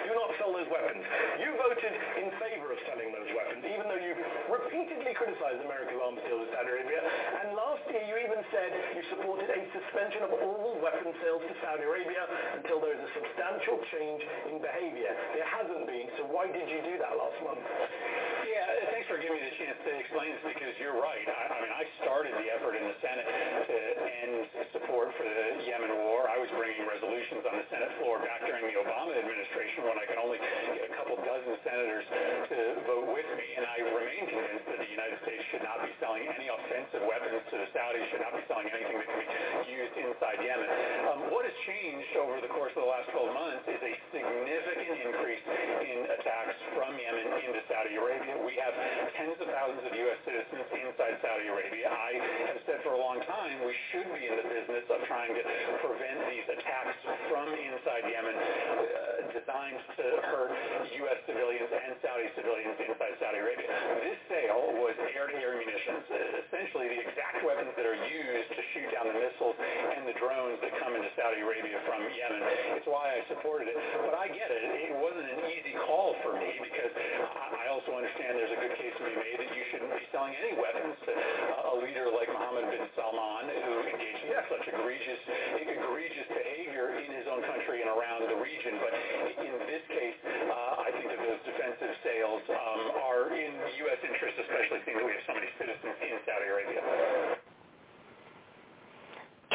do 0.08 0.12
not 0.16 0.32
sell 0.40 0.56
those 0.56 0.68
weapons. 0.72 1.04
You 1.36 1.52
voted 1.60 1.92
in 2.16 2.28
favor 2.40 2.72
of 2.72 2.78
selling 2.88 3.12
those 3.12 3.28
weapons, 3.36 3.60
even 3.68 3.84
though 3.92 4.00
you've 4.00 4.24
repeatedly 4.48 5.12
criticized 5.12 5.60
America's 5.60 6.00
arms 6.00 6.20
deal 6.24 6.40
with 6.40 6.48
Saudi 6.56 6.72
Arabia. 6.72 7.00
And 7.44 7.52
last 7.52 7.84
year 7.92 8.04
you 8.08 8.16
even 8.24 8.40
said 8.48 8.72
you 8.96 9.04
supported 9.12 9.52
a 9.52 9.60
suspension 9.76 10.24
of 10.24 10.32
all 10.32 10.80
weapon 10.80 11.12
sales 11.20 11.44
to 11.44 11.54
Saudi 11.60 11.84
Arabia 11.84 12.24
until 12.56 12.80
there 12.80 12.96
is 12.96 13.02
a 13.04 13.10
substantial 13.20 13.76
change 13.92 14.22
in 14.50 14.58
behavior. 14.58 15.12
There 15.34 15.48
hasn't 15.48 15.84
been, 15.86 16.06
so 16.18 16.26
why 16.30 16.50
did 16.50 16.66
you 16.66 16.80
do 16.82 16.94
that 16.98 17.14
last 17.14 17.38
month? 17.42 17.62
Yeah, 18.46 18.66
thanks 18.90 19.06
for 19.06 19.20
giving 19.20 19.38
me 19.38 19.44
the 19.46 19.56
chance 19.60 19.78
to 19.84 19.90
explain 19.94 20.34
this 20.34 20.44
because 20.56 20.74
you're 20.80 20.98
right. 20.98 21.22
I, 21.22 21.42
I 21.54 21.58
mean, 21.62 21.74
I 21.74 21.84
started 22.02 22.34
the 22.34 22.48
effort 22.50 22.74
in 22.74 22.84
the 22.88 22.96
Senate 23.04 23.26
to 23.68 23.78
end 24.06 24.34
support 24.74 25.12
for 25.14 25.24
the 25.26 25.62
Yemen 25.66 25.92
war. 26.08 26.26
I 26.26 26.40
was 26.40 26.50
bringing 26.56 26.82
resolutions 26.88 27.44
on 27.46 27.54
the 27.60 27.66
Senate 27.70 27.92
floor 28.00 28.18
back 28.24 28.42
during 28.42 28.64
the 28.66 28.76
Obama 28.80 29.14
administration 29.14 29.86
when 29.86 29.98
I 30.00 30.04
could 30.08 30.18
only 30.18 30.40
get 30.74 30.88
a 30.88 30.92
couple 30.96 31.20
dozen 31.22 31.54
senators 31.62 32.06
to 32.50 32.58
vote 32.88 33.08
with 33.12 33.28
me, 33.38 33.46
and 33.60 33.64
I 33.68 33.76
remain 33.86 34.24
convinced 34.26 34.66
that 34.66 34.78
the 34.82 34.90
United 34.90 35.20
States 35.22 35.44
should 35.52 35.62
not 35.62 35.84
be 35.84 35.92
selling 36.00 36.24
any 36.26 36.48
offensive 36.48 37.04
weapons 37.06 37.44
to 37.52 37.56
the 37.60 37.68
Saudis, 37.70 38.02
should 38.10 38.24
not 38.24 38.34
be 38.34 38.44
selling 38.50 38.66
anything 38.72 38.98
that 38.98 39.08
can 39.08 39.20
be 39.20 39.28
used 39.70 39.94
inside 40.00 40.40
Yemen. 40.42 40.70
Um, 41.12 41.18
what 41.30 41.44
has 41.44 41.56
changed 41.68 42.12
over 42.18 42.40
the 42.40 42.50
course 42.50 42.72
of 42.74 42.82
the 42.82 42.90
last 42.90 43.08
12 43.12 43.30
months 43.36 43.64
is 43.68 43.80
a 43.84 43.94
significant 44.20 44.96
increase 45.00 45.44
in 45.80 45.98
attacks 46.12 46.58
from 46.76 46.92
Yemen 46.92 47.28
into 47.40 47.60
Saudi 47.72 47.96
Arabia. 47.96 48.36
We 48.44 48.52
have 48.60 48.74
tens 49.16 49.38
of 49.40 49.48
thousands 49.48 49.84
of 49.88 49.92
U.S. 49.96 50.20
citizens 50.28 50.66
inside 50.76 51.16
Saudi 51.24 51.48
Arabia. 51.48 51.88
I 51.88 52.10
have 52.52 52.60
said 52.68 52.78
for 52.84 52.92
a 52.92 53.00
long 53.00 53.24
time 53.24 53.64
we 53.64 53.72
should 53.92 54.08
be 54.12 54.28
in 54.28 54.36
the 54.36 54.46
business 54.46 54.84
of 54.92 55.00
trying 55.08 55.32
to 55.32 55.42
prevent 55.80 56.18
these 56.28 56.46
attacks 56.52 56.96
from 57.32 57.48
inside 57.48 58.04
Yemen 58.04 58.36
uh, 58.36 59.19
designed 59.32 59.80
to 59.96 60.04
hurt 60.26 60.50
U.S. 61.06 61.18
civilians 61.26 61.70
and 61.70 61.94
Saudi 62.02 62.26
civilians 62.34 62.76
inside 62.82 63.14
Saudi 63.22 63.38
Arabia. 63.38 63.70
This 64.02 64.18
sale 64.26 64.74
was 64.82 64.94
air-to-air 64.98 65.54
munitions, 65.56 66.04
essentially 66.46 66.90
the 66.90 67.00
exact 67.06 67.46
weapons 67.46 67.70
that 67.78 67.86
are 67.86 67.96
used 67.96 68.50
to 68.50 68.62
shoot 68.74 68.90
down 68.90 69.06
the 69.06 69.18
missiles 69.18 69.54
and 69.94 70.02
the 70.06 70.16
drones 70.18 70.58
that 70.66 70.74
come 70.82 70.98
into 70.98 71.08
Saudi 71.14 71.40
Arabia 71.46 71.78
from 71.86 72.02
Yemen. 72.10 72.42
It's 72.74 72.88
why 72.90 73.14
I 73.14 73.22
supported 73.30 73.70
it. 73.70 73.78
But 74.02 74.18
I 74.18 74.26
get 74.28 74.50
it. 74.50 74.62
It 74.90 74.98
wasn't 74.98 75.30
an 75.30 75.40
easy 75.46 75.74
call 75.86 76.18
for 76.26 76.34
me 76.34 76.50
because 76.66 76.90
I 76.90 77.70
also 77.70 77.94
understand 77.94 78.34
there's 78.34 78.54
a 78.54 78.60
good 78.60 78.74
case 78.74 78.94
to 78.98 79.04
be 79.06 79.14
made 79.14 79.38
that 79.38 79.50
you 79.54 79.62
shouldn't 79.70 79.94
be 79.94 80.04
selling 80.10 80.34
any 80.34 80.58
weapons 80.58 80.98
to 81.06 81.12
a 81.14 81.74
leader 81.78 82.10
like 82.10 82.26
Mohammed 82.34 82.66
bin 82.74 82.84
Salman 82.98 83.46
who 83.46 83.86
engaged 83.86 84.09
such 84.50 84.64
egregious, 84.70 85.20
egregious 85.58 86.28
behavior 86.30 86.94
in 87.02 87.10
his 87.14 87.26
own 87.26 87.42
country 87.42 87.82
and 87.82 87.90
around 87.90 88.26
the 88.30 88.38
region. 88.38 88.78
But 88.78 88.92
in 89.42 89.54
this 89.66 89.84
case, 89.90 90.18
uh, 90.26 90.86
I 90.86 90.88
think 90.94 91.10
that 91.10 91.18
those 91.18 91.42
defensive 91.46 91.94
sales 92.06 92.42
um, 92.50 92.82
are 93.02 93.34
in 93.34 93.50
U.S. 93.86 94.00
interest, 94.06 94.34
especially 94.38 94.80
seeing 94.86 94.98
that 95.02 95.06
we 95.06 95.14
have 95.18 95.26
so 95.26 95.34
many 95.34 95.50
citizens 95.58 95.96
in 95.98 96.16
Saudi 96.26 96.46
Arabia. 96.46 96.80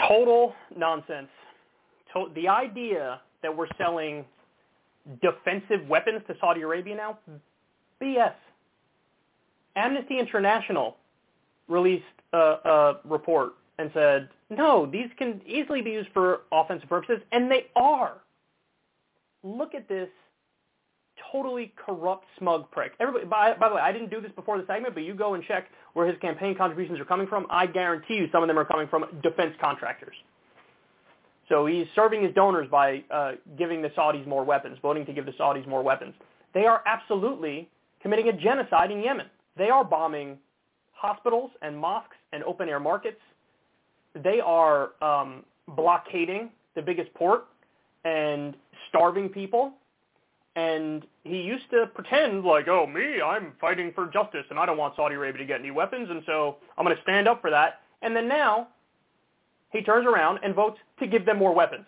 Total 0.08 0.54
nonsense. 0.76 1.32
To- 2.14 2.32
the 2.36 2.48
idea 2.48 3.22
that 3.44 3.56
we're 3.56 3.72
selling 3.78 4.26
defensive 5.22 5.88
weapons 5.88 6.22
to 6.28 6.36
Saudi 6.40 6.62
Arabia 6.62 6.96
now, 6.96 7.20
BS. 8.02 8.34
Amnesty 9.76 10.20
International 10.20 10.98
released 11.68 12.04
a, 12.34 12.38
a 12.38 13.00
report 13.06 13.54
and 13.78 13.92
said, 13.94 14.30
no, 14.50 14.86
these 14.86 15.10
can 15.18 15.42
easily 15.48 15.82
be 15.82 15.92
used 15.92 16.10
for 16.14 16.42
offensive 16.52 16.90
purposes, 16.90 17.22
and 17.32 17.50
they 17.50 17.68
are. 17.76 18.18
look 19.44 19.76
at 19.76 19.88
this 19.88 20.10
totally 21.32 21.74
corrupt, 21.78 22.26
smug 22.38 22.70
prick. 22.72 22.94
Everybody, 23.00 23.26
by, 23.26 23.54
by 23.54 23.70
the 23.70 23.76
way, 23.76 23.82
I 23.82 23.92
didn't 23.92 24.10
do 24.10 24.22
this 24.22 24.32
before 24.36 24.58
the 24.58 24.66
segment, 24.68 24.94
but 24.94 25.04
you 25.04 25.14
go 25.14 25.34
and 25.34 25.44
check 25.44 25.68
where 25.94 26.08
his 26.08 26.18
campaign 26.20 26.56
contributions 26.56 27.00
are 27.00 27.06
coming 27.06 27.28
from. 27.28 27.48
I 27.50 27.68
guarantee 27.68 28.16
you 28.16 28.28
some 28.32 28.44
of 28.44 28.48
them 28.48 28.60
are 28.60 28.66
coming 28.66 28.88
from 28.88 29.06
defense 29.24 29.54
contractors. 29.62 30.16
So 31.48 31.66
he's 31.68 31.86
serving 31.96 32.24
his 32.24 32.34
donors 32.34 32.68
by 32.70 33.04
uh, 33.12 33.34
giving 33.58 33.82
the 33.82 33.90
Saudis 33.90 34.26
more 34.28 34.44
weapons, 34.44 34.78
voting 34.82 35.06
to 35.06 35.14
give 35.14 35.26
the 35.26 35.32
Saudis 35.34 35.68
more 35.68 35.84
weapons. 35.84 36.16
They 36.54 36.66
are 36.66 36.82
absolutely 36.86 37.70
committing 38.02 38.30
a 38.30 38.34
genocide 38.34 38.92
in 38.92 39.02
Yemen. 39.02 39.28
They 39.58 39.70
are 39.70 39.84
bombing 39.84 40.38
hospitals 40.94 41.52
and 41.62 41.78
mosques 41.78 42.16
and 42.34 42.44
open-air 42.44 42.80
markets. 42.80 43.20
They 44.24 44.40
are 44.40 44.92
um, 45.02 45.44
blockading 45.76 46.50
the 46.76 46.82
biggest 46.82 47.14
port 47.14 47.46
and 48.04 48.56
starving 48.90 49.30
people. 49.30 49.74
And 50.56 51.06
he 51.24 51.42
used 51.42 51.70
to 51.72 51.88
pretend 51.88 52.46
like, 52.46 52.70
oh, 52.70 52.88
me, 52.88 53.22
I'm 53.22 53.52
fighting 53.60 53.92
for 53.94 54.08
justice, 54.08 54.46
and 54.50 54.58
I 54.58 54.66
don't 54.66 54.78
want 54.78 54.96
Saudi 54.96 55.16
Arabia 55.16 55.40
to 55.40 55.46
get 55.46 55.60
any 55.60 55.72
weapons, 55.72 56.08
and 56.10 56.24
so 56.26 56.58
I'm 56.78 56.86
going 56.86 56.96
to 56.96 57.02
stand 57.02 57.28
up 57.28 57.42
for 57.42 57.50
that. 57.50 57.82
And 58.02 58.16
then 58.16 58.30
now 58.30 58.70
he 59.74 59.82
turns 59.82 60.08
around 60.08 60.40
and 60.44 60.56
votes 60.56 60.80
to 61.00 61.08
give 61.08 61.26
them 61.26 61.38
more 61.38 61.54
weapons. 61.54 61.86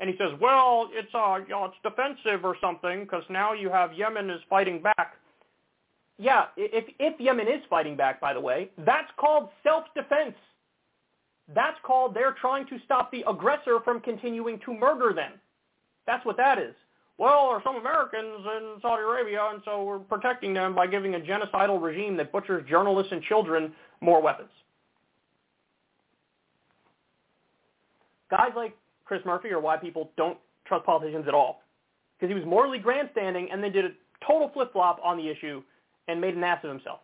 And 0.00 0.10
he 0.10 0.16
says, 0.16 0.30
well, 0.40 0.88
it's 0.92 1.12
uh, 1.14 1.38
you 1.42 1.50
know, 1.50 1.66
it's 1.66 1.76
defensive 1.82 2.44
or 2.44 2.56
something 2.60 3.00
because 3.00 3.24
now 3.28 3.52
you 3.52 3.68
have 3.68 3.92
Yemen 3.92 4.30
is 4.30 4.40
fighting 4.48 4.80
back. 4.80 5.16
Yeah, 6.18 6.46
if 6.56 6.84
if 6.98 7.20
Yemen 7.20 7.46
is 7.48 7.62
fighting 7.68 7.96
back, 7.96 8.20
by 8.20 8.32
the 8.32 8.40
way, 8.40 8.70
that's 8.78 9.10
called 9.16 9.50
self-defense. 9.62 10.34
That's 11.54 11.78
called 11.82 12.14
they're 12.14 12.36
trying 12.40 12.66
to 12.66 12.78
stop 12.84 13.10
the 13.10 13.24
aggressor 13.28 13.80
from 13.84 14.00
continuing 14.00 14.60
to 14.66 14.74
murder 14.74 15.12
them. 15.14 15.32
That's 16.06 16.24
what 16.26 16.36
that 16.36 16.58
is. 16.58 16.74
Well, 17.16 17.48
there 17.48 17.56
are 17.56 17.62
some 17.64 17.76
Americans 17.76 18.46
in 18.46 18.80
Saudi 18.80 19.02
Arabia, 19.02 19.48
and 19.52 19.60
so 19.64 19.82
we're 19.82 19.98
protecting 19.98 20.54
them 20.54 20.74
by 20.74 20.86
giving 20.86 21.16
a 21.16 21.18
genocidal 21.18 21.82
regime 21.82 22.16
that 22.18 22.30
butchers 22.30 22.64
journalists 22.68 23.12
and 23.12 23.22
children 23.22 23.72
more 24.00 24.22
weapons. 24.22 24.50
Guys 28.30 28.52
like 28.54 28.76
Chris 29.04 29.20
Murphy 29.24 29.50
are 29.50 29.58
why 29.58 29.76
people 29.76 30.10
don't 30.16 30.38
trust 30.66 30.84
politicians 30.84 31.26
at 31.26 31.34
all. 31.34 31.62
Because 32.18 32.32
he 32.32 32.38
was 32.38 32.48
morally 32.48 32.78
grandstanding 32.78 33.48
and 33.50 33.62
then 33.62 33.72
did 33.72 33.84
a 33.84 33.90
total 34.24 34.50
flip-flop 34.52 35.00
on 35.02 35.16
the 35.16 35.28
issue 35.28 35.62
and 36.08 36.20
made 36.20 36.36
an 36.36 36.44
ass 36.44 36.62
of 36.62 36.70
himself. 36.70 37.00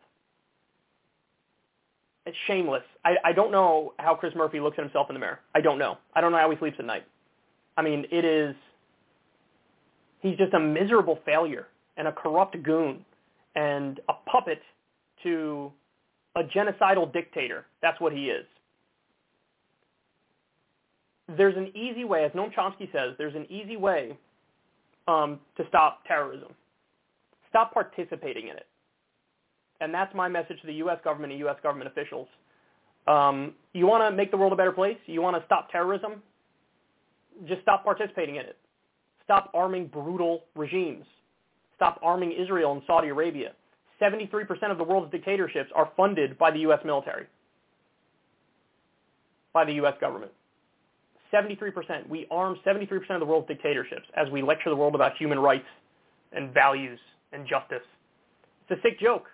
It's 2.27 2.37
shameless. 2.47 2.83
I, 3.05 3.17
I 3.25 3.33
don't 3.33 3.53
know 3.53 3.93
how 3.99 4.15
Chris 4.15 4.35
Murphy 4.35 4.61
looks 4.61 4.79
at 4.79 4.85
himself 4.85 5.09
in 5.11 5.15
the 5.15 5.21
mirror. 5.21 5.41
I 5.55 5.61
don't 5.61 5.79
know. 5.79 5.99
I 6.15 6.21
don't 6.21 6.33
know 6.33 6.39
how 6.39 6.51
he 6.51 6.57
sleeps 6.59 6.77
at 6.79 6.85
night. 6.85 7.05
I 7.77 7.83
mean, 7.83 8.07
it 8.11 8.25
is, 8.25 8.55
he's 10.21 10.37
just 10.39 10.55
a 10.55 10.61
miserable 10.61 11.19
failure 11.27 11.67
and 11.97 12.09
a 12.09 12.13
corrupt 12.13 12.61
goon 12.63 13.05
and 13.57 14.01
a 14.09 14.15
puppet 14.31 14.61
to 15.23 15.71
a 16.37 16.43
genocidal 16.45 17.13
dictator. 17.13 17.67
That's 17.83 18.01
what 18.01 18.13
he 18.13 18.31
is 18.31 18.47
there's 21.37 21.57
an 21.57 21.73
easy 21.77 22.05
way, 22.05 22.25
as 22.25 22.33
Noam 22.33 22.53
Chomsky 22.55 22.91
says, 22.93 23.15
there's 23.19 23.35
an 23.35 23.47
easy 23.51 23.77
way 23.77 24.17
um, 25.09 25.41
to 25.57 25.65
stop 25.69 26.05
terrorism. 26.07 26.53
Stop 27.49 27.73
participating 27.73 28.49
in 28.49 28.57
it. 28.57 28.67
And 29.81 29.93
that's 29.93 30.15
my 30.15 30.29
message 30.29 30.61
to 30.61 30.67
the 30.67 30.75
U.S. 30.75 30.99
government 31.05 31.33
and 31.33 31.41
U.S. 31.41 31.57
government 31.63 31.91
officials. 31.91 32.29
Um, 33.07 33.55
you 33.73 33.87
want 33.87 34.09
to 34.09 34.17
make 34.17 34.31
the 34.31 34.37
world 34.37 34.53
a 34.53 34.57
better 34.57 34.73
place? 34.73 34.97
You 35.07 35.21
want 35.21 35.37
to 35.37 35.45
stop 35.47 35.71
terrorism? 35.71 36.23
Just 37.47 37.63
stop 37.63 37.85
participating 37.85 38.37
in 38.37 38.43
it. 38.43 38.57
Stop 39.25 39.51
arming 39.55 39.87
brutal 39.87 40.45
regimes. 40.55 41.05
Stop 41.77 41.99
arming 42.03 42.33
Israel 42.33 42.73
and 42.73 42.83
Saudi 42.87 43.09
Arabia. 43.09 43.53
73% 44.01 44.71
of 44.71 44.79
the 44.79 44.85
world's 44.85 45.11
dictatorships 45.11 45.71
are 45.75 45.91
funded 45.97 46.39
by 46.39 46.51
the 46.51 46.61
U.S. 46.61 46.81
military, 46.85 47.27
by 49.53 49.65
the 49.65 49.73
U.S. 49.75 49.95
government. 50.01 50.33
73%. 51.33 52.09
We 52.09 52.27
arm 52.31 52.57
73% 52.65 53.11
of 53.11 53.21
the 53.21 53.27
world's 53.27 53.49
dictatorships 53.49 54.07
as 54.17 54.31
we 54.31 54.43
lecture 54.43 54.71
the 54.71 54.77
world 54.77 54.95
about 54.95 55.17
human 55.17 55.39
rights 55.39 55.67
and 56.33 56.53
values 56.55 56.99
and 57.33 57.47
justice. 57.47 57.83
It's 58.69 58.79
a 58.79 58.83
sick 58.83 59.01
joke. 59.01 59.27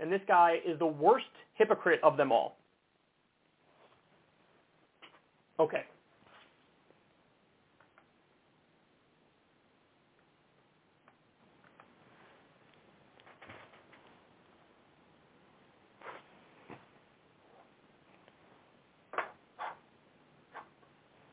And 0.00 0.12
this 0.12 0.20
guy 0.28 0.58
is 0.64 0.78
the 0.78 0.86
worst 0.86 1.26
hypocrite 1.54 2.00
of 2.02 2.16
them 2.16 2.30
all. 2.30 2.56
Okay. 5.58 5.82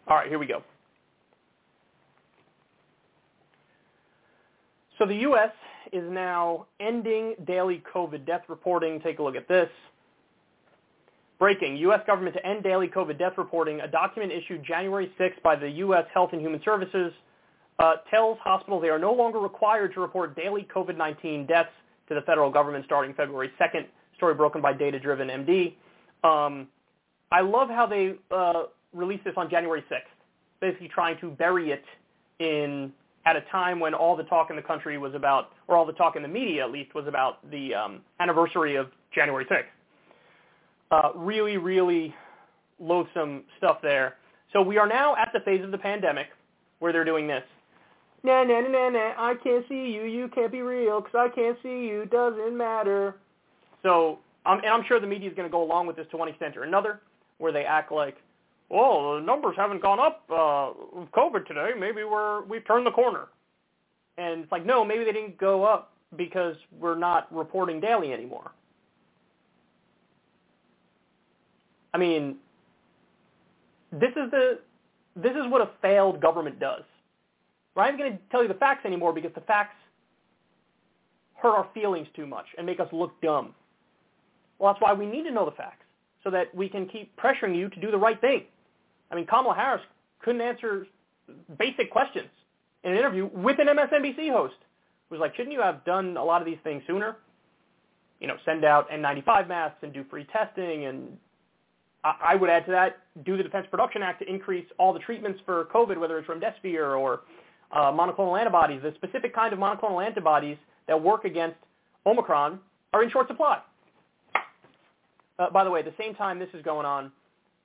All 0.07 0.15
right, 0.15 0.27
here 0.27 0.38
we 0.38 0.45
go. 0.45 0.61
So 4.99 5.06
the 5.06 5.15
U.S. 5.15 5.49
is 5.91 6.03
now 6.11 6.67
ending 6.80 7.35
daily 7.45 7.83
COVID 7.93 8.25
death 8.25 8.43
reporting. 8.47 8.99
Take 9.01 9.19
a 9.19 9.23
look 9.23 9.35
at 9.35 9.47
this. 9.47 9.69
Breaking, 11.38 11.75
U.S. 11.77 11.99
government 12.07 12.35
to 12.35 12.45
end 12.45 12.64
daily 12.64 12.88
COVID 12.88 13.19
death 13.19 13.33
reporting. 13.38 13.81
A 13.81 13.88
document 13.88 14.31
issued 14.31 14.64
January 14.64 15.11
6th 15.19 15.41
by 15.43 15.55
the 15.55 15.69
U.S. 15.69 16.05
Health 16.14 16.30
and 16.31 16.41
Human 16.41 16.61
Services 16.64 17.11
uh, 17.80 17.95
tells 18.09 18.38
hospitals 18.39 18.81
they 18.81 18.89
are 18.89 18.99
no 18.99 19.14
longer 19.14 19.39
required 19.39 19.93
to 19.95 19.99
report 19.99 20.35
daily 20.35 20.65
COVID-19 20.73 21.47
deaths 21.47 21.69
to 22.07 22.15
the 22.15 22.22
federal 22.22 22.49
government 22.49 22.85
starting 22.85 23.14
February 23.14 23.51
2nd. 23.59 23.85
Story 24.15 24.33
broken 24.33 24.61
by 24.61 24.72
Data 24.72 24.97
Driven 24.97 25.27
MD. 25.27 25.73
Um, 26.23 26.67
I 27.31 27.41
love 27.41 27.69
how 27.69 27.85
they 27.85 28.14
uh, 28.31 28.64
released 28.93 29.25
this 29.25 29.33
on 29.35 29.49
January 29.49 29.83
6th, 29.91 29.99
basically 30.61 30.88
trying 30.88 31.19
to 31.19 31.30
bury 31.31 31.72
it 31.72 31.83
in 32.39 32.93
at 33.25 33.35
a 33.35 33.41
time 33.51 33.79
when 33.79 33.93
all 33.93 34.15
the 34.15 34.23
talk 34.23 34.49
in 34.49 34.55
the 34.55 34.61
country 34.61 34.97
was 34.97 35.13
about, 35.15 35.51
or 35.67 35.75
all 35.75 35.85
the 35.85 35.93
talk 35.93 36.15
in 36.15 36.21
the 36.21 36.27
media 36.27 36.63
at 36.63 36.71
least, 36.71 36.93
was 36.93 37.07
about 37.07 37.49
the 37.49 37.73
um, 37.73 38.01
anniversary 38.19 38.75
of 38.75 38.87
January 39.13 39.45
6th. 39.45 39.63
Uh, 40.91 41.17
really, 41.17 41.57
really 41.57 42.13
loathsome 42.79 43.43
stuff 43.57 43.77
there. 43.81 44.15
So 44.53 44.61
we 44.61 44.77
are 44.77 44.87
now 44.87 45.15
at 45.15 45.29
the 45.33 45.39
phase 45.39 45.63
of 45.63 45.71
the 45.71 45.77
pandemic 45.77 46.27
where 46.79 46.93
they're 46.93 47.05
doing 47.05 47.27
this. 47.27 47.43
Nah, 48.23 48.43
nah, 48.43 48.61
nah, 48.61 48.69
nah, 48.69 48.89
nah, 48.89 49.13
I 49.17 49.35
can't 49.43 49.65
see 49.69 49.91
you, 49.91 50.03
you 50.03 50.27
can't 50.29 50.51
be 50.51 50.61
real, 50.61 50.99
because 51.01 51.15
I 51.15 51.35
can't 51.35 51.57
see 51.61 51.85
you, 51.85 52.07
doesn't 52.11 52.57
matter. 52.57 53.17
So, 53.83 54.19
um, 54.45 54.59
and 54.59 54.67
I'm 54.67 54.83
sure 54.87 54.99
the 54.99 55.07
media 55.07 55.29
is 55.29 55.35
going 55.35 55.47
to 55.47 55.51
go 55.51 55.61
along 55.63 55.87
with 55.87 55.95
this 55.95 56.07
to 56.11 56.17
one 56.17 56.27
extent 56.27 56.57
or 56.57 56.63
another, 56.63 57.01
where 57.37 57.51
they 57.51 57.65
act 57.65 57.91
like, 57.91 58.17
well, 58.69 59.16
the 59.16 59.22
numbers 59.22 59.56
haven't 59.58 59.82
gone 59.82 60.00
up 60.00 60.24
uh, 60.30 60.72
with 60.94 61.11
COVID 61.11 61.45
today. 61.48 61.72
Maybe 61.77 62.03
we're 62.03 62.44
we've 62.45 62.66
turned 62.66 62.85
the 62.85 62.92
corner. 62.92 63.27
And 64.18 64.44
it's 64.44 64.52
like, 64.52 64.66
no, 64.66 64.85
maybe 64.85 65.03
they 65.03 65.11
didn't 65.11 65.38
go 65.38 65.64
up 65.64 65.92
because 66.16 66.56
we're 66.80 66.98
not 66.98 67.34
reporting 67.35 67.80
daily 67.80 68.14
anymore. 68.14 68.52
I 71.94 71.98
mean, 71.98 72.38
this 73.92 74.11
is 74.11 74.32
the 74.32 74.60
this 75.16 75.32
is 75.32 75.50
what 75.50 75.61
a 75.61 75.69
failed 75.82 76.22
government 76.22 76.60
does. 76.60 76.84
I'm 77.77 77.92
not 77.92 78.00
going 78.00 78.14
to 78.14 78.19
tell 78.32 78.42
you 78.42 78.48
the 78.48 78.53
facts 78.56 78.85
anymore 78.85 79.14
because 79.14 79.32
the 79.35 79.42
facts 79.42 79.76
hurt 81.35 81.52
our 81.52 81.68
feelings 81.74 82.08
too 82.16 82.26
much 82.26 82.45
and 82.58 82.66
make 82.66 82.80
us 82.80 82.88
look 82.92 83.19
dumb. 83.22 83.53
Well, 84.60 84.74
that's 84.74 84.82
why 84.82 84.94
we 84.94 85.06
need 85.06 85.24
to 85.24 85.32
know 85.32 85.45
the 85.45 85.52
facts 85.52 85.85
so 86.24 86.30
that 86.32 86.53
we 86.56 86.69
can 86.69 86.88
keep 86.88 87.16
pressuring 87.18 87.56
you 87.56 87.69
to 87.69 87.80
do 87.80 87.92
the 87.92 87.98
right 87.98 88.19
thing. 88.19 88.44
I 89.11 89.16
mean, 89.16 89.25
Kamala 89.25 89.56
Harris 89.56 89.82
couldn't 90.19 90.42
answer 90.42 90.88
basic 91.58 91.92
questions 91.92 92.30
in 92.84 92.92
an 92.92 92.98
interview 92.98 93.30
with 93.34 93.59
an 93.59 93.67
MSNBC 93.67 94.32
host. 94.32 94.56
It 94.59 95.14
was 95.14 95.19
like, 95.19 95.35
shouldn't 95.35 95.53
you 95.53 95.61
have 95.61 95.85
done 95.85 96.17
a 96.17 96.24
lot 96.24 96.42
of 96.42 96.45
these 96.45 96.58
things 96.64 96.84
sooner? 96.88 97.17
You 98.19 98.27
know, 98.27 98.35
send 98.45 98.66
out 98.66 98.90
N95 98.90 99.48
masks 99.48 99.77
and 99.84 99.93
do 99.93 100.03
free 100.09 100.25
testing 100.32 100.85
and 100.85 101.17
I 102.22 102.35
would 102.35 102.51
add 102.51 102.66
to 102.66 102.72
that, 102.72 102.98
do 103.25 103.35
the 103.35 103.42
Defense 103.42 103.66
Production 103.72 104.03
Act 104.03 104.22
to 104.22 104.30
increase 104.30 104.66
all 104.77 104.93
the 104.93 105.00
treatments 105.00 105.40
for 105.43 105.66
COVID, 105.74 105.98
whether 105.98 106.19
it's 106.19 106.27
remdesivir 106.27 107.00
or 107.00 107.22
uh, 107.72 107.92
monoclonal 107.92 108.40
antibodies. 108.40 108.82
The 108.84 108.93
specific 108.95 109.34
kind 109.34 109.53
of 109.53 109.59
monoclonal 109.59 110.06
antibodies 110.06 110.58
that 110.88 111.01
work 111.01 111.25
against 111.25 111.58
Omicron 112.06 112.59
are 112.93 113.03
in 113.03 113.09
short 113.09 113.27
supply. 113.27 113.59
Uh, 115.40 115.50
by 115.50 115.64
the 115.64 115.72
way, 115.72 115.80
at 115.80 115.85
the 115.85 115.93
same 115.98 116.14
time 116.14 116.38
this 116.38 116.50
is 116.53 116.61
going 116.61 116.85
on, 116.85 117.11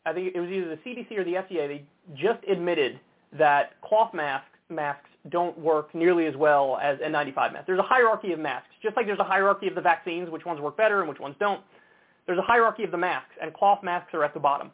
I 0.07 0.13
think 0.13 0.35
it 0.35 0.41
was 0.41 0.51
either 0.51 0.69
the 0.69 0.91
CDC 0.91 1.19
or 1.19 1.25
the 1.25 1.35
FDA, 1.35 1.69
they 1.69 1.85
just 2.15 2.43
admitted 2.51 2.99
that 3.39 3.81
cloth 3.83 4.15
masks, 4.15 4.47
masks 4.69 5.09
don't 5.29 5.59
work 5.59 5.95
nearly 5.95 6.27
as 6.27 6.35
well 6.37 6.79
as 6.83 6.99
N95 6.99 7.53
masks. 7.53 7.65
There's 7.67 7.79
a 7.79 7.83
hierarchy 7.83 8.33
of 8.33 8.39
masks, 8.39 8.69
just 8.83 8.97
like 8.97 9.07
there's 9.07 9.19
a 9.19 9.25
hierarchy 9.25 9.69
of 9.69 9.75
the 9.75 9.81
vaccines, 9.81 10.31
which 10.31 10.47
ones 10.47 10.61
work 10.61 10.77
better 10.77 11.01
and 11.01 11.09
which 11.09 11.21
ones 11.21 11.37
don't. 11.39 11.61
There's 12.27 12.39
a 12.39 12.43
hierarchy 12.43 12.85
of 12.85 12.91
the 12.91 12.99
masks, 12.99 13.33
and 13.43 13.53
cloth 13.53 13.83
masks 13.83 14.15
are 14.15 14.25
at 14.25 14.33
the 14.33 14.41
bottom. 14.41 14.71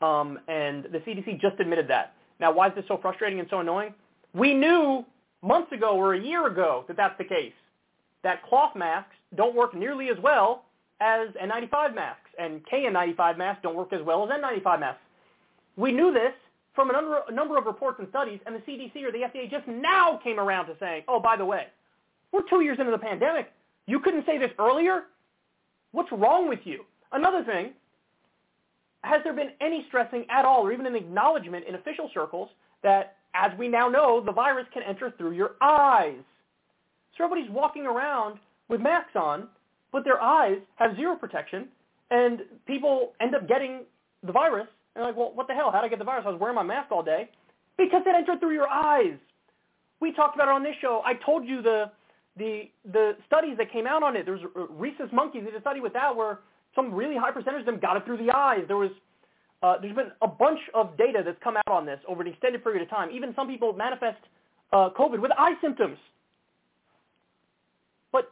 Um, 0.00 0.38
and 0.48 0.84
the 0.84 0.98
CDC 0.98 1.40
just 1.40 1.58
admitted 1.58 1.88
that. 1.88 2.14
Now, 2.40 2.52
why 2.52 2.68
is 2.68 2.74
this 2.74 2.84
so 2.88 2.98
frustrating 3.00 3.40
and 3.40 3.48
so 3.50 3.60
annoying? 3.60 3.94
We 4.34 4.54
knew 4.54 5.04
months 5.42 5.72
ago 5.72 5.96
or 5.96 6.14
a 6.14 6.20
year 6.20 6.46
ago 6.46 6.84
that 6.88 6.96
that's 6.96 7.16
the 7.18 7.24
case, 7.24 7.52
that 8.22 8.42
cloth 8.44 8.74
masks 8.76 9.14
don't 9.36 9.54
work 9.54 9.74
nearly 9.74 10.08
as 10.08 10.16
well 10.22 10.64
as 11.00 11.28
N95 11.42 11.94
masks, 11.94 12.23
and 12.38 12.64
KN95 12.66 13.38
masks 13.38 13.60
don't 13.62 13.76
work 13.76 13.92
as 13.92 14.02
well 14.02 14.24
as 14.24 14.30
N95 14.30 14.80
masks. 14.80 15.00
We 15.76 15.92
knew 15.92 16.12
this 16.12 16.32
from 16.74 16.90
a 16.90 17.32
number 17.32 17.56
of 17.56 17.66
reports 17.66 17.98
and 18.00 18.08
studies, 18.08 18.40
and 18.46 18.54
the 18.54 18.60
CDC 18.60 19.02
or 19.04 19.12
the 19.12 19.18
FDA 19.18 19.50
just 19.50 19.66
now 19.68 20.18
came 20.22 20.40
around 20.40 20.66
to 20.66 20.76
saying, 20.80 21.04
oh, 21.06 21.20
by 21.20 21.36
the 21.36 21.44
way, 21.44 21.66
we're 22.32 22.48
two 22.50 22.62
years 22.62 22.78
into 22.80 22.90
the 22.90 22.98
pandemic. 22.98 23.52
You 23.86 24.00
couldn't 24.00 24.26
say 24.26 24.38
this 24.38 24.50
earlier? 24.58 25.04
What's 25.92 26.10
wrong 26.10 26.48
with 26.48 26.60
you? 26.64 26.84
Another 27.12 27.44
thing, 27.44 27.70
has 29.02 29.20
there 29.22 29.34
been 29.34 29.50
any 29.60 29.84
stressing 29.86 30.26
at 30.30 30.44
all 30.44 30.66
or 30.66 30.72
even 30.72 30.86
an 30.86 30.96
acknowledgement 30.96 31.64
in 31.68 31.76
official 31.76 32.10
circles 32.12 32.48
that, 32.82 33.18
as 33.34 33.56
we 33.56 33.68
now 33.68 33.88
know, 33.88 34.20
the 34.24 34.32
virus 34.32 34.66
can 34.72 34.82
enter 34.82 35.12
through 35.16 35.32
your 35.32 35.52
eyes? 35.60 36.16
So 37.16 37.24
everybody's 37.24 37.52
walking 37.52 37.86
around 37.86 38.38
with 38.68 38.80
masks 38.80 39.14
on, 39.14 39.48
but 39.92 40.02
their 40.02 40.20
eyes 40.20 40.58
have 40.76 40.96
zero 40.96 41.14
protection, 41.14 41.68
and 42.10 42.40
people 42.66 43.12
end 43.20 43.34
up 43.34 43.48
getting 43.48 43.84
the 44.24 44.32
virus. 44.32 44.66
And 44.94 45.02
they're 45.02 45.10
like, 45.10 45.16
well, 45.16 45.32
what 45.34 45.48
the 45.48 45.54
hell? 45.54 45.70
How 45.72 45.80
did 45.80 45.86
I 45.86 45.88
get 45.88 45.98
the 45.98 46.04
virus? 46.04 46.24
I 46.26 46.30
was 46.30 46.40
wearing 46.40 46.54
my 46.54 46.62
mask 46.62 46.92
all 46.92 47.02
day. 47.02 47.28
Because 47.76 48.02
it 48.06 48.14
entered 48.14 48.40
through 48.40 48.54
your 48.54 48.68
eyes. 48.68 49.18
We 50.00 50.12
talked 50.12 50.36
about 50.36 50.48
it 50.48 50.52
on 50.52 50.62
this 50.62 50.76
show. 50.80 51.02
I 51.04 51.14
told 51.14 51.44
you 51.46 51.62
the 51.62 51.90
the 52.36 52.64
the 52.92 53.12
studies 53.26 53.56
that 53.58 53.72
came 53.72 53.86
out 53.86 54.02
on 54.02 54.16
it. 54.16 54.26
There 54.26 54.34
was 54.34 54.42
uh, 54.56 54.66
rhesus 54.68 55.10
monkeys 55.12 55.44
did 55.44 55.54
a 55.54 55.60
study 55.60 55.80
with 55.80 55.92
that 55.94 56.14
where 56.14 56.40
some 56.74 56.92
really 56.92 57.16
high 57.16 57.30
percentage 57.30 57.60
of 57.60 57.66
them 57.66 57.78
got 57.80 57.96
it 57.96 58.04
through 58.04 58.18
the 58.18 58.30
eyes. 58.34 58.64
There 58.66 58.76
was 58.76 58.90
uh, 59.62 59.74
there's 59.80 59.94
been 59.94 60.12
a 60.20 60.28
bunch 60.28 60.58
of 60.74 60.96
data 60.98 61.22
that's 61.24 61.38
come 61.42 61.56
out 61.56 61.72
on 61.72 61.86
this 61.86 61.98
over 62.06 62.22
an 62.22 62.28
extended 62.28 62.62
period 62.62 62.82
of 62.82 62.90
time. 62.90 63.10
Even 63.10 63.32
some 63.34 63.48
people 63.48 63.72
manifest 63.72 64.18
uh, 64.72 64.90
COVID 64.90 65.20
with 65.20 65.30
eye 65.38 65.54
symptoms. 65.62 65.96
But 68.12 68.30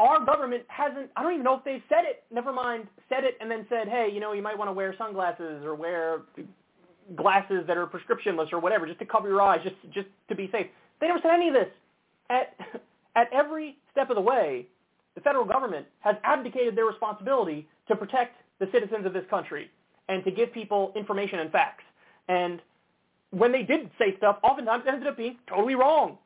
our 0.00 0.24
government 0.24 0.64
hasn't, 0.68 1.10
I 1.14 1.22
don't 1.22 1.32
even 1.32 1.44
know 1.44 1.58
if 1.58 1.64
they've 1.64 1.82
said 1.88 2.04
it, 2.04 2.24
never 2.32 2.52
mind, 2.52 2.86
said 3.08 3.24
it 3.24 3.36
and 3.40 3.50
then 3.50 3.66
said, 3.68 3.86
hey, 3.86 4.08
you 4.12 4.18
know, 4.18 4.32
you 4.32 4.42
might 4.42 4.56
want 4.56 4.68
to 4.68 4.72
wear 4.72 4.94
sunglasses 4.96 5.62
or 5.64 5.74
wear 5.74 6.22
glasses 7.16 7.64
that 7.66 7.76
are 7.76 7.86
prescriptionless 7.86 8.52
or 8.52 8.60
whatever, 8.60 8.86
just 8.86 8.98
to 9.00 9.04
cover 9.04 9.28
your 9.28 9.42
eyes, 9.42 9.60
just, 9.62 9.76
just 9.92 10.06
to 10.28 10.34
be 10.34 10.48
safe. 10.50 10.66
They 11.00 11.08
never 11.08 11.20
said 11.22 11.32
any 11.32 11.48
of 11.48 11.54
this. 11.54 11.68
At, 12.30 12.54
at 13.16 13.28
every 13.32 13.76
step 13.92 14.08
of 14.08 14.16
the 14.16 14.22
way, 14.22 14.66
the 15.14 15.20
federal 15.20 15.44
government 15.44 15.86
has 16.00 16.16
abdicated 16.24 16.76
their 16.76 16.86
responsibility 16.86 17.68
to 17.88 17.96
protect 17.96 18.36
the 18.58 18.68
citizens 18.72 19.04
of 19.04 19.12
this 19.12 19.24
country 19.28 19.70
and 20.08 20.24
to 20.24 20.30
give 20.30 20.52
people 20.52 20.92
information 20.96 21.40
and 21.40 21.52
facts. 21.52 21.84
And 22.28 22.60
when 23.30 23.52
they 23.52 23.62
did 23.62 23.90
say 23.98 24.16
stuff, 24.16 24.38
oftentimes 24.42 24.84
it 24.86 24.90
ended 24.92 25.08
up 25.08 25.16
being 25.16 25.36
totally 25.48 25.74
wrong. 25.74 26.18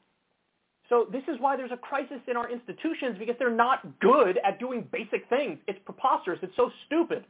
So 0.88 1.06
this 1.10 1.22
is 1.28 1.40
why 1.40 1.56
there's 1.56 1.72
a 1.72 1.76
crisis 1.76 2.18
in 2.28 2.36
our 2.36 2.50
institutions 2.50 3.16
because 3.18 3.36
they're 3.38 3.50
not 3.50 3.98
good 4.00 4.38
at 4.44 4.58
doing 4.58 4.86
basic 4.92 5.28
things. 5.28 5.58
It's 5.66 5.78
preposterous. 5.84 6.38
It's 6.42 6.54
so 6.56 6.70
stupid. 6.86 7.24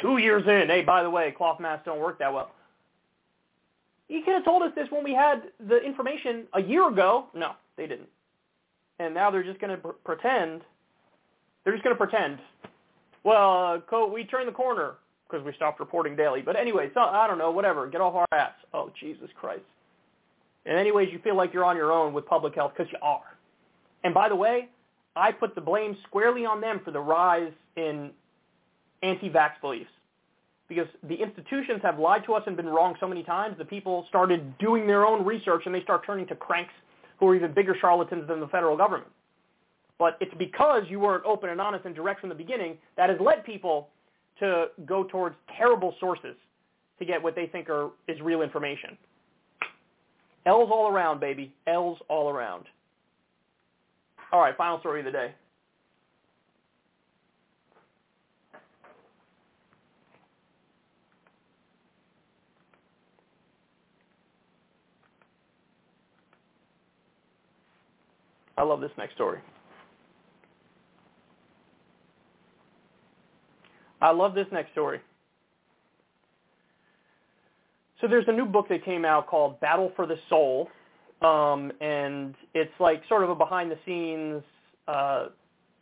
Two 0.00 0.18
years 0.18 0.44
in, 0.46 0.68
hey, 0.68 0.82
by 0.82 1.02
the 1.02 1.10
way, 1.10 1.32
cloth 1.36 1.58
masks 1.58 1.86
don't 1.86 2.00
work 2.00 2.18
that 2.18 2.32
well. 2.32 2.52
You 4.08 4.22
could 4.24 4.34
have 4.34 4.44
told 4.44 4.62
us 4.62 4.70
this 4.76 4.86
when 4.90 5.02
we 5.02 5.12
had 5.12 5.42
the 5.68 5.78
information 5.78 6.46
a 6.54 6.62
year 6.62 6.88
ago. 6.88 7.26
No, 7.34 7.52
they 7.76 7.86
didn't 7.86 8.08
and 8.98 9.14
now 9.14 9.30
they're 9.30 9.42
just 9.42 9.60
going 9.60 9.70
to 9.70 9.76
pr- 9.76 9.88
pretend. 10.04 10.62
They're 11.64 11.74
just 11.74 11.84
going 11.84 11.96
to 11.96 11.98
pretend. 11.98 12.38
Well, 13.24 13.82
uh, 13.92 14.06
we 14.06 14.24
turned 14.24 14.48
the 14.48 14.52
corner 14.52 14.94
because 15.28 15.44
we 15.44 15.52
stopped 15.54 15.80
reporting 15.80 16.16
daily. 16.16 16.42
But 16.42 16.56
anyway, 16.56 16.90
so 16.94 17.00
I 17.00 17.26
don't 17.26 17.38
know, 17.38 17.50
whatever. 17.50 17.88
Get 17.88 18.00
off 18.00 18.14
our 18.14 18.38
ass. 18.38 18.52
Oh, 18.72 18.90
Jesus 18.98 19.28
Christ. 19.38 19.62
In 20.66 20.76
any 20.76 20.90
ways, 20.90 21.08
you 21.12 21.20
feel 21.20 21.36
like 21.36 21.54
you're 21.54 21.64
on 21.64 21.76
your 21.76 21.92
own 21.92 22.12
with 22.12 22.26
public 22.26 22.54
health 22.54 22.72
because 22.76 22.92
you 22.92 22.98
are. 23.00 23.36
And 24.04 24.12
by 24.12 24.28
the 24.28 24.36
way, 24.36 24.68
I 25.14 25.32
put 25.32 25.54
the 25.54 25.60
blame 25.60 25.96
squarely 26.06 26.44
on 26.44 26.60
them 26.60 26.80
for 26.84 26.90
the 26.90 27.00
rise 27.00 27.52
in 27.76 28.10
anti-vax 29.02 29.60
beliefs. 29.60 29.90
Because 30.68 30.88
the 31.08 31.14
institutions 31.14 31.80
have 31.82 31.98
lied 32.00 32.24
to 32.24 32.34
us 32.34 32.42
and 32.46 32.56
been 32.56 32.66
wrong 32.66 32.96
so 32.98 33.06
many 33.06 33.22
times, 33.22 33.56
the 33.56 33.64
people 33.64 34.04
started 34.08 34.58
doing 34.58 34.86
their 34.86 35.06
own 35.06 35.24
research 35.24 35.62
and 35.66 35.74
they 35.74 35.82
start 35.82 36.04
turning 36.04 36.26
to 36.26 36.34
cranks 36.34 36.74
who 37.18 37.28
are 37.28 37.36
even 37.36 37.52
bigger 37.52 37.76
charlatans 37.80 38.26
than 38.28 38.40
the 38.40 38.48
federal 38.48 38.76
government. 38.76 39.10
But 39.98 40.18
it's 40.20 40.34
because 40.36 40.82
you 40.88 40.98
weren't 40.98 41.24
open 41.24 41.50
and 41.50 41.60
honest 41.60 41.84
and 41.86 41.94
direct 41.94 42.20
from 42.20 42.28
the 42.28 42.34
beginning 42.34 42.76
that 42.96 43.08
has 43.08 43.18
led 43.20 43.44
people 43.44 43.88
to 44.40 44.66
go 44.84 45.04
towards 45.04 45.36
terrible 45.56 45.94
sources 46.00 46.34
to 46.98 47.04
get 47.04 47.22
what 47.22 47.34
they 47.34 47.46
think 47.46 47.70
are 47.70 47.90
is 48.08 48.20
real 48.20 48.42
information. 48.42 48.98
L's 50.46 50.70
all 50.70 50.88
around, 50.88 51.18
baby. 51.18 51.52
L's 51.66 51.98
all 52.08 52.30
around. 52.30 52.66
All 54.32 54.40
right, 54.40 54.56
final 54.56 54.78
story 54.78 55.00
of 55.00 55.06
the 55.06 55.10
day. 55.10 55.34
I 68.58 68.62
love 68.62 68.80
this 68.80 68.90
next 68.96 69.14
story. 69.14 69.40
I 74.00 74.10
love 74.10 74.34
this 74.34 74.46
next 74.52 74.72
story. 74.72 75.00
So 78.00 78.06
there's 78.06 78.26
a 78.28 78.32
new 78.32 78.44
book 78.44 78.68
that 78.68 78.84
came 78.84 79.04
out 79.04 79.26
called 79.26 79.58
Battle 79.60 79.90
for 79.96 80.06
the 80.06 80.16
Soul, 80.28 80.68
um, 81.22 81.72
and 81.80 82.34
it's 82.52 82.72
like 82.78 83.02
sort 83.08 83.24
of 83.24 83.30
a 83.30 83.34
behind-the-scenes 83.34 84.42
uh, 84.86 85.26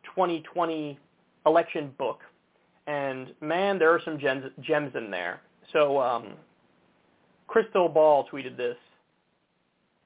2020 0.04 0.98
election 1.46 1.92
book. 1.98 2.20
And 2.86 3.34
man, 3.40 3.78
there 3.78 3.90
are 3.90 4.00
some 4.04 4.18
gems, 4.18 4.44
gems 4.60 4.92
in 4.94 5.10
there. 5.10 5.40
So 5.72 6.00
um, 6.00 6.34
Krystal 7.48 7.92
Ball 7.92 8.26
tweeted 8.32 8.56
this. 8.56 8.76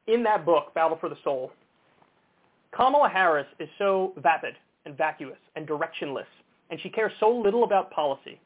In 0.06 0.22
that 0.22 0.46
book, 0.46 0.72
Battle 0.74 0.96
for 0.98 1.10
the 1.10 1.18
Soul, 1.22 1.52
Kamala 2.74 3.10
Harris 3.10 3.46
is 3.58 3.68
so 3.78 4.14
vapid 4.16 4.54
and 4.86 4.96
vacuous 4.96 5.38
and 5.56 5.66
directionless, 5.68 6.24
and 6.70 6.80
she 6.80 6.88
cares 6.88 7.12
so 7.20 7.28
little 7.28 7.64
about 7.64 7.90
policy 7.90 8.40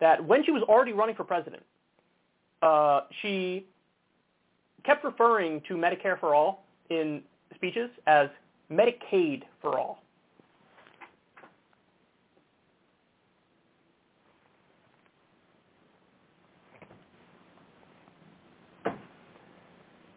that 0.00 0.22
when 0.22 0.44
she 0.44 0.50
was 0.50 0.62
already 0.64 0.92
running 0.92 1.14
for 1.14 1.24
president, 1.24 1.62
uh, 2.62 3.00
she 3.20 3.66
kept 4.84 5.04
referring 5.04 5.60
to 5.68 5.74
Medicare 5.74 6.18
for 6.18 6.34
all 6.34 6.64
in 6.90 7.22
speeches 7.54 7.90
as 8.06 8.28
Medicaid 8.70 9.42
for 9.60 9.78
all. 9.78 9.98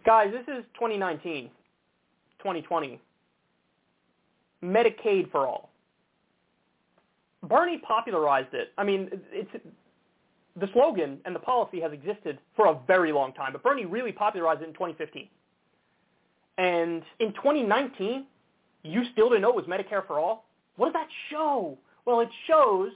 Guys, 0.06 0.32
this 0.32 0.44
is 0.56 0.64
2019, 0.76 1.50
2020. 2.38 3.02
Medicaid 4.64 5.32
for 5.32 5.48
all. 5.48 5.72
Bernie 7.42 7.80
popularized 7.80 8.54
it. 8.54 8.72
I 8.78 8.84
mean, 8.84 9.10
it's 9.32 9.50
the 10.60 10.68
slogan 10.74 11.20
and 11.26 11.36
the 11.36 11.40
policy 11.40 11.82
has 11.82 11.92
existed 11.92 12.40
for 12.56 12.68
a 12.68 12.78
very 12.88 13.12
long 13.12 13.34
time, 13.34 13.52
but 13.52 13.64
Bernie 13.64 13.86
really 13.86 14.12
popularized 14.12 14.62
it 14.62 14.68
in 14.68 14.74
2015. 14.74 15.28
And 16.58 17.04
in 17.20 17.34
2019, 17.34 18.26
you 18.84 19.04
still 19.12 19.30
didn't 19.30 19.42
know 19.42 19.50
it 19.50 19.56
was 19.56 19.66
Medicare 19.66 20.06
for 20.06 20.20
all? 20.20 20.46
What 20.78 20.88
does 20.88 20.94
that 20.94 21.10
show? 21.30 21.78
Well, 22.06 22.22
it 22.22 22.30
shows 22.48 22.92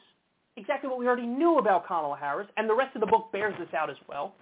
exactly 0.55 0.89
what 0.89 0.99
we 0.99 1.07
already 1.07 1.25
knew 1.25 1.57
about 1.57 1.87
Kamala 1.87 2.17
Harris, 2.17 2.47
and 2.57 2.69
the 2.69 2.75
rest 2.75 2.95
of 2.95 3.01
the 3.01 3.07
book 3.07 3.31
bears 3.31 3.53
this 3.59 3.73
out 3.73 3.89
as 3.89 3.97
well. 4.07 4.33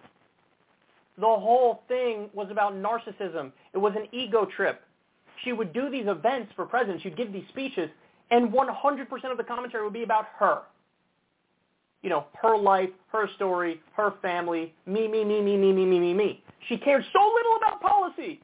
The 1.17 1.23
whole 1.23 1.83
thing 1.87 2.29
was 2.33 2.49
about 2.51 2.73
narcissism. 2.73 3.51
It 3.73 3.77
was 3.79 3.93
an 3.95 4.07
ego 4.11 4.45
trip 4.45 4.81
she 5.43 5.53
would 5.53 5.73
do 5.73 5.89
these 5.89 6.07
events 6.07 6.51
for 6.55 6.65
presidents. 6.65 7.03
She'd 7.03 7.17
give 7.17 7.31
these 7.31 7.47
speeches, 7.49 7.89
and 8.31 8.51
100% 8.51 9.31
of 9.31 9.37
the 9.37 9.43
commentary 9.43 9.83
would 9.83 9.93
be 9.93 10.03
about 10.03 10.25
her. 10.39 10.61
You 12.03 12.09
know, 12.09 12.25
her 12.41 12.57
life, 12.57 12.89
her 13.11 13.27
story, 13.35 13.81
her 13.95 14.13
family, 14.21 14.73
me, 14.85 15.07
me, 15.07 15.23
me, 15.23 15.41
me, 15.41 15.57
me, 15.57 15.73
me, 15.73 15.85
me, 15.85 15.99
me, 15.99 16.13
me. 16.13 16.43
She 16.67 16.77
cared 16.77 17.03
so 17.11 17.19
little 17.35 17.57
about 17.57 17.81
policy 17.81 18.41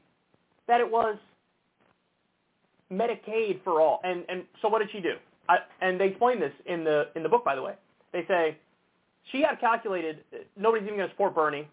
that 0.66 0.80
it 0.80 0.90
was 0.90 1.16
Medicaid 2.92 3.62
for 3.62 3.80
all. 3.80 4.00
And 4.04 4.24
and 4.28 4.44
so 4.60 4.68
what 4.68 4.80
did 4.80 4.90
she 4.90 5.00
do? 5.00 5.14
I, 5.48 5.58
and 5.80 6.00
they 6.00 6.08
explain 6.08 6.40
this 6.40 6.52
in 6.66 6.84
the 6.84 7.08
in 7.16 7.22
the 7.22 7.28
book, 7.28 7.44
by 7.44 7.54
the 7.54 7.62
way. 7.62 7.74
They 8.12 8.24
say 8.26 8.56
she 9.30 9.42
had 9.42 9.60
calculated 9.60 10.24
nobody's 10.56 10.84
even 10.84 10.96
going 10.96 11.08
to 11.08 11.14
support 11.14 11.34
Bernie, 11.34 11.68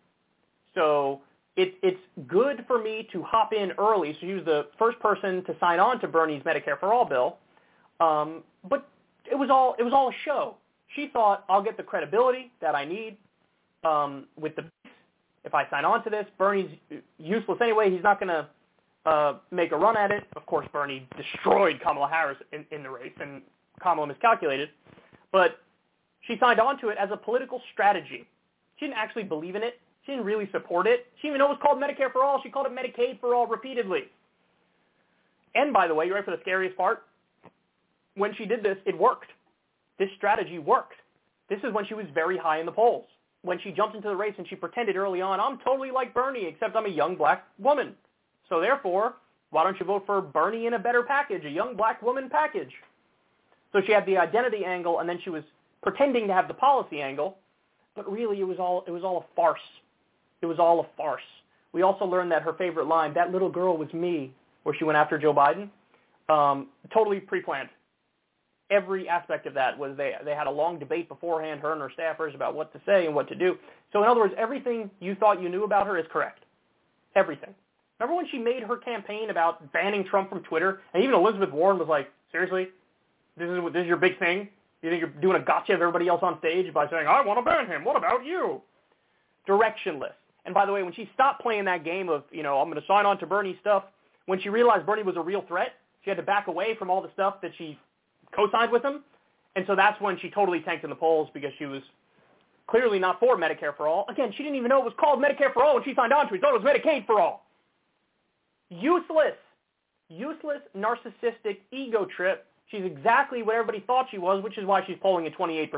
so 0.76 1.22
it, 1.56 1.76
it's 1.84 2.00
good 2.28 2.64
for 2.68 2.82
me 2.82 3.08
to 3.12 3.22
hop 3.24 3.54
in 3.54 3.72
early. 3.78 4.14
So 4.14 4.20
she 4.22 4.34
was 4.34 4.46
the 4.46 4.68
first 4.80 5.00
person 5.00 5.44
to 5.46 5.56
sign 5.60 5.80
on 5.80 6.00
to 6.02 6.08
Bernie's 6.08 6.44
Medicare 6.44 6.80
for 6.80 6.94
All 6.94 7.06
bill. 7.06 7.38
Um, 8.00 8.44
but 8.70 8.88
it 9.30 9.36
was 9.36 9.50
all 9.50 9.76
it 9.78 9.84
was 9.84 9.94
all 9.94 10.10
a 10.10 10.14
show. 10.26 10.56
She 10.96 11.10
thought 11.14 11.46
I'll 11.50 11.64
get 11.64 11.78
the 11.78 11.84
credibility 11.84 12.52
that 12.62 12.76
I 12.76 12.86
need 12.86 13.18
um, 13.84 14.28
with 14.40 14.56
the 14.56 14.66
if 15.44 15.54
I 15.54 15.68
sign 15.70 15.86
on 15.86 16.04
to 16.04 16.10
this, 16.10 16.26
Bernie's 16.38 16.70
useless 17.18 17.58
anyway. 17.62 17.90
He's 17.90 18.04
not 18.04 18.20
going 18.20 18.30
to 18.30 18.48
uh, 19.10 19.38
make 19.50 19.72
a 19.72 19.78
run 19.78 19.98
at 19.98 20.12
it. 20.12 20.24
Of 20.36 20.46
course, 20.46 20.68
Bernie 20.72 21.08
destroyed 21.18 21.80
Kamala 21.82 22.08
Harris 22.08 22.38
in, 22.52 22.66
in 22.72 22.84
the 22.84 22.90
race, 22.90 23.14
and 23.20 23.42
Kamala 23.82 24.08
miscalculated. 24.08 24.70
But 25.32 25.60
she 26.28 26.38
signed 26.40 26.60
on 26.60 26.80
to 26.82 26.90
it 26.90 26.98
as 27.00 27.10
a 27.12 27.18
political 27.18 27.62
strategy. 27.74 28.28
She 28.78 28.86
didn't 28.86 28.98
actually 28.98 29.24
believe 29.24 29.56
in 29.56 29.64
it. 29.64 29.80
She 30.06 30.12
didn't 30.12 30.26
really 30.26 30.50
support 30.52 30.88
it. 30.88 31.08
She 31.18 31.28
didn't 31.28 31.36
even 31.36 31.40
know 31.40 31.46
it 31.54 31.58
was 31.58 31.60
called 31.62 31.82
Medicare 31.82 32.12
for 32.12 32.24
All. 32.24 32.40
She 32.44 32.50
called 32.50 32.68
it 32.68 32.72
Medicaid 32.72 33.20
for 33.20 33.34
All 33.34 33.48
repeatedly. 33.48 34.04
And 35.56 35.74
by 35.74 35.88
the 35.88 35.96
way, 35.96 36.06
you 36.06 36.14
ready 36.14 36.26
for 36.26 36.32
the 36.32 36.42
scariest 36.42 36.78
part? 36.78 37.04
When 38.16 38.34
she 38.36 38.46
did 38.46 38.64
this, 38.64 38.78
it 38.86 38.98
worked. 38.98 39.32
This 40.02 40.10
strategy 40.18 40.58
worked. 40.58 40.96
This 41.48 41.60
is 41.64 41.72
when 41.74 41.86
she 41.86 41.94
was 41.94 42.08
very 42.12 42.36
high 42.36 42.60
in 42.60 42.66
the 42.66 42.72
polls. 42.72 43.06
When 43.44 43.60
she 43.60 43.70
jumped 43.72 43.96
into 43.96 44.08
the 44.08 44.16
race 44.16 44.34
and 44.40 44.48
she 44.48 44.56
pretended 44.56 44.96
early 44.96 45.22
on, 45.22 45.40
I'm 45.40 45.60
totally 45.60 45.92
like 45.92 46.12
Bernie, 46.12 46.48
except 46.48 46.76
I'm 46.76 46.88
a 46.88 46.90
young 46.90 47.16
black 47.16 47.46
woman. 47.60 47.94
So 48.50 48.60
therefore, 48.60 49.14
why 49.52 49.64
don't 49.64 49.80
you 49.80 49.86
vote 49.86 50.02
for 50.08 50.20
Bernie 50.20 50.66
in 50.66 50.74
a 50.74 50.80
better 50.80 51.04
package, 51.04 51.46
a 51.46 51.52
young 51.52 51.76
black 51.76 52.02
woman 52.02 52.30
package? 52.32 52.72
So 53.72 53.82
she 53.86 53.92
had 53.92 54.08
the 54.08 54.18
identity 54.18 54.66
angle, 54.66 55.02
and 55.02 55.08
then 55.08 55.20
she 55.24 55.30
was 55.30 55.44
pretending 55.84 56.26
to 56.30 56.34
have 56.34 56.48
the 56.48 56.56
policy 56.56 57.00
angle, 57.00 57.38
but 57.96 58.12
really 58.12 58.40
it 58.40 58.48
was 58.48 58.58
all 58.58 58.84
it 58.88 58.92
was 58.92 59.04
all 59.04 59.20
a 59.20 59.36
farce. 59.36 59.68
It 60.42 60.48
was 60.48 60.58
all 60.58 60.80
a 60.80 60.88
farce. 60.98 61.30
We 61.74 61.84
also 61.84 62.06
learned 62.06 62.32
that 62.32 62.42
her 62.42 62.54
favorite 62.54 62.88
line, 62.88 63.14
"That 63.14 63.32
little 63.32 63.50
girl 63.50 63.78
was 63.78 63.94
me," 63.94 64.34
where 64.64 64.74
she 64.74 64.84
went 64.84 64.98
after 64.98 65.20
Joe 65.20 65.32
Biden, 65.32 65.70
um, 66.28 66.70
totally 66.92 67.20
pre-planned. 67.20 67.70
Every 68.72 69.08
aspect 69.08 69.46
of 69.46 69.54
that 69.56 69.78
was 69.78 69.96
they 69.98 70.14
they 70.26 70.34
had 70.34 70.48
a 70.48 70.52
long 70.52 70.80
debate 70.80 71.10
beforehand, 71.10 71.60
her 71.60 71.74
and 71.74 71.82
her 71.82 71.92
staffers, 71.98 72.34
about 72.34 72.56
what 72.56 72.72
to 72.74 72.82
say 72.86 73.06
and 73.06 73.14
what 73.14 73.28
to 73.28 73.36
do. 73.36 73.58
So 73.92 74.02
in 74.02 74.10
other 74.10 74.22
words, 74.22 74.34
everything 74.38 74.90
you 75.00 75.14
thought 75.14 75.42
you 75.42 75.50
knew 75.50 75.66
about 75.66 75.86
her 75.88 75.98
is 75.98 76.06
correct. 76.12 76.46
Everything. 77.16 77.54
Remember 78.00 78.16
when 78.16 78.28
she 78.32 78.40
made 78.40 78.64
her 78.64 78.78
campaign 78.78 79.30
about 79.30 79.72
banning 79.74 80.06
Trump 80.06 80.30
from 80.30 80.42
Twitter, 80.44 80.80
and 80.94 81.04
even 81.04 81.14
Elizabeth 81.14 81.52
Warren 81.52 81.78
was 81.78 81.88
like, 81.88 82.10
"Seriously, 82.32 82.70
this 83.38 83.50
is 83.50 83.74
this 83.74 83.82
is 83.82 83.88
your 83.88 83.98
big 83.98 84.18
thing? 84.18 84.48
You 84.82 84.90
think 84.90 85.02
you're 85.02 85.22
doing 85.22 85.36
a 85.40 85.46
gotcha 85.46 85.74
of 85.74 85.82
everybody 85.82 86.08
else 86.08 86.24
on 86.24 86.40
stage 86.40 86.74
by 86.74 86.90
saying 86.90 87.06
I 87.08 87.22
want 87.22 87.38
to 87.40 87.44
ban 87.44 87.68
him? 87.68 87.84
What 87.84 87.98
about 87.98 88.26
you?" 88.26 88.62
Directionless. 89.48 90.14
And 90.46 90.54
by 90.54 90.66
the 90.66 90.72
way, 90.72 90.82
when 90.82 90.94
she 90.94 91.10
stopped 91.14 91.42
playing 91.42 91.66
that 91.66 91.84
game 91.84 92.10
of, 92.10 92.24
you 92.32 92.42
know, 92.42 92.60
I'm 92.60 92.70
going 92.70 92.82
to 92.82 92.88
sign 92.88 93.06
on 93.06 93.20
to 93.20 93.28
Bernie 93.28 93.58
stuff, 93.62 93.84
when 94.26 94.40
she 94.40 94.50
realized 94.50 94.86
Bernie 94.86 95.04
was 95.04 95.18
a 95.18 95.22
real 95.22 95.44
threat, 95.48 95.74
she 96.04 96.10
had 96.10 96.18
to 96.18 96.24
back 96.24 96.48
away 96.48 96.76
from 96.76 96.90
all 96.90 97.02
the 97.02 97.12
stuff 97.14 97.42
that 97.42 97.52
she 97.58 97.78
co-signed 98.36 98.72
with 98.72 98.84
him. 98.84 99.04
And 99.56 99.66
so 99.68 99.76
that's 99.76 100.00
when 100.02 100.18
she 100.20 100.30
totally 100.30 100.62
tanked 100.62 100.84
in 100.84 100.90
the 100.90 100.96
polls 100.96 101.30
because 101.34 101.52
she 101.58 101.66
was 101.66 101.82
clearly 102.68 103.00
not 103.00 103.20
for 103.20 103.38
Medicare 103.38 103.76
for 103.76 103.88
all. 103.88 104.06
Again, 104.10 104.32
she 104.36 104.44
didn't 104.44 104.58
even 104.58 104.70
know 104.70 104.80
it 104.80 104.86
was 104.86 104.94
called 104.98 105.22
Medicare 105.22 105.54
for 105.54 105.64
all 105.64 105.76
when 105.76 105.84
she 105.84 105.94
signed 105.94 106.14
on 106.14 106.28
to 106.30 106.34
it. 106.34 106.42
Thought 106.42 106.56
it 106.56 106.64
was 106.64 106.74
Medicaid 106.74 107.06
for 107.06 107.20
all. 107.20 107.46
Useless. 108.70 109.36
Useless, 110.10 110.60
narcissistic 110.76 111.60
ego 111.72 112.06
trip. 112.06 112.46
She's 112.68 112.84
exactly 112.84 113.44
what 113.44 113.56
everybody 113.56 113.84
thought 113.86 114.08
she 114.10 114.18
was, 114.18 114.44
which 114.44 114.58
is 114.58 114.66
why 114.66 114.86
she's 114.86 114.98
polling 115.02 115.26
at 115.26 115.38
28%. 115.38 115.70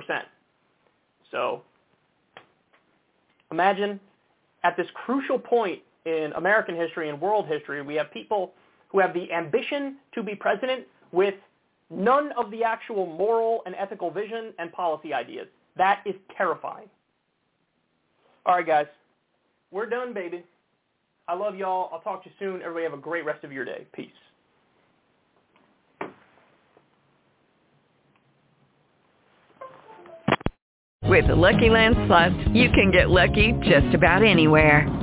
So 1.32 1.64
imagine 3.52 4.00
at 4.64 4.78
this 4.78 4.88
crucial 4.94 5.40
point 5.40 5.80
in 6.06 6.32
American 6.36 6.76
history 6.76 7.10
and 7.10 7.20
world 7.20 7.48
history, 7.48 7.82
we 7.82 7.96
have 7.96 8.12
people 8.12 8.54
who 8.90 9.00
have 9.00 9.14
the 9.14 9.32
ambition 9.32 9.98
to 10.14 10.22
be 10.22 10.36
president 10.36 10.86
with 11.12 11.34
none 11.94 12.32
of 12.38 12.52
the 12.52 12.64
actual 12.64 13.06
moral 13.06 13.62
and 13.66 13.76
ethical 13.76 14.12
vision 14.12 14.54
and 14.60 14.72
policy 14.72 15.14
ideas. 15.14 15.48
That 15.78 16.02
is 16.06 16.16
terrifying. 16.36 16.90
All 18.46 18.56
right, 18.56 18.66
guys. 18.66 18.88
We're 19.72 19.88
done, 19.88 20.14
baby. 20.14 20.44
I 21.28 21.36
love 21.36 21.56
y'all. 21.56 21.90
I'll 21.92 22.02
talk 22.02 22.24
to 22.24 22.30
you 22.30 22.36
soon. 22.38 22.62
Everybody 22.62 22.84
have 22.84 22.94
a 22.94 23.02
great 23.02 23.26
rest 23.26 23.44
of 23.44 23.52
your 23.52 23.66
day. 23.66 23.88
Peace. 23.94 24.12
With 31.04 31.28
the 31.28 31.36
Lucky 31.36 31.70
Land 31.70 31.96
Slots, 32.08 32.36
you 32.54 32.70
can 32.72 32.92
get 32.92 33.10
lucky 33.10 33.54
just 33.62 33.94
about 33.94 34.24
anywhere. 34.24 35.03